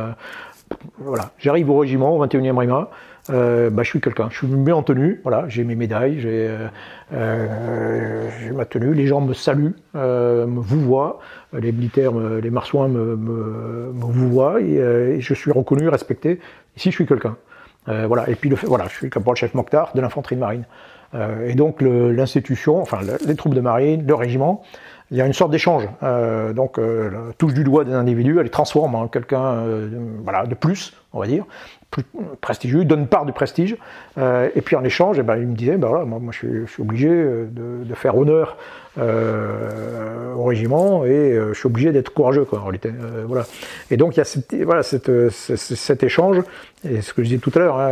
voilà, 0.99 1.31
j'arrive 1.39 1.71
au 1.71 1.79
régiment, 1.79 2.17
au 2.17 2.27
21e 2.27 2.59
RIMA, 2.59 2.89
bah, 3.29 3.83
je 3.83 3.89
suis 3.89 4.01
quelqu'un. 4.01 4.29
Je 4.31 4.39
suis 4.39 4.47
mis 4.47 4.73
en 4.73 4.83
tenue, 4.83 5.21
voilà, 5.23 5.45
j'ai 5.49 5.65
mes 5.65 5.75
médailles, 5.75 6.19
j'ai 6.19 6.49
ma 7.11 8.65
tenue, 8.65 8.95
les 8.95 9.07
gens 9.07 9.21
me 9.21 9.35
saluent, 9.35 9.77
me 9.95 10.61
vous 10.61 10.81
voient, 10.81 11.21
les 11.53 11.73
militaires, 11.73 12.13
les 12.13 12.51
marsouins 12.51 12.89
me, 12.89 13.17
me, 13.17 13.91
vous 13.93 14.29
voient, 14.29 14.61
et, 14.61 15.21
je 15.21 15.35
suis 15.35 15.51
reconnu, 15.51 15.89
respecté. 15.89 16.41
Ici, 16.77 16.91
je 16.91 16.97
suis 16.97 17.07
quelqu'un. 17.07 17.37
voilà, 17.87 18.29
et 18.29 18.35
puis 18.35 18.51
le, 18.51 18.57
voilà, 18.57 18.85
je 18.89 18.95
suis 18.95 19.11
le 19.11 19.35
chef 19.35 19.55
Mokhtar 19.55 19.93
de 19.95 20.01
l'infanterie 20.01 20.37
de 20.37 20.41
marine. 20.41 20.65
Euh, 21.15 21.49
et 21.49 21.55
donc 21.55 21.81
l'institution, 21.81 22.81
enfin 22.81 22.99
les 23.27 23.35
troupes 23.35 23.55
de 23.55 23.61
marine, 23.61 24.07
le 24.07 24.15
régiment, 24.15 24.63
il 25.11 25.17
y 25.17 25.23
a 25.23 25.27
une 25.27 25.33
sorte 25.33 25.51
d'échange. 25.51 25.89
Euh, 26.03 26.53
donc 26.53 26.79
euh, 26.79 27.33
touche 27.39 27.55
du 27.55 27.65
doigt 27.65 27.85
des 27.85 27.95
individus, 27.95 28.39
elle 28.41 28.51
transforme 28.51 28.95
en 28.95 29.09
quelqu'un 29.09 29.43
euh, 29.43 29.89
voilà, 30.23 30.47
de 30.47 30.55
plus, 30.55 30.93
on 31.13 31.21
va 31.21 31.27
dire, 31.27 31.45
prestigieux, 32.41 32.85
donne 32.85 33.07
part 33.07 33.25
du 33.25 33.33
prestige. 33.33 33.77
Euh, 34.19 34.51
et 34.55 34.61
puis 34.61 34.77
en 34.77 34.85
échange, 34.85 35.19
eh 35.19 35.23
ben, 35.23 35.37
il 35.37 35.47
me 35.47 35.55
disait, 35.55 35.77
ben 35.77 35.89
voilà, 35.89 36.05
moi, 36.05 36.21
je, 36.31 36.67
suis, 36.67 36.83
obligé 36.83 37.09
de, 37.09 37.85
de 37.85 37.95
faire 37.95 38.17
honneur 38.17 38.57
euh, 38.99 40.35
au 40.35 40.45
régiment 40.45 41.05
et 41.05 41.11
euh, 41.11 41.53
je 41.53 41.59
suis 41.59 41.69
obligé 41.69 41.93
d'être 41.93 42.11
courageux 42.11 42.45
quoi. 42.45 42.65
Euh, 42.85 43.25
voilà. 43.29 43.45
Et 43.93 43.97
donc 43.97 44.17
il 44.17 44.19
y 44.19 44.23
a 44.23 44.65
voilà, 44.65 44.83
cet 44.83 46.03
échange. 46.03 46.43
Et 46.89 47.01
ce 47.01 47.13
que 47.13 47.23
je 47.23 47.29
disais 47.29 47.39
tout 47.39 47.53
à 47.55 47.59
l'heure, 47.59 47.79
hein, 47.79 47.91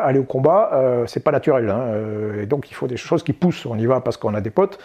aller 0.00 0.18
au 0.18 0.24
combat, 0.24 1.04
c'est 1.06 1.22
pas 1.24 1.32
naturel. 1.32 1.68
Hein, 1.68 2.40
et 2.40 2.46
donc 2.46 2.70
il 2.70 2.74
faut 2.74 2.86
des 2.86 2.96
choses 2.96 3.24
qui 3.24 3.32
poussent. 3.32 3.66
On 3.66 3.76
y 3.76 3.86
va 3.86 4.00
parce 4.00 4.16
qu'on 4.16 4.34
a 4.34 4.40
des 4.40 4.50
potes, 4.50 4.78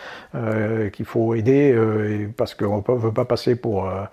qu'il 0.94 1.06
faut 1.06 1.36
aider 1.36 1.76
parce 2.36 2.56
qu'on 2.56 2.78
ne 2.78 3.00
veut 3.00 3.12
pas 3.12 3.26
passer 3.26 3.56
pour 3.56 3.86
euh, 3.86 4.04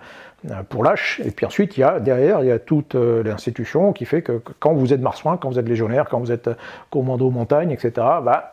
pour 0.69 0.83
lâche. 0.83 1.21
Et 1.25 1.31
puis 1.31 1.45
ensuite, 1.45 1.77
il 1.77 1.81
y 1.81 1.83
a 1.83 1.99
derrière, 1.99 2.41
il 2.41 2.47
y 2.47 2.51
a 2.51 2.59
toute 2.59 2.95
euh, 2.95 3.23
l'institution 3.23 3.93
qui 3.93 4.05
fait 4.05 4.21
que, 4.21 4.41
quand 4.59 4.73
vous 4.73 4.93
êtes 4.93 5.01
marsouin, 5.01 5.37
quand 5.37 5.49
vous 5.49 5.59
êtes 5.59 5.67
légionnaire, 5.67 6.07
quand 6.09 6.19
vous 6.19 6.31
êtes 6.31 6.47
euh, 6.47 6.55
commando 6.91 7.29
montagne, 7.29 7.71
etc., 7.71 7.91
bah, 7.95 8.51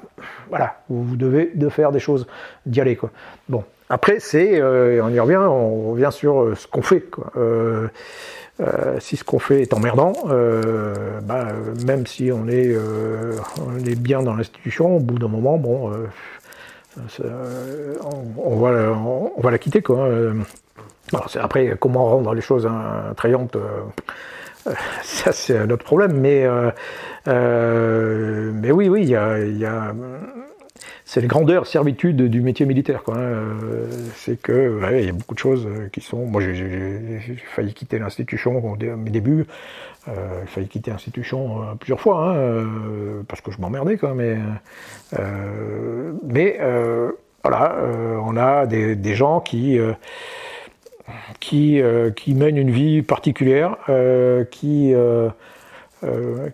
voilà, 0.49 0.77
vous 0.89 1.17
devez 1.17 1.51
de 1.55 1.69
faire 1.69 1.93
des 1.93 2.01
choses, 2.01 2.27
d'y 2.67 2.81
aller. 2.81 2.97
Quoi. 2.97 3.11
Bon, 3.49 3.65
après, 3.89 4.21
c'est, 4.21 4.63
on 4.63 5.09
y 5.11 5.21
revient, 5.21 5.37
on 5.37 5.93
revient 5.93 6.09
sur 6.11 6.57
ce 6.57 6.67
qu'on 6.67 6.83
fait. 6.83 7.05
Si 9.01 9.17
ce 9.17 9.25
qu'on 9.25 9.39
fait 9.39 9.61
est 9.61 9.75
emmerdant, 9.75 10.15
bah, 11.23 11.49
même 11.85 12.07
si 12.07 12.33
on 12.33 12.49
est, 12.49 12.75
bien 13.99 14.23
dans 14.23 14.35
l'institution, 14.35 14.97
au 14.97 15.01
bout 15.01 15.19
d'un 15.19 15.29
moment, 15.29 15.59
bon, 15.59 15.93
on, 18.39 18.57
va, 18.57 19.51
la 19.51 19.59
quitter. 19.59 19.83
Quoi. 19.83 20.09
Alors, 21.13 21.29
après, 21.41 21.77
comment 21.79 22.07
rendre 22.07 22.35
les 22.35 22.41
choses 22.41 22.69
attrayantes, 23.11 23.57
euh, 23.57 24.73
ça 25.03 25.33
c'est 25.33 25.59
un 25.59 25.71
autre 25.71 25.85
problème, 25.85 26.19
mais, 26.19 26.45
euh, 26.45 26.71
euh, 27.29 28.53
mais 28.55 28.71
oui, 28.71 28.89
oui, 28.89 29.03
il 29.03 29.11
y 29.11 29.17
a, 29.67 29.95
c'est 31.05 31.21
les 31.21 31.27
grandeurs, 31.27 31.67
servitudes 31.67 32.23
du 32.23 32.41
métier 32.41 32.65
militaire. 32.65 33.03
Hein. 33.09 33.43
C'est 34.15 34.41
que 34.41 34.81
il 34.99 35.05
y 35.05 35.09
a 35.11 35.13
beaucoup 35.13 35.35
de 35.35 35.39
choses 35.39 35.69
qui 35.93 36.01
sont. 36.01 36.25
Moi, 36.25 36.41
j'ai 36.41 37.21
failli 37.55 37.75
quitter 37.75 37.99
l'institution 37.99 38.65
au 38.65 38.77
mes 38.77 39.11
débuts. 39.11 39.45
Euh, 40.09 40.41
il 40.43 40.49
failli 40.49 40.69
quitter 40.69 40.91
l'institution 40.91 41.77
plusieurs 41.79 42.01
fois, 42.01 42.35
hein, 42.35 42.65
parce 43.29 43.43
que 43.43 43.51
je 43.51 43.61
m'emmerdais, 43.61 43.99
quoi. 43.99 44.15
Mais, 44.15 44.39
mais 46.25 46.59
voilà, 47.45 47.77
on 48.25 48.37
a 48.39 48.65
des, 48.65 48.97
des 48.97 49.15
gens 49.15 49.41
qui 49.41 49.79
qui, 51.41 51.81
euh, 51.81 52.11
qui 52.11 52.35
mènent 52.35 52.57
une 52.57 52.71
vie 52.71 53.03
particulière, 53.03 53.77
euh, 53.89 54.45
qui, 54.45 54.93
euh, 54.95 55.29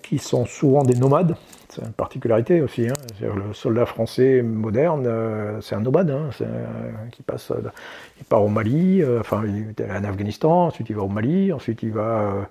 qui 0.02 0.18
sont 0.18 0.46
souvent 0.46 0.82
des 0.82 0.94
nomades. 0.94 1.36
C'est 1.68 1.82
une 1.82 1.92
particularité 1.92 2.62
aussi. 2.62 2.88
Hein. 2.88 2.94
Le 3.20 3.52
soldat 3.52 3.84
français 3.84 4.42
moderne, 4.42 5.06
c'est 5.60 5.74
un 5.74 5.80
nomade 5.80 6.10
hein. 6.10 6.30
passe, 7.26 7.52
il 8.18 8.24
part 8.24 8.42
au 8.42 8.48
Mali, 8.48 9.02
enfin 9.20 9.42
il 9.46 9.74
est 9.78 9.90
en 9.90 10.04
Afghanistan, 10.04 10.68
ensuite 10.68 10.88
il 10.88 10.96
va 10.96 11.02
au 11.02 11.08
Mali, 11.08 11.52
ensuite 11.52 11.82
il 11.82 11.92
va 11.92 12.48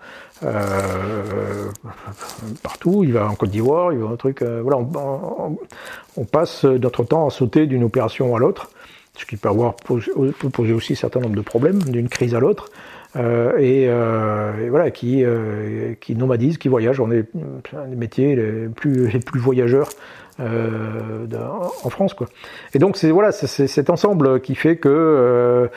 partout, 2.62 3.04
il 3.04 3.14
va 3.14 3.28
en 3.28 3.34
Côte 3.34 3.50
d'Ivoire, 3.50 3.92
il 3.92 4.00
va 4.00 4.10
un 4.10 4.18
truc. 4.18 4.44
voilà, 4.44 4.78
on, 4.78 6.26
passe 6.26 6.64
notre 6.66 7.04
temps 7.04 7.26
à 7.26 7.32
sauter 7.32 7.66
d'une 7.66 7.84
opération 7.84 8.36
à 8.36 8.40
l'autre 8.40 8.70
ce 9.18 9.26
qui 9.26 9.36
peut, 9.36 9.50
avoir, 9.50 9.76
peut 9.76 10.50
poser 10.50 10.74
aussi 10.74 10.94
un 10.94 10.96
certain 10.96 11.20
nombre 11.20 11.36
de 11.36 11.42
problèmes 11.42 11.82
d'une 11.84 12.08
crise 12.08 12.36
à 12.36 12.40
l'autre. 12.40 12.70
Euh, 13.16 13.54
euh, 13.58 14.66
et, 14.66 14.70
voilà, 14.70 14.92
qui, 14.92 15.24
euh, 15.24 15.96
qui 16.00 16.16
nomadisent, 16.16 16.58
qui 16.58 16.68
voyagent. 16.68 17.00
On 17.00 17.12
est 17.12 17.26
un 17.76 17.88
des 17.88 17.96
métiers 17.96 18.36
les 18.36 18.68
plus, 18.68 19.08
les 19.10 19.20
plus 19.20 19.40
voyageurs 19.40 19.90
en 20.40 21.90
France. 21.90 22.14
Quoi. 22.14 22.28
Et 22.76 22.80
donc 22.80 22.96
c'est 22.96 23.10
voilà, 23.10 23.32
cet 23.32 23.90
ensemble 23.90 24.40
qui 24.40 24.54
fait 24.54 24.78
que 24.78 25.68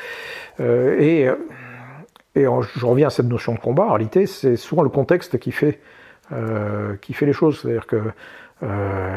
et, 0.59 1.28
et 2.34 2.45
je 2.45 2.86
reviens 2.86 3.07
à 3.07 3.11
cette 3.11 3.26
notion 3.26 3.55
de 3.55 3.59
combat. 3.59 3.84
En 3.84 3.95
réalité, 3.95 4.26
c'est 4.26 4.57
souvent 4.57 4.82
le 4.82 4.91
contexte 4.91 5.38
qui 5.38 5.51
fait 5.51 5.80
qui 7.01 7.14
fait 7.14 7.24
les 7.24 7.32
choses. 7.32 7.61
C'est-à-dire 7.62 7.86
que 7.86 8.03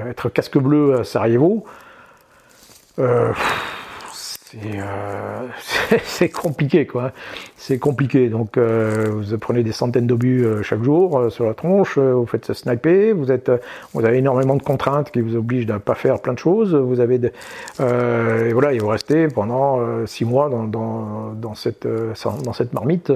être 0.09 0.30
casque 0.30 0.57
bleu 0.57 0.99
à 0.99 1.03
Sarajevo. 1.03 1.65
Euh, 2.99 3.34
c'est 6.04 6.30
compliqué, 6.30 6.86
quoi. 6.86 7.12
C'est 7.56 7.80
compliqué. 7.80 8.30
Donc, 8.30 8.58
euh, 8.58 9.10
vous 9.10 9.38
prenez 9.38 9.64
des 9.64 9.72
centaines 9.72 10.08
d'obus 10.08 10.45
euh, 10.45 10.64
chaque 10.64 10.84
jour 10.84 11.32
sur 11.32 11.45
la 11.45 11.54
tronche, 11.54 11.97
vous 11.97 12.26
faites 12.26 12.45
se 12.45 12.54
sniper, 12.54 13.13
vous 13.13 13.32
êtes, 13.32 13.51
vous 13.93 14.05
avez 14.05 14.17
énormément 14.17 14.55
de 14.55 14.63
contraintes 14.63 15.12
qui 15.12 15.21
vous 15.21 15.36
obligent 15.36 15.66
de 15.66 15.74
ne 15.74 15.78
pas 15.78 15.96
faire 15.96 16.20
plein 16.20 16.34
de 16.34 16.39
choses. 16.39 16.75
Vous 16.75 17.00
avez, 17.00 17.17
de, 17.20 17.28
et 17.80 18.54
voilà, 18.54 18.74
il 18.74 18.82
vous 18.82 18.88
restez 18.88 19.28
pendant 19.28 20.05
six 20.05 20.25
mois 20.25 20.50
dans, 20.50 20.63
dans, 20.63 21.34
dans 21.34 21.55
cette, 21.55 21.88
dans 21.88 22.54
cette 22.54 22.74
marmite. 22.74 23.12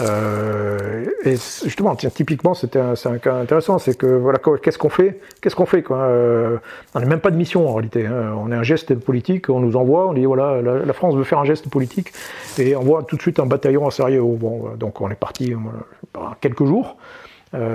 Euh, 0.00 1.04
et 1.24 1.36
justement, 1.36 1.94
tiens, 1.96 2.10
typiquement, 2.10 2.54
c'était 2.54 2.78
un, 2.78 2.94
un, 3.04 3.18
cas 3.18 3.34
intéressant, 3.34 3.78
c'est 3.78 3.96
que 3.96 4.06
voilà, 4.06 4.38
qu'est-ce 4.62 4.78
qu'on 4.78 4.88
fait? 4.88 5.20
Qu'est-ce 5.40 5.54
qu'on 5.54 5.66
fait 5.66 5.82
quoi 5.82 5.98
euh, 5.98 6.56
On 6.94 7.00
n'est 7.00 7.06
même 7.06 7.20
pas 7.20 7.30
de 7.30 7.36
mission 7.36 7.68
en 7.68 7.74
réalité. 7.74 8.06
Hein. 8.06 8.34
On 8.38 8.50
est 8.50 8.54
un 8.54 8.62
geste 8.62 8.94
politique, 8.94 9.50
on 9.50 9.60
nous 9.60 9.76
envoie, 9.76 10.08
on 10.08 10.14
dit 10.14 10.24
voilà, 10.24 10.62
la, 10.62 10.92
France 10.92 11.14
veut 11.14 11.24
faire 11.24 11.38
un 11.38 11.44
geste 11.44 11.68
politique, 11.68 12.12
et 12.58 12.74
on 12.74 12.82
voit 12.82 13.02
tout 13.02 13.16
de 13.16 13.22
suite 13.22 13.38
un 13.38 13.46
bataillon 13.46 13.86
à 13.86 13.90
Sarajevo. 13.90 14.36
Bon, 14.36 14.64
donc 14.78 15.00
on 15.00 15.10
est 15.10 15.14
parti 15.14 15.52
euh, 15.52 16.20
quelques 16.40 16.64
jours. 16.64 16.96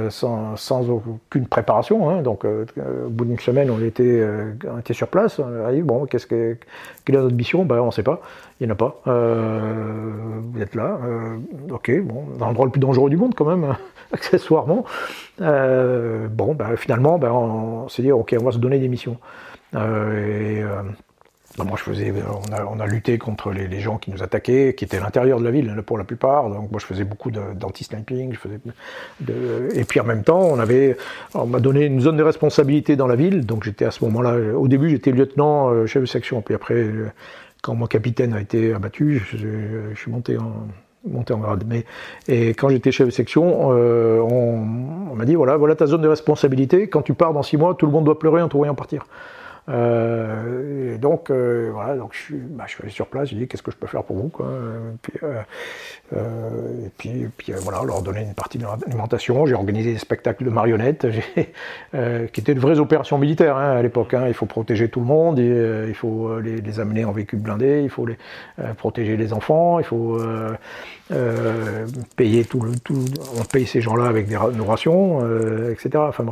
sans, 0.09 0.55
sans, 0.55 0.89
aucune 0.89 1.45
préparation. 1.45 2.09
Hein. 2.09 2.23
donc, 2.23 2.45
au 2.45 3.09
bout 3.09 3.25
d'une 3.25 3.37
semaine, 3.37 3.69
on 3.69 3.79
était, 3.79 4.25
on 4.67 4.79
était 4.79 4.95
sur 4.95 5.07
place. 5.07 5.37
On 5.37 5.79
bon, 5.83 6.07
qu'est-ce 6.07 6.25
que, 6.25 6.57
quelle 7.05 7.15
est 7.15 7.19
notre 7.19 7.35
mission? 7.35 7.63
Ben, 7.63 7.79
On 7.79 7.87
ne 7.87 7.91
sait 7.91 8.01
pas. 8.01 8.21
Il 8.59 8.65
n'y 8.65 8.71
en 8.71 8.73
a 8.73 8.77
pas. 8.77 9.01
vous 9.05 10.61
êtes 10.61 10.75
là. 10.75 10.99
ok, 11.69 12.01
bon, 12.01 12.25
dans 12.37 12.47
l'endroit 12.47 12.65
le 12.65 12.71
plus 12.71 12.79
dangereux 12.79 13.09
du 13.09 13.17
monde, 13.17 13.35
quand 13.35 13.45
même, 13.45 13.75
accessoirement. 14.11 14.85
bon, 15.39 16.55
ben, 16.55 16.75
finalement, 16.75 17.19
ben, 17.19 17.31
on, 17.31 17.87
s'est 17.89 18.01
dit, 18.01 18.11
ok, 18.11 18.35
on 18.39 18.43
va 18.43 18.51
se 18.51 18.57
donner 18.57 18.79
des 18.79 18.87
missions. 18.87 19.17
et 19.73 20.63
bah, 21.57 21.63
moi, 21.63 21.75
je 21.75 21.83
faisais, 21.83 22.13
on 22.69 22.79
a, 22.79 22.85
lutté 22.85 23.17
contre 23.17 23.51
les, 23.51 23.79
gens 23.79 23.97
qui 23.97 24.11
nous 24.11 24.21
attaquaient, 24.21 24.75
qui 24.77 24.85
étaient 24.85 24.97
à 24.97 25.01
l'intérieur 25.01 25.39
de 25.39 25.43
la 25.43 25.49
ville 25.49 25.81
pour 25.83 25.97
la 25.97 26.03
plupart. 26.03 26.49
Donc, 26.49 26.69
moi, 26.69 26.79
je 26.79 26.85
faisais 26.85 27.03
beaucoup 27.03 27.31
d'anti-sniping. 27.31 28.37
et 29.73 29.83
puis, 29.83 29.99
en 29.99 30.03
même 30.03 30.23
temps, 30.23 30.41
on 30.41 30.59
on 31.33 31.45
m'a 31.47 31.59
donné 31.59 31.85
une 31.85 31.99
zone 31.99 32.17
de 32.17 32.23
responsabilité 32.23 32.95
dans 32.95 33.07
la 33.07 33.15
ville. 33.15 33.43
Donc, 33.45 33.63
j'étais 33.63 33.85
à 33.85 33.91
ce 33.91 34.03
moment-là. 34.05 34.35
Au 34.55 34.67
début, 34.67 34.89
j'étais 34.89 35.11
lieutenant, 35.11 35.69
euh, 35.69 35.87
chef 35.87 36.03
de 36.03 36.07
section. 36.07 36.41
Puis 36.41 36.53
après, 36.53 36.75
euh, 36.75 37.11
quand 37.67 37.75
mon 37.75 37.85
capitaine 37.85 38.31
a 38.31 38.39
été 38.39 38.73
abattu, 38.73 39.21
je, 39.33 39.93
suis 39.93 40.09
monté 40.09 40.37
en, 40.37 41.37
grade. 41.37 41.65
Mais, 41.67 41.83
et 42.29 42.49
quand 42.51 42.69
j'étais 42.69 42.93
chef 42.93 43.07
de 43.07 43.11
section, 43.11 43.73
euh, 43.73 44.19
on, 44.21 45.11
on 45.11 45.15
m'a 45.15 45.25
dit 45.25 45.35
voilà, 45.35 45.57
voilà 45.57 45.75
ta 45.75 45.85
zone 45.85 46.01
de 46.01 46.07
responsabilité. 46.07 46.87
Quand 46.87 47.01
tu 47.01 47.13
pars 47.13 47.33
dans 47.33 47.43
six 47.43 47.57
mois, 47.57 47.75
tout 47.75 47.85
le 47.85 47.91
monde 47.91 48.05
doit 48.05 48.17
pleurer 48.17 48.41
en 48.41 48.47
te 48.47 48.55
voyant 48.55 48.73
partir. 48.73 49.05
Euh, 49.69 50.97
donc, 50.97 51.29
euh, 51.29 51.69
voilà, 51.73 51.95
donc 51.95 52.13
je, 52.13 52.19
suis, 52.19 52.35
bah, 52.35 52.63
je 52.67 52.73
suis 52.73 52.83
allé 52.83 52.91
sur 52.91 53.07
place, 53.07 53.29
j'ai 53.29 53.35
dit 53.35 53.47
qu'est-ce 53.47 53.63
que 53.63 53.71
je 53.71 53.75
peux 53.75 53.87
faire 53.87 54.03
pour 54.03 54.15
vous, 54.15 54.29
quoi? 54.29 54.47
Et 54.47 54.97
puis, 55.01 55.19
euh, 55.23 56.85
et 56.85 56.89
puis, 56.97 57.27
puis 57.35 57.53
voilà, 57.61 57.83
leur 57.83 58.01
donner 58.01 58.21
une 58.21 58.33
partie 58.33 58.57
de 58.57 58.63
l'alimentation. 58.63 59.45
J'ai 59.45 59.55
organisé 59.55 59.93
des 59.93 59.99
spectacles 59.99 60.45
de 60.45 60.49
marionnettes, 60.49 61.07
qui 62.33 62.39
étaient 62.39 62.55
de 62.55 62.59
vraies 62.59 62.79
opérations 62.79 63.17
militaires 63.17 63.57
hein, 63.57 63.77
à 63.77 63.81
l'époque. 63.81 64.13
Hein. 64.13 64.25
Il 64.27 64.33
faut 64.33 64.45
protéger 64.45 64.89
tout 64.89 65.01
le 65.01 65.05
monde, 65.05 65.39
il 65.39 65.95
faut 65.95 66.39
les, 66.39 66.79
amener 66.79 67.05
en 67.05 67.11
véhicule 67.11 67.39
blindé, 67.39 67.81
il 67.83 67.89
faut 67.89 68.05
les, 68.05 68.17
protéger 68.77 69.17
les 69.17 69.33
enfants, 69.33 69.79
il 69.79 69.85
faut 69.85 70.19
euh, 71.11 71.85
payer 72.17 72.43
tout 72.43 72.59
le, 72.59 72.77
tout, 72.83 73.05
on 73.39 73.43
paye 73.43 73.65
ces 73.65 73.79
gens-là 73.79 74.07
avec 74.07 74.27
des, 74.27 74.35
rations, 74.35 75.19
euh, 75.23 75.71
etc. 75.71 75.89
Enfin, 75.95 76.25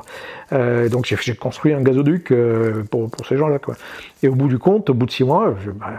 euh, 0.51 0.89
donc 0.89 1.05
j'ai 1.05 1.35
construit 1.35 1.73
un 1.73 1.81
gazoduc 1.81 2.31
euh, 2.31 2.83
pour, 2.83 3.09
ces 3.25 3.37
gens-là. 3.37 3.59
Quoi. 3.59 3.75
Et 4.23 4.27
au 4.27 4.35
bout 4.35 4.47
du 4.47 4.59
compte, 4.59 4.89
au 4.89 4.93
bout 4.93 5.05
de 5.05 5.11
six 5.11 5.23
mois, 5.23 5.55
je, 5.63 5.71
bah, 5.71 5.91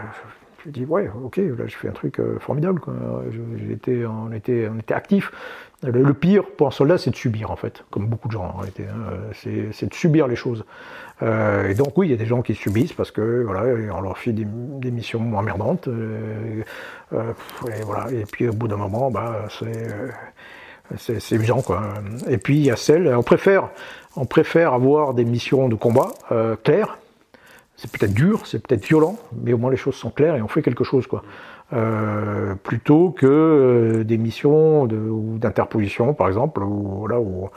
dis 0.69 0.85
ouais, 0.85 1.09
ok, 1.23 1.37
là 1.37 1.65
je 1.67 1.75
fais 1.75 1.87
un 1.87 1.93
truc 1.93 2.19
euh, 2.19 2.39
formidable. 2.39 2.81
J'étais, 3.67 4.05
on 4.05 4.31
était, 4.31 4.69
on 4.73 4.79
était 4.79 4.93
actifs. 4.93 5.31
Le, 5.83 6.11
pire 6.13 6.43
pour 6.57 6.67
un 6.67 6.71
soldat, 6.71 6.97
c'est 6.97 7.11
de 7.11 7.15
subir 7.15 7.51
en 7.51 7.55
fait, 7.55 7.85
comme 7.91 8.07
beaucoup 8.07 8.27
de 8.27 8.33
gens 8.33 8.45
en 8.45 8.57
réalité. 8.57 8.85
Hein. 8.85 9.13
C'est 9.33 9.87
de 9.87 9.93
subir 9.93 10.27
les 10.27 10.35
choses. 10.35 10.65
Euh, 11.21 11.69
et 11.69 11.75
donc 11.75 11.95
oui, 11.97 12.07
il 12.07 12.09
y 12.11 12.13
a 12.13 12.17
des 12.17 12.25
gens 12.25 12.41
qui 12.41 12.55
subissent 12.55 12.93
parce 12.93 13.11
que 13.11 13.43
voilà, 13.43 13.63
on 13.95 14.01
leur 14.01 14.17
fait 14.17 14.33
des, 14.33 14.45
missions 14.91 15.37
emmerdantes. 15.37 15.87
Euh, 15.87 16.63
et 17.11 17.83
voilà. 17.83 18.11
Et 18.11 18.25
puis 18.25 18.47
au 18.47 18.53
bout 18.53 18.67
d'un 18.67 18.77
moment, 18.77 19.11
bah 19.11 19.45
c'est 19.49 21.19
c'est 21.19 21.35
usant 21.35 21.61
quoi. 21.61 21.83
Et 22.27 22.37
puis 22.37 22.57
il 22.57 22.65
y 22.65 22.71
a 22.71 22.75
celles, 22.75 23.13
on 23.15 23.23
préfère, 23.23 23.69
on 24.15 24.25
préfère 24.25 24.73
avoir 24.73 25.13
des 25.13 25.25
missions 25.25 25.69
de 25.69 25.75
combat 25.75 26.11
claires. 26.63 26.97
C'est 27.77 27.91
peut-être 27.91 28.13
dur, 28.13 28.47
c'est 28.47 28.65
peut-être 28.65 28.83
violent, 28.85 29.17
mais 29.39 29.53
au 29.53 29.57
moins 29.57 29.69
les 29.69 29.77
choses 29.77 29.95
sont 29.95 30.09
claires 30.09 30.35
et 30.35 30.41
on 30.41 30.47
fait 30.47 30.63
quelque 30.63 30.83
chose 30.83 31.05
quoi. 31.05 31.23
Euh, 31.73 32.55
plutôt 32.55 33.11
que 33.11 33.27
euh, 33.27 34.03
des 34.03 34.17
missions 34.17 34.87
d'interposition, 34.87 36.13
par 36.13 36.27
exemple, 36.27 36.63
où, 36.63 37.07
là, 37.07 37.19
où 37.19 37.49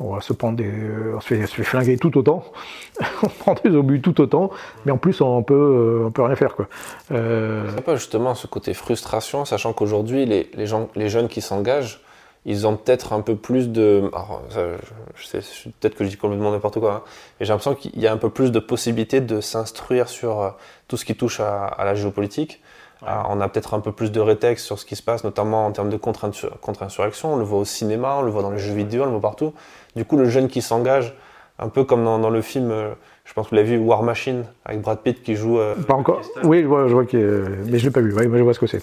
on 0.00 0.14
va 0.14 0.20
se 0.20 0.32
prendre 0.32 0.56
des, 0.56 0.72
on 1.14 1.20
se 1.20 1.34
fait, 1.34 1.46
flinguer 1.46 1.98
tout 1.98 2.16
autant, 2.16 2.44
on 3.22 3.28
prend 3.28 3.54
des 3.62 3.70
obus 3.70 4.00
tout 4.00 4.20
autant, 4.20 4.50
mais 4.84 4.92
en 4.92 4.96
plus 4.96 5.20
on 5.20 5.42
peut, 5.42 6.02
on 6.06 6.10
peut 6.10 6.22
rien 6.22 6.36
faire 6.36 6.56
quoi. 6.56 6.66
Euh... 7.12 7.70
C'est 7.76 7.84
pas 7.84 7.96
justement 7.96 8.34
ce 8.34 8.46
côté 8.46 8.74
frustration, 8.74 9.44
sachant 9.44 9.72
qu'aujourd'hui 9.72 10.24
les, 10.24 10.50
les, 10.54 10.66
gens, 10.66 10.88
les 10.96 11.08
jeunes 11.08 11.28
qui 11.28 11.40
s'engagent, 11.40 12.00
ils 12.44 12.66
ont 12.66 12.76
peut-être 12.76 13.12
un 13.12 13.20
peu 13.20 13.36
plus 13.36 13.68
de, 13.68 14.10
alors, 14.12 14.42
je 15.14 15.26
sais, 15.26 15.40
peut-être 15.80 15.94
que 15.96 16.04
je 16.04 16.10
dis 16.10 16.16
complètement 16.16 16.50
n'importe 16.50 16.80
quoi, 16.80 16.92
hein, 16.92 17.02
mais 17.38 17.46
j'ai 17.46 17.52
l'impression 17.52 17.74
qu'il 17.74 17.98
y 17.98 18.06
a 18.06 18.12
un 18.12 18.16
peu 18.16 18.30
plus 18.30 18.52
de 18.52 18.58
possibilités 18.58 19.20
de 19.20 19.40
s'instruire 19.40 20.08
sur 20.08 20.40
euh, 20.40 20.50
tout 20.86 20.96
ce 20.96 21.04
qui 21.04 21.14
touche 21.14 21.40
à, 21.40 21.64
à 21.64 21.84
la 21.84 21.94
géopolitique. 21.94 22.62
Ah, 23.06 23.26
on 23.30 23.40
a 23.40 23.48
peut-être 23.48 23.74
un 23.74 23.80
peu 23.80 23.92
plus 23.92 24.10
de 24.10 24.20
rétexte 24.20 24.66
sur 24.66 24.78
ce 24.78 24.84
qui 24.84 24.96
se 24.96 25.02
passe, 25.02 25.22
notamment 25.22 25.66
en 25.66 25.72
termes 25.72 25.88
de 25.90 25.96
contre-insurrection. 25.96 27.34
On 27.34 27.36
le 27.36 27.44
voit 27.44 27.60
au 27.60 27.64
cinéma, 27.64 28.16
on 28.18 28.22
le 28.22 28.30
voit 28.30 28.42
dans 28.42 28.50
les 28.50 28.58
jeux 28.58 28.74
vidéo, 28.74 29.02
on 29.02 29.06
le 29.06 29.12
voit 29.12 29.20
partout. 29.20 29.54
Du 29.94 30.04
coup, 30.04 30.16
le 30.16 30.28
jeune 30.28 30.48
qui 30.48 30.62
s'engage, 30.62 31.14
un 31.60 31.68
peu 31.68 31.84
comme 31.84 32.04
dans, 32.04 32.30
le 32.30 32.42
film, 32.42 32.70
euh, 32.70 32.90
je 33.24 33.32
pense 33.34 33.46
que 33.46 33.50
vous 33.50 33.56
l'avez 33.56 33.76
vu, 33.76 33.78
War 33.78 34.02
Machine, 34.02 34.44
avec 34.64 34.80
Brad 34.80 34.98
Pitt 34.98 35.22
qui 35.22 35.36
joue. 35.36 35.58
Euh, 35.58 35.74
Pas 35.74 35.94
encore 35.94 36.22
Oui, 36.42 36.62
je 36.62 36.66
vois, 36.66 36.88
je 36.88 36.94
vois 36.94 37.04
mais 37.04 37.78
je 37.78 37.84
l'ai 37.84 37.90
pas 37.90 38.00
vu. 38.00 38.12
Oui, 38.14 38.24
je 38.24 38.42
vois 38.42 38.54
ce 38.54 38.58
que 38.58 38.66
c'est. 38.66 38.82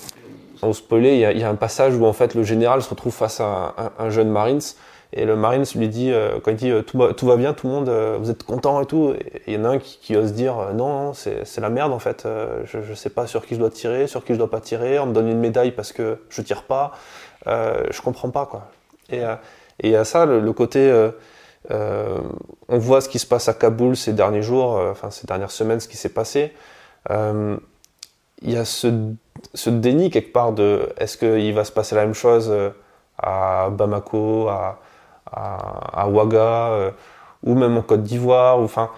Sans 0.60 0.74
spoiler, 0.74 1.16
il 1.16 1.40
y, 1.40 1.44
a, 1.44 1.50
un 1.50 1.56
passage 1.56 1.96
où 1.96 2.06
en 2.06 2.14
fait 2.14 2.34
le 2.34 2.44
général 2.44 2.82
se 2.82 2.90
retrouve 2.90 3.14
face 3.14 3.40
à 3.40 3.76
un 3.98 4.10
jeune 4.10 4.30
Marines 4.30 4.62
et 5.14 5.24
le 5.24 5.38
Marines 5.38 5.64
lui 5.76 5.88
dit, 5.88 6.12
euh, 6.12 6.40
quand 6.44 6.52
il 6.52 6.58
dit 6.58 6.72
euh, 6.72 6.82
tout, 6.82 6.98
va, 7.26 7.36
bien, 7.38 7.54
tout 7.54 7.68
le 7.68 7.74
monde, 7.74 7.90
euh, 7.90 8.18
vous 8.20 8.30
êtes 8.30 8.44
content 8.44 8.82
et 8.82 8.86
tout, 8.86 9.14
il 9.48 9.54
y 9.54 9.58
en 9.58 9.64
a 9.64 9.70
un 9.70 9.80
qui, 9.80 10.16
ose 10.16 10.34
dire 10.34 10.74
non, 10.74 11.14
c'est 11.14 11.58
la 11.58 11.70
merde 11.70 11.94
en 11.94 12.00
fait, 12.00 12.28
je, 12.66 12.82
je 12.82 12.94
sais 12.94 13.10
pas 13.10 13.26
sur 13.26 13.46
qui 13.46 13.56
je 13.56 13.60
dois 13.60 13.70
tirer, 13.70 14.08
sur 14.08 14.26
qui 14.26 14.34
je 14.34 14.38
dois 14.38 14.50
pas 14.50 14.60
tirer, 14.60 15.00
on 15.00 15.06
me 15.06 15.14
donne 15.14 15.30
une 15.30 15.40
médaille 15.40 15.72
parce 15.72 15.94
que 15.94 16.20
je 16.30 16.42
tire 16.42 16.64
pas, 16.64 16.92
je 17.46 18.02
comprends 18.02 18.30
pas 18.30 18.46
quoi. 18.46 18.68
Et, 19.10 19.22
et 19.82 19.96
à 19.96 20.04
ça, 20.04 20.26
le, 20.26 20.54
côté, 20.54 20.92
on 21.70 22.78
voit 22.78 23.00
ce 23.00 23.08
qui 23.08 23.20
se 23.20 23.26
passe 23.26 23.48
à 23.48 23.54
Kaboul 23.54 23.96
ces 23.96 24.12
derniers 24.12 24.42
jours, 24.42 24.82
enfin 24.92 25.12
ces 25.12 25.28
dernières 25.28 25.52
semaines, 25.52 25.80
ce 25.80 25.88
qui 25.88 25.98
s'est 25.98 26.10
passé. 26.10 26.52
Il 27.10 28.52
y 28.52 28.58
a 28.58 28.66
ce, 28.66 28.88
ce, 29.54 29.70
déni 29.70 30.10
quelque 30.10 30.32
part 30.32 30.54
de 30.54 30.90
est-ce 30.98 31.18
qu'il 31.18 31.54
va 31.54 31.64
se 31.64 31.72
passer 31.72 31.96
la 31.96 32.06
même 32.06 32.14
chose 32.14 32.54
à 33.18 33.70
Bamako, 33.70 34.50
à, 34.50 36.08
Ouaga, 36.08 36.70
euh, 36.70 36.92
ou 37.44 37.56
même 37.56 37.78
en 37.78 37.82
Côte 37.82 38.04
d'Ivoire, 38.04 38.60
enfin, 38.60 38.90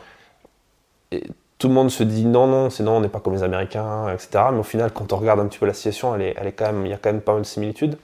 tout 1.57 1.67
le 1.67 1.73
monde 1.73 1.89
se 1.89 2.03
dit 2.03 2.25
non, 2.25 2.47
non, 2.47 2.69
c'est 2.69 2.83
non, 2.83 2.97
on 2.97 3.01
n'est 3.01 3.09
pas 3.09 3.19
comme 3.19 3.33
les 3.33 3.43
Américains, 3.43 4.09
etc. 4.13 4.45
Mais 4.51 4.59
au 4.59 4.63
final, 4.63 4.91
quand 4.91 5.13
on 5.13 5.17
regarde 5.17 5.39
un 5.39 5.47
petit 5.47 5.59
peu 5.59 5.65
la 5.65 5.73
situation, 5.73 6.15
elle 6.15 6.21
est, 6.21 6.35
elle 6.37 6.47
est 6.47 6.51
quand 6.51 6.71
même, 6.71 6.85
il 6.85 6.89
y 6.89 6.93
a 6.93 6.97
quand 6.97 7.11
même 7.11 7.21
pas 7.21 7.33
mal 7.33 7.41
de 7.41 7.47
similitudes. 7.47 7.97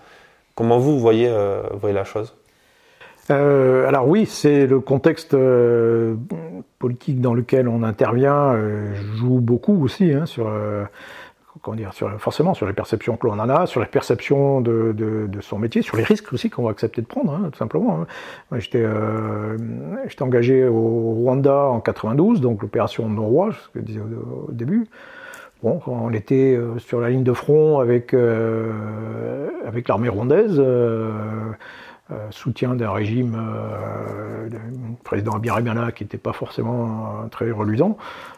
Comment 0.55 0.80
vous 0.80 0.99
voyez, 0.99 1.27
euh, 1.30 1.64
la 1.81 2.03
chose? 2.03 2.35
Euh, 3.31 3.88
alors 3.88 4.07
oui, 4.07 4.26
c'est 4.26 4.68
le 4.68 4.80
contexte 4.81 5.35
politique 6.80 7.22
dans 7.22 7.34
lequel 7.34 7.68
on 7.69 7.84
intervient 7.84 8.55
joue 9.15 9.39
beaucoup 9.39 9.81
aussi 9.84 10.11
hein, 10.11 10.26
sur 10.26 10.51
sur, 11.91 12.19
forcément 12.19 12.53
sur 12.53 12.65
les 12.65 12.73
perceptions 12.73 13.15
que 13.15 13.27
l'on 13.27 13.39
en 13.39 13.49
a, 13.49 13.65
sur 13.67 13.80
les 13.80 13.88
perceptions 13.88 14.61
de, 14.61 15.27
son 15.41 15.59
métier, 15.59 15.81
sur 15.81 15.97
les 15.97 16.03
risques 16.03 16.34
aussi 16.34 16.49
qu'on 16.49 16.63
va 16.63 16.71
accepter 16.71 17.01
de 17.01 17.07
prendre, 17.07 17.34
hein, 17.34 17.49
tout 17.51 17.57
simplement. 17.57 18.01
Hein. 18.01 18.57
J'étais 18.59 18.84
euh, 18.84 19.57
engagé 20.19 20.65
au 20.65 21.13
Rwanda 21.13 21.65
en 21.65 21.80
92, 21.80 22.41
donc 22.41 22.61
l'opération 22.61 23.07
Noroi, 23.09 23.51
ce 23.51 23.69
que 23.69 23.80
je 23.80 23.85
disais 23.85 23.99
au, 23.99 24.51
début. 24.51 24.88
Bon, 25.61 25.80
on 25.88 26.11
était 26.11 26.55
euh, 26.55 26.77
sur 26.80 26.99
la 26.99 27.09
ligne 27.09 27.23
de 27.23 27.34
front 27.34 27.80
avec, 27.80 28.13
euh, 28.13 29.49
avec 29.65 29.88
l'armée 29.88 30.09
rwandaise. 30.09 30.61
Soutien 32.30 32.75
d'un 32.75 32.91
régime 32.91 33.35
président 35.03 35.31
Abiyarimana 35.31 35.91
qui 35.91 36.03
n'était 36.03 36.19
pas 36.19 36.34
forcément 36.34 37.27
très 37.31 37.49
reluisant. 37.49 37.97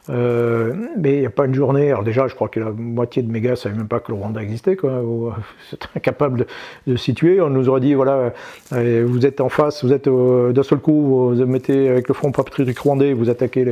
Mais 0.09 1.13
il 1.13 1.19
n'y 1.19 1.25
a 1.25 1.31
pas 1.31 1.45
une 1.45 1.53
journée, 1.53 1.89
alors 1.89 2.03
déjà 2.03 2.27
je 2.27 2.35
crois 2.35 2.47
que 2.47 2.59
la 2.59 2.71
moitié 2.71 3.23
de 3.23 3.31
mes 3.31 3.41
gars 3.41 3.51
ne 3.51 3.55
savaient 3.55 3.75
même 3.75 3.87
pas 3.87 3.99
que 3.99 4.11
le 4.11 4.17
Rwanda 4.17 4.41
existait, 4.41 4.75
quoi. 4.75 5.01
c'est 5.69 5.79
incapable 5.95 6.45
de, 6.87 6.95
situer. 6.95 7.41
On 7.41 7.49
nous 7.49 7.69
aurait 7.69 7.81
dit, 7.81 7.93
voilà, 7.93 8.33
vous 8.71 9.25
êtes 9.25 9.41
en 9.41 9.49
face, 9.49 9.83
vous 9.83 9.93
êtes 9.93 10.07
d'un 10.07 10.63
seul 10.63 10.79
coup, 10.79 11.33
vous 11.33 11.45
mettez 11.45 11.89
avec 11.89 12.07
le 12.07 12.13
Front 12.13 12.31
patriotique 12.31 12.79
rwandais, 12.79 13.13
vous 13.13 13.29
attaquez 13.29 13.65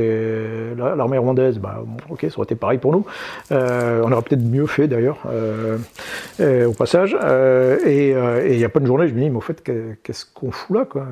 l'armée 0.76 1.18
rwandaise, 1.18 1.58
bah, 1.58 1.84
ok, 2.10 2.26
ça 2.28 2.38
aurait 2.38 2.44
été 2.44 2.54
pareil 2.54 2.78
pour 2.78 2.92
nous. 2.92 3.04
on 3.50 4.12
aurait 4.12 4.22
peut-être 4.22 4.44
mieux 4.44 4.66
fait 4.66 4.88
d'ailleurs, 4.88 5.18
au 6.40 6.72
passage. 6.72 7.16
et 7.86 8.10
il 8.10 8.56
n'y 8.56 8.64
a 8.64 8.68
pas 8.68 8.80
une 8.80 8.86
journée, 8.86 9.08
je 9.08 9.14
me 9.14 9.20
dis, 9.20 9.30
mais 9.30 9.36
au 9.36 9.40
fait, 9.40 9.62
qu'est-ce 10.02 10.24
qu'on 10.26 10.50
fout 10.50 10.76
là 10.76 10.84
quoi? 10.84 11.06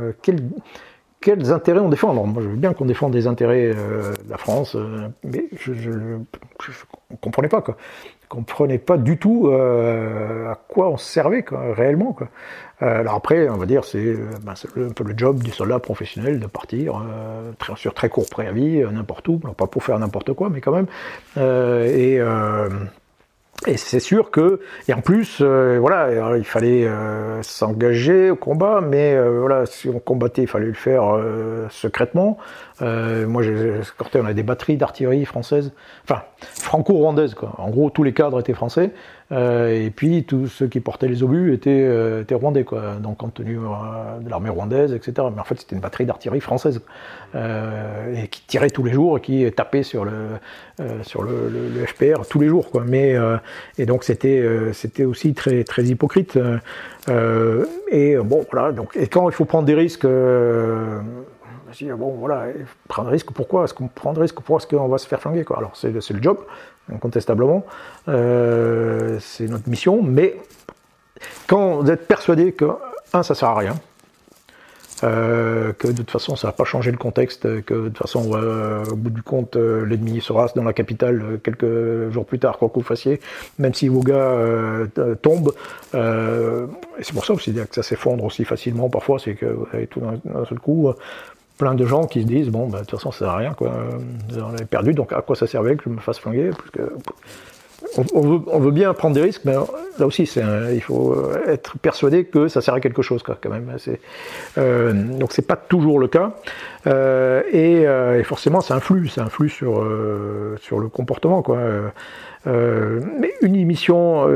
Quels, 1.23 1.53
intérêts 1.53 1.81
on 1.81 1.89
défend 1.89 2.11
Alors, 2.11 2.27
moi, 2.27 2.43
je 2.43 2.49
veux 2.49 2.57
bien 2.57 2.75
qu'on 2.75 2.85
défende 2.85 3.13
des 3.13 3.27
intérêts 3.27 3.73
euh, 3.75 4.13
de 4.13 4.31
la 4.31 4.37
France, 4.37 4.75
euh, 4.75 5.09
mais 5.25 5.47
je 5.59 5.73
ne 5.91 6.19
comprenais 7.21 7.49
pas. 7.49 7.63
Quoi. 7.63 7.77
Je 8.23 8.29
comprenais 8.29 8.79
pas 8.79 8.99
du 8.99 9.19
tout 9.19 9.49
euh, 9.49 10.51
à 10.51 10.55
quoi 10.55 10.91
on 10.91 10.97
servait 10.97 11.45
réellement. 11.51 12.13
Quoi. 12.13 12.29
alors 12.81 13.15
après, 13.15 13.49
on 13.49 13.57
va 13.57 13.67
dire, 13.67 13.85
c'est 13.85 14.15
ben, 14.43 14.55
un 14.77 14.93
peu 14.93 15.05
le 15.05 15.15
job 15.17 15.43
du 15.43 15.51
soldat 15.51 15.79
professionnel 15.79 16.41
de 16.41 16.47
partir 16.47 17.03
sur 17.77 17.95
très 17.95 18.09
court 18.09 18.29
préavis, 18.29 18.83
n'importe 18.93 19.29
où, 19.29 19.39
pas 19.39 19.67
pour 19.67 19.85
faire 19.85 19.99
n'importe 19.99 20.33
quoi, 20.33 20.51
mais 20.51 20.61
quand 20.61 20.73
même. 20.73 20.87
et 21.37 22.21
Et 23.67 23.77
c'est 23.77 24.01
sûr 24.01 24.33
que, 24.33 24.61
et 24.89 24.95
en 24.95 25.03
plus, 25.03 25.39
euh, 25.41 25.79
voilà, 25.79 26.37
il 26.37 26.45
fallait 26.45 26.85
euh, 26.85 27.43
s'engager 27.43 28.31
au 28.31 28.37
combat, 28.37 28.81
mais 28.81 29.15
euh, 29.15 29.39
voilà, 29.39 29.67
si 29.67 29.89
on 29.89 30.01
combattait, 30.01 30.43
il 30.43 30.49
fallait 30.49 30.67
le 30.67 30.73
faire 30.73 31.03
secrètement. 31.71 32.39
moi, 32.81 33.43
j'ai 33.43 33.79
escorté, 33.81 34.21
on 34.21 34.27
a 34.27 34.35
des 34.35 34.43
batteries 34.43 34.77
d'artillerie 34.77 35.25
françaises, 35.25 35.73
enfin 36.05 36.23
franco-rwandaises, 36.41 37.35
quoi. 37.35 37.55
En 37.59 37.71
gros, 37.71 37.91
tous 37.91 38.03
les 38.03 38.13
cadres 38.13 38.41
étaient 38.41 38.55
français. 38.55 38.91
Euh, 39.33 39.87
et 39.87 39.91
puis 39.91 40.25
tous 40.25 40.47
ceux 40.47 40.67
qui 40.67 40.81
portaient 40.81 41.09
les 41.09 41.23
obus 41.23 41.55
étaient, 41.55 41.71
euh, 41.71 42.25
rwandais, 42.31 42.67
donc 43.01 43.17
compte 43.19 43.35
tenu 43.35 43.59
euh, 43.59 44.19
de 44.21 44.29
l'armée 44.29 44.51
rwandaise, 44.51 44.93
etc. 44.93 45.29
Mais 45.35 45.41
en 45.41 45.45
fait, 45.45 45.59
c'était 45.59 45.75
une 45.75 45.81
batterie 45.81 46.05
d'artillerie 46.05 46.41
française 46.41 46.81
qui 48.31 48.43
tirait 48.47 48.69
tous 48.69 48.85
les 48.85 48.93
jours 48.93 49.17
et 49.17 49.21
qui 49.23 49.51
tapait 49.53 49.83
sur 49.83 50.05
le 50.05 50.13
sur 51.03 51.23
le, 51.23 51.49
le, 51.49 51.87
FPR 51.87 52.27
tous 52.29 52.41
les 52.41 52.49
jours. 52.49 52.67
Mais 52.87 53.17
et 53.79 53.87
donc 53.87 54.05
c'était 54.05 54.45
c'était 54.73 55.05
aussi 55.05 55.33
très 55.33 55.65
très 55.65 55.85
hypocrite. 55.85 56.39
et 57.09 58.17
bon 58.17 58.45
voilà. 58.51 58.75
Et 58.95 59.07
quand 59.07 59.31
il 59.31 59.35
faut 59.35 59.47
prendre 59.47 59.65
des 59.65 59.75
risques 59.75 60.07
bon 61.81 62.13
voilà, 62.19 62.47
prendre 62.89 63.09
des 63.09 63.13
risques, 63.13 63.33
pourquoi? 63.33 63.65
Est-ce 63.65 63.75
qu'on 63.75 63.89
prend 63.89 64.13
des 64.13 64.21
risques 64.21 64.35
Pourquoi 64.37 64.59
est-ce 64.59 64.67
qu'on 64.67 64.89
va 64.89 64.99
se 64.99 65.07
faire 65.07 65.21
flinguer 65.21 65.45
quoi? 65.45 65.59
Alors 65.59 65.75
c'est 65.75 65.91
le 65.91 66.23
job, 66.23 66.39
incontestablement. 66.91 67.65
Euh, 68.09 69.19
c'est 69.21 69.47
notre 69.47 69.69
mission, 69.69 70.03
mais 70.03 70.37
quand 71.47 71.77
vous 71.77 71.91
êtes 71.91 72.07
persuadé 72.07 72.53
que, 72.53 72.67
un, 73.13 73.23
ça 73.23 73.35
sert 73.35 73.49
à 73.49 73.59
rien, 73.59 73.75
euh, 75.05 75.73
que 75.73 75.89
de 75.89 75.97
toute 75.97 76.13
façon 76.13 76.37
ça 76.37 76.47
va 76.47 76.53
pas 76.53 76.65
changer 76.65 76.93
le 76.93 76.97
contexte, 76.97 77.43
que 77.65 77.75
de 77.75 77.89
toute 77.89 77.99
façon 77.99 78.33
au 78.33 78.95
bout 78.95 79.11
du 79.11 79.23
compte 79.23 79.57
l'ennemi 79.57 80.21
sera 80.21 80.47
dans 80.55 80.63
la 80.63 80.73
capitale 80.73 81.41
quelques 81.43 82.11
jours 82.11 82.25
plus 82.25 82.39
tard, 82.39 82.59
quoi 82.59 82.69
que 82.69 82.75
vous 82.75 82.83
fassiez, 82.83 83.21
même 83.59 83.75
si 83.75 83.89
vos 83.89 84.01
gars 84.01 84.15
euh, 84.15 84.87
tombent. 85.21 85.55
et 85.93 87.03
c'est 87.03 87.13
pour 87.13 87.25
ça 87.25 87.33
aussi 87.33 87.53
que 87.53 87.75
ça 87.75 87.83
s'effondre 87.83 88.23
aussi 88.25 88.45
facilement 88.45 88.89
parfois, 88.89 89.19
c'est 89.19 89.35
que 89.35 89.47
vous 89.47 89.67
avez 89.73 89.89
tout 89.89 90.01
d'un 90.01 90.45
seul 90.45 90.61
coup 90.61 90.93
plein 91.63 91.75
de 91.75 91.87
gens 91.87 92.07
qui 92.07 92.23
se 92.23 92.27
disent 92.27 92.49
bon, 92.49 92.67
bah, 92.67 92.81
de 92.81 92.85
toute 92.85 92.99
façon, 92.99 93.13
ça 93.13 93.21
sert 93.21 93.29
à 93.29 93.37
rien, 93.37 93.55
quoi. 93.55 93.73
On 94.37 94.57
est 94.57 94.65
perdu, 94.65 94.95
donc 94.95 95.13
à 95.13 95.23
quoi 95.23 95.37
ça 95.37 95.47
servait 95.47 95.77
que 95.77 95.85
je 95.85 95.91
me 95.91 96.01
fasse 96.01 96.19
flinguer? 96.19 96.51
Parce 96.51 96.71
que 96.71 96.93
on, 98.15 98.59
veut, 98.59 98.71
bien 98.71 98.93
prendre 98.95 99.15
des 99.15 99.21
risques, 99.21 99.43
mais 99.45 99.55
là 99.99 100.07
aussi, 100.07 100.23
il 100.23 100.81
faut 100.81 101.31
être 101.47 101.79
persuadé 101.79 102.25
que 102.25 102.49
ça 102.49 102.61
sert 102.61 102.75
à 102.75 102.81
quelque 102.81 103.03
chose, 103.03 103.23
quand 103.23 103.51
même. 103.51 103.71
Euh, 104.59 104.93
donc, 104.93 105.33
c'est 105.33 105.47
pas 105.47 105.57
toujours 105.57 105.99
le 105.99 106.09
cas, 106.09 106.33
euh, 106.87 107.43
euh, 107.55 108.19
et, 108.19 108.23
forcément, 108.25 108.61
ça 108.61 108.75
influe, 108.75 109.09
ça 109.09 109.25
influe 109.25 109.51
sur 109.51 109.85
sur 110.61 110.79
le 110.81 110.89
comportement, 110.89 111.43
quoi. 111.43 111.59
mais 112.47 113.33
une 113.43 113.57
émission 113.57 114.27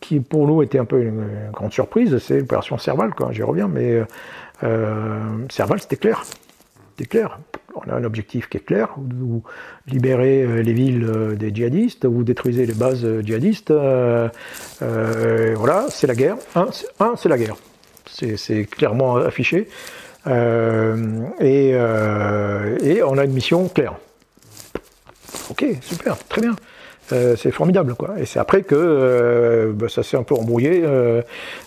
qui 0.00 0.20
pour 0.20 0.46
nous 0.46 0.62
était 0.62 0.78
un 0.78 0.84
peu 0.84 1.00
une, 1.00 1.26
grande 1.52 1.72
surprise, 1.72 2.18
c'est 2.18 2.40
l'opération 2.40 2.78
Serval, 2.78 3.14
quoi. 3.14 3.30
J'y 3.32 3.42
reviens, 3.42 3.68
mais 3.68 3.92
euh, 3.92 4.04
Serval, 4.60 5.80
c'était 5.80 5.96
clair. 5.96 6.24
C'était 6.96 7.08
clair. 7.08 7.38
On 7.74 7.90
a 7.90 7.94
un 7.94 8.04
objectif 8.04 8.48
qui 8.48 8.56
est 8.56 8.60
clair. 8.60 8.94
Vous 8.96 9.42
libérez 9.86 10.42
euh, 10.42 10.62
les 10.62 10.72
villes 10.72 11.04
euh, 11.04 11.34
des 11.34 11.54
djihadistes, 11.54 12.06
vous 12.06 12.24
détruisez 12.24 12.64
les 12.64 12.72
bases 12.72 13.06
djihadistes. 13.20 13.70
voilà, 13.70 14.30
c'est 15.90 16.06
la 16.06 16.14
guerre. 16.14 16.36
Un, 16.54 16.68
c'est 17.16 17.28
la 17.28 17.36
guerre. 17.36 17.56
C'est 18.06 18.64
clairement 18.64 19.16
affiché. 19.16 19.68
et, 20.26 21.70
et, 21.70 23.02
on 23.02 23.18
a 23.18 23.24
une 23.24 23.32
mission 23.32 23.68
claire. 23.68 23.96
Ok, 25.50 25.66
super, 25.82 26.16
très 26.28 26.40
bien. 26.40 26.56
Euh, 27.12 27.36
c'est 27.36 27.50
formidable, 27.50 27.94
quoi. 27.94 28.14
Et 28.18 28.26
c'est 28.26 28.38
après 28.38 28.62
que 28.62 28.74
euh, 28.74 29.72
bah, 29.72 29.88
ça 29.88 30.02
s'est 30.02 30.16
un 30.16 30.22
peu 30.22 30.34
embrouillé, 30.34 30.82
euh, 30.84 31.22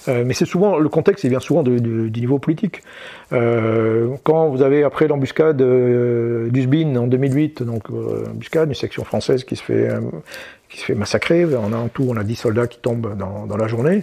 mais 0.08 0.34
c'est 0.34 0.46
souvent 0.46 0.78
le 0.78 0.90
contexte, 0.90 1.24
il 1.24 1.30
vient 1.30 1.40
souvent 1.40 1.64
du 1.64 2.12
niveau 2.12 2.40
politique. 2.40 2.84
quand 3.32 4.50
vous 4.50 4.62
avez 4.62 4.84
après 4.84 5.08
l'embuscade 5.08 5.62
d'Usbin 6.52 6.96
en 6.96 7.08
2008, 7.08 7.64
donc 7.64 7.90
embuscade, 7.90 8.70
une 8.70 8.76
section 8.76 9.04
française 9.04 9.44
qui 9.44 9.56
se 9.56 9.64
fait 9.64 9.90
massacrer, 10.96 11.46
on 11.46 11.74
a 11.74 11.78
en 11.78 11.88
tout 11.88 12.06
on 12.10 12.18
a 12.18 12.24
10 12.24 12.36
soldats 12.36 12.68
qui 12.68 12.80
tombent 12.80 13.16
dans, 13.18 13.46
dans 13.46 13.58
la 13.58 13.68
journée. 13.68 14.02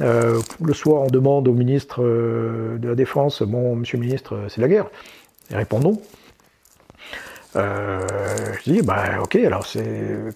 le 0.00 0.74
soir, 0.74 1.02
on 1.02 1.08
demande 1.08 1.48
au 1.48 1.54
ministre 1.54 2.02
de 2.02 2.88
la 2.88 2.94
Défense, 2.94 3.42
bon, 3.42 3.74
Monsieur 3.74 3.98
le 3.98 4.04
ministre, 4.04 4.38
c'est 4.48 4.60
la 4.60 4.68
guerre. 4.68 4.86
Et 5.50 5.56
répondons. 5.56 6.00
Euh, 7.56 8.00
je 8.62 8.72
dis, 8.72 8.82
bah 8.82 9.04
ok, 9.22 9.36
alors 9.36 9.64
c'est, 9.64 9.82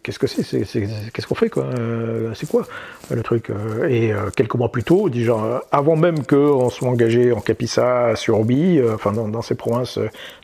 qu'est-ce 0.02 0.18
que 0.18 0.26
c'est, 0.26 0.64
Qu'est-ce 1.12 1.26
qu'on 1.26 1.34
fait 1.34 1.50
quoi? 1.50 1.64
Euh, 1.64 2.32
C'est 2.34 2.48
quoi 2.48 2.66
le 3.10 3.22
truc 3.22 3.50
euh, 3.50 3.86
Et 3.88 4.12
quelques 4.34 4.54
mois 4.54 4.70
plus 4.70 4.82
tôt, 4.82 5.10
déjà, 5.10 5.62
avant 5.70 5.96
même 5.96 6.24
qu'on 6.24 6.70
soit 6.70 6.88
engagé 6.88 7.32
en 7.32 7.40
Capissa, 7.40 8.16
sur 8.16 8.40
Obi, 8.40 8.80
enfin 8.94 9.12
dans, 9.12 9.42
ces 9.42 9.54
provinces 9.54 9.98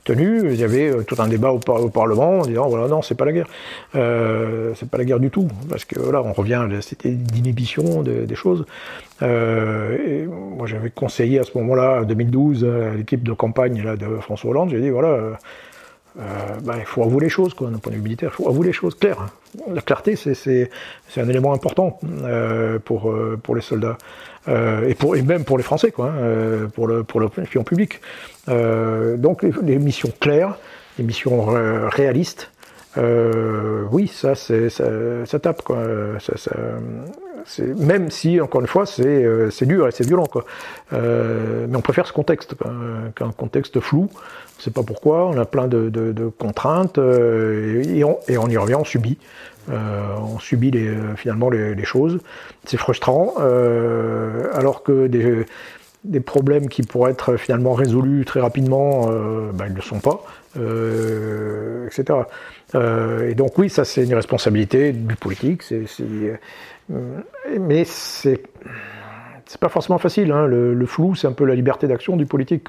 tenues, 0.04 0.52
il 0.52 0.60
y 0.60 0.64
avait 0.64 1.04
tout 1.04 1.16
un 1.18 1.28
débat 1.28 1.52
au, 1.52 1.58
Parlement 1.88 2.40
en 2.40 2.46
disant, 2.46 2.68
voilà, 2.68 2.86
non, 2.88 3.00
c'est 3.00 3.14
pas 3.14 3.24
la 3.24 3.32
guerre. 3.32 3.48
c'est 3.94 4.90
pas 4.90 4.98
la 4.98 5.04
guerre 5.04 5.20
du 5.20 5.30
tout, 5.30 5.48
parce 5.70 5.86
que 5.86 5.98
là, 5.98 6.22
on 6.22 6.32
revient, 6.32 6.66
c'était 6.82 7.10
d'inhibition 7.10 8.02
des 8.02 8.34
choses. 8.34 8.66
et 9.22 10.26
moi, 10.26 10.66
j'avais 10.66 10.90
conseillé 10.90 11.38
à 11.38 11.44
ce 11.44 11.56
moment-là, 11.56 12.00
en 12.02 12.04
2012, 12.04 12.64
à 12.64 12.94
l'équipe 12.94 13.22
de 13.22 13.32
campagne 13.32 13.82
là, 13.82 13.96
de 13.96 14.18
François 14.20 14.50
Hollande, 14.50 14.70
j'ai 14.70 14.80
dit, 14.80 14.90
voilà 14.90 15.38
euh, 16.18 16.22
bah, 16.62 16.76
il 16.78 16.84
faut 16.84 17.02
avouer 17.02 17.24
les 17.24 17.28
choses, 17.28 17.54
quoi, 17.54 17.70
d'un 17.70 17.78
point 17.78 17.92
de 17.92 17.96
vue 17.96 18.02
militaire. 18.02 18.30
Il 18.32 18.36
faut 18.36 18.48
avouer 18.48 18.66
les 18.66 18.72
choses 18.72 18.96
claires. 18.96 19.28
La 19.72 19.80
clarté, 19.80 20.16
c'est 20.16 20.70
un 21.16 21.28
élément 21.28 21.52
important 21.52 21.98
euh, 22.04 22.78
pour, 22.78 23.10
euh, 23.10 23.38
pour 23.42 23.54
les 23.54 23.60
soldats. 23.60 23.98
et, 24.48 24.94
pour, 24.94 25.16
et 25.16 25.22
même 25.22 25.44
pour 25.44 25.58
les 25.58 25.64
Français, 25.64 25.90
quoi, 25.90 26.06
hein, 26.06 26.68
pour 26.74 26.86
le 26.86 27.04
pour 27.04 27.20
l'opinion 27.20 27.64
publique. 27.64 28.00
donc 28.46 29.42
les, 29.42 29.78
missions 29.78 30.12
claires, 30.20 30.56
les 30.98 31.04
missions 31.04 31.46
réalistes, 31.88 32.50
oui, 32.96 34.08
ça, 34.08 34.34
ça, 34.34 34.54
ça, 35.24 35.38
tape. 35.38 35.62
Quoi. 35.62 35.78
Ça, 36.20 36.36
ça, 36.36 36.52
même 37.76 38.10
si, 38.10 38.40
encore 38.40 38.60
une 38.60 38.66
fois, 38.66 38.86
c'est 38.86 39.66
dur 39.66 39.88
et 39.88 39.90
c'est 39.90 40.06
violent. 40.06 40.26
Quoi. 40.26 40.44
mais 40.92 41.76
on 41.76 41.80
préfère 41.80 42.06
ce 42.06 42.12
contexte 42.12 42.54
qu'un 43.14 43.32
contexte 43.32 43.80
flou 43.80 44.08
ne 44.58 44.62
sait 44.62 44.70
pas 44.70 44.82
pourquoi, 44.82 45.26
on 45.26 45.38
a 45.38 45.44
plein 45.44 45.68
de, 45.68 46.32
contraintes 46.38 46.98
euh, 46.98 47.82
et, 47.84 48.04
on, 48.04 48.48
y 48.48 48.56
revient, 48.56 48.74
on 48.74 48.84
subit. 48.84 49.18
Euh, 49.70 50.14
on 50.18 50.38
subit 50.38 50.70
les, 50.70 50.90
finalement 51.16 51.50
les, 51.50 51.84
choses. 51.84 52.18
C'est 52.64 52.76
frustrant, 52.76 53.34
euh, 53.38 54.48
alors 54.54 54.82
que 54.82 55.06
des, 55.06 56.20
problèmes 56.20 56.68
qui 56.68 56.82
pourraient 56.82 57.12
être 57.12 57.36
finalement 57.36 57.74
résolus 57.74 58.24
très 58.24 58.40
rapidement, 58.40 59.06
ben, 59.06 59.66
ils 59.66 59.72
ne 59.72 59.76
le 59.76 59.82
sont 59.82 60.00
pas, 60.00 60.24
etc. 61.86 62.20
et 62.74 63.34
donc 63.34 63.56
oui, 63.58 63.70
ça 63.70 63.84
c'est 63.84 64.04
une 64.04 64.14
responsabilité 64.14 64.92
du 64.92 65.16
politique, 65.16 65.62
mais 66.88 67.84
c'est 67.84 68.42
c'est 69.48 69.60
pas 69.60 69.70
forcément 69.70 69.98
facile. 69.98 70.30
Hein. 70.30 70.46
Le, 70.46 70.86
flou, 70.86 71.14
c'est 71.14 71.26
un 71.26 71.32
peu 71.32 71.44
la 71.44 71.54
liberté 71.54 71.88
d'action 71.88 72.16
du 72.16 72.26
politique. 72.26 72.68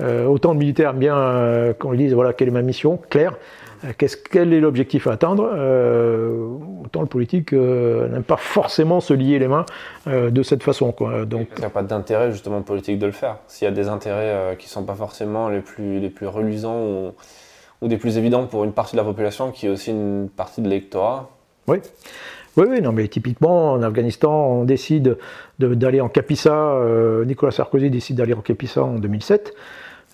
Euh, 0.00 0.24
autant 0.24 0.52
le 0.52 0.58
militaire 0.58 0.90
aime 0.90 0.98
bien 0.98 1.16
euh, 1.16 1.74
qu'on 1.74 1.90
lui 1.90 1.98
dise 1.98 2.14
voilà 2.14 2.32
quelle 2.32 2.48
est 2.48 2.52
ma 2.52 2.62
mission, 2.62 2.98
claire, 3.10 3.34
euh, 3.84 3.92
quel 4.30 4.54
est 4.54 4.60
l'objectif 4.60 5.06
à 5.06 5.12
atteindre. 5.12 5.44
autant 6.82 7.02
le 7.02 7.06
politique 7.06 7.52
n'aime 7.52 8.22
pas 8.22 8.38
forcément 8.38 9.00
se 9.00 9.12
lier 9.12 9.38
les 9.38 9.48
mains 9.48 9.66
de 10.06 10.42
cette 10.42 10.62
façon. 10.62 10.94
Donc, 11.26 11.48
il 11.56 11.60
n'y 11.60 11.66
a 11.66 11.70
pas 11.70 11.82
d'intérêt 11.82 12.32
justement 12.32 12.62
politique 12.62 12.98
de 12.98 13.06
le 13.06 13.12
faire. 13.12 13.36
S'il 13.46 13.66
y 13.66 13.68
a 13.68 13.74
des 13.74 13.88
intérêts 13.88 14.56
qui 14.58 14.66
ne 14.66 14.70
sont 14.70 14.84
pas 14.84 14.94
forcément 14.94 15.50
les 15.50 15.60
plus, 15.60 16.00
les 16.00 16.10
plus 16.10 16.26
reluisants 16.26 17.12
ou, 17.82 17.88
des 17.88 17.96
plus 17.96 18.18
évidents 18.18 18.46
pour 18.46 18.64
une 18.64 18.72
partie 18.72 18.96
de 18.96 19.00
la 19.00 19.04
population 19.04 19.50
qui 19.50 19.66
est 19.66 19.70
aussi 19.70 19.90
une 19.90 20.28
partie 20.28 20.60
de 20.60 20.68
l'électorat. 20.68 21.30
Oui. 21.66 21.78
Oui, 22.56 22.66
oui, 22.68 22.80
non, 22.80 22.90
mais 22.90 23.06
typiquement, 23.06 23.72
en 23.72 23.82
Afghanistan, 23.82 24.32
on 24.32 24.64
décide 24.64 25.16
d'aller 25.60 26.00
en 26.00 26.08
Capissa, 26.08 26.52
euh, 26.52 27.24
Nicolas 27.24 27.52
Sarkozy 27.52 27.88
décide 27.88 28.16
d'aller 28.16 28.34
en 28.34 28.40
Capissa 28.40 28.82
en 28.82 28.94
2007, 28.94 29.54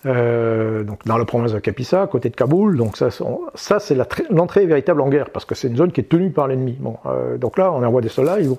euh, 0.05 0.85
donc 0.85 1.07
dans 1.07 1.17
la 1.17 1.25
province 1.25 1.53
de 1.53 1.59
Capissa, 1.59 2.03
à 2.03 2.07
côté 2.07 2.29
de 2.29 2.37
Kaboul. 2.37 2.77
Donc 2.77 2.99
ça, 2.99 3.09
ça 3.55 3.79
c'est 3.81 3.97
l'entrée 4.29 4.67
véritable 4.67 5.01
en 5.01 5.09
guerre, 5.09 5.31
parce 5.31 5.47
que 5.47 5.55
c'est 5.55 5.69
une 5.69 5.77
zone 5.77 5.91
qui 5.91 6.03
est 6.03 6.09
tenue 6.09 6.31
par 6.31 6.47
l'ennemi. 6.47 6.77
Bon, 6.79 6.99
euh, 7.07 7.39
donc 7.39 7.57
là, 7.57 7.73
on 7.73 7.83
envoie 7.83 8.03
des 8.03 8.11
soldats, 8.11 8.39
ils, 8.39 8.51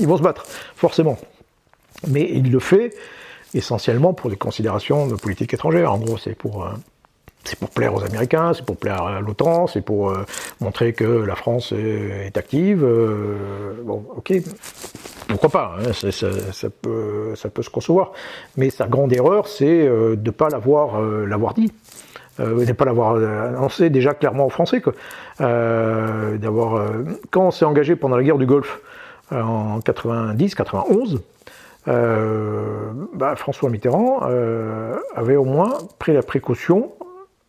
ils, 0.00 0.08
vont 0.08 0.16
se 0.16 0.22
battre, 0.22 0.44
forcément. 0.74 1.16
Mais 2.08 2.28
il 2.28 2.50
le 2.50 2.58
fait 2.58 2.92
essentiellement 3.52 4.14
pour 4.14 4.30
des 4.30 4.36
considérations 4.36 5.06
de 5.06 5.14
politique 5.14 5.54
étrangère. 5.54 5.92
En 5.92 5.98
gros, 5.98 6.18
c'est 6.18 6.34
pour 6.34 6.66
c'est 7.44 7.58
pour 7.58 7.68
plaire 7.68 7.94
aux 7.94 8.02
Américains, 8.02 8.52
c'est 8.54 8.64
pour 8.64 8.76
plaire 8.76 9.02
à 9.02 9.20
l'OTAN, 9.20 9.66
c'est 9.66 9.82
pour 9.82 10.10
euh, 10.10 10.24
montrer 10.60 10.92
que 10.92 11.04
la 11.04 11.34
France 11.34 11.72
est, 11.72 12.36
active. 12.36 12.82
Euh, 12.82 13.74
bon, 13.84 14.04
ok, 14.16 14.32
pourquoi 15.28 15.50
pas, 15.50 15.76
hein, 15.78 15.92
ça, 15.92 16.68
peut, 16.82 17.34
ça 17.36 17.48
peut 17.50 17.62
se 17.62 17.70
concevoir. 17.70 18.12
Mais 18.56 18.70
sa 18.70 18.86
grande 18.86 19.12
erreur, 19.12 19.46
c'est 19.46 19.86
euh, 19.86 20.16
de 20.16 20.26
ne 20.26 20.30
pas 20.30 20.48
l'avoir 20.48 21.54
dit. 21.54 21.72
euh, 22.40 22.64
n'est 22.64 22.74
pas 22.74 22.86
l'avoir 22.86 23.16
annoncé 23.16 23.90
déjà 23.90 24.14
clairement 24.14 24.46
aux 24.46 24.50
Français. 24.50 24.82
d'avoir, 25.38 26.90
quand 27.30 27.46
on 27.46 27.50
s'est 27.50 27.64
engagé 27.64 27.94
pendant 27.94 28.16
la 28.16 28.22
guerre 28.22 28.38
du 28.38 28.46
Golfe 28.46 28.80
en 29.30 29.80
90-91, 29.80 31.18
bah, 31.86 33.36
François 33.36 33.68
Mitterrand 33.70 34.20
avait 35.14 35.36
au 35.36 35.44
moins 35.44 35.74
pris 35.98 36.12
la 36.12 36.22
précaution 36.22 36.90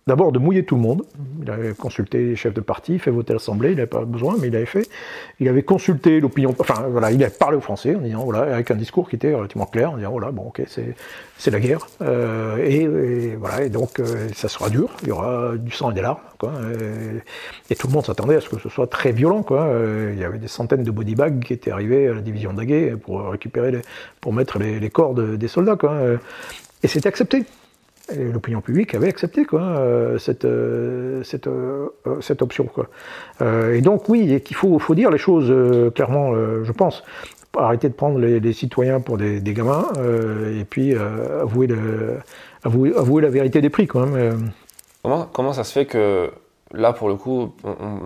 D'abord 0.08 0.32
de 0.32 0.38
mouiller 0.38 0.64
tout 0.64 0.76
le 0.76 0.82
monde. 0.84 1.02
Il 1.42 1.50
avait 1.50 1.74
consulté 1.74 2.20
les 2.20 2.36
chefs 2.36 2.54
de 2.54 2.62
parti, 2.62 3.00
fait 3.00 3.10
voter 3.10 3.34
l'Assemblée, 3.34 3.70
il 3.70 3.78
n'avait 3.78 3.88
pas 3.88 4.06
besoin, 4.06 4.36
mais 4.40 4.50
il 4.50 4.56
avait 4.56 4.68
fait. 4.68 4.88
Il 5.40 5.50
avait 5.50 5.64
consulté 5.64 6.20
l'opinion, 6.20 6.54
enfin 6.60 6.86
voilà, 6.92 7.12
il 7.12 7.24
avait 7.24 7.34
parlé 7.34 7.58
aux 7.58 7.62
Français 7.62 7.96
en 7.96 8.02
disant, 8.02 8.24
voilà, 8.24 8.54
avec 8.54 8.70
un 8.70 8.76
discours 8.76 9.10
qui 9.10 9.16
était 9.16 9.34
relativement 9.34 9.66
clair, 9.66 9.94
en 9.94 9.98
disant, 9.98 10.12
voilà, 10.12 10.30
bon, 10.30 10.44
ok, 10.44 10.62
c'est 10.68 11.50
la 11.50 11.60
guerre. 11.60 11.88
Euh, 12.04 12.58
et, 12.58 13.36
voilà, 13.36 13.64
et 13.64 13.70
donc 13.70 14.00
euh, 14.00 14.28
ça 14.36 14.48
sera 14.48 14.70
dur, 14.70 14.92
il 15.02 15.08
y 15.08 15.12
aura 15.12 15.58
du 15.58 15.72
sang 15.72 15.90
et 15.90 15.96
des 15.96 16.02
larmes. 16.02 16.20
Et, 17.72 17.76
tout 17.76 17.88
le 17.88 17.94
monde 17.94 18.06
s'attendait 18.06 18.36
à 18.36 18.42
ce 18.42 18.50
que 18.50 18.60
ce 18.60 18.70
soit 18.70 18.86
très 18.86 19.12
violent. 19.12 19.44
Euh, 19.50 20.12
il 20.14 20.22
y 20.22 20.24
avait 20.24 20.38
des 20.38 20.48
centaines 20.48 20.84
de 20.84 20.92
bodybags 20.92 21.40
qui 21.44 21.54
étaient 21.54 21.72
arrivés 21.72 22.10
à 22.10 22.14
la 22.14 22.22
division 22.22 22.54
d'Aguet 22.54 22.96
pour 22.96 23.28
récupérer, 23.30 23.72
les, 23.72 23.82
pour 24.22 24.34
mettre 24.34 24.60
les, 24.60 24.80
les 24.80 24.90
corps 24.92 25.16
des 25.16 25.48
soldats. 25.48 25.80
Et 26.84 26.88
c'était 26.88 27.08
accepté 27.08 27.44
l'opinion 28.14 28.62
publique 28.62 28.94
avait 28.94 29.08
accepté 29.08 29.46
quoi, 29.46 29.62
euh, 29.62 30.18
cette, 30.18 30.46
euh, 30.46 31.24
cette, 31.24 31.48
euh, 31.48 31.90
cette 32.22 32.42
option. 32.42 32.66
Quoi. 32.66 32.88
et 33.42 33.82
donc 33.82 34.10
oui, 34.10 34.42
il 34.50 34.56
faut, 34.56 34.78
faut 34.80 34.96
dire 34.96 35.10
les 35.10 35.18
choses 35.18 35.54
clairement, 35.94 36.34
je 36.64 36.72
pense. 36.72 37.04
Arrêter 37.58 37.88
de 37.88 37.94
prendre 37.94 38.20
les, 38.20 38.54
citoyens 38.54 39.00
pour 39.00 39.18
des, 39.18 39.42
gamins 39.42 39.88
et 40.60 40.66
puis 40.66 40.94
avouer, 40.94 41.68
le, 41.68 42.18
avouer, 42.64 42.94
avouer, 42.96 43.22
la 43.22 43.30
vérité 43.30 43.62
des 43.62 43.70
prix. 43.70 43.88
Quoi, 43.88 44.08
comment, 45.02 45.30
comment 45.32 45.54
ça 45.54 45.64
se 45.64 45.72
fait 45.72 45.86
que 45.86 46.32
là, 46.74 46.92
pour 46.92 47.08
le 47.08 47.16
coup, 47.16 47.54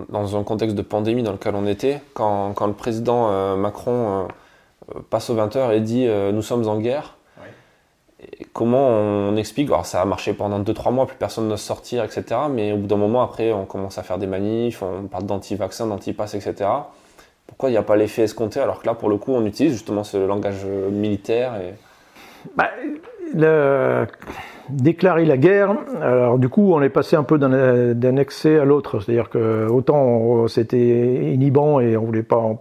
dans 0.08 0.36
un 0.36 0.44
contexte 0.44 0.76
de 0.76 0.82
pandémie 0.82 1.24
dans 1.24 1.32
lequel 1.32 1.56
on 1.56 1.66
était, 1.66 2.00
quand, 2.14 2.52
quand 2.54 2.68
le 2.68 2.74
président 2.74 3.56
Macron 3.56 4.28
passe 5.10 5.30
aux 5.30 5.36
20h 5.36 5.74
et 5.74 5.80
dit 5.80 6.06
nous 6.06 6.42
sommes 6.42 6.68
en 6.68 6.78
guerre, 6.78 7.16
comment 8.52 8.88
on 8.88 9.36
explique 9.36 9.68
Alors 9.68 9.86
ça 9.86 10.02
a 10.02 10.04
marché 10.04 10.32
pendant 10.32 10.60
2-3 10.60 10.92
mois, 10.92 11.06
plus 11.06 11.16
personne 11.16 11.48
n'ose 11.48 11.60
sortir, 11.60 12.04
etc. 12.04 12.24
Mais 12.50 12.72
au 12.72 12.76
bout 12.76 12.86
d'un 12.86 12.96
moment, 12.96 13.22
après, 13.22 13.52
on 13.52 13.64
commence 13.64 13.98
à 13.98 14.02
faire 14.02 14.18
des 14.18 14.26
manifs, 14.26 14.82
on 14.82 15.06
parle 15.06 15.24
d'anti-vaccins, 15.24 15.86
d'anti-pass, 15.86 16.34
etc. 16.34 16.68
Pourquoi 17.46 17.68
il 17.68 17.72
n'y 17.72 17.78
a 17.78 17.82
pas 17.82 17.96
l'effet 17.96 18.22
escompté 18.22 18.60
alors 18.60 18.80
que 18.80 18.86
là, 18.86 18.94
pour 18.94 19.08
le 19.08 19.16
coup, 19.16 19.32
on 19.32 19.44
utilise 19.44 19.72
justement 19.72 20.04
ce 20.04 20.16
langage 20.16 20.64
militaire 20.64 21.56
et... 21.56 21.74
Bah, 22.56 22.70
déclarer 24.72 25.24
la 25.24 25.36
guerre. 25.36 25.74
Alors 26.00 26.38
du 26.38 26.48
coup, 26.48 26.72
on 26.72 26.82
est 26.82 26.88
passé 26.88 27.16
un 27.16 27.22
peu 27.22 27.38
d'un 27.38 28.16
excès 28.16 28.58
à 28.58 28.64
l'autre, 28.64 29.00
c'est-à-dire 29.00 29.30
que 29.30 29.66
autant 29.68 30.48
c'était 30.48 31.32
inhibant 31.32 31.80
et 31.80 31.96
on 31.96 32.04
voulait 32.04 32.22
pas, 32.22 32.38
on, 32.38 32.58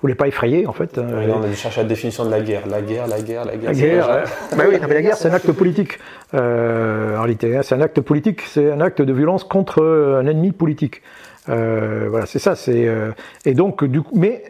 voulait 0.00 0.14
pas 0.14 0.28
effrayer 0.28 0.66
en 0.66 0.72
fait. 0.72 0.98
on 0.98 1.42
a 1.42 1.46
dû 1.46 1.54
chercher 1.54 1.82
la 1.82 1.88
définition 1.88 2.24
de 2.24 2.30
la 2.30 2.40
guerre, 2.40 2.66
la 2.68 2.82
guerre, 2.82 3.06
la 3.06 3.20
guerre, 3.20 3.44
la 3.44 3.56
guerre. 3.56 3.70
La 3.70 3.74
guerre. 3.74 4.24
bah 4.56 4.64
oui, 4.68 4.76
mais 4.80 4.94
la 4.94 5.02
guerre 5.02 5.16
c'est 5.16 5.28
un 5.28 5.34
acte 5.34 5.52
politique. 5.52 5.98
Euh, 6.34 7.16
en 7.16 7.22
réalité, 7.22 7.56
hein, 7.56 7.60
c'est 7.62 7.74
un 7.74 7.80
acte 7.80 8.00
politique, 8.00 8.42
c'est 8.42 8.70
un 8.70 8.80
acte 8.80 9.02
de 9.02 9.12
violence 9.12 9.44
contre 9.44 9.82
un 9.82 10.26
ennemi 10.26 10.52
politique. 10.52 11.02
Euh, 11.48 12.06
voilà, 12.10 12.26
c'est 12.26 12.38
ça. 12.38 12.54
C'est 12.54 12.86
euh, 12.86 13.10
et 13.44 13.54
donc 13.54 13.84
du 13.84 14.02
coup, 14.02 14.14
mais 14.16 14.44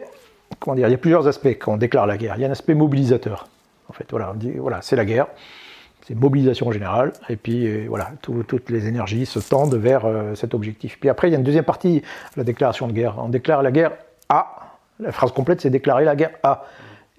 comment 0.59 0.75
dire, 0.75 0.87
il 0.87 0.91
y 0.91 0.95
a 0.95 0.97
plusieurs 0.97 1.27
aspects 1.27 1.47
quand 1.59 1.73
on 1.73 1.77
déclare 1.77 2.07
la 2.07 2.17
guerre. 2.17 2.35
Il 2.37 2.41
y 2.41 2.45
a 2.45 2.47
un 2.47 2.51
aspect 2.51 2.73
mobilisateur. 2.73 3.47
En 3.89 3.93
fait, 3.93 4.05
voilà, 4.11 4.31
on 4.33 4.37
dit 4.37 4.51
voilà, 4.57 4.79
c'est 4.81 4.95
la 4.95 5.05
guerre 5.05 5.27
c'est 6.07 6.15
mobilisation 6.15 6.71
générale, 6.71 7.13
et 7.29 7.35
puis 7.35 7.65
euh, 7.65 7.85
voilà, 7.87 8.11
toutes 8.21 8.69
les 8.69 8.87
énergies 8.87 9.25
se 9.25 9.39
tendent 9.39 9.75
vers 9.75 10.05
euh, 10.05 10.35
cet 10.35 10.53
objectif. 10.53 10.99
Puis 10.99 11.09
après, 11.09 11.29
il 11.29 11.31
y 11.31 11.35
a 11.35 11.37
une 11.37 11.43
deuxième 11.43 11.63
partie, 11.63 12.01
la 12.35 12.43
déclaration 12.43 12.87
de 12.87 12.93
guerre. 12.93 13.15
On 13.17 13.29
déclare 13.29 13.63
la 13.63 13.71
guerre 13.71 13.91
à, 14.29 14.73
la 14.99 15.11
phrase 15.11 15.31
complète, 15.31 15.61
c'est 15.61 15.69
déclarer 15.69 16.05
la 16.05 16.15
guerre 16.15 16.31
à. 16.43 16.65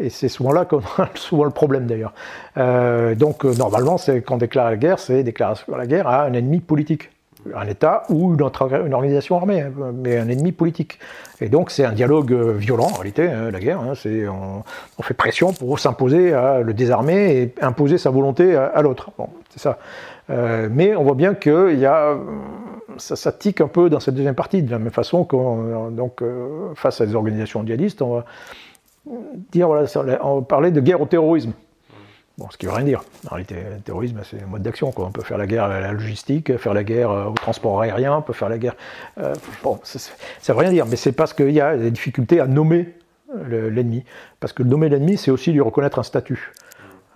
Et 0.01 0.11
c'est 0.11 0.29
souvent 0.29 0.53
là 0.53 0.65
qu'on 0.65 0.79
a 0.99 1.09
souvent 1.15 1.45
le 1.45 1.51
problème 1.51 1.87
d'ailleurs. 1.87 2.13
Euh, 2.59 3.15
donc 3.15 3.45
normalement, 3.45 3.97
c'est 3.97 4.23
quand 4.23 4.35
on 4.35 4.39
déclare 4.39 4.71
la 4.71 4.77
guerre, 4.77 4.99
c'est 4.99 5.23
déclarer 5.23 5.55
la 5.77 5.87
guerre 5.87 6.09
à 6.09 6.25
un 6.25 6.33
ennemi 6.33 6.61
politique 6.61 7.11
un 7.55 7.67
État 7.67 8.05
ou 8.09 8.35
une, 8.35 8.43
organisation 8.43 9.37
armée, 9.37 9.61
hein, 9.63 9.73
mais 9.95 10.17
un 10.19 10.29
ennemi 10.29 10.53
politique. 10.53 10.99
Et 11.41 11.49
donc 11.49 11.71
c'est 11.71 11.85
un 11.85 11.93
dialogue 11.93 12.33
euh, 12.33 12.53
violent 12.53 12.87
en 12.87 12.95
réalité, 12.95 13.29
hein, 13.29 13.51
la 13.51 13.61
guerre. 13.61 13.81
Hein, 13.81 13.93
on, 14.99 15.03
fait 15.03 15.15
pression 15.15 15.53
pour 15.53 15.79
s'imposer 15.79 16.33
à 16.33 16.61
le 16.61 16.73
désarmer 16.75 17.43
et 17.43 17.55
imposer 17.61 17.99
sa 17.99 18.11
volonté 18.11 18.57
à, 18.57 18.81
l'autre. 18.83 19.11
Bon, 19.19 19.29
c'est 19.51 19.61
ça. 19.61 19.79
Euh, 20.31 20.69
mais 20.71 20.97
on 20.97 21.05
voit 21.05 21.15
bien 21.15 21.35
que 21.35 21.75
y 21.75 21.85
a, 21.85 22.17
ça, 22.97 23.17
ça, 23.17 23.33
tique 23.33 23.61
un 23.61 23.69
peu 23.69 23.91
dans 23.91 24.01
cette 24.01 24.15
deuxième 24.15 24.35
partie, 24.35 24.63
de 24.63 24.71
la 24.71 24.79
même 24.79 24.93
façon 24.93 25.25
qu'on 25.25 25.91
donc 25.91 26.23
euh, 26.23 26.73
face 26.75 27.01
à 27.01 27.07
des 27.07 27.15
organisations 27.15 27.65
djihadistes, 27.65 28.01
on 28.01 28.17
va 28.17 28.25
on 29.61 30.35
va 30.37 30.43
parler 30.43 30.71
de 30.71 30.81
guerre 30.81 31.01
au 31.01 31.07
terrorisme. 31.07 31.53
Bon, 32.37 32.49
ce 32.51 32.57
qui 32.57 32.67
veut 32.67 32.73
rien 32.73 32.85
dire. 32.85 33.05
En 33.27 33.37
réalité, 33.37 33.55
le 33.55 33.81
terrorisme, 33.81 34.21
c'est 34.25 34.43
un 34.43 34.47
mode 34.47 34.63
d'action. 34.63 34.93
On 34.97 35.11
peut 35.13 35.23
faire 35.23 35.39
la 35.39 35.47
guerre 35.47 35.65
à 35.65 35.81
la 35.81 35.93
logistique, 35.93 36.57
faire 36.57 36.75
la 36.75 36.83
guerre 36.83 37.11
euh, 37.11 37.27
au 37.27 37.35
transport 37.35 37.81
aérien, 37.81 38.17
on 38.17 38.23
peut 38.23 38.33
faire 38.33 38.49
la 38.49 38.59
guerre. 38.59 38.75
Euh, 39.19 39.35
bon, 39.63 39.79
ça, 39.85 40.01
ne 40.49 40.55
veut 40.55 40.61
rien 40.61 40.73
dire, 40.73 40.87
mais 40.87 40.97
c'est 40.97 41.13
parce 41.13 41.33
qu'il 41.33 41.53
y 41.53 41.61
a 41.61 41.77
des 41.77 41.93
difficultés 41.93 42.41
à 42.41 42.47
nommer 42.47 42.95
l'ennemi. 43.49 44.05
Parce 44.41 44.53
que 44.53 44.63
nommer 44.63 44.89
l'ennemi, 44.89 45.17
c'est 45.17 45.31
aussi 45.31 45.53
lui 45.53 45.61
reconnaître 45.61 45.99
un 45.99 46.03
statut. 46.03 46.53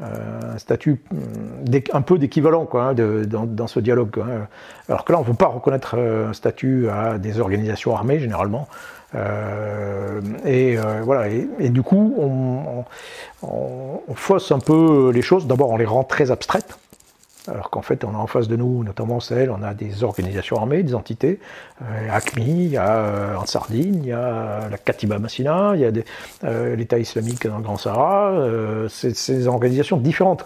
Euh, 0.00 0.54
un 0.54 0.58
statut 0.58 1.02
mm, 1.10 1.78
un 1.92 2.02
peu 2.02 2.18
d'équivalent 2.18 2.66
quoi, 2.66 2.84
hein, 2.84 2.94
dans, 2.94 3.66
ce 3.66 3.80
dialogue. 3.80 4.20
Hein. 4.20 4.46
Alors 4.88 5.04
que 5.04 5.12
là, 5.12 5.18
on 5.18 5.22
ne 5.22 5.26
veut 5.26 5.34
pas 5.34 5.48
reconnaître 5.48 5.98
un 5.98 6.32
statut 6.32 6.88
à 6.88 7.18
des 7.18 7.40
organisations 7.40 7.96
armées, 7.96 8.20
généralement. 8.20 8.68
Euh, 9.14 10.20
et 10.44 10.78
euh, 10.78 11.00
voilà. 11.02 11.28
Et, 11.28 11.70
du 11.70 11.82
coup, 11.82 12.14
on, 12.18 12.84
fausse 14.14 14.52
un 14.52 14.58
peu 14.58 15.10
les 15.14 15.22
choses. 15.22 15.46
D'abord, 15.46 15.70
on 15.70 15.76
les 15.76 15.84
rend 15.84 16.04
très 16.04 16.30
abstraites. 16.30 16.78
Alors 17.46 17.70
qu'en 17.70 17.80
fait, 17.80 18.04
on 18.04 18.14
a 18.14 18.18
en 18.18 18.26
face 18.26 18.46
de 18.46 18.56
nous, 18.56 18.84
notamment 18.84 19.20
celle, 19.20 19.50
on 19.50 19.62
a 19.62 19.72
des 19.72 20.04
organisations 20.04 20.58
armées, 20.58 20.82
des 20.82 20.94
entités, 20.94 21.40
euh, 21.80 22.08
ACMI, 22.10 22.64
il 22.66 22.70
y 22.72 22.76
a 22.76 23.38
en 23.38 23.46
Sardine, 23.46 24.00
il 24.02 24.08
y 24.08 24.12
a 24.12 24.68
la 24.68 24.76
Katiba 24.76 25.18
Massina, 25.18 25.72
il 25.74 25.80
y 25.80 25.86
a 25.86 26.74
l'État 26.76 26.98
islamique 26.98 27.46
dans 27.46 27.56
le 27.56 27.62
Grand 27.62 27.78
Sahara, 27.78 28.34
c'est 28.90 29.16
ces 29.16 29.46
organisations 29.46 29.96
différentes. 29.96 30.44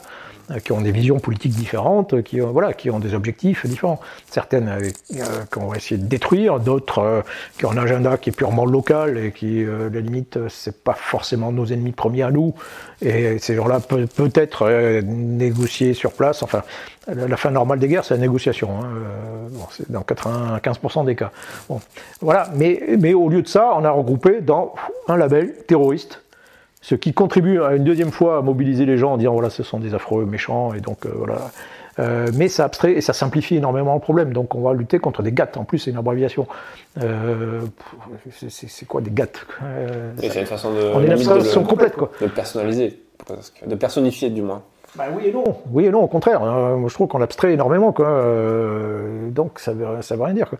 Euh, 0.50 0.58
qui 0.58 0.72
ont 0.72 0.80
des 0.80 0.90
visions 0.90 1.20
politiques 1.20 1.54
différentes, 1.54 2.22
qui, 2.22 2.40
voilà, 2.40 2.72
qui 2.72 2.90
ont 2.90 2.98
des 2.98 3.14
objectifs 3.14 3.64
différents. 3.66 4.00
Certaines 4.28 4.68
euh, 4.68 4.90
euh 5.16 5.24
qu'on 5.50 5.66
va 5.66 5.76
essayer 5.76 5.98
de 5.98 6.06
détruire, 6.06 6.58
d'autres 6.58 7.22
qui 7.58 7.66
ont 7.66 7.70
un 7.70 7.76
agenda 7.76 8.16
qui 8.16 8.30
est 8.30 8.32
purement 8.32 8.64
local 8.64 9.18
et 9.18 9.30
qui, 9.30 9.64
euh, 9.64 9.88
la 9.90 10.00
limite, 10.00 10.38
c'est 10.48 10.82
pas 10.82 10.94
forcément 10.94 11.52
nos 11.52 11.66
ennemis 11.66 11.92
premiers 11.92 12.22
à 12.22 12.30
nous. 12.30 12.54
Et 13.00 13.38
ces 13.38 13.54
gens-là 13.54 13.80
peuvent 13.80 14.08
peut-être 14.08 15.00
négocier 15.02 15.94
sur 15.94 16.12
place. 16.12 16.42
Enfin, 16.42 16.62
la 17.06 17.36
fin 17.36 17.50
normale 17.50 17.78
des 17.78 17.88
guerres, 17.88 18.04
c'est 18.04 18.14
la 18.14 18.20
négociation. 18.20 18.70
Hein. 18.80 18.88
Bon, 19.50 19.66
c'est 19.70 19.90
dans 19.90 20.02
95% 20.02 21.04
des 21.04 21.16
cas. 21.16 21.32
Bon, 21.68 21.80
voilà. 22.20 22.48
Mais, 22.54 22.80
mais 22.98 23.12
au 23.12 23.28
lieu 23.28 23.42
de 23.42 23.48
ça, 23.48 23.72
on 23.76 23.84
a 23.84 23.90
regroupé 23.90 24.40
dans 24.40 24.74
un 25.08 25.16
label 25.16 25.52
terroriste 25.66 26.22
ce 26.82 26.96
qui 26.96 27.14
contribue 27.14 27.62
à 27.62 27.74
une 27.76 27.84
deuxième 27.84 28.10
fois 28.10 28.38
à 28.38 28.42
mobiliser 28.42 28.84
les 28.84 28.98
gens 28.98 29.12
en 29.12 29.16
disant 29.16 29.32
voilà 29.32 29.48
ce 29.48 29.62
sont 29.62 29.78
des 29.78 29.94
affreux 29.94 30.26
méchants 30.26 30.74
et 30.74 30.80
donc 30.80 31.06
euh, 31.06 31.12
voilà 31.14 31.50
euh, 31.98 32.28
mais 32.34 32.48
ça 32.48 32.64
abstrait 32.64 32.92
et 32.92 33.00
ça 33.00 33.12
simplifie 33.12 33.56
énormément 33.56 33.94
le 33.94 34.00
problème 34.00 34.32
donc 34.32 34.54
on 34.54 34.62
va 34.62 34.74
lutter 34.74 34.98
contre 34.98 35.22
des 35.22 35.32
GATT 35.32 35.56
en 35.56 35.64
plus 35.64 35.78
c'est 35.78 35.92
une 35.92 35.96
abréviation 35.96 36.46
euh, 37.00 37.60
c'est 38.30 38.86
quoi 38.86 39.00
des 39.00 39.10
GATT 39.12 39.46
c'est 40.18 40.40
une 40.40 40.46
façon 40.46 40.72
de 40.74 40.92
on 40.92 41.00
est 41.00 41.06
une 41.06 41.12
abstraction 41.12 41.62
complète 41.62 41.94
quoi 41.94 42.10
de 42.20 42.26
personnaliser 42.26 43.00
de 43.66 43.74
personnifier 43.76 44.28
du 44.28 44.42
moins 44.42 44.62
bah 44.94 45.04
oui 45.16 45.28
et 45.28 45.32
non, 45.32 45.44
oui 45.70 45.86
et 45.86 45.90
non, 45.90 46.02
au 46.02 46.06
contraire. 46.06 46.40
Moi, 46.42 46.86
je 46.90 46.92
trouve 46.92 47.08
qu'on 47.08 47.22
abstrait 47.22 47.54
énormément, 47.54 47.92
quoi. 47.92 48.22
donc 49.30 49.58
ça 49.58 49.72
veut, 49.72 49.86
ça 50.02 50.16
veut 50.16 50.22
rien 50.22 50.34
dire. 50.34 50.50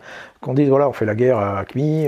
Qu'on 0.41 0.55
dise 0.55 0.69
voilà, 0.69 0.89
on 0.89 0.91
fait 0.91 1.05
la 1.05 1.13
guerre 1.13 1.37
à 1.37 1.59
Acme, 1.59 2.07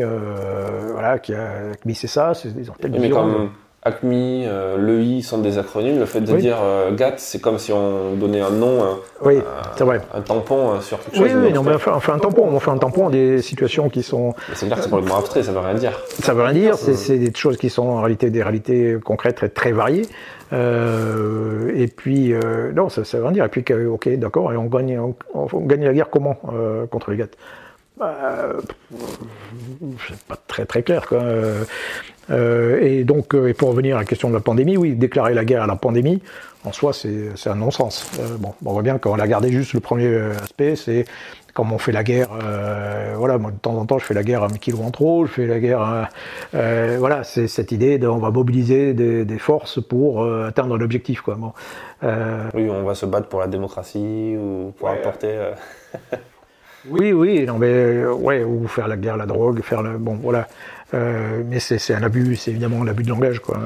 voilà, 0.94 1.20
qui 1.20 1.36
a, 1.36 1.70
Acme 1.74 1.92
c'est 1.94 2.08
ça, 2.08 2.34
c'est 2.34 2.52
des 2.52 2.68
antennes. 2.72 2.98
Mais 3.00 3.12
comme, 3.12 3.52
ACMI, 3.86 4.46
euh, 4.48 4.78
l'EI 4.80 5.22
sont 5.22 5.38
des 5.38 5.60
acronymes. 5.60 6.00
Le 6.00 6.06
fait 6.06 6.20
de 6.20 6.36
dire 6.38 6.58
euh, 6.60 6.92
GATT, 6.96 7.20
c'est 7.20 7.40
comme 7.40 7.60
si 7.60 7.72
on 7.72 8.16
donnait 8.16 8.42
un 8.42 8.50
nom, 8.50 8.84
un, 8.84 8.98
oui, 9.24 9.42
vrai. 9.80 10.02
un 10.12 10.22
tampon 10.22 10.72
euh, 10.72 10.82
sur 10.82 11.00
quelque 11.00 11.16
chose. 11.16 11.30
Oui, 11.32 11.54
non, 11.54 11.62
mais 11.62 11.76
on 11.76 12.00
fait, 12.00 12.12
un 12.12 12.18
tampon. 12.18 12.48
On 12.52 12.60
fait 12.60 12.72
un 12.72 12.80
tampon 12.80 13.12
des 13.12 13.44
situations 13.44 13.90
qui 13.90 14.02
sont. 14.02 14.34
C'est 14.56 14.66
clair 14.66 14.78
que 14.78 14.84
c'est 14.84 14.90
complètement 14.90 15.20
abstrait, 15.20 15.44
ça 15.44 15.52
veut 15.52 15.60
rien 15.60 15.76
dire. 15.76 16.00
Ça 16.24 16.34
veut 16.34 16.42
rien 16.42 16.54
dire. 16.54 16.76
C'est 16.78 17.20
des 17.20 17.32
choses 17.36 17.58
qui 17.58 17.70
sont 17.70 17.84
en 17.84 18.02
réalité 18.02 18.32
des 18.32 18.42
réalités 18.42 18.98
concrètes 19.04 19.36
très, 19.36 19.50
très 19.50 19.72
variées. 19.72 20.08
et 20.52 21.88
puis, 21.96 22.34
non, 22.76 22.90
ça, 22.90 23.06
ça 23.06 23.18
veut 23.20 23.24
rien 23.26 23.34
dire. 23.34 23.46
Et 23.46 23.50
puis, 23.50 23.64
ok, 23.86 24.10
d'accord, 24.18 24.52
et 24.52 24.58
on 24.58 24.66
gagne, 24.66 25.00
on, 25.36 25.60
gagne 25.60 25.86
la 25.86 25.94
guerre 25.94 26.10
comment 26.10 26.40
contre 26.90 27.12
les 27.12 27.18
GATT 27.18 27.38
bah, 27.98 28.14
c'est 30.06 30.20
pas 30.28 30.36
très 30.48 30.66
très 30.66 30.84
clair. 30.84 31.08
Quoi. 31.08 31.22
Euh, 32.30 32.80
et 32.82 33.04
donc, 33.04 33.34
euh, 33.34 33.48
et 33.48 33.54
pour 33.54 33.70
revenir 33.70 33.98
à 33.98 34.00
la 34.00 34.06
question 34.06 34.30
de 34.30 34.34
la 34.34 34.40
pandémie, 34.40 34.78
oui, 34.78 34.96
déclarer 34.96 35.34
la 35.34 35.46
guerre 35.46 35.64
à 35.64 35.68
la 35.68 35.76
pandémie, 35.76 36.22
en 36.64 36.72
soi, 36.72 36.94
c'est 36.94 37.48
un 37.48 37.56
non-sens. 37.56 38.10
Euh, 38.20 38.38
bon, 38.40 38.54
on 38.66 38.74
voit 38.74 38.82
bien 38.82 38.98
qu'on 38.98 39.20
a 39.20 39.28
gardé 39.28 39.52
juste 39.52 39.74
le 39.74 39.80
premier 39.80 40.16
aspect, 40.42 40.76
c'est 40.76 41.06
comme 41.54 41.72
on 41.72 41.78
fait 41.78 41.94
la 41.94 42.04
guerre, 42.04 42.32
voilà, 43.16 43.38
moi 43.38 43.50
de 43.50 43.56
temps 43.56 43.78
en 43.78 43.86
temps 43.86 43.98
je 43.98 44.04
fais 44.04 44.14
la 44.14 44.24
guerre 44.24 44.44
à 44.44 44.50
mes 44.50 44.60
kilos 44.60 44.82
en 44.82 44.92
trop, 44.92 45.26
je 45.26 45.32
fais 45.32 45.48
la 45.48 45.62
guerre, 45.62 46.10
voilà, 46.52 47.24
c'est 47.24 47.48
cette 47.48 47.72
idée 47.72 47.98
de, 47.98 48.10
on 48.10 48.18
va 48.18 48.30
mobiliser 48.30 48.94
des, 48.94 49.38
forces 49.38 49.82
pour 49.82 50.26
atteindre 50.26 50.78
l'objectif, 50.78 51.22
quoi. 51.22 51.36
Bon, 51.36 51.54
oui, 52.54 52.70
on 52.70 52.84
va 52.84 52.94
se 52.94 53.06
battre 53.06 53.30
pour 53.30 53.40
la 53.40 53.48
démocratie 53.48 54.36
ou 54.38 54.74
pour 54.78 54.90
apporter. 54.90 55.52
oui, 56.90 57.14
oui, 57.14 57.46
non, 57.46 57.58
mais 57.58 58.06
ouais, 58.06 58.44
ou 58.44 58.68
faire 58.68 58.90
la 58.90 58.98
guerre, 58.98 59.16
la 59.16 59.26
drogue, 59.26 59.62
faire 59.62 59.82
le, 59.82 59.98
bon, 59.98 60.16
voilà. 60.22 60.50
Mais 60.96 61.60
c'est 61.60 61.94
un 61.94 62.04
abus, 62.04 62.36
c'est 62.36 62.52
évidemment 62.52 62.82
un 62.82 62.88
abus 62.88 63.04
de 63.04 63.10
langage, 63.10 63.40
quoi. 63.40 63.60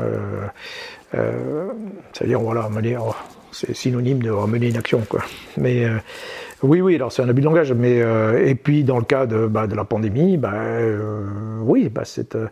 C'est-à-dire, 2.13 2.39
voilà, 2.39 2.69
c'est 3.51 3.75
synonyme 3.75 4.21
de 4.21 4.31
mener 4.31 4.69
une 4.69 4.77
action, 4.77 5.01
quoi. 5.07 5.21
Mais 5.57 5.85
oui, 6.61 6.81
oui, 6.81 6.95
alors 6.95 7.09
c'est 7.09 7.21
un 7.21 7.29
abus 7.29 7.39
de 7.39 7.45
langage, 7.45 7.71
mais 7.71 8.01
euh, 8.01 8.45
et 8.45 8.53
puis 8.53 8.83
dans 8.83 8.97
le 8.97 9.05
cas 9.05 9.25
de, 9.25 9.47
bah, 9.47 9.65
la 9.65 9.85
pandémie, 9.85 10.35
bah, 10.35 10.51
euh, 10.53 11.23
oui, 11.61 11.87
bah, 11.87 12.03
euh, 12.35 12.47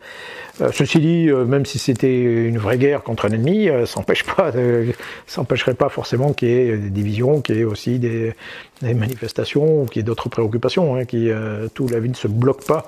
ceci 0.72 1.00
dit, 1.00 1.30
même 1.30 1.66
si 1.66 1.78
c'était 1.78 2.22
une 2.22 2.58
vraie 2.58 2.78
guerre 2.78 3.04
contre 3.04 3.26
un 3.26 3.30
ennemi, 3.30 3.68
ça 3.86 4.00
n'empêche 4.00 4.24
pas, 4.24 4.54
ça 4.54 5.42
n'empêcherait 5.42 5.74
pas 5.74 5.90
forcément 5.90 6.32
qu'il 6.32 6.48
y 6.48 6.54
ait 6.54 6.78
des 6.78 6.90
divisions, 6.90 7.42
qu'il 7.42 7.58
y 7.58 7.60
ait 7.60 7.66
aussi 7.66 8.00
des, 8.00 8.34
des 8.82 8.94
manifestations, 8.94 9.86
qu'il 9.86 10.00
y 10.00 10.02
ait 10.02 10.04
d'autres 10.04 10.30
préoccupations, 10.30 10.96
hein, 10.96 11.04
qui 11.04 11.30
tout 11.74 11.90
la 11.90 12.00
vie 12.00 12.10
ne 12.10 12.16
se 12.16 12.30
bloque 12.30 12.66
pas. 12.66 12.88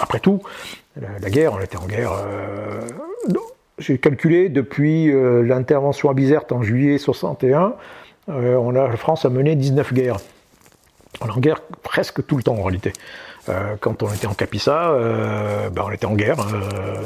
Après 0.00 0.20
tout, 0.20 0.42
la, 1.00 1.30
guerre, 1.30 1.54
on 1.54 1.60
était 1.60 1.76
en 1.76 1.86
guerre. 1.86 2.12
j'ai 3.78 3.98
calculé 3.98 4.48
depuis 4.48 5.10
l'intervention 5.12 6.10
à 6.10 6.14
Bizerte 6.14 6.52
en 6.52 6.62
juillet 6.62 6.98
61 6.98 7.74
euh, 8.28 8.56
on 8.56 8.74
a, 8.74 8.88
la 8.88 8.96
France 8.96 9.24
a 9.24 9.28
mené 9.28 9.54
19 9.54 9.92
guerres. 9.92 10.16
On 11.20 11.26
est 11.26 11.30
en 11.30 11.40
guerre 11.40 11.60
presque 11.82 12.26
tout 12.26 12.36
le 12.36 12.42
temps 12.42 12.56
en 12.56 12.62
réalité. 12.62 12.92
Euh, 13.48 13.76
quand 13.78 14.02
on 14.02 14.12
était 14.12 14.26
en 14.26 14.34
Capissa, 14.34 14.90
euh, 14.90 15.68
ben 15.68 15.82
on 15.86 15.90
était 15.90 16.06
en 16.06 16.14
guerre, 16.14 16.38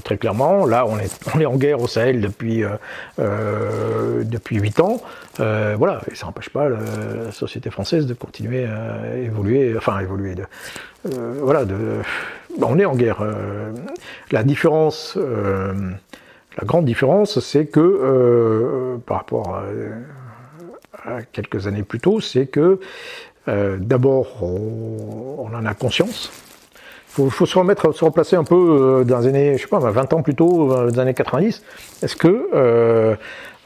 très 0.05 0.17
clairement. 0.19 0.67
Là, 0.67 0.87
on 0.87 0.99
est, 0.99 1.11
on 1.35 1.41
est 1.41 1.47
en 1.47 1.57
guerre 1.57 1.81
au 1.81 1.89
Sahel 1.89 2.21
depuis, 2.21 2.63
depuis 3.19 4.57
8 4.57 4.81
ans. 4.81 5.01
voilà, 5.39 6.01
et 6.11 6.15
ça 6.15 6.27
n'empêche 6.27 6.51
pas 6.51 6.69
la 6.69 7.33
société 7.33 7.71
française 7.71 8.07
de 8.07 8.15
continuer 8.15 8.67
à 8.67 9.17
évoluer, 9.17 9.75
enfin 9.77 9.99
évoluer. 10.01 10.35
De, 10.35 10.45
voilà, 11.41 11.65
de, 11.65 11.77
ben, 12.59 12.67
on 12.69 12.79
est 12.79 12.85
en 12.85 12.95
guerre. 12.95 13.25
la 14.31 14.43
différence, 14.43 15.17
la 15.17 16.65
grande 16.65 16.85
différence, 16.85 17.41
c'est 17.41 17.67
que 17.67 18.99
par 19.07 19.19
rapport 19.19 19.57
à 21.05 21.23
quelques 21.33 21.67
années 21.67 21.83
plus 21.83 22.01
tôt, 22.01 22.21
c'est 22.21 22.47
que 22.47 22.81
euh, 23.49 23.79
d'abord, 23.81 24.43
on, 24.43 25.49
en 25.55 25.65
a 25.65 25.75
conscience. 25.75 26.31
Il 27.19 27.31
faut, 27.31 27.47
se 27.47 27.59
remettre, 27.59 27.93
se 27.93 28.05
replacer 28.05 28.37
un 28.37 28.45
peu 28.45 29.01
euh, 29.01 29.05
dans 29.05 29.21
les 29.21 29.27
années, 29.27 29.57
je 29.57 29.63
sais 29.63 29.69
pas, 29.69 29.79
20 29.79 30.13
ans 30.13 30.23
plus 30.23 30.35
tôt, 30.35 30.69
dans 30.69 30.85
les 30.85 30.99
années 30.99 31.15
90. 31.15 31.63
Est-ce 32.03 32.15
que, 32.15 32.49
euh, 32.55 33.17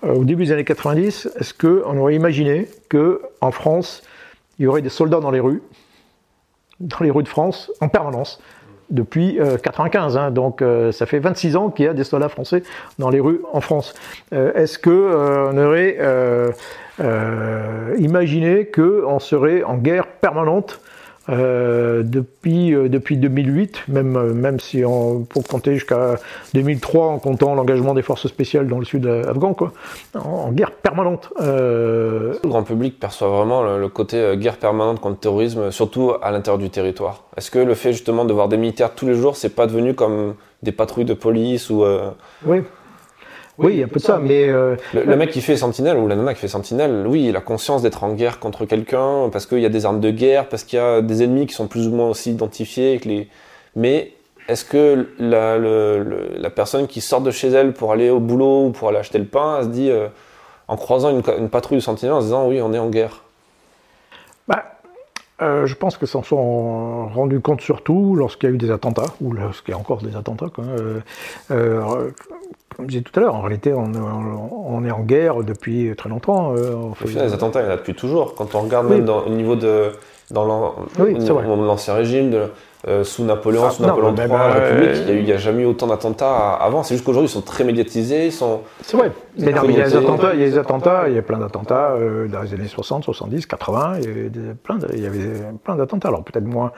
au 0.02 0.24
début 0.24 0.46
des 0.46 0.52
années 0.52 0.64
90, 0.64 1.30
est-ce 1.38 1.52
qu'on 1.52 1.98
aurait 1.98 2.14
imaginé 2.14 2.68
qu'en 2.88 3.50
France, 3.50 4.02
il 4.58 4.64
y 4.64 4.66
aurait 4.68 4.82
des 4.82 4.88
soldats 4.88 5.20
dans 5.20 5.30
les 5.30 5.40
rues, 5.40 5.62
dans 6.80 7.00
les 7.00 7.10
rues 7.10 7.24
de 7.24 7.28
France, 7.28 7.70
en 7.80 7.88
permanence 7.88 8.40
depuis 8.90 9.38
95. 9.62 10.16
Hein, 10.16 10.30
donc 10.30 10.62
ça 10.92 11.06
fait 11.06 11.18
26 11.18 11.56
ans 11.56 11.70
qu'il 11.70 11.86
y 11.86 11.88
a 11.88 11.94
des 11.94 12.04
soldats 12.04 12.28
français 12.28 12.62
dans 12.98 13.10
les 13.10 13.20
rues 13.20 13.40
en 13.52 13.60
France. 13.60 13.94
Est-ce 14.32 14.78
que 14.78 15.50
on 15.50 15.56
aurait 15.56 15.98
euh, 17.00 17.94
imaginez 17.98 18.66
qu'on 18.66 19.18
serait 19.18 19.62
en 19.62 19.76
guerre 19.76 20.06
permanente 20.06 20.80
euh, 21.28 22.02
depuis, 22.02 22.74
euh, 22.74 22.88
depuis 22.88 23.16
2008, 23.16 23.84
même, 23.88 24.32
même 24.32 24.58
si 24.58 24.84
on, 24.84 25.22
pour 25.22 25.44
compter 25.44 25.74
jusqu'à 25.74 26.16
2003 26.54 27.06
en 27.06 27.18
comptant 27.18 27.54
l'engagement 27.54 27.94
des 27.94 28.02
forces 28.02 28.26
spéciales 28.26 28.66
dans 28.66 28.78
le 28.78 28.84
sud 28.84 29.06
afghan, 29.06 29.54
quoi, 29.54 29.72
en, 30.14 30.50
guerre 30.52 30.72
permanente. 30.72 31.30
Le 31.38 32.38
grand 32.44 32.64
public 32.64 32.98
perçoit 32.98 33.28
vraiment 33.28 33.62
le, 33.62 33.88
côté 33.88 34.36
guerre 34.36 34.56
permanente 34.56 35.00
contre 35.00 35.14
le 35.14 35.20
terrorisme, 35.20 35.70
surtout 35.70 36.12
à 36.22 36.30
l'intérieur 36.30 36.58
du 36.58 36.70
territoire. 36.70 37.24
Est-ce 37.36 37.50
que 37.50 37.58
le 37.58 37.74
fait 37.74 37.92
justement 37.92 38.24
de 38.24 38.32
voir 38.32 38.48
des 38.48 38.56
militaires 38.56 38.94
tous 38.94 39.06
les 39.06 39.14
jours, 39.14 39.36
c'est 39.36 39.54
pas 39.54 39.66
devenu 39.66 39.94
comme 39.94 40.34
des 40.62 40.72
patrouilles 40.72 41.04
de 41.04 41.14
police 41.14 41.70
ou 41.70 41.84
Oui. 42.46 42.62
Oui, 43.58 43.74
il 43.74 43.78
y 43.80 43.82
a 43.82 43.86
peu 43.86 43.96
de 43.96 44.04
ça, 44.04 44.18
mais... 44.18 44.48
Euh, 44.48 44.76
le, 44.94 45.16
mec 45.16 45.30
qui 45.30 45.42
fait 45.42 45.56
Sentinelle, 45.56 45.98
ou 45.98 46.08
la 46.08 46.16
nana 46.16 46.32
qui 46.32 46.40
fait 46.40 46.48
Sentinelle, 46.48 47.04
oui, 47.06 47.26
il 47.28 47.36
a 47.36 47.40
conscience 47.40 47.82
d'être 47.82 48.02
en 48.02 48.14
guerre 48.14 48.38
contre 48.38 48.64
quelqu'un, 48.64 49.28
parce 49.30 49.46
qu'il 49.46 49.60
y 49.60 49.66
a 49.66 49.68
des 49.68 49.84
armes 49.84 50.00
de 50.00 50.10
guerre, 50.10 50.48
parce 50.48 50.64
qu'il 50.64 50.78
y 50.78 50.82
a 50.82 51.02
des 51.02 51.22
ennemis 51.22 51.46
qui 51.46 51.54
sont 51.54 51.66
plus 51.66 51.86
ou 51.86 51.90
moins 51.90 52.08
aussi 52.08 52.30
identifiés. 52.30 52.98
les... 53.04 53.28
Mais 53.76 54.12
est-ce 54.48 54.64
que 54.64 55.08
la, 55.18 55.58
la, 55.58 56.50
personne 56.50 56.86
qui 56.86 57.00
sort 57.00 57.20
de 57.20 57.30
chez 57.30 57.48
elle 57.48 57.74
pour 57.74 57.92
aller 57.92 58.10
au 58.10 58.20
boulot 58.20 58.66
ou 58.66 58.70
pour 58.70 58.88
aller 58.88 58.98
acheter 58.98 59.18
le 59.18 59.26
pain, 59.26 59.58
elle 59.58 59.64
se 59.64 59.68
dit, 59.68 59.90
euh, 59.90 60.08
en 60.68 60.76
croisant 60.76 61.10
une, 61.10 61.22
une 61.38 61.50
patrouille 61.50 61.78
de 61.78 61.82
Sentinelle, 61.82 62.14
en 62.14 62.20
se 62.20 62.26
disant, 62.26 62.48
oui, 62.48 62.60
on 62.62 62.72
est 62.72 62.78
en 62.78 62.88
guerre? 62.88 63.22
Bah, 64.48 64.64
euh, 65.42 65.66
je 65.66 65.74
pense 65.74 65.96
que 65.96 66.06
s'en 66.06 66.22
sont 66.22 67.08
rendus 67.08 67.40
compte 67.40 67.60
surtout 67.60 68.14
lorsqu'il 68.16 68.48
y 68.48 68.52
a 68.52 68.54
eu 68.54 68.58
des 68.58 68.70
attentats, 68.70 69.14
ou 69.20 69.32
lorsqu'il 69.32 69.72
y 69.72 69.74
a 69.74 69.78
encore 69.78 70.00
des 70.02 70.16
attentats. 70.16 70.46
Euh, 71.50 72.10
comme 72.76 72.86
je 72.86 72.98
disais 72.98 73.02
tout 73.02 73.18
à 73.18 73.22
l'heure, 73.22 73.34
en 73.34 73.40
réalité, 73.40 73.72
on, 73.74 74.84
est 74.84 74.90
en 74.90 75.00
guerre 75.00 75.42
depuis 75.42 75.94
très 75.96 76.08
longtemps. 76.08 76.52
Au 76.52 76.94
final, 76.94 77.26
les 77.26 77.32
attentats, 77.32 77.60
il 77.60 77.66
y 77.66 77.68
en 77.68 77.72
a 77.72 77.76
depuis 77.76 77.94
toujours. 77.94 78.34
Quand 78.34 78.54
on 78.54 78.60
regarde 78.60 78.88
même 78.88 79.08
au 79.08 79.30
niveau 79.30 79.56
de 79.56 79.92
dans 80.32 80.44
l'ancien 80.44 81.94
régime, 81.94 82.30
de, 82.30 82.48
euh, 82.88 83.04
sous 83.04 83.22
Napoléon, 83.22 83.62
ah, 83.66 83.70
sous 83.70 83.82
Napoléon 83.82 84.14
III, 84.16 84.26
la 84.28 84.52
République, 84.54 85.04
il 85.08 85.24
n'y 85.24 85.32
a, 85.32 85.36
jamais 85.36 85.62
eu 85.62 85.66
autant 85.66 85.86
d'attentats 85.86 86.52
avant. 86.54 86.82
C'est 86.82 86.94
juste 86.94 87.04
qu'aujourd'hui, 87.04 87.30
ils 87.30 87.32
sont 87.32 87.42
très 87.42 87.64
médiatisés. 87.64 88.30
C'est 88.30 88.96
vrai. 88.96 89.12
Mais 89.38 89.52
il 89.64 89.76
y 89.76 89.80
a 89.80 89.84
des 89.84 89.96
attentats, 89.96 90.34
il 90.34 90.40
y 90.40 90.44
a 90.44 90.46
des 90.46 90.58
attentats, 90.58 91.04
il 91.08 91.14
y 91.14 91.18
a 91.18 91.22
plein 91.22 91.38
d'attentats 91.38 91.92
euh, 91.92 92.26
dans 92.26 92.42
les 92.42 92.54
années 92.54 92.66
60, 92.66 93.04
70, 93.04 93.46
80. 93.46 93.98
Il 93.98 94.04
y 94.04 94.08
avait, 94.08 94.30
plein, 94.54 94.78
il 94.92 95.00
y 95.00 95.06
avait 95.06 95.28
plein 95.62 95.76
d'attentats. 95.76 96.08
Alors 96.08 96.24
peut-être 96.24 96.46
moins, 96.46 96.72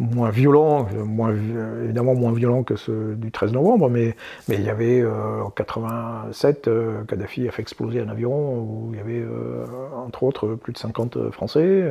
moins 0.00 0.30
violents, 0.30 0.88
moins, 1.04 1.32
évidemment 1.84 2.14
moins 2.14 2.32
violents 2.32 2.64
que 2.64 2.74
ceux 2.74 3.14
du 3.16 3.30
13 3.30 3.52
novembre, 3.52 3.88
mais, 3.88 4.16
mais 4.48 4.56
il 4.56 4.64
y 4.64 4.70
avait 4.70 5.00
euh, 5.00 5.42
en 5.44 5.50
87, 5.50 6.68
Kadhafi 7.06 7.46
a 7.46 7.52
fait 7.52 7.62
exploser 7.62 8.00
un 8.00 8.08
avion 8.08 8.32
où 8.32 8.90
il 8.92 8.98
y 8.98 9.00
avait 9.00 9.24
entre 9.96 10.24
autres 10.24 10.54
plus 10.54 10.72
de 10.72 10.78
50 10.78 11.30
Français. 11.30 11.84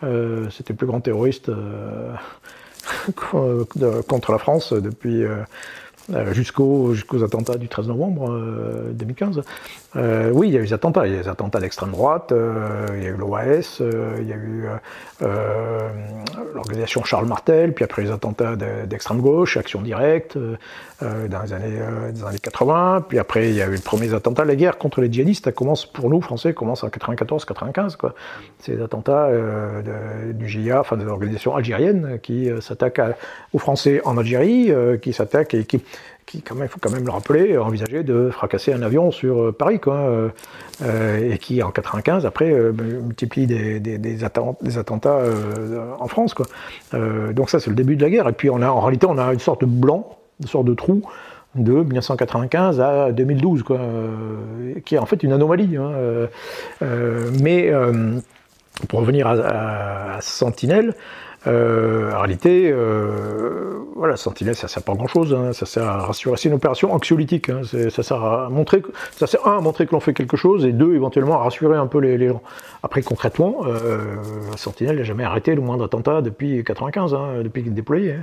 C'était 0.00 0.72
le 0.72 0.76
plus 0.76 0.86
grand 0.86 1.00
terroriste 1.00 1.50
contre 4.08 4.32
la 4.32 4.38
France 4.38 4.72
depuis 4.72 5.24
euh, 5.24 5.36
euh, 6.12 6.34
jusqu'aux 6.34 6.94
attentats 7.22 7.56
du 7.56 7.68
13 7.68 7.88
novembre 7.88 8.90
2015. 8.92 9.42
Euh, 9.96 10.30
oui, 10.32 10.48
il 10.48 10.54
y 10.54 10.56
a 10.56 10.60
eu 10.60 10.64
des 10.64 10.72
attentats. 10.72 11.06
Il 11.06 11.12
y 11.12 11.16
a 11.16 11.20
eu 11.20 11.22
des 11.22 11.28
attentats 11.28 11.60
d'extrême 11.60 11.90
droite, 11.90 12.32
il 12.32 13.02
y 13.02 13.06
a 13.06 13.10
eu 13.10 13.16
l'OAS, 13.16 13.80
il 13.80 14.28
y 14.28 14.32
a 14.32 14.36
eu 14.36 14.66
l'organisation 16.54 17.04
Charles 17.04 17.26
Martel, 17.26 17.72
puis 17.72 17.84
après 17.84 18.02
les 18.02 18.10
attentats 18.10 18.56
d'extrême 18.86 19.20
gauche, 19.20 19.56
Action 19.56 19.82
Directe, 19.82 20.36
dans, 21.00 21.42
les 21.42 21.52
années, 21.52 21.78
dans 22.18 22.26
années 22.26 22.38
80. 22.38 23.06
Puis 23.08 23.18
après, 23.18 23.50
il 23.50 23.54
y 23.54 23.62
a 23.62 23.66
eu 23.66 23.72
les 23.72 23.78
premiers 23.78 24.14
attentats. 24.14 24.44
La 24.44 24.56
guerre 24.56 24.78
contre 24.78 25.00
les 25.00 25.12
djihadistes, 25.12 25.46
elle 25.46 25.54
commence, 25.54 25.86
pour 25.86 26.10
nous, 26.10 26.20
Français, 26.20 26.54
commence 26.54 26.82
en 26.82 26.88
94-95. 26.88 27.96
C'est 28.58 28.76
les 28.76 28.82
attentats 28.82 29.28
du 30.32 30.48
GIA, 30.48 30.80
enfin 30.80 30.96
de 30.96 31.04
l'organisation 31.04 31.54
algérienne, 31.54 32.18
qui 32.22 32.50
s'attaque 32.60 33.00
aux 33.52 33.58
Français 33.58 34.00
en 34.04 34.18
Algérie, 34.18 34.72
qui 35.00 35.12
s'attaque 35.12 35.54
et 35.54 35.64
qui 35.64 35.84
qui, 36.26 36.42
quand 36.42 36.54
même, 36.54 36.68
faut 36.68 36.78
quand 36.80 36.90
même 36.90 37.04
le 37.04 37.10
rappeler, 37.10 37.58
envisageait 37.58 38.02
de 38.02 38.30
fracasser 38.30 38.72
un 38.72 38.82
avion 38.82 39.10
sur 39.10 39.40
euh, 39.40 39.52
Paris, 39.52 39.80
quoi, 39.80 39.96
euh, 39.96 40.28
euh, 40.82 41.32
et 41.32 41.38
qui 41.38 41.62
en 41.62 41.70
95 41.70 42.26
après 42.26 42.52
multiplie 42.52 43.46
des, 43.46 43.80
des, 43.80 43.98
des, 43.98 44.24
attentats 44.24 45.20
en 45.98 46.08
France, 46.08 46.34
quoi. 46.34 46.46
donc 47.32 47.50
ça, 47.50 47.60
c'est 47.60 47.70
le 47.70 47.76
début 47.76 47.96
de 47.96 48.02
la 48.02 48.10
guerre. 48.10 48.28
Et 48.28 48.32
puis 48.32 48.50
on 48.50 48.62
a, 48.62 48.68
en 48.68 48.80
réalité, 48.80 49.06
on 49.08 49.18
a 49.18 49.32
une 49.32 49.40
sorte 49.40 49.60
de 49.60 49.66
blanc, 49.66 50.18
une 50.40 50.48
sorte 50.48 50.66
de 50.66 50.74
trou 50.74 51.02
de 51.54 51.72
1995 51.72 52.80
à 52.80 53.12
2012, 53.12 53.62
quoi, 53.62 53.78
qui 54.84 54.96
est 54.96 54.98
en 54.98 55.06
fait 55.06 55.22
une 55.22 55.32
anomalie. 55.32 55.76
Hein, 55.76 55.92
mais 57.40 57.72
pour 58.88 59.00
revenir 59.00 59.26
à, 59.26 60.16
à 60.16 60.20
Sentinelle. 60.20 60.94
Euh, 61.46 62.12
en 62.12 62.18
réalité, 62.18 62.74
voilà, 63.96 64.16
Sentinelle, 64.16 64.56
ça 64.56 64.68
sert 64.68 64.82
pas 64.82 64.94
grand 64.94 65.06
chose. 65.06 65.34
Hein. 65.34 65.52
ça 65.52 65.66
sert 65.66 65.84
à 65.84 65.98
rassurer. 65.98 66.36
C'est 66.36 66.48
une 66.48 66.54
opération 66.54 66.92
anxiolytique. 66.92 67.48
Hein. 67.48 67.62
ça 67.90 68.02
sert 68.02 68.22
à 68.22 68.48
montrer, 68.48 68.82
ça 69.12 69.26
sert 69.26 69.46
un 69.46 69.58
à 69.58 69.60
montrer 69.60 69.86
que 69.86 69.92
l'on 69.92 70.00
fait 70.00 70.14
quelque 70.14 70.36
chose 70.36 70.64
et 70.64 70.72
deux 70.72 70.94
éventuellement 70.94 71.40
à 71.40 71.44
rassurer 71.44 71.76
un 71.76 71.86
peu 71.86 71.98
les, 71.98 72.28
gens. 72.28 72.42
Après, 72.82 73.02
concrètement, 73.02 73.62
Sentinelle 74.56 74.96
n'a 74.96 75.04
jamais 75.04 75.24
arrêté 75.24 75.54
le 75.54 75.60
moindre 75.60 75.84
attentat 75.84 76.22
depuis 76.22 76.64
95, 76.64 77.14
hein, 77.14 77.42
depuis 77.42 77.62
qu'il 77.62 77.72
est 77.72 77.74
déployé. 77.74 78.16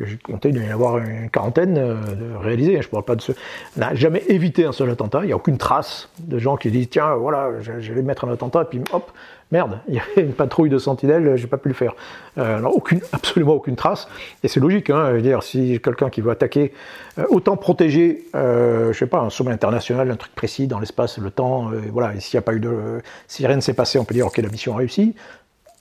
J'ai 0.00 0.18
compté 0.18 0.52
d'y 0.52 0.64
avoir 0.70 0.98
une 0.98 1.30
quarantaine 1.30 1.74
de 1.74 2.36
réalisés. 2.40 2.80
Je 2.82 2.86
ne 2.86 2.90
parle 2.90 3.04
pas 3.04 3.16
de 3.16 3.22
ceux. 3.22 3.34
N'a 3.76 3.94
jamais 3.94 4.22
évité 4.28 4.64
un 4.64 4.72
seul 4.72 4.90
attentat. 4.90 5.20
Il 5.22 5.26
n'y 5.26 5.32
a 5.32 5.36
aucune 5.36 5.58
trace 5.58 6.08
de 6.18 6.38
gens 6.38 6.56
qui 6.56 6.70
disent 6.70 6.88
tiens, 6.90 7.14
voilà, 7.14 7.50
je 7.60 7.92
vais 7.92 8.02
mettre 8.02 8.24
un 8.24 8.32
attentat, 8.32 8.64
puis 8.64 8.80
hop, 8.92 9.10
merde, 9.52 9.80
il 9.88 9.94
y 9.94 9.98
avait 9.98 10.22
une 10.22 10.32
patrouille 10.32 10.70
de 10.70 10.78
sentinelles, 10.78 11.36
j'ai 11.36 11.46
pas 11.46 11.58
pu 11.58 11.68
le 11.68 11.74
faire. 11.74 11.94
Euh, 12.38 12.58
alors 12.58 12.76
aucune, 12.76 13.00
absolument 13.12 13.54
aucune 13.54 13.76
trace, 13.76 14.08
et 14.42 14.48
c'est 14.48 14.60
logique, 14.60 14.90
hein, 14.90 15.20
si 15.40 15.80
quelqu'un 15.80 16.10
qui 16.10 16.20
veut 16.20 16.30
attaquer, 16.30 16.72
euh, 17.18 17.24
autant 17.30 17.56
protéger, 17.56 18.24
euh, 18.34 18.92
je 18.92 18.98
sais 18.98 19.06
pas, 19.06 19.20
un 19.20 19.30
sommet 19.30 19.52
international, 19.52 20.10
un 20.10 20.16
truc 20.16 20.34
précis 20.34 20.66
dans 20.66 20.80
l'espace, 20.80 21.18
le 21.18 21.30
temps, 21.30 21.70
voilà, 21.92 22.14
et 22.14 22.20
s'il 22.20 22.34
y 22.34 22.38
a 22.38 22.42
pas 22.42 22.54
eu 22.54 22.60
de, 22.60 23.00
si 23.28 23.46
rien 23.46 23.56
ne 23.56 23.60
s'est 23.60 23.74
passé, 23.74 23.98
on 23.98 24.04
peut 24.04 24.14
dire 24.14 24.26
ok 24.26 24.38
la 24.38 24.48
mission 24.48 24.74
a 24.74 24.78
réussi, 24.78 25.14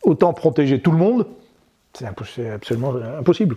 autant 0.03 0.33
protéger 0.33 0.79
tout 0.79 0.91
le 0.91 0.97
monde, 0.97 1.25
c'est 1.97 2.49
absolument 2.49 2.95
impossible. 3.17 3.55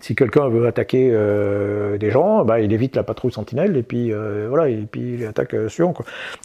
Si 0.00 0.14
quelqu'un 0.14 0.48
veut 0.48 0.66
attaquer 0.66 1.10
euh, 1.12 1.98
des 1.98 2.10
gens, 2.10 2.44
bah, 2.44 2.60
il 2.60 2.72
évite 2.72 2.96
la 2.96 3.02
patrouille 3.02 3.32
Sentinelle 3.32 3.76
et 3.76 3.82
puis 3.82 4.12
euh, 4.12 4.46
voilà, 4.48 4.68
et 4.68 4.76
puis 4.90 5.14
il 5.14 5.26
attaque 5.26 5.54
euh. 5.54 5.68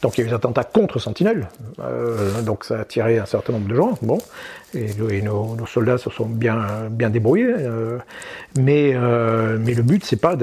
Donc 0.01 0.17
il 0.17 0.21
y 0.21 0.23
a 0.23 0.27
des 0.27 0.33
attentats 0.33 0.63
contre 0.63 0.99
Sentinelle, 0.99 1.47
donc 2.45 2.63
ça 2.63 2.81
a 2.81 2.85
tiré 2.85 3.17
un 3.17 3.25
certain 3.25 3.53
nombre 3.53 3.67
de 3.67 3.75
gens. 3.75 3.97
Bon, 4.01 4.17
et, 4.73 5.21
nos, 5.21 5.57
soldats 5.65 5.97
se 5.97 6.09
sont 6.09 6.25
bien 6.25 6.89
bien 6.89 7.09
débrouillés. 7.09 7.53
mais 8.57 8.93
le 8.93 9.81
but 9.81 10.03
c'est 10.05 10.21
pas 10.21 10.35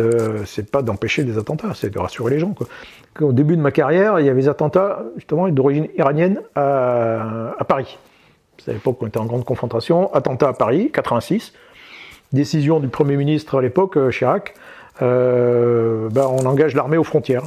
pas 0.73 0.83
d'empêcher 0.83 1.25
des 1.25 1.39
attentats, 1.39 1.73
c'est 1.75 1.91
de 1.91 1.99
rassurer 1.99 2.31
les 2.33 2.39
gens. 2.39 2.55
Au 3.21 3.33
début 3.33 3.57
de 3.57 3.63
ma 3.63 3.71
carrière, 3.71 4.21
il 4.21 4.27
y 4.27 4.29
avait 4.29 4.43
des 4.43 4.49
attentats 4.49 5.03
justement 5.17 5.49
d'origine 5.49 5.89
iranienne 5.97 6.41
à 6.55 7.65
Paris. 7.67 7.99
À 8.69 8.73
l'époque 8.73 8.99
on 9.01 9.07
était 9.07 9.19
en 9.19 9.27
grande 9.27 9.45
confrontation. 9.45 10.13
Attentat 10.15 10.49
à 10.49 10.53
Paris, 10.53 10.91
86. 10.93 11.53
Décision 12.33 12.79
du 12.79 12.87
Premier 12.87 13.17
ministre 13.17 13.59
à 13.59 13.63
l'époque, 13.63 13.97
euh, 13.97 14.11
Chirac. 14.11 14.55
Euh, 15.03 16.09
ben, 16.11 16.29
on 16.31 16.47
engage 16.47 16.75
l'armée 16.77 16.97
aux 16.97 17.05
frontières. 17.05 17.43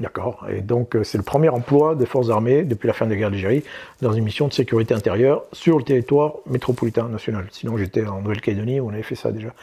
D'accord. 0.00 0.44
Et 0.50 0.60
donc, 0.60 0.96
euh, 0.96 1.04
c'est 1.04 1.18
le 1.18 1.24
premier 1.24 1.48
emploi 1.48 1.94
des 1.94 2.04
forces 2.04 2.28
armées 2.28 2.64
depuis 2.64 2.88
la 2.88 2.92
fin 2.92 3.06
de 3.06 3.12
la 3.12 3.16
guerre 3.16 3.30
d'Algérie 3.30 3.62
dans 4.02 4.12
une 4.12 4.24
mission 4.24 4.48
de 4.48 4.52
sécurité 4.52 4.92
intérieure 4.92 5.44
sur 5.52 5.78
le 5.78 5.84
territoire 5.84 6.34
métropolitain 6.46 7.08
national. 7.08 7.46
Sinon, 7.52 7.78
j'étais 7.78 8.04
en 8.04 8.20
Nouvelle-Calédonie 8.22 8.80
où 8.80 8.88
on 8.88 8.92
avait 8.92 9.02
fait 9.02 9.14
ça 9.14 9.30
déjà. 9.30 9.54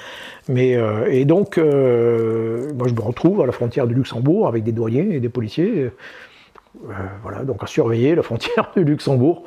Mais 0.48 0.80
et 1.08 1.26
donc, 1.26 1.58
moi, 1.58 1.68
je 1.68 2.94
me 2.94 3.02
retrouve 3.02 3.42
à 3.42 3.46
la 3.46 3.52
frontière 3.52 3.86
du 3.86 3.94
Luxembourg 3.94 4.48
avec 4.48 4.64
des 4.64 4.72
douaniers 4.72 5.16
et 5.16 5.20
des 5.20 5.30
policiers. 5.30 5.92
voilà, 7.22 7.44
donc 7.44 7.62
à 7.62 7.68
surveiller 7.68 8.16
la 8.16 8.24
frontière 8.24 8.72
du 8.76 8.84
Luxembourg. 8.86 9.44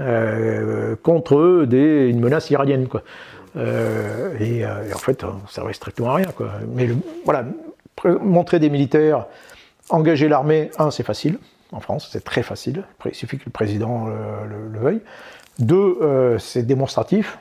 Euh, 0.00 0.96
contre 1.02 1.64
des, 1.66 2.08
une 2.08 2.20
menace 2.20 2.50
iranienne. 2.50 2.88
Quoi. 2.88 3.02
Euh, 3.56 4.34
et, 4.40 4.64
en 4.66 4.98
fait, 4.98 5.20
ça 5.20 5.28
servait 5.48 5.72
strictement 5.74 6.10
à 6.10 6.14
rien. 6.14 6.26
Mais 6.74 6.88
voilà, 7.24 7.44
montrer 8.20 8.58
des 8.58 8.70
militaires, 8.70 9.26
engager 9.90 10.28
l'armée, 10.28 10.70
un, 10.78 10.90
c'est 10.90 11.02
facile. 11.02 11.38
En 11.72 11.80
France, 11.80 12.08
c'est 12.10 12.24
très 12.24 12.42
facile. 12.42 12.84
Il 13.04 13.14
suffit 13.14 13.38
que 13.38 13.44
le 13.46 13.52
président 13.52 14.06
le, 14.06 14.78
veuille. 14.78 15.00
Deux, 15.58 15.98
c'est 16.38 16.62
démonstratif. 16.62 17.38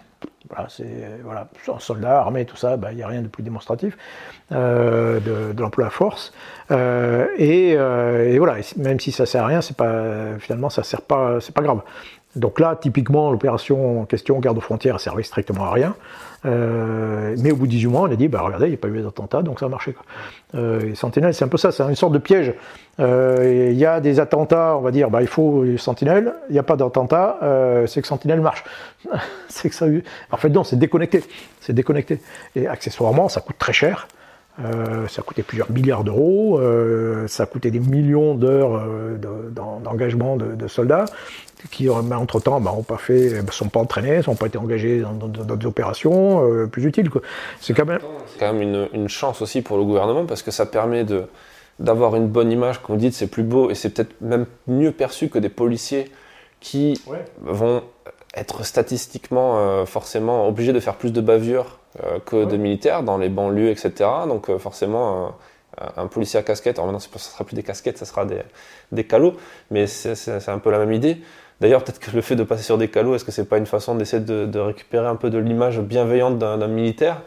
Voilà, 0.49 0.67
c'est 0.67 0.85
voilà, 1.23 1.47
armée, 2.21 2.45
tout 2.45 2.57
ça, 2.57 2.75
bah, 2.75 2.91
il 2.91 2.97
n'y 2.97 3.03
a 3.03 3.07
rien 3.07 3.21
de 3.21 3.27
plus 3.27 3.43
démonstratif 3.43 3.97
de, 4.51 5.19
de 5.53 5.61
l'emploi 5.61 5.87
à 5.87 5.89
force. 5.89 6.33
et, 6.69 7.75
voilà, 8.37 8.55
même 8.77 8.99
si 8.99 9.11
ça 9.11 9.25
sert 9.25 9.43
à 9.43 9.47
rien, 9.47 9.61
finalement 10.39 10.69
ça 10.69 10.83
sert 10.83 11.01
pas, 11.01 11.39
c'est 11.39 11.53
pas 11.53 11.61
grave. 11.61 11.81
Donc 12.39 12.59
là, 12.59 12.75
typiquement, 12.79 13.31
l'opération 13.31 14.01
en 14.01 14.05
question, 14.05 14.39
garde 14.39 14.57
aux 14.57 14.61
frontières, 14.61 14.99
servait 14.99 15.23
strictement 15.23 15.65
à 15.65 15.71
rien. 15.71 15.95
Euh, 16.45 17.35
mais 17.39 17.51
au 17.51 17.55
bout 17.55 17.65
de 17.65 17.71
18 17.71 17.87
mois, 17.87 18.01
on 18.01 18.11
a 18.11 18.15
dit, 18.15 18.27
bah 18.27 18.41
regardez, 18.41 18.67
il 18.67 18.69
n'y 18.69 18.75
a 18.75 18.77
pas 18.77 18.87
eu 18.87 19.01
d'attentat, 19.01 19.41
donc 19.41 19.59
ça 19.59 19.65
a 19.65 19.69
marché. 19.69 19.95
Euh, 20.55 20.93
c'est 20.95 21.43
un 21.43 21.47
peu 21.47 21.57
ça, 21.57 21.71
c'est 21.71 21.83
une 21.83 21.95
sorte 21.95 22.13
de 22.13 22.17
piège. 22.17 22.53
Euh, 22.99 23.69
il 23.71 23.77
y 23.77 23.85
a 23.85 23.99
des 23.99 24.19
attentats, 24.19 24.75
on 24.77 24.81
va 24.81 24.91
dire, 24.91 25.09
bah 25.09 25.21
il 25.21 25.27
faut 25.27 25.65
Sentinelle, 25.77 26.33
il 26.49 26.53
n'y 26.53 26.59
a 26.59 26.63
pas 26.63 26.75
d'attentat, 26.75 27.39
c'est 27.87 28.01
que 28.01 28.07
Sentinelle 28.07 28.41
marche. 28.41 28.63
c'est 29.49 29.69
que 29.69 29.75
ça 29.75 29.85
En 30.31 30.37
fait, 30.37 30.49
non, 30.49 30.63
c'est 30.63 30.77
déconnecté. 30.77 31.23
C'est 31.59 31.73
déconnecté. 31.73 32.21
Et 32.55 32.67
accessoirement, 32.67 33.27
ça 33.29 33.41
coûte 33.41 33.57
très 33.57 33.73
cher. 33.73 34.07
Euh, 34.63 35.07
ça 35.07 35.21
a 35.21 35.23
coûté 35.23 35.41
plusieurs 35.41 35.71
milliards 35.71 36.03
d'euros, 36.03 36.59
euh, 36.59 37.27
ça 37.27 37.43
a 37.43 37.45
coûté 37.45 37.71
des 37.71 37.79
millions 37.79 38.35
d'heures 38.35 38.81
d'engagement 39.83 40.35
de, 40.35 40.53
de, 40.53 40.67
soldats 40.67 41.05
qui, 41.71 41.89
entre-temps, 41.89 42.61
bah, 42.61 42.71
ont 42.71 42.83
pas 42.83 42.97
fait, 42.97 43.41
bah, 43.41 43.51
sont 43.51 43.69
pas 43.69 43.79
entraînés, 43.79 44.21
sont 44.21 44.35
pas 44.35 44.47
été 44.47 44.57
engagés 44.57 45.01
dans 45.01 45.27
d'autres 45.27 45.65
opérations 45.65 46.67
plus 46.69 46.85
utiles. 46.85 47.09
C'est 47.59 47.73
quand 47.73 47.85
même, 47.85 47.99
quand 48.39 48.53
même 48.53 48.61
une, 48.61 48.89
une, 48.93 49.09
chance 49.09 49.41
aussi 49.41 49.61
pour 49.61 49.77
le 49.77 49.83
gouvernement 49.83 50.25
parce 50.25 50.41
que 50.41 50.51
ça 50.51 50.65
permet 50.65 51.03
de 51.03 51.25
d'avoir 51.79 52.17
une 52.17 52.27
bonne 52.27 52.51
image, 52.51 52.81
comme 52.81 52.95
vous 52.95 53.01
dites, 53.01 53.13
c'est 53.13 53.27
plus 53.27 53.43
beau 53.43 53.69
et 53.69 53.75
c'est 53.75 53.89
peut-être 53.89 54.19
même 54.19 54.45
mieux 54.67 54.91
perçu 54.91 55.29
que 55.29 55.39
des 55.39 55.47
policiers 55.47 56.11
qui 56.59 57.01
vont 57.41 57.83
être 58.35 58.65
statistiquement 58.65 59.85
forcément 59.85 60.45
obligés 60.47 60.73
de 60.73 60.79
faire 60.81 60.95
plus 60.95 61.13
de 61.13 61.21
bavures 61.21 61.79
euh, 62.03 62.19
que 62.23 62.45
de 62.45 62.55
militaires 62.55 63.01
dans 63.01 63.17
les 63.17 63.29
banlieues, 63.29 63.71
etc. 63.71 63.91
Donc 64.27 64.51
euh, 64.51 64.59
forcément, 64.59 65.35
un 65.97 66.05
policier 66.05 66.39
à 66.39 66.43
casquette, 66.43 66.77
alors 66.77 66.85
maintenant 66.91 66.99
ça 66.99 67.17
sera 67.17 67.43
plus 67.43 67.55
des 67.55 67.63
casquettes, 67.63 67.97
ça 67.97 68.05
sera 68.05 68.25
des, 68.25 68.41
des 68.91 69.05
calots, 69.05 69.33
mais 69.71 69.87
c'est 69.87 70.49
un 70.49 70.59
peu 70.59 70.69
la 70.69 70.77
même 70.77 70.91
idée. 70.91 71.17
D'ailleurs, 71.61 71.83
peut-être 71.83 71.99
que 71.99 72.15
le 72.15 72.21
fait 72.21 72.35
de 72.35 72.43
passer 72.43 72.63
sur 72.63 72.77
des 72.77 72.87
calots, 72.87 73.15
est-ce 73.15 73.25
que 73.25 73.31
c'est 73.31 73.47
pas 73.47 73.57
une 73.57 73.65
façon 73.65 73.95
d'essayer 73.95 74.23
de, 74.23 74.45
de, 74.45 74.59
récupérer 74.59 75.07
un 75.07 75.15
peu 75.15 75.29
de 75.29 75.37
l'image 75.37 75.79
bienveillante 75.81 76.39
d'un 76.39 76.67
militaire? 76.67 77.21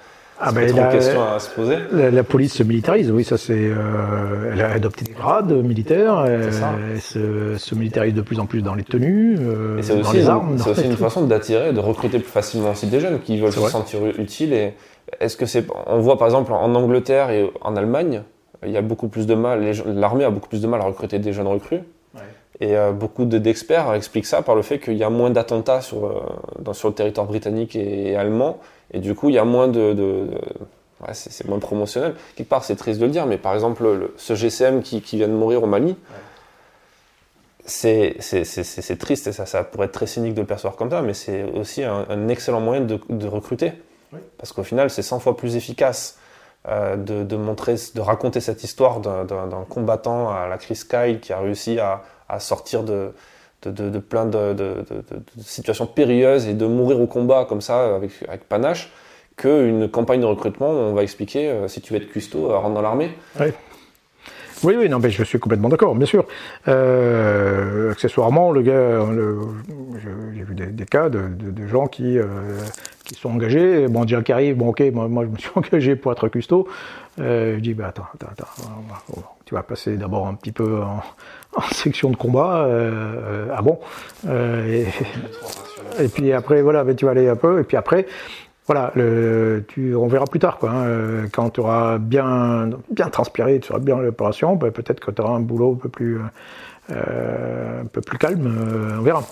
Ah 0.44 0.50
ben, 0.50 0.74
la, 0.74 0.86
question 0.86 1.22
à 1.22 1.38
se 1.38 1.50
poser. 1.50 1.76
La, 1.92 2.24
police 2.24 2.54
se 2.54 2.62
militarise, 2.64 3.12
oui, 3.12 3.22
ça 3.22 3.36
c'est. 3.36 3.52
Euh, 3.54 4.50
elle 4.52 4.60
a 4.60 4.72
adopté 4.72 5.04
des 5.04 5.12
grades 5.12 5.52
militaires, 5.52 6.24
elle, 6.26 6.52
se, 7.00 7.74
militarise 7.74 8.14
de 8.14 8.22
plus 8.22 8.40
en 8.40 8.46
plus 8.46 8.60
dans 8.60 8.74
les 8.74 8.82
tenues, 8.82 9.36
euh, 9.38 9.80
dans 10.02 10.12
les 10.12 10.28
armes. 10.28 10.58
C'est 10.58 10.70
aussi 10.70 10.84
une 10.84 10.96
façon 10.96 11.26
d'attirer, 11.26 11.72
de 11.72 11.78
recruter 11.78 12.18
plus 12.18 12.30
facilement 12.30 12.72
aussi 12.72 12.86
des 12.86 12.98
jeunes 12.98 13.20
qui 13.20 13.38
veulent 13.38 13.52
se 13.52 13.60
sentir 13.68 14.00
utiles. 14.18 14.52
Et 14.52 14.74
est-ce 15.20 15.36
que 15.36 15.46
c'est, 15.46 15.64
on 15.86 16.00
voit 16.00 16.18
par 16.18 16.26
exemple 16.26 16.52
en 16.52 16.74
Angleterre 16.74 17.30
et 17.30 17.48
en 17.60 17.76
Allemagne, 17.76 18.22
il 18.64 18.72
y 18.72 18.76
a 18.76 18.82
beaucoup 18.82 19.08
plus 19.08 19.26
de 19.26 19.34
mal, 19.34 19.72
l'armée 19.94 20.24
a 20.24 20.30
beaucoup 20.30 20.48
plus 20.48 20.62
de 20.62 20.66
mal 20.66 20.80
à 20.80 20.84
recruter 20.84 21.20
des 21.20 21.32
jeunes 21.32 21.46
recrues. 21.46 21.82
Et 22.60 22.76
euh, 22.76 22.92
beaucoup 22.92 23.24
d'experts 23.24 23.92
expliquent 23.94 24.26
ça 24.26 24.42
par 24.42 24.54
le 24.54 24.62
fait 24.62 24.78
qu'il 24.78 24.96
y 24.96 25.04
a 25.04 25.10
moins 25.10 25.30
d'attentats 25.30 25.80
sur, 25.80 26.06
euh, 26.06 26.72
sur 26.72 26.88
le 26.88 26.94
territoire 26.94 27.26
britannique 27.26 27.74
et 27.76 28.14
allemand 28.14 28.60
et 28.92 29.00
du 29.00 29.14
coup, 29.14 29.28
il 29.28 29.34
y 29.34 29.38
a 29.38 29.44
moins 29.44 29.68
de. 29.68 29.94
de, 29.94 30.28
ouais, 31.00 31.14
c'est 31.14 31.46
moins 31.48 31.58
promotionnel. 31.58 32.14
Quelque 32.36 32.48
part, 32.48 32.64
c'est 32.64 32.76
triste 32.76 33.00
de 33.00 33.06
le 33.06 33.10
dire, 33.10 33.26
mais 33.26 33.38
par 33.38 33.54
exemple, 33.54 34.10
ce 34.16 34.34
GCM 34.34 34.82
qui, 34.82 35.00
qui, 35.00 35.16
vient 35.16 35.28
de 35.28 35.32
mourir 35.32 35.62
au 35.62 35.66
Mali, 35.66 35.96
c'est 37.64 38.16
triste 38.98 39.26
et 39.28 39.32
ça, 39.32 39.46
ça 39.46 39.64
pourrait 39.64 39.86
être 39.86 39.92
très 39.92 40.06
cynique 40.06 40.34
de 40.34 40.40
le 40.40 40.46
percevoir 40.46 40.76
comme 40.76 40.90
ça, 40.90 41.00
mais 41.00 41.14
c'est 41.14 41.44
aussi 41.44 41.82
un, 41.84 42.28
excellent 42.28 42.60
moyen 42.60 42.82
de, 42.82 43.00
de 43.08 43.26
recruter. 43.26 43.72
Parce 44.36 44.52
qu'au 44.52 44.62
final, 44.62 44.90
c'est 44.90 45.02
100 45.02 45.20
fois 45.20 45.36
plus 45.38 45.56
efficace 45.56 46.18
euh, 46.68 46.96
de, 46.96 47.24
de, 47.24 47.36
montrer, 47.36 47.76
de 47.94 48.00
raconter 48.02 48.40
cette 48.40 48.62
histoire 48.62 49.00
d'un 49.00 49.64
combattant 49.70 50.30
à 50.30 50.48
la 50.48 50.58
crise 50.58 50.84
Kyle 50.84 51.18
qui 51.18 51.32
a 51.32 51.38
réussi 51.38 51.78
à, 51.78 52.02
à 52.32 52.40
sortir 52.40 52.82
de, 52.82 53.12
plein 54.08 54.26
de, 54.26 54.84
situations 55.40 55.86
périlleuses 55.86 56.46
et 56.48 56.54
de 56.54 56.66
mourir 56.66 57.00
au 57.00 57.06
combat 57.06 57.44
comme 57.48 57.60
ça 57.60 57.94
avec, 57.94 58.10
avec 58.28 58.48
panache 58.48 58.90
qu'une 59.36 59.88
campagne 59.88 60.20
de 60.20 60.26
recrutement 60.26 60.70
où 60.70 60.76
on 60.76 60.94
va 60.94 61.02
expliquer 61.02 61.48
euh, 61.48 61.68
si 61.68 61.80
tu 61.80 61.92
veux 61.92 62.00
être 62.00 62.08
cuistot, 62.08 62.50
euh, 62.50 62.58
rentre 62.58 62.74
dans 62.74 62.82
l'armée. 62.82 63.10
Oui, 64.64 64.76
oui, 64.78 64.88
non, 64.88 65.00
mais 65.00 65.10
je 65.10 65.24
suis 65.24 65.40
complètement 65.40 65.68
d'accord, 65.68 65.96
bien 65.96 66.06
sûr. 66.06 66.24
Euh, 66.68 67.90
accessoirement, 67.90 68.52
le 68.52 68.62
gars, 68.62 69.00
j'ai 70.36 70.44
vu 70.44 70.54
des, 70.54 70.84
cas 70.84 71.08
de, 71.08 71.66
gens 71.66 71.88
qui, 71.88 72.16
qui 73.04 73.14
sont 73.16 73.30
engagés. 73.30 73.88
Bon, 73.88 74.04
dire 74.04 74.22
qui 74.22 74.30
arrive, 74.30 74.56
bon, 74.56 74.68
ok, 74.68 74.80
moi, 74.92 75.24
je 75.24 75.30
me 75.30 75.36
suis 75.36 75.50
engagé 75.56 75.96
pour 75.96 76.12
être 76.12 76.28
cuistot. 76.28 76.68
je 77.18 77.58
dis, 77.58 77.74
bah 77.74 77.88
attends, 77.88 78.06
attends, 78.14 78.28
attends, 78.30 79.24
tu 79.46 79.54
vas 79.54 79.64
passer 79.64 79.96
d'abord 79.96 80.28
un 80.28 80.34
petit 80.34 80.52
peu 80.52 80.80
en, 80.80 81.02
en 81.54 81.74
section 81.74 82.10
de 82.10 82.16
combat. 82.16 82.64
Euh, 82.66 83.46
ah 83.54 83.62
bon 83.62 83.78
euh, 84.28 84.84
et, 85.98 86.08
puis 86.08 86.32
après, 86.32 86.62
voilà, 86.62 86.84
tu 86.94 87.04
vas 87.04 87.10
aller 87.10 87.28
un 87.28 87.36
peu. 87.36 87.60
Et 87.60 87.64
puis 87.64 87.76
après, 87.76 88.06
voilà, 88.66 88.92
le, 88.94 89.64
tu, 89.68 89.94
on 89.94 90.06
verra 90.06 90.26
plus 90.26 90.40
tard. 90.40 90.58
Quoi, 90.58 90.70
hein. 90.70 91.26
Quand 91.32 91.50
tu 91.50 91.60
auras 91.60 91.98
bien, 91.98 92.70
bien 92.90 93.08
transpiré, 93.08 93.60
tu 93.60 93.68
seras 93.68 93.78
bien 93.78 93.96
l'opération, 93.98 94.56
ben, 94.56 94.70
peut-être 94.70 95.00
que 95.00 95.10
tu 95.10 95.20
auras 95.20 95.34
un 95.34 95.40
boulot 95.40 95.72
un 95.72 95.82
peu 95.82 95.88
plus, 95.88 96.20
euh, 96.90 97.82
un 97.82 97.86
peu 97.86 98.00
plus 98.00 98.18
calme. 98.18 98.96
on 98.98 99.02
verra. 99.02 99.22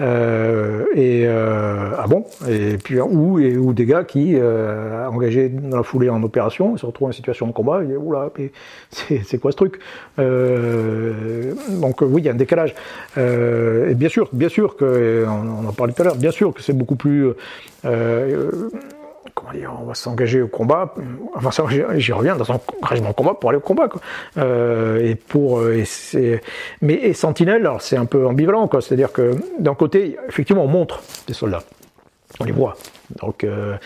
Et 0.00 1.26
ah 1.28 2.06
bon? 2.08 2.24
Et 2.48 2.78
puis 2.78 3.00
ou, 3.00 3.38
et, 3.38 3.56
ou 3.56 3.72
des 3.72 3.86
gars 3.86 4.04
qui 4.04 4.36
engagés 4.36 5.48
dans 5.48 5.78
la 5.78 5.82
foulée 5.82 6.08
en 6.08 6.22
opération 6.22 6.76
se 6.76 6.86
retrouvent 6.86 7.08
en 7.08 7.12
situation 7.12 7.46
de 7.46 7.52
combat. 7.52 7.82
Et 7.84 7.96
oula, 7.96 8.30
c'est 8.90 9.38
quoi 9.38 9.52
ce 9.52 9.56
truc? 9.56 9.80
Donc 10.16 12.00
oui, 12.02 12.22
il 12.22 12.24
y 12.24 12.28
a 12.28 12.32
un 12.32 12.36
décalage. 12.36 12.74
et 13.16 13.94
bien 13.94 14.08
sûr, 14.08 14.28
bien 14.32 14.48
sûr 14.48 14.76
que 14.76 15.24
on, 15.26 15.68
en 15.68 15.72
parlait 15.72 15.92
tout 15.92 16.02
à 16.02 16.06
l'heure. 16.06 16.16
Bien 16.16 16.30
sûr 16.30 16.54
que 16.54 16.62
c'est 16.62 16.72
beaucoup 16.72 16.96
plus 16.96 17.28
comment 19.34 19.52
dire, 19.52 19.72
on 19.80 19.84
va 19.84 19.94
s'engager 19.94 20.42
au 20.42 20.48
combat, 20.48 20.94
enfin 21.34 21.50
j'y 21.96 22.12
reviens 22.12 22.36
dans 22.36 22.52
un 22.52 22.60
régiment 22.82 23.10
de 23.10 23.14
combat 23.14 23.34
pour 23.34 23.50
aller 23.50 23.58
au 23.58 23.62
combat. 23.62 23.88
Euh, 24.38 25.04
et 25.04 25.14
pour, 25.14 25.60
euh, 25.60 25.84
mais 26.82 27.12
Sentinelle, 27.12 27.68
c'est 27.80 27.96
un 27.96 28.06
peu 28.06 28.26
ambivalent, 28.26 28.68
quoi. 28.68 28.80
C'est-à-dire 28.80 29.12
que 29.12 29.32
d'un 29.58 29.74
côté, 29.74 30.16
effectivement, 30.28 30.64
on 30.64 30.68
montre 30.68 31.02
des 31.26 31.34
soldats, 31.34 31.62
on 32.38 32.44
les 32.44 32.52
voit. 32.52 32.76
Donc, 33.20 33.44
euh, 33.44 33.76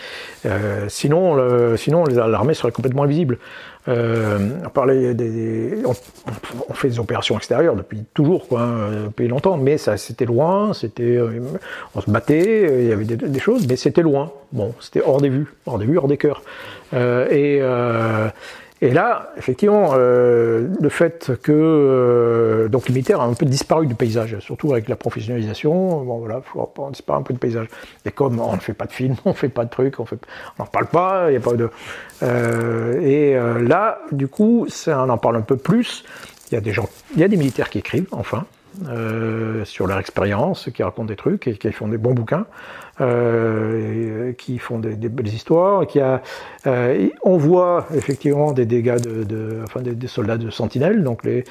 sinon, 0.87 1.75
sinon 1.77 2.05
l'armée 2.05 2.53
serait 2.53 2.71
complètement 2.71 3.03
invisible. 3.03 3.39
Euh, 3.87 4.49
on, 4.65 4.69
parlait 4.69 5.13
des, 5.13 5.83
on, 5.85 6.73
fait 6.73 6.89
des 6.89 6.99
opérations 6.99 7.37
extérieures 7.37 7.75
depuis 7.75 8.03
toujours, 8.13 8.47
quoi, 8.47 8.61
hein, 8.61 9.03
depuis 9.05 9.27
longtemps, 9.27 9.57
mais 9.57 9.77
ça 9.77 9.95
c'était 9.97 10.25
loin, 10.25 10.73
c'était, 10.73 11.03
euh, 11.03 11.39
on 11.93 12.01
se 12.01 12.09
battait, 12.09 12.81
il 12.81 12.87
y 12.87 12.91
avait 12.91 13.05
des, 13.05 13.39
choses, 13.39 13.67
mais 13.67 13.75
c'était 13.75 14.01
loin. 14.01 14.31
Bon, 14.51 14.73
c'était 14.79 15.01
hors 15.05 15.21
des 15.21 15.29
vues, 15.29 15.53
hors 15.67 15.77
des 15.77 15.85
vues, 15.85 15.97
hors 15.99 16.07
des 16.07 16.17
cœurs. 16.17 16.41
Euh, 16.93 18.29
et 18.85 18.91
là, 18.91 19.31
effectivement, 19.35 19.93
euh, 19.93 20.67
le 20.79 20.89
fait 20.89 21.31
que 21.41 21.51
euh, 21.51 22.67
donc 22.67 22.87
le 22.87 22.93
militaire 22.93 23.19
a 23.19 23.23
un 23.23 23.33
peu 23.33 23.47
disparu 23.47 23.87
du 23.87 23.95
paysage, 23.95 24.37
surtout 24.37 24.73
avec 24.73 24.87
la 24.87 24.95
professionnalisation, 24.95 26.03
bon 26.03 26.19
voilà, 26.19 26.43
on 26.77 26.91
disparaît 26.91 27.17
un 27.17 27.23
peu 27.23 27.33
du 27.33 27.39
paysage. 27.39 27.65
Et 28.05 28.11
comme 28.11 28.39
on 28.39 28.53
ne 28.53 28.59
fait 28.59 28.75
pas 28.75 28.85
de 28.85 28.91
films, 28.91 29.15
on 29.25 29.29
ne 29.29 29.33
fait 29.33 29.49
pas 29.49 29.65
de 29.65 29.71
trucs, 29.71 29.99
on 29.99 30.05
n'en 30.59 30.67
parle 30.67 30.85
pas, 30.85 31.29
il 31.29 31.31
n'y 31.31 31.37
a 31.37 31.39
pas 31.39 31.53
de. 31.53 31.71
Euh, 32.21 33.01
et 33.01 33.33
là, 33.67 33.97
du 34.11 34.27
coup, 34.27 34.67
on 34.85 35.09
en 35.09 35.17
parle 35.17 35.37
un 35.37 35.41
peu 35.41 35.57
plus. 35.57 36.05
Il 36.51 36.53
y 36.53 36.57
a 36.57 36.61
des 36.61 36.71
gens, 36.71 36.87
il 37.15 37.21
y 37.21 37.23
a 37.23 37.27
des 37.27 37.37
militaires 37.37 37.71
qui 37.71 37.79
écrivent, 37.79 38.09
enfin, 38.11 38.45
sur 39.63 39.87
leur 39.87 39.97
expérience, 39.97 40.69
qui 40.71 40.83
racontent 40.83 41.07
des 41.07 41.15
trucs 41.15 41.47
et 41.47 41.57
qui 41.57 41.71
font 41.71 41.87
des 41.87 41.97
bons 41.97 42.13
bouquins. 42.13 42.45
Euh, 43.01 44.31
qui 44.37 44.57
font 44.57 44.79
des, 44.79 44.95
belles 44.95 45.27
histoires. 45.27 45.85
Qui 45.85 45.99
a, 45.99 46.21
euh, 46.65 47.09
on 47.23 47.35
voit 47.35 47.87
effectivement 47.93 48.53
des 48.53 48.65
dégâts 48.65 49.01
de, 49.01 49.59
enfin 49.63 49.81
des, 49.81 50.07
soldats 50.07 50.37
de 50.37 50.49
Sentinelle, 50.49 51.03
donc 51.03 51.25
les, 51.25 51.43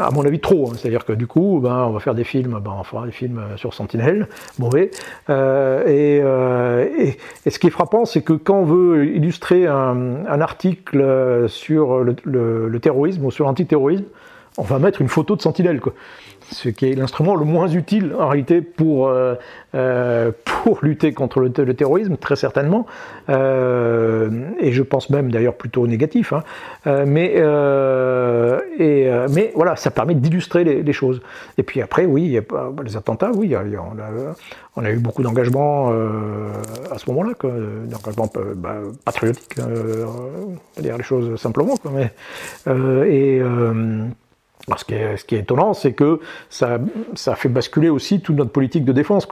à 0.00 0.10
mon 0.10 0.24
avis 0.24 0.40
trop. 0.40 0.70
Hein. 0.70 0.72
C'est-à-dire 0.76 1.04
que 1.04 1.12
du 1.12 1.28
coup, 1.28 1.60
ben, 1.62 1.84
on 1.84 1.92
va 1.92 2.00
faire 2.00 2.16
des 2.16 2.24
films, 2.24 2.58
ben, 2.60 2.74
on 2.76 2.82
fera 2.82 3.06
des 3.06 3.12
films 3.12 3.40
sur 3.54 3.74
Sentinelle, 3.74 4.26
mauvais. 4.58 4.90
Euh, 5.30 5.86
et, 5.86 7.16
et, 7.46 7.50
ce 7.50 7.60
qui 7.60 7.68
est 7.68 7.70
frappant, 7.70 8.04
c'est 8.04 8.22
que 8.22 8.32
quand 8.32 8.58
on 8.58 8.64
veut 8.64 9.06
illustrer 9.06 9.68
un, 9.68 10.24
article 10.40 11.46
sur 11.48 12.02
le, 12.02 12.16
le, 12.24 12.80
terrorisme 12.80 13.24
ou 13.24 13.30
sur 13.30 13.44
l'antiterrorisme, 13.44 14.06
on 14.58 14.62
va 14.62 14.78
mettre 14.78 15.00
une 15.00 15.08
photo 15.08 15.36
de 15.36 15.42
Sentinelle. 15.42 15.80
Quoi 15.80 15.94
ce 16.52 16.68
qui 16.68 16.86
est 16.86 16.94
l'instrument 16.94 17.34
le 17.34 17.44
moins 17.44 17.68
utile 17.68 18.14
en 18.18 18.28
réalité 18.28 18.60
pour, 18.60 19.08
euh, 19.08 19.34
euh, 19.74 20.30
pour 20.44 20.78
lutter 20.82 21.12
contre 21.12 21.40
le, 21.40 21.50
terrorisme, 21.50 22.16
très 22.16 22.36
certainement, 22.36 22.86
euh, 23.28 24.30
et 24.60 24.72
je 24.72 24.82
pense 24.82 25.10
même 25.10 25.30
d'ailleurs 25.30 25.54
plutôt 25.54 25.86
négatif, 25.86 26.32
hein. 26.32 26.42
mais, 27.06 27.34
mais 28.78 29.52
voilà, 29.54 29.76
ça 29.76 29.90
permet 29.90 30.14
d'illustrer 30.14 30.64
les, 30.64 30.92
choses. 30.92 31.22
Et 31.56 31.62
puis 31.62 31.80
après, 31.80 32.04
oui, 32.04 32.38
a, 32.38 32.42
les 32.84 32.96
attentats, 32.96 33.30
oui, 33.34 33.54
on, 34.76 34.84
a, 34.84 34.90
eu 34.90 34.98
beaucoup 34.98 35.22
d'engagement 35.22 35.90
à 35.90 36.98
ce 36.98 37.10
moment-là, 37.10 37.32
d'engagement 37.86 38.30
bah, 38.56 38.76
patriotique, 39.04 39.56
on 39.58 40.80
dire 40.80 40.98
les 40.98 41.04
choses 41.04 41.40
simplement, 41.40 41.76
quoi, 41.76 41.92
et 43.06 43.40
ce 44.76 44.84
qui, 44.84 44.94
est, 44.94 45.16
ce 45.16 45.24
qui 45.24 45.34
est 45.34 45.40
étonnant, 45.40 45.74
c'est 45.74 45.92
que 45.92 46.20
ça, 46.48 46.78
ça 47.14 47.34
fait 47.34 47.48
basculer 47.48 47.88
aussi 47.88 48.20
toute 48.20 48.36
notre 48.36 48.52
politique 48.52 48.84
de 48.84 48.92
défense. 48.92 49.26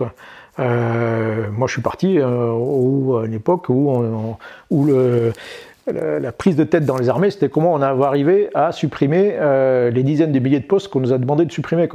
Euh, 0.58 1.46
moi, 1.52 1.66
je 1.68 1.72
suis 1.72 1.82
parti 1.82 2.18
euh, 2.18 3.22
à 3.22 3.26
une 3.26 3.34
époque 3.34 3.68
où, 3.68 4.86
la, 5.86 6.32
prise 6.32 6.56
de 6.56 6.64
tête 6.64 6.84
dans 6.84 6.98
les 6.98 7.08
armées, 7.08 7.30
c'était 7.30 7.48
comment 7.48 7.74
on 7.74 7.78
va 7.78 8.06
arriver 8.06 8.50
à 8.54 8.72
supprimer 8.72 9.34
euh, 9.34 9.90
les 9.90 10.02
dizaines 10.02 10.32
de 10.32 10.38
milliers 10.38 10.60
de 10.60 10.66
postes 10.66 10.88
qu'on 10.88 11.00
nous 11.00 11.12
a 11.12 11.18
demandé 11.18 11.44
de 11.44 11.52
supprimer. 11.52 11.88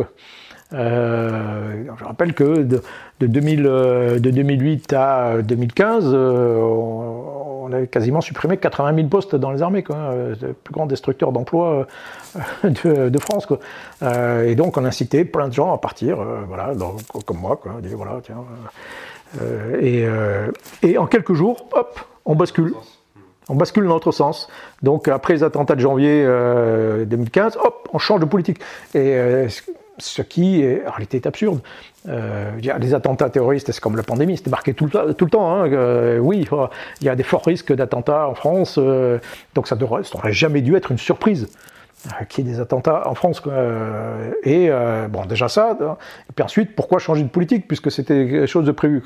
Je 0.72 2.04
rappelle 2.04 2.34
que 2.34 2.64
de, 2.64 2.82
de, 3.20 3.28
2000, 3.28 3.64
de 3.64 4.30
2008 4.30 4.94
à 4.94 5.42
2015, 5.42 6.14
on, 6.14 7.55
on 7.66 7.74
a 7.74 7.86
quasiment 7.88 8.22
supprimé 8.22 8.58
80 8.58 8.96
000 8.96 9.08
postes 9.08 9.36
dans 9.36 9.52
les 9.52 9.62
armées, 9.62 9.84
euh, 9.90 10.36
le 10.40 10.54
plus 10.54 10.74
grand 10.74 10.86
destructeur 10.86 11.32
d'emplois 11.32 11.88
euh, 12.64 13.10
de, 13.10 13.20
France. 13.20 13.48
Euh, 14.04 14.48
et 14.48 14.56
donc 14.56 14.78
on 14.78 14.86
incitait 14.86 15.26
plein 15.26 15.48
de 15.48 15.54
gens 15.54 15.74
à 15.74 15.78
partir, 15.78 16.18
voilà, 16.48 16.74
comme 17.26 17.40
moi, 17.40 17.60
quoi, 17.62 17.74
voilà, 17.96 18.20
tiens, 18.24 18.44
et, 19.82 20.98
en 20.98 21.08
quelques 21.08 21.34
jours, 21.34 21.68
hop, 21.74 22.00
on 22.26 22.36
bascule. 22.36 22.74
On 23.48 23.54
bascule 23.54 23.86
dans 23.86 23.94
l'autre 23.94 24.12
sens. 24.12 24.48
Donc 24.82 25.08
après 25.08 25.34
les 25.34 25.44
attentats 25.44 25.76
de 25.76 25.80
janvier 25.80 26.26
2015, 27.06 27.58
hop, 27.58 27.90
on 27.94 28.00
change 28.00 28.20
de 28.20 28.26
politique. 28.26 28.60
Et 28.96 29.48
ce 29.98 30.22
qui 30.22 30.62
est 30.62 31.28
absurde. 31.28 31.60
Euh, 32.08 32.52
les 32.80 32.94
attentats 32.94 33.30
terroristes, 33.30 33.72
c'est 33.72 33.82
comme 33.82 33.96
la 33.96 34.04
pandémie, 34.04 34.38
c'était 34.38 34.50
marqué 34.50 34.74
tout 34.74 34.86
le, 34.86 35.30
temps. 35.30 35.54
Hein, 35.54 35.72
euh, 35.72 36.18
oui, 36.20 36.48
il 37.02 37.06
y 37.08 37.10
a 37.10 37.16
des 37.16 37.24
forts 37.24 37.46
risques 37.46 37.74
d'attentats 37.74 38.28
en 38.28 38.36
France, 38.36 38.78
euh, 38.78 39.20
donc 39.56 39.68
ça 39.68 39.76
n'aurait 39.76 40.34
jamais 40.34 40.62
dû 40.62 40.76
être 40.76 40.92
une 40.92 40.98
surprise 40.98 41.48
euh, 42.08 42.26
qu'il 42.26 42.46
y 42.46 42.50
ait 42.50 42.54
des 42.54 42.60
attentats 42.60 43.08
en 43.08 43.16
France. 43.16 43.42
Et 44.44 44.70
bon, 45.10 45.26
déjà 45.26 45.48
ça. 45.48 45.78
Et 46.30 46.34
puis 46.34 46.44
ensuite, 46.44 46.76
pourquoi 46.76 47.00
changer 47.00 47.24
de 47.24 47.30
politique 47.30 47.68
puisque 47.68 47.92
c'était 47.92 48.28
quelque 48.28 48.46
chose 48.46 48.66
de 48.66 48.72
prévu 48.72 49.04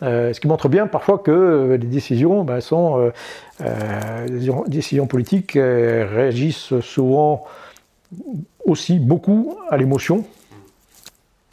ce 0.00 0.38
qui 0.40 0.48
montre 0.48 0.68
bien 0.68 0.88
parfois 0.88 1.18
que 1.18 1.78
les 1.80 1.86
décisions 1.86 2.42
ben, 2.42 2.60
sont 2.60 3.12
des 3.60 4.50
décisions 4.66 5.06
politiques 5.06 5.52
réagissent 5.52 6.80
souvent 6.80 7.44
aussi 8.64 8.98
beaucoup 8.98 9.56
à 9.70 9.76
l'émotion 9.76 10.24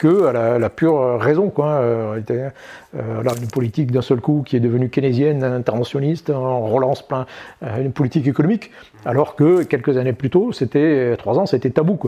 que 0.00 0.24
à 0.24 0.58
la, 0.58 0.70
pure 0.70 1.20
raison. 1.20 1.50
Quoi. 1.50 1.66
Euh, 1.66 2.20
euh, 2.30 3.22
là, 3.22 3.32
une 3.40 3.48
politique 3.48 3.92
d'un 3.92 4.00
seul 4.00 4.20
coup 4.20 4.42
qui 4.44 4.56
est 4.56 4.60
devenue 4.60 4.88
keynésienne, 4.88 5.44
interventionniste, 5.44 6.30
on 6.30 6.66
relance 6.66 7.06
plein 7.06 7.26
euh, 7.62 7.82
une 7.82 7.92
politique 7.92 8.26
économique, 8.26 8.70
alors 9.04 9.36
que 9.36 9.62
quelques 9.62 9.98
années 9.98 10.14
plus 10.14 10.30
tôt, 10.30 10.52
c'était 10.52 11.14
trois 11.18 11.38
ans, 11.38 11.46
c'était 11.46 11.70
tabou. 11.70 12.00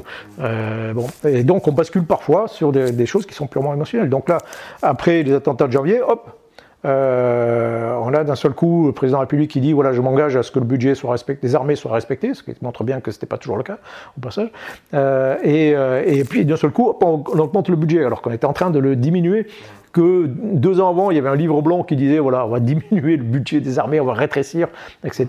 Et 1.24 1.44
donc 1.44 1.68
on 1.68 1.72
bascule 1.72 2.04
parfois 2.04 2.48
sur 2.48 2.72
des, 2.72 3.06
choses 3.06 3.26
qui 3.26 3.34
sont 3.34 3.46
purement 3.46 3.74
émotionnelles. 3.74 4.08
Donc 4.08 4.28
là, 4.28 4.38
après 4.80 5.22
les 5.22 5.34
attentats 5.34 5.66
de 5.66 5.72
janvier, 5.72 6.00
hop, 6.00 6.41
euh, 6.84 7.94
on 8.00 8.12
a 8.12 8.24
d'un 8.24 8.34
seul 8.34 8.52
coup 8.52 8.86
le 8.86 8.92
président 8.92 9.18
de 9.18 9.20
la 9.20 9.26
République 9.26 9.50
qui 9.50 9.60
dit 9.60 9.72
voilà, 9.72 9.92
je 9.92 10.00
m'engage 10.00 10.36
à 10.36 10.42
ce 10.42 10.50
que 10.50 10.58
le 10.58 10.64
budget 10.64 10.94
soit 10.94 11.12
respecté, 11.12 11.46
les 11.46 11.54
armées 11.54 11.76
soient 11.76 11.92
respectées, 11.92 12.34
ce 12.34 12.42
qui 12.42 12.52
montre 12.60 12.82
bien 12.82 13.00
que 13.00 13.10
ce 13.10 13.16
n'était 13.16 13.26
pas 13.26 13.38
toujours 13.38 13.56
le 13.56 13.62
cas 13.62 13.78
au 14.18 14.20
passage. 14.20 14.50
Euh, 14.94 15.36
euh, 15.44 16.02
et, 16.04 16.24
puis 16.24 16.44
d'un 16.44 16.56
seul 16.56 16.70
coup, 16.70 16.92
on, 17.00 17.22
augmente 17.38 17.68
le 17.68 17.76
budget 17.76 18.04
alors 18.04 18.20
qu'on 18.20 18.32
était 18.32 18.46
en 18.46 18.52
train 18.52 18.70
de 18.70 18.78
le 18.78 18.96
diminuer. 18.96 19.46
Que 19.92 20.24
deux 20.26 20.80
ans 20.80 20.88
avant, 20.88 21.10
il 21.10 21.16
y 21.16 21.18
avait 21.18 21.28
un 21.28 21.36
livre 21.36 21.60
blanc 21.60 21.82
qui 21.82 21.96
disait 21.96 22.18
voilà, 22.18 22.46
on 22.46 22.48
va 22.48 22.60
diminuer 22.60 23.16
le 23.16 23.24
budget 23.24 23.60
des 23.60 23.78
armées, 23.78 24.00
on 24.00 24.06
va 24.06 24.14
rétrécir, 24.14 24.68
etc. 25.04 25.28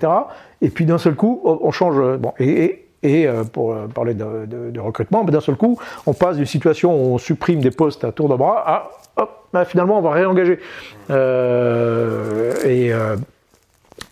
Et 0.61 0.69
puis 0.69 0.85
d'un 0.85 0.97
seul 0.97 1.15
coup, 1.15 1.41
on 1.43 1.69
change. 1.71 2.17
Bon, 2.17 2.33
et, 2.39 2.79
pour 3.51 3.75
parler 3.93 4.13
de, 4.13 4.79
recrutement, 4.79 5.25
d'un 5.25 5.41
seul 5.41 5.57
coup, 5.57 5.77
on 6.05 6.13
passe 6.13 6.37
d'une 6.37 6.45
situation 6.45 6.95
où 6.95 7.15
on 7.15 7.17
supprime 7.17 7.59
des 7.59 7.71
postes 7.71 8.05
à 8.05 8.13
tour 8.13 8.29
de 8.29 8.35
bras 8.35 8.63
à 8.65 8.89
hop, 9.17 9.42
bah, 9.53 9.65
finalement, 9.65 9.99
on 9.99 10.01
va 10.01 10.11
réengager. 10.11 10.59
Euh, 11.11 12.53
euh, 12.65 13.15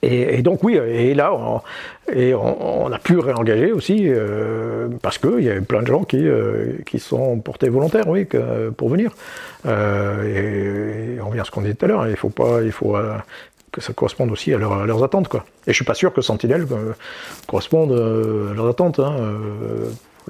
et, 0.03 0.37
et, 0.37 0.41
donc 0.43 0.63
oui, 0.63 0.75
et 0.75 1.15
là, 1.15 1.33
on, 1.33 2.91
a 2.91 2.99
pu 2.99 3.17
réengager 3.17 3.71
aussi, 3.71 4.03
euh, 4.05 4.87
parce 5.01 5.17
qu'il 5.17 5.41
y 5.41 5.49
a 5.49 5.55
eu 5.55 5.61
plein 5.61 5.81
de 5.81 5.87
gens 5.87 6.03
qui, 6.03 6.27
qui 6.85 6.99
sont 6.99 7.39
portés 7.39 7.69
volontaires, 7.69 8.07
oui, 8.07 8.27
pour 8.77 8.89
venir. 8.89 9.11
et, 9.65 11.19
on 11.23 11.29
vient 11.31 11.41
à 11.41 11.45
ce 11.45 11.51
qu'on 11.51 11.61
disait 11.61 11.73
tout 11.73 11.85
à 11.85 11.87
l'heure, 11.87 12.07
il 12.07 12.15
faut 12.15 12.29
pas, 12.29 12.61
il 12.61 12.71
faut 12.71 12.95
que 13.71 13.81
ça 13.81 13.93
corresponde 13.93 14.31
aussi 14.31 14.53
à, 14.53 14.57
leurs 14.59 15.03
attentes, 15.03 15.27
quoi. 15.27 15.45
Et 15.65 15.71
je 15.71 15.75
suis 15.75 15.85
pas 15.85 15.95
sûr 15.95 16.13
que 16.13 16.21
Sentinelle 16.21 16.67
corresponde 17.47 17.91
à 17.91 18.53
leurs 18.53 18.67
attentes. 18.67 18.99
Hein, 18.99 19.15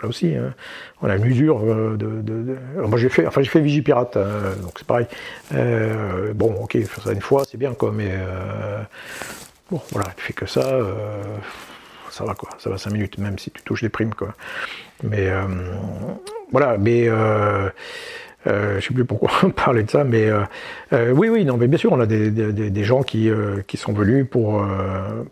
là 0.02 0.08
aussi. 0.08 0.36
Hein. 0.36 0.54
On 1.02 1.10
a 1.10 1.16
une 1.16 1.26
usure 1.26 1.62
euh, 1.64 1.98
de. 1.98 2.58
moi 2.88 2.98
j'ai 2.98 3.10
fait, 3.10 3.26
enfin 3.28 3.42
j'ai 3.42 3.50
fait 3.50 3.62
Vigipirate, 3.62 4.18
hein, 4.18 4.56
donc 4.62 4.74
c'est 4.78 4.88
pareil. 4.88 5.08
Euh, 5.54 6.34
bon, 6.34 6.54
ok, 6.62 6.78
faire 6.84 7.04
ça 7.04 7.12
une 7.12 7.22
fois, 7.22 7.44
c'est 7.50 7.58
bien 7.58 7.74
quoi, 7.74 7.92
mais 7.92 8.12
euh, 8.12 8.82
bon, 9.70 9.82
voilà, 9.92 10.10
tu 10.16 10.24
fais 10.24 10.34
que 10.34 10.46
ça, 10.46 10.80
ça 12.10 12.24
va 12.26 12.34
quoi, 12.34 12.50
ça 12.58 12.70
va 12.70 12.78
5 12.78 12.92
minutes, 12.92 13.18
même 13.18 13.38
si 13.40 13.52
tu 13.52 13.62
touches 13.64 13.82
les 13.82 13.90
primes 13.90 14.14
quoi. 14.14 14.34
Mais 15.04 15.30
voilà, 16.52 16.78
mais 16.78 17.10
Euh, 18.48 18.80
je 18.80 18.88
sais 18.88 18.94
plus 18.94 19.06
pourquoi 19.06 19.30
on 19.44 19.50
parlait 19.52 19.84
de 19.84 19.90
ça, 19.90 20.04
mais 20.04 20.26
euh, 20.26 20.42
euh, 20.94 21.12
oui, 21.12 21.30
oui, 21.30 21.46
non, 21.46 21.58
mais 21.58 21.68
bien 21.68 21.78
sûr, 21.78 21.92
on 21.92 22.00
a 22.00 22.06
des, 22.06 22.32
des, 22.32 22.52
des 22.70 22.84
gens 22.84 23.04
qui, 23.04 23.30
qui 23.68 23.78
sont 23.78 23.94
venus 23.94 24.26
pour, 24.30 24.66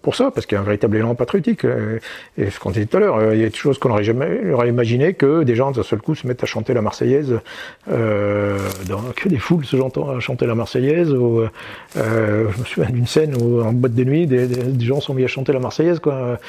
pour 0.02 0.16
ça, 0.16 0.32
parce 0.32 0.46
qu'il 0.46 0.56
y 0.56 0.60
a 0.60 0.62
un 0.62 0.66
véritable 0.66 0.98
élan 0.98 1.16
patriotique. 1.16 1.66
et 2.38 2.50
ce 2.50 2.60
qu'on 2.60 2.72
disait 2.72 2.86
tout 2.86 2.98
à 2.98 3.00
l'heure, 3.00 3.34
il 3.34 3.42
y 3.42 3.46
a 3.46 3.50
des 3.50 3.56
choses 3.56 3.80
qu'on 3.80 3.90
n'aurait 3.90 4.04
jamais 4.04 4.52
aurait 4.54 4.70
imaginé 4.70 5.14
que 5.14 5.44
des 5.44 5.56
gens 5.56 5.72
d'un 5.72 5.84
seul 5.84 6.00
coup 6.00 6.16
se 6.16 6.28
mettent 6.28 6.44
à 6.44 6.48
chanter 6.48 6.74
la 6.74 6.82
Marseillaise, 6.82 7.40
dans, 7.88 9.02
que 9.16 9.30
des 9.30 9.40
foules 9.40 9.66
se 9.66 9.78
chantent 9.78 9.98
à 9.98 10.20
chanter 10.20 10.46
la 10.46 10.56
Marseillaise. 10.56 11.12
Ou, 11.12 11.44
je 11.96 12.60
me 12.60 12.66
souviens 12.66 12.90
d'une 12.90 13.08
scène 13.08 13.36
où 13.42 13.62
en 13.62 13.74
boîte 13.74 13.96
de 13.96 14.04
nuit, 14.04 14.28
des, 14.28 14.48
des, 14.48 14.86
gens 14.86 15.02
sont 15.02 15.14
mis 15.14 15.24
à 15.24 15.28
chanter 15.28 15.54
la 15.54 15.60
Marseillaise, 15.60 16.00
quoi. 16.00 16.40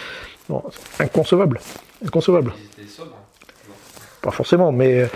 Bon, 0.48 0.62
inconcevable, 0.98 1.60
inconcevable. 2.04 2.52
Pas 4.22 4.30
forcément, 4.30 4.70
mais 4.70 5.06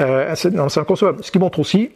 euh, 0.00 0.34
c'est 0.34 0.78
inconcevable. 0.78 1.22
Ce 1.22 1.30
qui 1.30 1.38
montre 1.38 1.58
aussi 1.58 1.90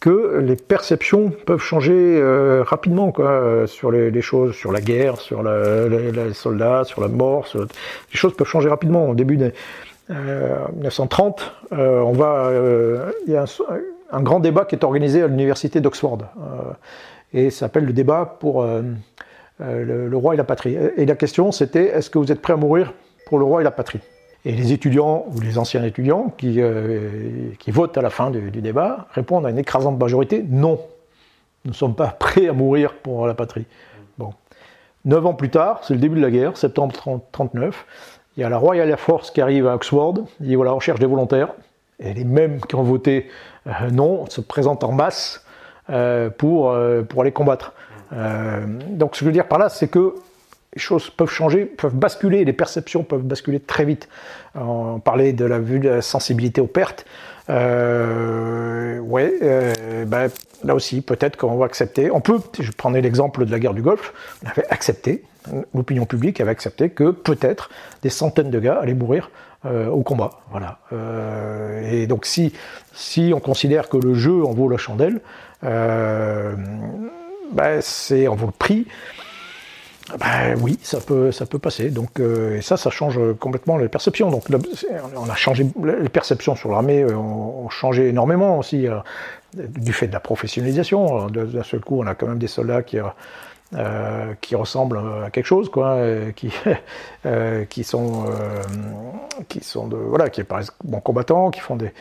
que 0.00 0.38
les 0.44 0.56
perceptions 0.56 1.30
peuvent 1.30 1.60
changer 1.60 1.94
euh, 1.94 2.62
rapidement 2.62 3.10
quoi, 3.10 3.66
sur 3.66 3.90
les, 3.90 4.20
choses, 4.20 4.54
sur 4.54 4.70
la 4.70 4.82
guerre, 4.82 5.16
sur 5.16 5.42
les 5.42 6.34
soldats, 6.34 6.84
sur 6.84 7.00
la 7.00 7.08
mort. 7.08 7.46
les 7.54 8.18
choses 8.18 8.36
peuvent 8.36 8.46
changer 8.46 8.68
rapidement. 8.68 9.08
Au 9.08 9.14
début 9.14 9.38
de 9.38 9.52
1930, 10.10 11.54
euh, 11.72 12.00
on 12.00 12.12
va, 12.12 12.50
il 13.26 13.32
y 13.32 13.36
a 13.36 13.46
un, 14.10 14.22
grand 14.22 14.40
débat 14.40 14.66
qui 14.66 14.74
est 14.74 14.84
organisé 14.84 15.22
à 15.22 15.26
l'université 15.26 15.80
d'Oxford 15.80 16.18
et 17.32 17.48
ça 17.48 17.60
s'appelle 17.60 17.86
le 17.86 17.94
débat 17.94 18.36
pour 18.38 18.62
le, 18.62 20.08
le, 20.08 20.16
roi 20.16 20.34
et 20.34 20.36
la 20.36 20.44
patrie. 20.44 20.76
Et 20.98 21.06
la 21.06 21.16
question, 21.16 21.50
c'était 21.50 21.86
est-ce 21.86 22.10
que 22.10 22.18
vous 22.18 22.30
êtes 22.30 22.42
prêt 22.42 22.52
à 22.52 22.56
mourir 22.56 22.92
pour 23.26 23.38
le 23.38 23.46
roi 23.46 23.62
et 23.62 23.64
la 23.64 23.70
patrie? 23.70 24.00
Et 24.44 24.52
les 24.52 24.72
étudiants 24.72 25.24
ou 25.34 25.40
les 25.40 25.58
anciens 25.58 25.82
étudiants 25.84 26.32
qui, 26.36 26.60
euh, 26.60 27.50
qui 27.58 27.70
votent 27.70 27.96
à 27.96 28.02
la 28.02 28.10
fin 28.10 28.30
du, 28.30 28.50
débat 28.50 29.06
répondent 29.12 29.46
à 29.46 29.50
une 29.50 29.58
écrasante 29.58 29.98
majorité 29.98 30.44
non. 30.46 30.80
Nous 31.64 31.70
ne 31.70 31.76
sommes 31.76 31.94
pas 31.94 32.08
prêts 32.18 32.48
à 32.48 32.52
mourir 32.52 32.94
pour 32.94 33.26
la 33.26 33.34
patrie. 33.34 33.66
Bon. 34.18 34.32
Neuf 35.04 35.24
ans 35.24 35.34
plus 35.34 35.50
tard, 35.50 35.80
c'est 35.82 35.94
le 35.94 36.00
début 36.00 36.16
de 36.16 36.22
la 36.22 36.30
guerre, 36.30 36.56
septembre 36.56 36.94
1939. 36.94 37.86
Il 38.36 38.40
y 38.40 38.44
a 38.44 38.48
la 38.48 38.58
Royal 38.58 38.88
Air 38.88 39.00
Force 39.00 39.30
qui 39.30 39.40
arrive 39.40 39.66
à 39.66 39.74
Oxford. 39.74 40.14
Il 40.40 40.48
dit 40.48 40.54
voilà, 40.54 40.74
on 40.74 40.80
cherche 40.80 41.00
des 41.00 41.06
volontaires. 41.06 41.54
Et 42.00 42.12
les 42.12 42.24
mêmes 42.24 42.60
qui 42.60 42.74
ont 42.74 42.82
voté 42.82 43.28
euh, 43.66 43.90
non 43.90 44.26
se 44.28 44.40
présentent 44.40 44.84
en 44.84 44.92
masse 44.92 45.44
euh, 45.90 46.28
pour, 46.28 46.76
pour 47.08 47.22
aller 47.22 47.32
combattre. 47.32 47.72
donc 48.12 49.14
ce 49.14 49.20
que 49.20 49.24
je 49.24 49.24
veux 49.24 49.32
dire 49.32 49.48
par 49.48 49.58
là, 49.58 49.68
c'est 49.68 49.88
que 49.88 50.14
les 50.74 50.80
choses 50.80 51.10
peuvent 51.10 51.30
changer, 51.30 51.64
peuvent 51.64 51.94
basculer, 51.94 52.44
les 52.44 52.52
perceptions 52.52 53.04
peuvent 53.04 53.22
basculer 53.22 53.60
très 53.60 53.84
vite. 53.84 54.08
On 54.54 54.98
parlait 54.98 55.32
de 55.32 55.44
la 55.44 55.58
vue 55.58 55.78
de 55.78 55.88
la 55.88 56.02
sensibilité 56.02 56.60
aux 56.60 56.66
pertes. 56.66 57.04
Euh, 57.50 58.98
ouais, 59.00 59.34
euh, 59.42 60.04
ben, 60.04 60.28
là 60.64 60.74
aussi, 60.74 61.00
peut-être 61.00 61.36
qu'on 61.36 61.56
va 61.56 61.66
accepter. 61.66 62.10
On 62.10 62.20
peut, 62.20 62.40
je 62.58 62.70
prenais 62.72 63.00
l'exemple 63.00 63.44
de 63.44 63.52
la 63.52 63.58
guerre 63.58 63.74
du 63.74 63.82
Golfe, 63.82 64.12
on 64.44 64.48
avait 64.48 64.66
accepté, 64.70 65.22
l'opinion 65.74 66.06
publique 66.06 66.40
avait 66.40 66.50
accepté 66.50 66.90
que 66.90 67.10
peut-être 67.10 67.70
des 68.02 68.10
centaines 68.10 68.50
de 68.50 68.58
gars 68.58 68.78
allaient 68.80 68.94
mourir 68.94 69.30
euh, 69.66 69.88
au 69.88 70.02
combat. 70.02 70.40
Voilà. 70.50 70.78
Euh, 70.92 71.90
et 71.90 72.06
donc, 72.06 72.26
si, 72.26 72.52
si 72.92 73.32
on 73.34 73.40
considère 73.40 73.88
que 73.88 73.96
le 73.96 74.14
jeu 74.14 74.44
en 74.44 74.52
vaut 74.52 74.68
la 74.68 74.78
chandelle, 74.78 75.20
ben, 75.62 76.56
c'est 77.80 78.26
en 78.26 78.34
vaut 78.34 78.46
le 78.46 78.52
prix. 78.52 78.86
Ben 80.18 80.58
oui, 80.60 80.78
ça 80.82 81.00
peut, 81.00 81.32
ça 81.32 81.46
peut 81.46 81.58
passer. 81.58 81.88
Donc, 81.88 82.20
euh, 82.20 82.58
et 82.58 82.62
ça, 82.62 82.76
ça 82.76 82.90
change 82.90 83.18
complètement 83.40 83.78
les 83.78 83.88
perceptions. 83.88 84.30
Donc, 84.30 84.44
on 85.16 85.30
a 85.30 85.34
changé 85.34 85.66
les 85.82 86.08
perceptions 86.10 86.54
sur 86.54 86.70
l'armée, 86.70 87.02
euh, 87.02 87.16
ont, 87.16 87.70
changé 87.70 88.08
énormément 88.08 88.58
aussi 88.58 88.86
euh, 88.86 88.98
du 89.54 89.94
fait 89.94 90.06
de 90.06 90.12
la 90.12 90.20
professionnalisation. 90.20 91.28
D'un 91.28 91.62
seul 91.62 91.80
coup, 91.80 92.02
on 92.02 92.06
a 92.06 92.14
quand 92.14 92.26
même 92.26 92.38
des 92.38 92.48
soldats 92.48 92.82
qui, 92.82 92.98
qui 94.40 94.54
ressemblent 94.54 95.00
à 95.24 95.30
quelque 95.30 95.46
chose, 95.46 95.70
quoi, 95.70 95.98
qui, 96.36 96.52
qui 97.70 97.84
sont, 97.84 98.26
qui 99.48 99.64
sont 99.64 99.88
de, 99.88 99.96
voilà, 99.96 100.28
qui 100.28 100.44
paraissent 100.44 100.72
bons 100.84 101.00
combattants, 101.00 101.50
qui 101.50 101.60
font 101.60 101.76
des, 101.76 101.92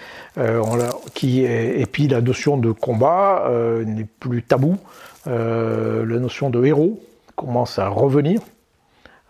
qui, 1.14 1.44
et 1.46 1.86
puis 1.92 2.08
la 2.08 2.22
notion 2.22 2.58
de 2.58 2.72
combat 2.72 3.50
n'est 3.86 4.08
plus 4.20 4.44
tabou. 4.44 4.78
la 5.26 6.20
notion 6.20 6.50
de 6.50 6.66
héros 6.66 7.00
commence 7.36 7.80
à 7.80 7.88
revenir 7.88 8.40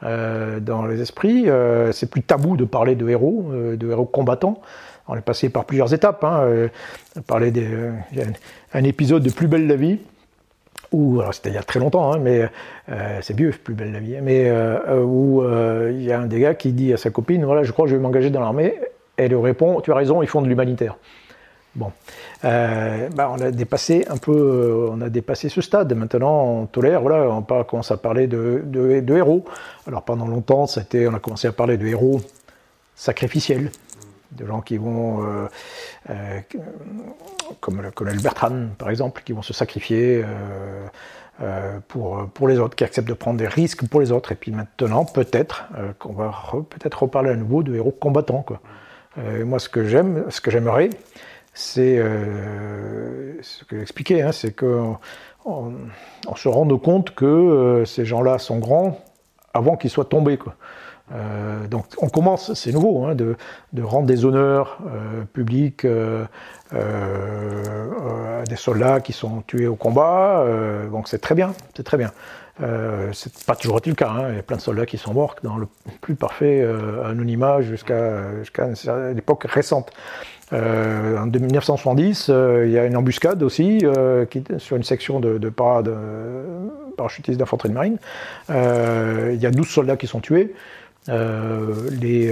euh, 0.03 0.59
dans 0.59 0.85
les 0.85 1.01
esprits. 1.01 1.49
Euh, 1.49 1.91
c'est 1.91 2.09
plus 2.09 2.21
tabou 2.21 2.57
de 2.57 2.65
parler 2.65 2.95
de 2.95 3.07
héros, 3.07 3.45
euh, 3.51 3.77
de 3.77 3.89
héros 3.89 4.05
combattants. 4.05 4.61
On 5.07 5.15
est 5.15 5.21
passé 5.21 5.49
par 5.49 5.65
plusieurs 5.65 5.93
étapes. 5.93 6.23
Hein. 6.23 6.69
a 7.29 7.37
un, 8.73 8.83
épisode 8.83 9.23
de 9.23 9.29
Plus 9.29 9.47
belle 9.47 9.67
la 9.67 9.75
vie, 9.75 9.99
où, 10.91 11.21
c'était 11.31 11.49
il 11.49 11.55
y 11.55 11.57
a 11.57 11.63
très 11.63 11.79
longtemps, 11.79 12.13
hein, 12.13 12.19
mais 12.19 12.49
c'est 13.21 13.35
vieux, 13.35 13.51
Plus 13.51 13.73
belle 13.73 13.91
la 13.91 13.99
vie, 13.99 14.15
mais 14.21 14.49
où 15.03 15.43
il 15.89 16.01
y 16.01 16.13
a 16.13 16.21
un 16.21 16.25
des 16.25 16.39
gars 16.39 16.55
qui 16.55 16.71
dit 16.71 16.93
à 16.93 16.97
sa 16.97 17.09
copine, 17.09 17.43
voilà, 17.43 17.63
je 17.63 17.73
crois 17.73 17.83
que 17.83 17.91
je 17.91 17.97
vais 17.97 18.01
m'engager 18.01 18.29
dans 18.29 18.39
l'armée. 18.39 18.79
Elle 19.17 19.31
lui 19.31 19.41
répond, 19.41 19.81
tu 19.81 19.91
as 19.91 19.95
raison, 19.95 20.23
ils 20.23 20.29
font 20.29 20.41
de 20.41 20.47
l'humanitaire. 20.47 20.95
Bon, 21.75 21.91
euh, 22.45 23.09
bah, 23.09 23.31
on 23.35 23.41
a 23.41 23.49
dépassé 23.49 24.05
un 24.07 24.17
peu, 24.17 24.31
euh, 24.31 24.89
on 24.91 25.01
a 25.01 25.09
dépassé 25.09 25.49
ce 25.49 25.59
stade. 25.59 25.91
Maintenant, 25.95 26.43
on 26.43 26.65
tolère, 26.67 27.01
voilà, 27.01 27.27
on 27.31 27.41
commence 27.63 27.89
à 27.89 27.97
parler 27.97 28.27
de, 28.27 28.61
de, 28.63 29.15
héros. 29.15 29.43
Alors 29.87 30.03
pendant 30.03 30.27
longtemps, 30.27 30.65
on 30.65 31.13
a 31.13 31.19
commencé 31.19 31.47
à 31.47 31.51
parler 31.51 31.77
de 31.77 31.87
héros 31.87 32.21
sacrificiels, 32.95 33.71
de 34.33 34.45
gens 34.45 34.61
qui 34.61 34.77
vont, 34.77 35.25
euh, 36.09 36.39
comme 37.59 37.81
le 37.81 37.89
colonel 37.89 38.21
Bertrand 38.21 38.67
par 38.77 38.91
exemple, 38.91 39.23
qui 39.25 39.33
vont 39.33 39.41
se 39.41 39.53
sacrifier. 39.53 40.23
pour, 41.87 42.29
pour 42.35 42.47
les 42.47 42.59
autres, 42.59 42.75
qui 42.75 42.83
acceptent 42.83 43.07
de 43.07 43.15
prendre 43.15 43.39
des 43.39 43.47
risques 43.47 43.87
pour 43.87 43.99
les 43.99 44.11
autres. 44.11 44.31
Et 44.31 44.35
puis 44.35 44.51
maintenant, 44.51 45.05
peut-être 45.05 45.65
qu'on 45.97 46.13
va 46.13 46.31
peut-être 46.69 47.01
reparler 47.01 47.31
à 47.31 47.35
nouveau 47.35 47.63
de 47.63 47.73
héros 47.73 47.91
combattants. 47.91 48.45
Moi, 49.17 49.57
ce 49.57 49.69
que 49.69 49.85
j'aime, 49.85 50.25
ce 50.29 50.39
que 50.39 50.51
j'aimerais, 50.51 50.91
c'est 51.53 51.97
euh, 51.99 53.35
ce 53.41 53.63
que 53.63 53.77
j'expliquais, 53.77 54.21
hein, 54.21 54.31
c'est 54.31 54.55
qu'on 54.55 54.97
on, 55.45 56.35
se 56.35 56.47
rende 56.47 56.81
compte 56.81 57.13
que 57.13 57.25
euh, 57.25 57.85
ces 57.85 58.05
gens-là 58.05 58.39
sont 58.39 58.57
grands 58.57 58.99
avant 59.53 59.77
qu'ils 59.77 59.91
soient 59.91 60.05
tombés. 60.05 60.39
Euh, 61.13 61.67
donc 61.67 61.85
on 61.99 62.09
commence, 62.09 62.53
c'est 62.55 62.71
nouveau, 62.71 63.05
hein, 63.05 63.13
de, 63.13 63.35
rendre 63.83 64.07
des 64.07 64.25
honneurs 64.25 64.79
publics 65.33 65.85
à 65.85 66.27
des 68.47 68.55
soldats 68.55 68.99
qui 68.99 69.13
sont 69.13 69.41
tués 69.45 69.67
au 69.67 69.75
combat. 69.75 70.43
donc 70.91 71.07
c'est 71.07 71.19
très 71.19 71.35
bien, 71.35 71.53
c'est 71.75 71.83
très 71.83 71.97
bien. 71.97 72.11
c'est 73.11 73.45
pas 73.45 73.55
toujours 73.55 73.77
été 73.77 73.91
le 73.91 73.95
cas. 73.95 74.09
Hein. 74.09 74.29
Il 74.31 74.37
y 74.37 74.39
a 74.39 74.43
plein 74.43 74.57
de 74.57 74.61
soldats 74.61 74.87
qui 74.87 74.97
sont 74.97 75.13
morts 75.13 75.35
dans 75.43 75.57
le 75.57 75.67
plus 76.01 76.15
parfait 76.15 76.67
anonymat 77.05 77.61
jusqu'à 77.61 78.39
jusqu'à 78.39 78.69
une 78.87 79.19
époque 79.19 79.43
récente. 79.43 79.91
Euh, 80.53 81.17
en 81.17 81.25
1970, 81.25 82.27
euh, 82.29 82.65
il 82.67 82.71
y 82.71 82.77
a 82.77 82.85
une 82.85 82.95
embuscade 82.95 83.41
aussi 83.41 83.79
euh, 83.83 84.25
sur 84.57 84.77
une 84.77 84.83
section 84.83 85.19
de, 85.19 85.49
parachutistes 86.95 87.39
d'infanterie 87.39 87.69
de 87.69 87.73
marine. 87.73 87.97
il 88.49 89.41
y 89.41 89.45
a 89.45 89.51
12 89.51 89.67
soldats 89.67 89.97
qui 89.97 90.07
sont 90.07 90.19
tués. 90.19 90.53
Les, 91.07 92.31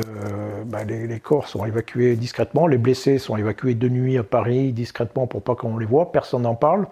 bah, 0.65 0.84
les, 0.88 1.07
les, 1.07 1.19
corps 1.19 1.48
sont 1.48 1.65
évacués 1.65 2.15
discrètement, 2.15 2.68
les 2.68 2.77
blessés 2.77 3.18
sont 3.18 3.35
évacués 3.35 3.76
de 3.76 3.89
nuit 3.89 4.18
à 4.18 4.23
Paris 4.23 4.72
discrètement 4.72 5.27
pour 5.27 5.41
pas 5.41 5.56
qu'on 5.56 5.77
les 5.77 5.85
voit, 5.85 6.11
personne 6.11 6.43
n'en 6.43 6.56
parle. 6.56 6.85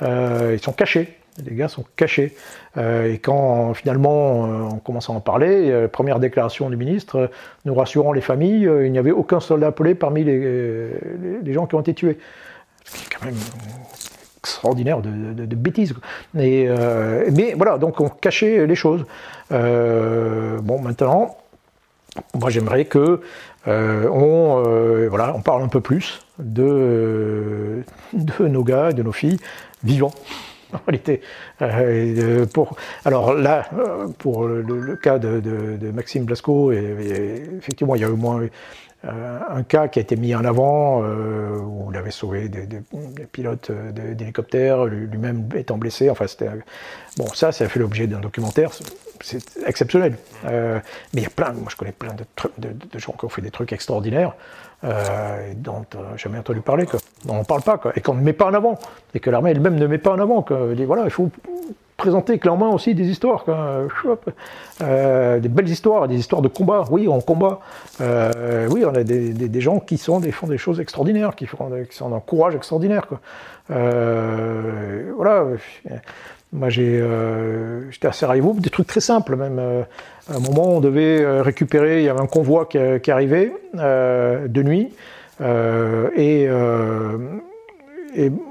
ils 0.00 0.60
sont 0.62 0.72
cachés 0.72 1.19
les 1.44 1.54
gars 1.54 1.68
sont 1.68 1.84
cachés. 1.96 2.34
Euh, 2.76 3.12
et 3.12 3.18
quand 3.18 3.74
finalement 3.74 4.46
euh, 4.46 4.62
on 4.72 4.78
commence 4.78 5.10
à 5.10 5.12
en 5.12 5.20
parler, 5.20 5.70
euh, 5.70 5.88
première 5.88 6.20
déclaration 6.20 6.70
du 6.70 6.76
ministre, 6.76 7.30
nous 7.64 7.74
rassurons 7.74 8.12
les 8.12 8.20
familles, 8.20 8.68
il 8.84 8.92
n'y 8.92 8.98
avait 8.98 9.10
aucun 9.10 9.40
soldat 9.40 9.68
appelé 9.68 9.94
parmi 9.94 10.24
les, 10.24 11.52
gens 11.52 11.66
qui 11.66 11.74
ont 11.74 11.80
été 11.80 11.94
tués. 11.94 12.18
C'est 12.84 13.08
quand 13.12 13.24
même 13.24 13.36
extraordinaire 14.38 15.00
de, 15.00 15.54
bêtises. 15.54 15.94
mais 16.34 16.66
voilà, 17.56 17.78
donc 17.78 18.00
on 18.00 18.08
cachait 18.08 18.66
les 18.66 18.74
choses. 18.74 19.04
bon, 19.50 20.80
maintenant, 20.80 21.36
moi 22.34 22.50
j'aimerais 22.50 22.86
que 22.86 23.20
on, 23.66 25.42
parle 25.44 25.62
un 25.62 25.68
peu 25.68 25.80
plus 25.80 26.20
de, 26.38 27.82
de 28.14 28.48
nos 28.48 28.64
gars, 28.64 28.92
de 28.92 29.02
nos 29.02 29.12
filles 29.12 29.38
vivants. 29.84 30.12
en 30.74 30.80
réalité. 30.86 31.20
Euh, 31.62 32.46
pour, 32.46 32.76
alors 33.04 33.34
là, 33.34 33.68
euh, 33.78 34.08
pour 34.18 34.46
le, 34.46 34.96
cas 34.96 35.18
de, 35.18 35.90
Maxime 35.92 36.24
Blasco, 36.24 36.72
effectivement, 36.72 37.94
il 37.94 38.02
y 38.02 38.04
a 38.04 38.10
au 38.10 38.16
moins 38.16 38.42
euh, 39.06 39.38
un 39.48 39.62
cas 39.62 39.88
qui 39.88 39.98
a 39.98 40.02
été 40.02 40.16
mis 40.16 40.34
en 40.34 40.44
avant 40.44 41.00
où 41.00 41.90
il 41.90 41.96
avait 41.96 42.10
sauvé 42.10 42.48
des, 42.48 42.66
pilotes 43.32 43.70
d'hélicoptères, 43.70 44.84
lui-même 44.84 45.48
étant 45.54 45.78
blessé. 45.78 46.10
Enfin, 46.10 46.26
bon, 47.16 47.26
ça, 47.34 47.52
ça 47.52 47.64
a 47.64 47.68
fait 47.68 47.80
l'objet 47.80 48.06
d'un 48.06 48.20
documentaire. 48.20 48.70
C'est 49.22 49.42
exceptionnel. 49.66 50.16
mais 50.44 50.80
il 51.14 51.22
y 51.22 51.26
a 51.26 51.30
plein, 51.30 51.52
moi 51.52 51.68
je 51.68 51.76
connais 51.76 51.92
plein 51.92 52.14
de, 52.14 52.98
gens 52.98 53.12
qui 53.12 53.24
ont 53.24 53.28
fait 53.28 53.42
des 53.42 53.50
trucs 53.50 53.72
extraordinaires 53.72 54.34
dont 54.82 55.84
jamais 56.16 56.38
entendu 56.38 56.60
parler. 56.60 56.86
Quoi. 56.86 57.00
On 57.28 57.34
n'en 57.34 57.44
parle 57.44 57.62
pas, 57.62 57.80
et 57.94 58.00
qu'on 58.00 58.14
ne 58.14 58.22
met 58.22 58.32
pas 58.32 58.46
en 58.46 58.54
avant, 58.54 58.78
et 59.14 59.20
que 59.20 59.30
l'armée 59.30 59.50
elle-même 59.50 59.76
ne 59.76 59.86
met 59.86 59.98
pas 59.98 60.12
en 60.12 60.18
avant. 60.18 60.42
Quoi. 60.42 60.74
dit, 60.74 60.84
voilà, 60.84 61.04
il 61.04 61.10
faut 61.10 61.30
présenter 62.00 62.38
clairement 62.38 62.72
aussi 62.72 62.94
des 62.94 63.08
histoires, 63.08 63.44
euh, 64.80 65.38
des 65.38 65.48
belles 65.48 65.68
histoires, 65.68 66.08
des 66.08 66.16
histoires 66.16 66.40
de 66.40 66.48
combat. 66.48 66.84
Oui, 66.90 67.06
on 67.08 67.20
combat. 67.20 67.60
Euh, 68.00 68.66
oui, 68.70 68.84
on 68.86 68.94
a 68.94 69.04
des, 69.04 69.60
gens 69.60 69.80
qui 69.80 69.98
sont 69.98 70.18
des, 70.18 70.32
font 70.32 70.46
des 70.46 70.56
choses 70.56 70.80
extraordinaires, 70.80 71.36
qui, 71.36 71.46
font, 71.46 71.70
qui 71.88 71.94
sont 71.94 72.08
d'un 72.08 72.20
courage 72.20 72.54
extraordinaire. 72.54 73.06
Quoi. 73.06 73.20
Euh, 73.70 75.12
voilà. 75.14 75.44
Moi, 76.52 76.70
j'ai, 76.70 77.04
j'étais 77.90 78.08
à 78.08 78.12
Sarajevo, 78.12 78.54
des 78.58 78.70
trucs 78.70 78.86
très 78.86 79.00
simples 79.00 79.36
même. 79.36 79.84
À 80.30 80.36
un 80.36 80.40
moment, 80.40 80.76
on 80.76 80.80
devait 80.80 81.40
récupérer, 81.40 82.00
il 82.00 82.04
y 82.04 82.08
avait 82.08 82.20
un 82.20 82.26
convoi 82.26 82.66
qui, 82.66 82.78
qui 83.02 83.10
arrivait 83.10 83.52
de 83.74 84.62
nuit, 84.62 84.94
et, 86.16 86.48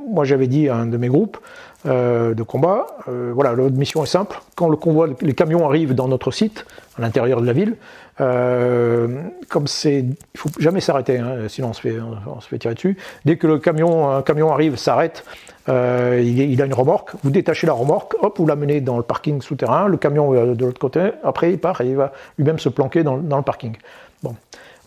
moi 0.08 0.24
j'avais 0.24 0.48
dit 0.48 0.70
à 0.70 0.76
un 0.76 0.86
de 0.86 0.98
mes 0.98 1.08
groupes, 1.08 1.38
euh, 1.86 2.34
de 2.34 2.44
combat. 2.44 2.88
Euh, 3.08 3.32
voilà, 3.34 3.56
notre 3.56 3.78
mission 3.78 4.04
est 4.04 4.08
simple. 4.08 4.42
Quand 4.56 4.68
le 4.68 4.76
convoi, 4.76 5.08
les 5.22 5.34
camions 5.34 5.66
arrivent 5.66 5.96
dans 5.96 6.10
notre 6.10 6.30
site, 6.30 6.66
à 6.98 7.02
l'intérieur 7.02 7.40
de 7.40 7.46
la 7.46 7.54
ville, 7.54 7.78
euh, 8.20 9.22
comme 9.48 9.66
c'est, 9.66 10.00
il 10.00 10.38
faut 10.38 10.50
jamais 10.60 10.82
s'arrêter, 10.82 11.20
hein, 11.20 11.48
sinon 11.48 11.70
on 11.70 11.74
se, 11.74 11.80
fait, 11.80 11.96
on, 12.28 12.42
se 12.42 12.50
fait 12.50 12.60
tirer 12.60 12.74
dessus. 12.74 12.98
Dès 13.24 13.38
que 13.38 13.48
le 13.48 13.60
camion, 13.60 14.12
un 14.12 14.22
camion 14.24 14.52
arrive, 14.52 14.76
s'arrête, 14.76 15.24
il, 15.70 16.62
a 16.62 16.66
une 16.66 16.74
remorque. 16.74 17.12
Vous 17.24 17.30
détachez 17.30 17.68
la 17.68 17.74
remorque, 17.74 18.16
hop, 18.22 18.38
vous 18.38 18.48
l'amenez 18.48 18.82
dans 18.82 18.98
le 18.98 19.04
parking 19.04 19.42
souterrain. 19.42 19.88
Le 19.88 19.98
camion 19.98 20.32
de 20.32 20.66
l'autre 20.66 20.80
côté. 20.80 21.12
Après, 21.24 21.52
il 21.52 21.60
part 21.60 21.82
et 21.82 21.88
il 21.88 21.96
va 21.96 22.12
lui-même 22.38 22.60
se 22.60 22.70
planquer 22.70 23.04
dans, 23.04 23.16
le 23.18 23.44
parking. 23.44 23.76
Bon. 24.24 24.36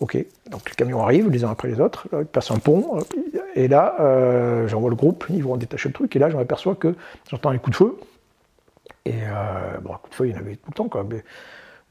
Ok, 0.01 0.17
donc 0.51 0.69
les 0.69 0.75
camions 0.75 1.01
arrivent 1.05 1.31
les 1.31 1.45
uns 1.45 1.51
après 1.51 1.69
les 1.69 1.81
autres, 1.81 2.09
ils 2.13 2.25
passent 2.25 2.51
un 2.51 2.59
pont, 2.59 2.99
et 3.55 3.69
là, 3.69 3.95
euh, 4.01 4.67
j'envoie 4.67 4.91
le 4.91 4.97
groupe, 4.97 5.27
ils 5.31 5.45
vont 5.45 5.57
détacher 5.57 5.91
le 5.91 5.93
truc, 5.93 6.17
et 6.17 6.19
là, 6.19 6.29
je 6.29 6.37
m'aperçois 6.37 6.75
que 6.75 6.97
j'entends 7.31 7.51
un 7.51 7.59
coup 7.59 7.71
de 7.71 7.77
feu. 7.77 7.97
Et 9.05 9.13
euh, 9.15 9.79
bon, 9.81 9.95
un 9.95 9.99
coup 9.99 10.11
de 10.11 10.15
feu, 10.15 10.29
il 10.29 10.33
y 10.33 10.35
en 10.35 10.39
avait 10.39 10.57
tout 10.57 10.71
le 10.71 10.75
temps, 10.75 10.89
quoi. 10.89 11.05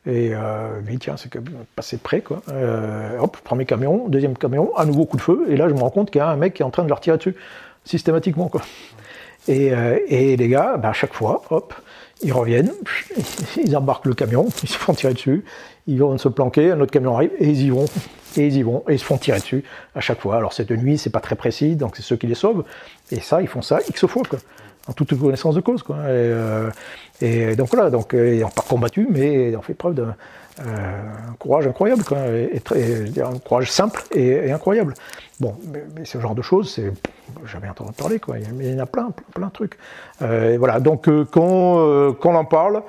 et 0.05 0.33
euh, 0.33 0.85
je 0.85 0.97
tiens, 0.97 1.17
c'est 1.17 1.31
passer 1.75 1.97
de 1.97 2.01
près, 2.01 2.21
quoi. 2.21 2.41
Euh, 2.49 3.17
hop, 3.19 3.37
premier 3.37 3.65
camion, 3.65 4.07
deuxième 4.07 4.37
camion, 4.37 4.71
un 4.77 4.85
nouveau 4.85 5.05
coup 5.05 5.17
de 5.17 5.21
feu, 5.21 5.45
et 5.49 5.55
là, 5.55 5.69
je 5.69 5.73
me 5.73 5.79
rends 5.79 5.89
compte 5.89 6.11
qu'il 6.11 6.19
y 6.19 6.21
a 6.21 6.29
un 6.29 6.37
mec 6.37 6.53
qui 6.55 6.63
est 6.63 6.65
en 6.65 6.71
train 6.71 6.83
de 6.83 6.89
leur 6.89 7.01
tirer 7.01 7.17
dessus, 7.17 7.35
systématiquement, 7.85 8.47
quoi. 8.47 8.61
Et, 9.47 9.71
et 10.07 10.37
les 10.37 10.47
gars, 10.49 10.77
bah, 10.77 10.89
à 10.89 10.93
chaque 10.93 11.13
fois, 11.13 11.41
hop, 11.49 11.73
ils 12.23 12.33
reviennent, 12.33 12.71
ils 13.57 13.75
embarquent 13.75 14.05
le 14.05 14.13
camion, 14.13 14.47
ils 14.63 14.69
se 14.69 14.77
font 14.77 14.93
tirer 14.93 15.13
dessus, 15.13 15.43
ils 15.87 15.99
vont 15.99 16.17
se 16.17 16.27
planquer, 16.27 16.71
un 16.71 16.79
autre 16.79 16.91
camion 16.91 17.15
arrive, 17.15 17.31
et 17.39 17.49
ils 17.49 17.63
y 17.63 17.69
vont, 17.69 17.85
et 18.37 18.47
ils 18.47 18.55
y 18.57 18.61
vont, 18.61 18.83
et 18.87 18.93
ils 18.93 18.99
se 18.99 19.05
font 19.05 19.17
tirer 19.17 19.39
dessus 19.39 19.63
à 19.95 20.01
chaque 20.01 20.21
fois. 20.21 20.35
Alors 20.35 20.53
cette 20.53 20.71
nuit, 20.71 20.97
c'est 20.97 21.09
pas 21.09 21.19
très 21.19 21.35
précis, 21.35 21.75
donc 21.75 21.95
c'est 21.95 22.03
ceux 22.03 22.15
qui 22.15 22.27
les 22.27 22.35
sauvent, 22.35 22.63
et 23.11 23.19
ça, 23.19 23.41
ils 23.41 23.47
font 23.47 23.61
ça 23.61 23.79
X 23.87 24.05
fois, 24.05 24.23
quoi, 24.29 24.39
en 24.87 24.93
toute 24.93 25.17
connaissance 25.19 25.55
de 25.55 25.61
cause, 25.61 25.83
quoi. 25.83 25.97
Et, 25.97 26.09
euh, 27.23 27.55
donc 27.55 27.69
voilà, 27.73 27.89
donc, 27.89 28.13
euh, 28.13 28.35
ils 28.35 28.41
n'ont 28.41 28.49
pas 28.49 28.63
combattu, 28.67 29.07
mais 29.09 29.49
ils 29.49 29.57
ont 29.57 29.61
fait 29.61 29.73
preuve 29.73 29.95
d'un 29.95 30.15
courage 31.39 31.67
incroyable, 31.67 32.03
quoi, 32.03 32.27
et, 32.27 32.59
très, 32.59 33.19
un 33.19 33.37
courage 33.39 33.71
simple 33.71 34.03
et, 34.11 34.51
incroyable. 34.51 34.93
Bon, 35.39 35.55
mais, 35.95 36.05
ce 36.05 36.19
genre 36.19 36.35
de 36.35 36.41
choses, 36.41 36.71
c'est 36.73 36.91
jamais 37.45 37.69
entendu 37.69 37.91
parler, 37.93 38.19
quoi. 38.19 38.35
Mais 38.55 38.65
il 38.67 38.73
y 38.73 38.75
en 38.75 38.83
a 38.83 38.85
plein, 38.85 39.11
plein, 39.11 39.25
plein 39.33 39.47
de 39.47 39.51
trucs. 39.51 39.77
Euh, 40.21 40.55
voilà, 40.59 40.79
donc 40.79 41.05
quand, 41.31 42.13
quand 42.19 42.31
on 42.31 42.35
en 42.35 42.45
parle, 42.45 42.83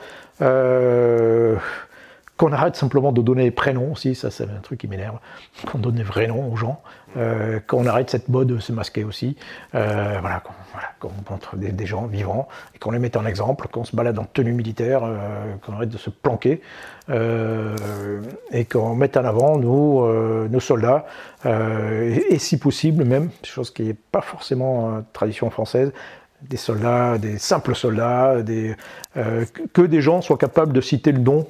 qu'on 2.43 2.52
arrête 2.52 2.74
simplement 2.74 3.12
de 3.12 3.23
donner 3.23 3.52
prénoms 3.52 3.93
aussi, 3.93 4.16
ça 4.16 4.32
c'est 4.32 4.43
un 4.43 4.60
truc 4.62 4.81
qui 4.81 4.89
m'énerve, 4.89 5.19
qu'on 5.70 5.78
donne 5.78 5.94
des 5.94 6.02
vrais 6.02 6.27
noms 6.27 6.52
aux 6.52 6.56
gens, 6.56 6.82
euh, 7.16 7.60
qu'on 7.60 7.86
arrête 7.86 8.10
cette 8.10 8.28
mode 8.28 8.48
de 8.48 8.59
se 8.59 8.73
masquer 8.73 9.05
aussi, 9.05 9.36
euh, 9.77 10.19
voilà, 10.20 10.43
qu'on 10.98 11.12
montre 11.31 11.55
des, 11.56 11.86
gens 11.86 12.06
vivants, 12.06 12.48
et 12.74 12.81
qu'on 12.81 12.90
les 12.90 12.98
mette 12.98 13.16
en 13.16 13.27
exemple, 13.27 13.69
qu'on 13.69 13.85
se 13.85 13.94
balade 13.94 14.19
en 14.19 14.24
tenue 14.24 14.55
militaire, 14.55 15.02
euh, 15.05 15.55
qu'on 15.64 15.74
arrête 15.74 15.90
de 15.90 15.98
se 15.98 16.10
planquer, 16.10 16.62
et 17.09 18.64
qu'on 18.64 18.97
mette 18.97 19.16
en 19.16 19.24
avant 19.24 19.56
nos, 19.56 20.48
nos 20.48 20.60
soldats, 20.60 21.06
et, 21.44 22.39
si 22.40 22.59
possible 22.59 23.05
même, 23.05 23.31
chose 23.44 23.70
qui 23.70 23.85
n'est 23.85 23.94
pas 23.94 24.20
forcément 24.20 25.05
tradition 25.12 25.48
française, 25.51 25.93
des 26.40 26.56
soldats, 26.56 27.19
des 27.19 27.39
simples 27.39 27.77
soldats, 27.77 28.36
que 29.73 29.82
des 29.82 30.01
gens 30.01 30.23
soient 30.23 30.39
capables 30.39 30.73
de 30.73 30.81
citer 30.81 31.12
le 31.12 31.20
nom 31.20 31.47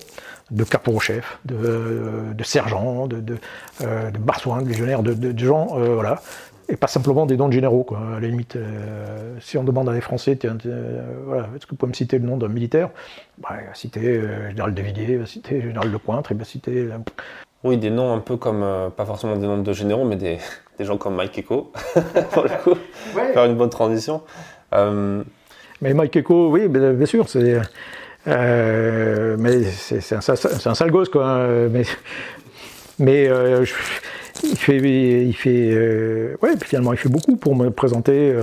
de 0.52 0.64
capot-chef, 0.64 1.38
de, 1.44 2.32
de 2.34 2.44
sergent, 2.44 3.06
de, 3.06 3.20
de, 3.20 3.36
euh, 3.80 4.10
de 4.10 4.68
légionnaire, 4.68 5.02
de, 5.02 5.38
gens, 5.38 5.68
euh, 5.76 5.94
voilà, 5.94 6.20
et 6.68 6.76
pas 6.76 6.86
simplement 6.86 7.26
des 7.26 7.36
noms 7.36 7.48
de 7.48 7.54
généraux, 7.54 7.84
quoi. 7.84 8.00
À 8.16 8.20
la 8.20 8.28
limite, 8.28 8.56
euh, 8.56 9.34
si 9.40 9.56
on 9.56 9.64
demande 9.64 9.88
à 9.88 9.94
des 9.94 10.00
Français, 10.00 10.38
voilà, 11.26 11.48
est-ce 11.56 11.66
que 11.66 11.70
vous 11.70 11.76
pouvez 11.76 11.90
me 11.90 11.94
citer 11.94 12.18
le 12.18 12.26
nom 12.26 12.36
d'un 12.36 12.48
militaire? 12.48 12.90
Bah, 13.38 13.56
Il 13.60 13.66
va 13.66 13.74
citer 13.74 14.22
général 14.50 14.74
de 14.74 14.82
Villiers, 14.82 15.12
il 15.14 15.18
va 15.18 15.26
citer 15.26 15.60
général 15.62 15.90
de 15.90 15.96
Pointre, 15.96 16.32
il 16.32 16.38
va 16.38 16.44
citer. 16.44 16.88
Oui, 17.64 17.78
des 17.78 17.90
noms 17.90 18.12
un 18.12 18.18
peu 18.18 18.36
comme, 18.36 18.64
pas 18.96 19.06
forcément 19.06 19.36
des 19.36 19.46
noms 19.46 19.62
de 19.62 19.72
généraux, 19.72 20.04
mais 20.04 20.16
des, 20.16 20.38
des 20.78 20.84
gens 20.84 20.98
comme 20.98 21.14
Mike 21.14 21.38
Echo, 21.38 21.72
pour 22.32 22.42
le 22.42 22.62
coup, 22.62 22.78
faire 23.14 23.46
une 23.46 23.56
bonne 23.56 23.70
transition. 23.70 24.22
Mais 24.70 25.94
Mike 25.94 26.14
Echo, 26.14 26.50
oui, 26.50 26.68
bien 26.68 27.06
sûr, 27.06 27.28
c'est. 27.28 27.58
Euh, 28.28 29.36
mais 29.38 29.62
c'est 29.62 30.14
un, 30.14 30.18
un, 30.18 30.74
sale 30.74 30.90
gosse, 30.90 31.08
quoi. 31.08 31.26
Hein, 31.26 31.68
mais, 31.70 31.82
mais 32.98 33.28
euh, 33.28 33.64
il 34.44 34.56
fait, 34.56 34.78
il 34.78 35.34
fait, 35.34 35.70
euh, 35.72 36.36
ouais, 36.42 36.52
finalement, 36.62 36.92
il 36.92 36.98
fait 36.98 37.08
beaucoup 37.08 37.36
pour 37.36 37.56
me 37.56 37.70
présenter, 37.70 38.34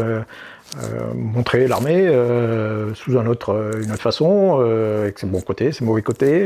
montrer 1.16 1.68
l'armée 1.68 2.08
sous 2.94 3.18
un 3.18 3.26
autre, 3.26 3.72
une 3.82 3.92
autre 3.92 4.02
façon, 4.02 4.60
avec 5.02 5.20
ses 5.20 5.28
bons 5.28 5.42
côtés, 5.42 5.72
ses 5.72 5.86
mauvais 5.86 6.02
côtés, 6.02 6.46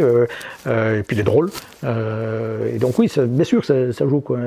et 0.67 1.03
puis 1.05 1.15
les 1.15 1.23
drôles. 1.23 1.49
et 1.83 2.77
donc 2.79 2.97
oui, 2.99 3.09
ça, 3.09 3.25
bien 3.25 3.43
sûr, 3.43 3.65
ça, 3.65 3.91
ça 3.91 4.07
joue, 4.07 4.21
quoi. 4.21 4.39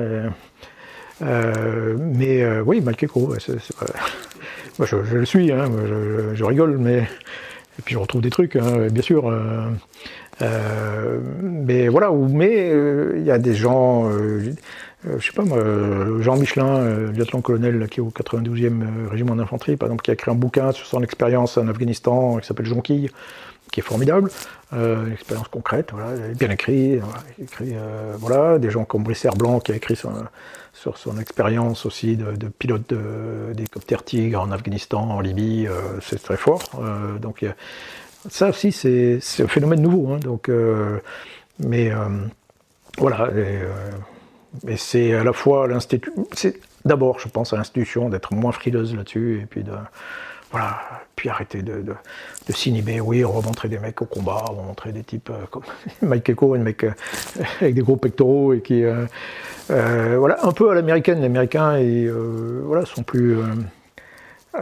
mais 1.21 2.59
oui, 2.61 2.81
Malkeko, 2.81 3.19
moi 3.19 3.37
je, 4.85 4.95
je, 5.03 5.17
le 5.17 5.25
suis, 5.25 5.51
hein, 5.51 5.65
je, 5.87 6.35
je, 6.35 6.43
rigole, 6.43 6.77
mais 6.77 7.07
et 7.79 7.81
puis 7.83 7.93
je 7.93 7.99
retrouve 7.99 8.21
des 8.21 8.29
trucs, 8.29 8.55
hein, 8.55 8.87
bien 8.91 9.01
sûr. 9.01 9.29
Euh, 9.29 9.69
euh, 10.41 11.19
mais 11.41 11.87
voilà, 11.87 12.11
mais 12.11 12.69
euh, 12.71 13.15
il 13.17 13.23
y 13.23 13.31
a 13.31 13.37
des 13.37 13.55
gens, 13.55 14.09
je 14.11 15.25
sais 15.25 15.33
pas 15.33 15.43
moi, 15.43 15.59
Jean 16.21 16.37
Michelin, 16.37 17.11
lieutenant-colonel 17.11 17.87
qui 17.89 17.99
est 17.99 18.03
au 18.03 18.09
92e 18.09 19.07
régiment 19.09 19.35
d'infanterie, 19.35 19.77
par 19.77 19.87
exemple, 19.87 20.03
qui 20.03 20.11
a 20.11 20.13
écrit 20.13 20.31
un 20.31 20.35
bouquin 20.35 20.71
sur 20.71 20.85
son 20.85 21.03
expérience 21.03 21.57
en 21.57 21.67
Afghanistan 21.67 22.37
qui 22.37 22.47
s'appelle 22.47 22.65
Jonquille, 22.65 23.09
qui 23.71 23.81
est 23.81 23.83
formidable, 23.83 24.29
une 24.71 25.11
expérience 25.11 25.47
concrète, 25.49 25.89
voilà, 25.91 26.17
bien 26.35 26.49
écrit, 26.49 26.99
écrit 27.41 27.75
voilà, 28.17 28.59
des 28.59 28.69
gens 28.69 28.85
comme 28.85 29.03
Brice 29.03 29.27
Blanc 29.37 29.59
qui 29.59 29.71
a 29.71 29.75
écrit 29.75 29.95
sur, 29.95 30.11
sur 30.79 30.97
son 30.97 31.17
expérience 31.17 31.85
aussi 31.85 32.17
de, 32.17 32.47
pilote 32.47 32.93
d'hélicoptère 33.53 34.03
Tigre 34.03 34.41
en 34.41 34.51
Afghanistan, 34.51 35.09
en 35.09 35.19
Libye, 35.19 35.67
c'est 36.01 36.21
très 36.21 36.37
fort. 36.37 36.61
donc 37.21 37.43
ça 38.29 38.49
aussi, 38.49 38.71
c'est 38.71 39.19
un 39.39 39.47
phénomène 39.47 39.81
nouveau. 39.81 40.13
Hein, 40.13 40.19
donc, 40.19 40.49
euh, 40.49 40.99
mais 41.59 41.91
euh, 41.91 42.09
voilà. 42.97 43.27
Euh, 43.27 43.69
mais 44.63 44.77
c'est 44.77 45.13
à 45.13 45.23
la 45.23 45.33
fois 45.33 45.67
l'institut. 45.67 46.11
C'est 46.33 46.59
d'abord, 46.85 47.19
je 47.19 47.27
pense, 47.29 47.53
à 47.53 47.57
l'institution 47.57 48.09
d'être 48.09 48.33
moins 48.33 48.51
frileuse 48.51 48.95
là-dessus 48.95 49.41
et 49.41 49.45
puis 49.45 49.63
de 49.63 49.71
voilà, 50.51 50.79
puis 51.15 51.29
arrêter 51.29 51.61
de, 51.61 51.81
de, 51.81 52.53
s'inhiber. 52.53 53.01
Oui, 53.01 53.25
on 53.25 53.31
va 53.31 53.41
montrer 53.41 53.69
des 53.69 53.79
mecs 53.79 54.01
au 54.01 54.05
combat, 54.05 54.45
on 54.49 54.53
va 54.53 54.63
montrer 54.63 54.91
des 54.91 55.03
types 55.03 55.31
comme 55.51 55.63
Mike 56.01 56.29
Echo, 56.29 56.53
un 56.53 56.59
mec 56.59 56.85
avec 57.61 57.73
des 57.73 57.81
gros 57.81 57.97
pectoraux 57.97 58.53
et 58.53 58.61
qui, 58.61 58.83
voilà, 59.67 60.45
un 60.45 60.51
peu 60.51 60.69
à 60.69 60.75
l'américaine. 60.75 61.19
Les 61.19 61.25
Américains, 61.25 61.77
et, 61.77 62.09
voilà, 62.09 62.85
sont 62.85 63.03
plus 63.03 63.37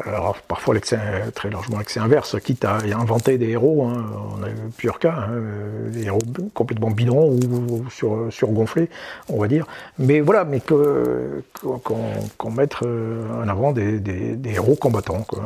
alors 0.04 0.38
parfois 0.48 0.74
l'excès, 0.74 1.00
très 1.34 1.50
largement 1.50 1.80
l'excès 1.80 2.00
inverse, 2.00 2.40
quitte 2.42 2.66
à 2.66 2.78
inventer 2.78 3.38
des 3.38 3.50
héros, 3.50 3.86
hein. 3.86 4.06
on 4.38 4.44
a 4.44 4.50
eu 4.50 4.56
plusieurs 4.76 5.00
cas, 5.00 5.28
hein, 5.30 5.90
des 5.92 6.06
héros 6.06 6.20
complètement 6.54 6.92
bidons 6.92 7.32
ou, 7.32 7.86
sur, 7.90 8.28
surgonflés, 8.32 8.90
on 9.30 9.40
va 9.40 9.48
dire. 9.48 9.66
Mais 9.98 10.20
voilà, 10.20 10.44
mais 10.44 10.60
qu'on 10.60 12.52
mette 12.52 12.76
euh, 12.84 13.44
en 13.44 13.48
avant 13.48 13.72
des, 13.72 14.38
héros 14.46 14.76
combattants, 14.76 15.24
quoi. 15.24 15.44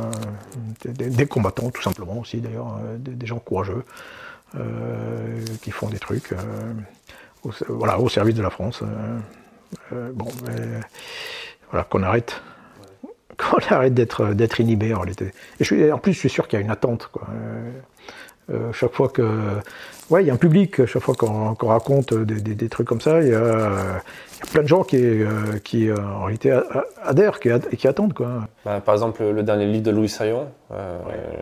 Des, 0.84 1.26
combattants 1.26 1.70
tout 1.70 1.82
simplement 1.82 2.18
aussi 2.18 2.38
d'ailleurs, 2.38 2.78
euh, 2.82 2.96
des, 2.98 3.26
gens 3.26 3.38
courageux 3.38 3.84
euh, 4.56 5.44
qui 5.62 5.70
font 5.70 5.88
des 5.88 5.98
trucs 5.98 6.34
au, 7.44 7.50
voilà, 7.68 8.00
au 8.00 8.08
service 8.08 8.34
de 8.34 8.42
la 8.42 8.50
France. 8.50 8.82
bon, 9.92 10.26
voilà, 11.70 11.84
qu'on 11.84 12.02
arrête 12.02 12.42
qu'on 13.40 13.58
arrête 13.74 13.94
d'être 13.94 14.60
inhibé 14.60 14.94
en 14.94 15.00
réalité. 15.00 15.32
Et 15.60 15.92
en 15.92 15.98
plus, 15.98 16.12
je 16.12 16.18
suis 16.18 16.30
sûr 16.30 16.48
qu'il 16.48 16.58
y 16.58 16.62
a 16.62 16.64
une 16.64 16.70
attente. 16.70 17.08
Quoi. 17.12 17.26
Euh, 18.50 18.72
chaque 18.72 18.92
fois 18.92 19.08
que. 19.08 19.22
Ouais, 20.10 20.24
il 20.24 20.26
y 20.26 20.30
a 20.30 20.34
un 20.34 20.38
public, 20.38 20.84
chaque 20.86 21.02
fois 21.02 21.14
qu'on 21.14 21.68
raconte 21.68 22.14
des, 22.14 22.68
trucs 22.68 22.88
comme 22.88 23.00
ça, 23.00 23.22
il 23.22 23.28
y, 23.28 23.32
a, 23.32 24.02
plein 24.50 24.62
de 24.62 24.66
gens 24.66 24.82
qui, 24.82 25.20
qui 25.62 25.88
en 25.92 26.24
réalité 26.24 26.58
adhèrent, 27.00 27.38
qui, 27.38 27.48
qui 27.76 27.86
attendent. 27.86 28.12
Quoi. 28.12 28.48
Bah, 28.64 28.80
par 28.84 28.94
exemple, 28.96 29.22
le 29.22 29.42
dernier 29.44 29.66
livre 29.66 29.84
de 29.84 29.92
Louis 29.92 30.08
Saillon, 30.08 30.48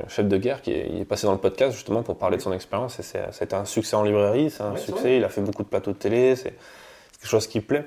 chef 0.07 0.29
de 0.29 0.37
guerre, 0.37 0.61
qui 0.61 0.73
est, 0.73 1.01
est, 1.01 1.07
passé 1.07 1.27
dans 1.27 1.33
le 1.33 1.39
podcast 1.39 1.75
justement 1.75 2.03
pour 2.03 2.19
parler 2.19 2.37
de 2.37 2.43
son 2.43 2.53
expérience. 2.53 2.99
Et 3.01 3.03
ça 3.03 3.21
a 3.41 3.43
été 3.43 3.57
un 3.57 3.65
succès 3.65 3.97
en 3.97 4.03
librairie, 4.03 4.51
c'est 4.51 4.63
un 4.63 4.77
succès. 4.77 5.17
Il 5.17 5.25
a 5.25 5.31
fait 5.31 5.41
beaucoup 5.41 5.63
de 5.63 5.69
plateaux 5.69 5.93
de 5.93 5.97
télé, 5.97 6.37
c'est 6.37 6.53
quelque 7.19 7.31
chose 7.31 7.47
qui 7.47 7.63
plaît. 7.63 7.87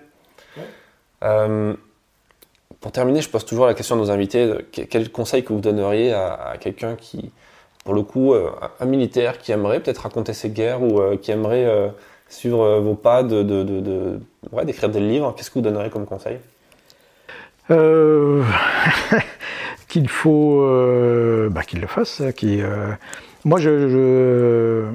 Pour 2.82 2.92
terminer, 2.92 3.22
je 3.22 3.30
pose 3.30 3.46
toujours 3.46 3.68
la 3.68 3.76
question 3.76 3.96
à 3.96 4.00
nos 4.00 4.10
invités. 4.10 4.52
Quel 4.72 5.12
conseil 5.12 5.44
que 5.44 5.54
vous 5.54 5.62
donneriez 5.62 6.14
à, 6.14 6.56
quelqu'un 6.60 6.96
qui, 6.96 7.32
pour 7.86 7.94
le 7.94 8.02
coup, 8.02 8.34
euh, 8.34 8.50
un 8.80 8.86
militaire 8.86 9.38
qui 9.38 9.52
aimerait 9.52 9.80
peut-être 9.80 10.00
raconter 10.00 10.34
ses 10.34 10.50
guerres 10.50 10.82
ou 10.82 11.00
euh, 11.00 11.16
qui 11.16 11.30
aimerait 11.30 11.66
euh, 11.66 11.90
suivre 12.28 12.80
vos 12.80 12.96
pas, 12.96 13.22
de, 13.22 13.44
d'écrire 14.64 14.90
des 14.90 15.00
livres 15.00 15.36
Qu'est-ce 15.38 15.52
que 15.52 15.60
vous 15.60 15.62
donneriez 15.62 15.92
comme 15.92 16.08
conseil? 16.08 16.40
Qu'il 19.88 20.10
faut 20.10 20.62
bah, 21.52 21.64
qu'il 21.64 21.80
le 21.80 21.88
fasse. 21.88 22.22
Qui, 22.36 22.62
moi, 23.46 23.60
je, 23.60 24.86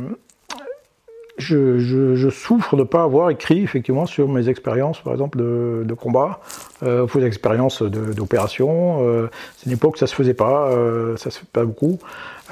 souffre 1.38 2.76
de 2.76 2.82
ne 2.82 2.86
pas 2.86 3.02
avoir 3.02 3.30
écrit 3.30 3.62
effectivement 3.62 4.06
sur 4.06 4.28
mes 4.28 4.48
expériences, 4.48 5.00
par 5.00 5.12
exemple, 5.12 5.38
de, 5.38 5.94
combat, 5.94 6.40
euh, 6.82 7.06
expériences 7.24 7.82
d'opération. 7.82 8.98
Euh, 9.00 9.28
c'est 9.56 9.66
une 9.66 9.72
époque 9.72 9.94
où 9.94 9.98
ça 9.98 10.06
se 10.06 10.14
faisait 10.14 10.34
pas, 10.34 10.68
euh, 10.70 11.16
ça 11.16 11.30
se 11.30 11.40
fait 11.40 11.48
pas 11.52 11.64
beaucoup. 11.64 11.98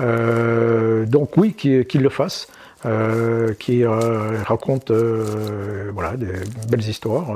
Euh, 0.00 1.06
donc 1.06 1.36
oui, 1.36 1.54
qu'il 1.54 2.02
le 2.02 2.08
fasse, 2.08 2.48
qu'il 3.58 3.86
raconte 3.86 4.90
voilà, 4.90 6.16
des 6.16 6.32
belles 6.68 6.86
histoires, 6.86 7.34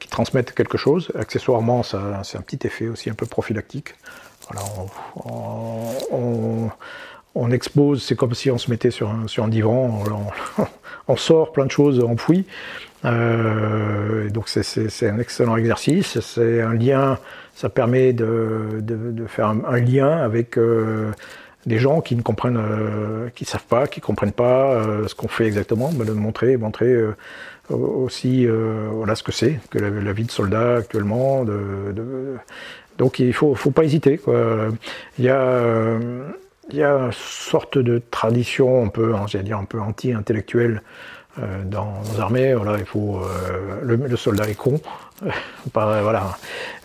qui 0.00 0.08
transmettent 0.08 0.52
quelque 0.52 0.78
chose. 0.78 1.12
Accessoirement, 1.18 1.82
c'est 1.82 2.38
un 2.38 2.42
petit 2.42 2.66
effet 2.66 2.88
aussi 2.88 3.10
un 3.10 3.14
peu 3.14 3.26
prophylactique. 3.26 3.94
Voilà, 4.48 4.62
on 5.26 5.90
on 6.12 6.70
expose, 7.50 8.02
c'est 8.02 8.16
comme 8.16 8.34
si 8.34 8.50
on 8.50 8.58
se 8.58 8.70
mettait 8.70 8.90
sur 8.90 9.10
un, 9.10 9.26
sur 9.26 9.44
un 9.44 9.48
divan, 9.48 10.02
on, 11.08 11.16
sort 11.16 11.52
plein 11.52 11.66
de 11.66 11.70
choses 11.70 12.02
enfouies. 12.02 12.46
Euh, 13.04 14.28
donc 14.30 14.48
c'est 14.48 15.08
un 15.08 15.18
excellent 15.18 15.56
exercice, 15.56 16.18
c'est 16.20 16.60
un 16.60 16.74
lien, 16.74 17.18
ça 17.54 17.68
permet 17.68 18.12
de, 18.12 18.82
faire 19.28 19.48
un, 19.48 19.78
lien 19.78 20.18
avec 20.18 20.58
euh, 20.58 21.12
des 21.66 21.78
gens 21.78 22.00
qui 22.00 22.16
ne 22.16 22.22
comprennent, 22.22 22.56
euh, 22.56 23.28
qui 23.34 23.44
savent 23.44 23.66
pas, 23.66 23.86
qui 23.86 24.00
comprennent 24.00 24.32
pas 24.32 24.82
ce 25.06 25.14
qu'on 25.14 25.28
fait 25.28 25.46
exactement, 25.46 25.92
de 25.92 26.12
montrer, 26.12 26.56
montrer 26.56 26.96
aussi 27.68 28.46
voilà 28.46 29.14
ce 29.14 29.22
que 29.22 29.32
c'est 29.32 29.60
que 29.70 29.78
la, 29.78 30.12
vie 30.12 30.24
de 30.24 30.30
soldat 30.30 30.76
actuellement. 30.76 31.44
donc 32.98 33.18
il 33.18 33.32
faut, 33.32 33.54
faut 33.54 33.70
pas 33.70 33.84
hésiter. 33.84 34.18
Quoi. 34.18 34.68
Il 35.18 35.24
y 35.24 35.28
a 35.28 35.98
il 36.70 36.76
y 36.76 36.82
a 36.82 36.92
une 36.92 37.12
sorte 37.12 37.78
de 37.78 38.02
tradition 38.10 38.84
un 38.84 38.88
peu, 38.88 39.14
hein, 39.14 39.26
dire 39.42 39.58
un 39.58 39.64
peu 39.64 39.80
anti-intellectuelle 39.80 40.82
euh, 41.38 41.64
dans 41.64 42.00
nos 42.10 42.20
armées. 42.20 42.54
Voilà, 42.54 42.78
il 42.78 42.86
faut 42.86 43.20
euh, 43.20 43.80
le, 43.82 44.16
soldat 44.16 44.48
est 44.48 44.54
con, 44.54 44.80
pas, 45.72 46.00
voilà, 46.00 46.38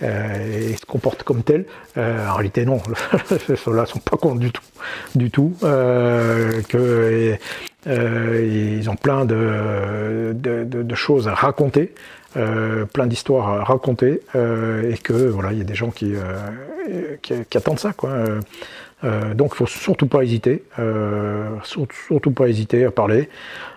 euh, 0.03 0.75
se 0.75 0.85
comporte 0.85 1.23
comme 1.23 1.41
tel. 1.41 1.65
en 1.95 2.33
réalité, 2.33 2.65
non, 2.65 2.81
les 3.47 3.55
soldats 3.55 3.85
sont 3.85 3.99
pas 3.99 4.17
cons 4.17 4.35
du 4.35 4.51
tout, 4.51 4.63
du 5.15 5.31
tout. 5.31 5.55
que 5.61 7.37
ils 7.85 8.89
ont 8.89 8.95
plein 8.97 9.23
de, 9.23 10.35
de, 10.35 10.95
choses 10.95 11.29
à 11.29 11.33
raconter. 11.33 11.93
plein 12.33 13.07
d'histoires 13.07 13.61
à 13.61 13.63
raconter 13.63 14.21
et 14.35 14.97
que 14.97 15.13
voilà 15.13 15.53
il 15.53 15.59
y 15.59 15.61
a 15.61 15.65
des 15.65 15.75
gens 15.75 15.91
qui, 15.91 16.13
qui, 17.21 17.33
qui 17.49 17.57
attendent 17.57 17.79
ça 17.79 17.93
quoi 17.93 18.09
euh, 19.03 19.33
donc 19.33 19.51
il 19.53 19.57
faut 19.57 19.65
surtout 19.65 20.07
pas 20.07 20.23
hésiter, 20.23 20.63
euh, 20.79 21.49
surtout, 21.63 22.31
pas 22.31 22.47
hésiter 22.47 22.85
à 22.85 22.91
parler, 22.91 23.29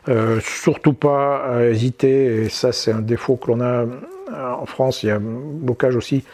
euh, 0.08 0.40
surtout 0.40 0.92
pas 0.92 1.62
hésiter, 1.70 2.44
et 2.44 2.48
ça 2.48 2.72
c'est 2.72 2.92
un 2.92 3.00
défaut 3.00 3.36
que 3.36 3.50
l'on 3.50 3.60
a 3.60 3.84
en 4.34 4.66
France, 4.66 5.02
il 5.02 5.06
y 5.06 5.10
a 5.10 5.16
un 5.16 5.22
blocage 5.22 5.96
aussi 5.96 6.24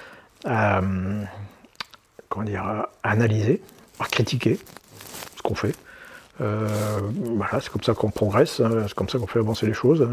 à, 0.44 0.80
comment 2.28 2.46
dire, 2.46 2.64
à 2.64 2.90
analyser, 3.02 3.60
à 3.98 4.06
critiquer 4.06 4.58
ce 5.36 5.42
qu'on 5.42 5.54
fait. 5.54 5.74
Euh, 6.40 6.66
voilà, 7.34 7.60
c'est 7.60 7.68
comme 7.70 7.82
ça 7.82 7.92
qu'on 7.92 8.10
progresse, 8.10 8.60
hein, 8.60 8.84
c'est 8.86 8.94
comme 8.94 9.08
ça 9.10 9.18
qu'on 9.18 9.26
fait 9.26 9.40
avancer 9.40 9.66
les 9.66 9.74
choses. 9.74 10.08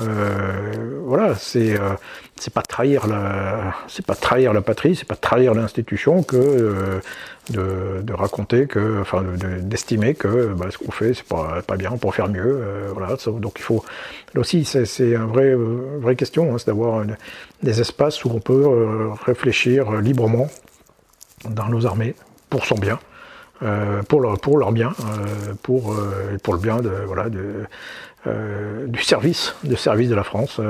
Euh, 0.00 1.00
voilà, 1.04 1.34
c'est 1.36 1.80
euh, 1.80 1.94
c'est 2.36 2.52
pas 2.52 2.60
trahir 2.60 3.06
la 3.06 3.74
c'est 3.88 4.04
pas 4.04 4.14
trahir 4.14 4.52
la 4.52 4.60
patrie, 4.60 4.94
c'est 4.94 5.08
pas 5.08 5.16
trahir 5.16 5.54
l'institution 5.54 6.22
que 6.22 7.00
de, 7.50 8.00
de, 8.02 8.12
raconter 8.12 8.66
que, 8.66 9.00
enfin, 9.00 9.22
d'estimer 9.60 10.14
que 10.14 10.54
bah, 10.54 10.66
ce 10.70 10.78
qu'on 10.78 10.90
fait 10.90 11.14
c'est 11.14 11.26
pas 11.26 11.62
pas 11.62 11.76
bien, 11.76 11.92
pour 11.92 12.14
faire 12.14 12.28
mieux. 12.28 12.62
voilà, 12.92 13.16
donc 13.26 13.54
il 13.58 13.62
faut 13.62 13.84
là 14.34 14.40
aussi 14.40 14.64
c'est 14.64 15.16
un 15.16 15.26
vrai 15.26 15.54
vraie 15.54 16.16
question, 16.16 16.54
hein, 16.54 16.58
c'est 16.58 16.68
d'avoir 16.68 17.04
des 17.62 17.80
espaces 17.80 18.24
où 18.24 18.30
on 18.30 18.40
peut 18.40 18.66
réfléchir 19.24 20.00
librement 20.00 20.48
dans 21.48 21.68
nos 21.68 21.86
armées 21.86 22.14
pour 22.48 22.64
son 22.64 22.76
bien. 22.76 22.98
Euh, 23.62 24.02
pour, 24.02 24.20
leur, 24.20 24.38
pour 24.38 24.58
leur 24.58 24.72
bien, 24.72 24.92
euh, 25.00 25.54
pour, 25.62 25.92
euh, 25.92 26.36
pour 26.42 26.54
le 26.54 26.60
bien 26.60 26.78
de, 26.78 26.90
voilà, 27.06 27.30
de, 27.30 27.66
du 28.86 29.02
service, 29.02 29.54
de 29.64 29.76
service 29.76 30.08
de 30.08 30.14
la 30.14 30.24
France. 30.24 30.60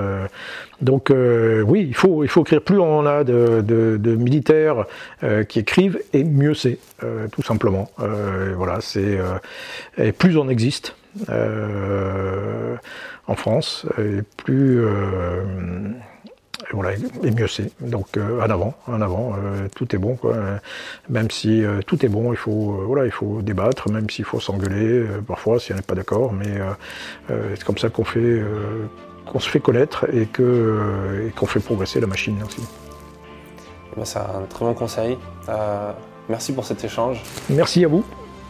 donc 0.81 1.11
oui, 1.11 1.87
il 1.89 1.95
faut, 1.95 2.25
il 2.25 2.29
faut 2.29 2.43
écrire. 2.43 2.63
Plus 2.63 2.79
on 2.79 3.07
a 3.07 3.25
de, 3.25 3.63
de, 3.63 4.17
militaires 4.17 4.87
qui 5.49 5.61
écrivent, 5.61 6.01
et 6.13 6.25
mieux 6.25 6.55
c'est, 6.55 6.79
tout 7.33 7.43
simplement. 7.43 7.91
voilà, 8.57 8.81
c'est 8.81 9.19
et 9.99 10.13
plus 10.13 10.37
on 10.37 10.49
existe 10.49 10.97
en 11.29 12.77
France, 13.37 13.87
et 13.99 14.23
plus 14.37 14.85
et 17.23 17.31
mieux 17.31 17.49
c'est. 17.49 17.71
Donc 17.81 18.17
euh, 18.17 18.41
en 18.41 18.51
avant, 18.51 18.75
en 18.87 19.01
avant, 19.01 19.35
euh, 19.35 19.69
tout 19.75 19.95
est 19.95 19.99
bon. 19.99 20.17
Quoi. 20.17 20.37
Même 21.09 21.31
si 21.31 21.65
euh, 21.65 21.81
tout 21.87 22.05
est 22.05 22.09
bon, 22.09 22.33
il 22.33 22.37
faut, 22.37 22.83
voilà, 22.87 23.05
il 23.07 23.11
faut 23.11 23.43
débattre, 23.43 23.91
même 23.91 24.09
s'il 24.11 24.25
faut 24.25 24.41
s'engueuler 24.41 25.05
parfois 25.27 25.59
si 25.59 25.73
on 25.73 25.77
n'est 25.77 25.83
pas 25.83 25.95
d'accord. 25.95 26.33
Mais 26.33 26.61
c'est 27.29 27.65
comme 27.65 27.79
ça 27.79 27.89
qu'on 27.89 28.05
fait, 28.05 28.43
qu'on 29.27 29.41
se 29.41 29.49
fait 29.49 29.61
connaître 29.61 30.07
et 30.13 30.27
que, 30.27 31.27
et 31.27 31.31
qu'on 31.31 31.47
fait 31.47 31.61
progresser 31.61 32.01
la 32.01 32.07
machine 32.07 32.37
aussi. 32.45 32.63
Eh 33.93 33.97
ben, 33.97 34.05
c'est 34.05 34.19
un 34.19 34.47
très 34.49 34.65
bon 34.65 34.75
conseil. 34.75 35.19
merci 36.29 36.53
pour 36.53 36.65
cet 36.65 36.85
échange. 36.85 37.23
Merci 37.51 37.85
à 37.85 37.89
vous. 37.89 38.05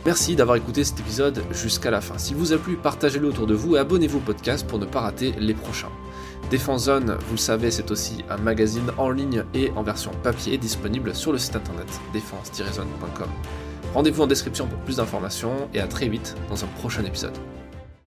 Merci 0.06 0.36
d'avoir 0.36 0.56
écouté 0.58 0.84
cet 0.84 1.00
épisode 1.00 1.42
jusqu'à 1.50 1.90
la 1.90 2.02
fin. 2.02 2.18
S'il 2.18 2.36
vous 2.36 2.52
a 2.52 2.58
plu, 2.58 2.76
partagez-le 2.76 3.26
autour 3.26 3.46
de 3.46 3.54
vous 3.54 3.76
et 3.76 3.78
abonnez-vous 3.78 4.18
au 4.18 4.20
podcast 4.20 4.66
pour 4.66 4.78
ne 4.78 4.84
pas 4.84 5.00
rater 5.00 5.32
les 5.38 5.54
prochains. 5.54 5.88
Défense 6.54 6.84
Zone, 6.84 7.16
vous 7.26 7.32
le 7.32 7.38
savez, 7.38 7.72
c'est 7.72 7.90
aussi 7.90 8.18
un 8.30 8.36
magazine 8.36 8.92
en 8.96 9.10
ligne 9.10 9.42
et 9.54 9.72
en 9.74 9.82
version 9.82 10.12
papier 10.22 10.56
disponible 10.56 11.12
sur 11.12 11.32
le 11.32 11.38
site 11.38 11.56
internet 11.56 11.88
défense-zone.com. 12.12 13.28
Rendez-vous 13.92 14.22
en 14.22 14.28
description 14.28 14.68
pour 14.68 14.78
plus 14.78 14.98
d'informations 14.98 15.68
et 15.74 15.80
à 15.80 15.88
très 15.88 16.08
vite 16.08 16.36
dans 16.48 16.62
un 16.62 16.68
prochain 16.78 17.04
épisode. 17.04 17.36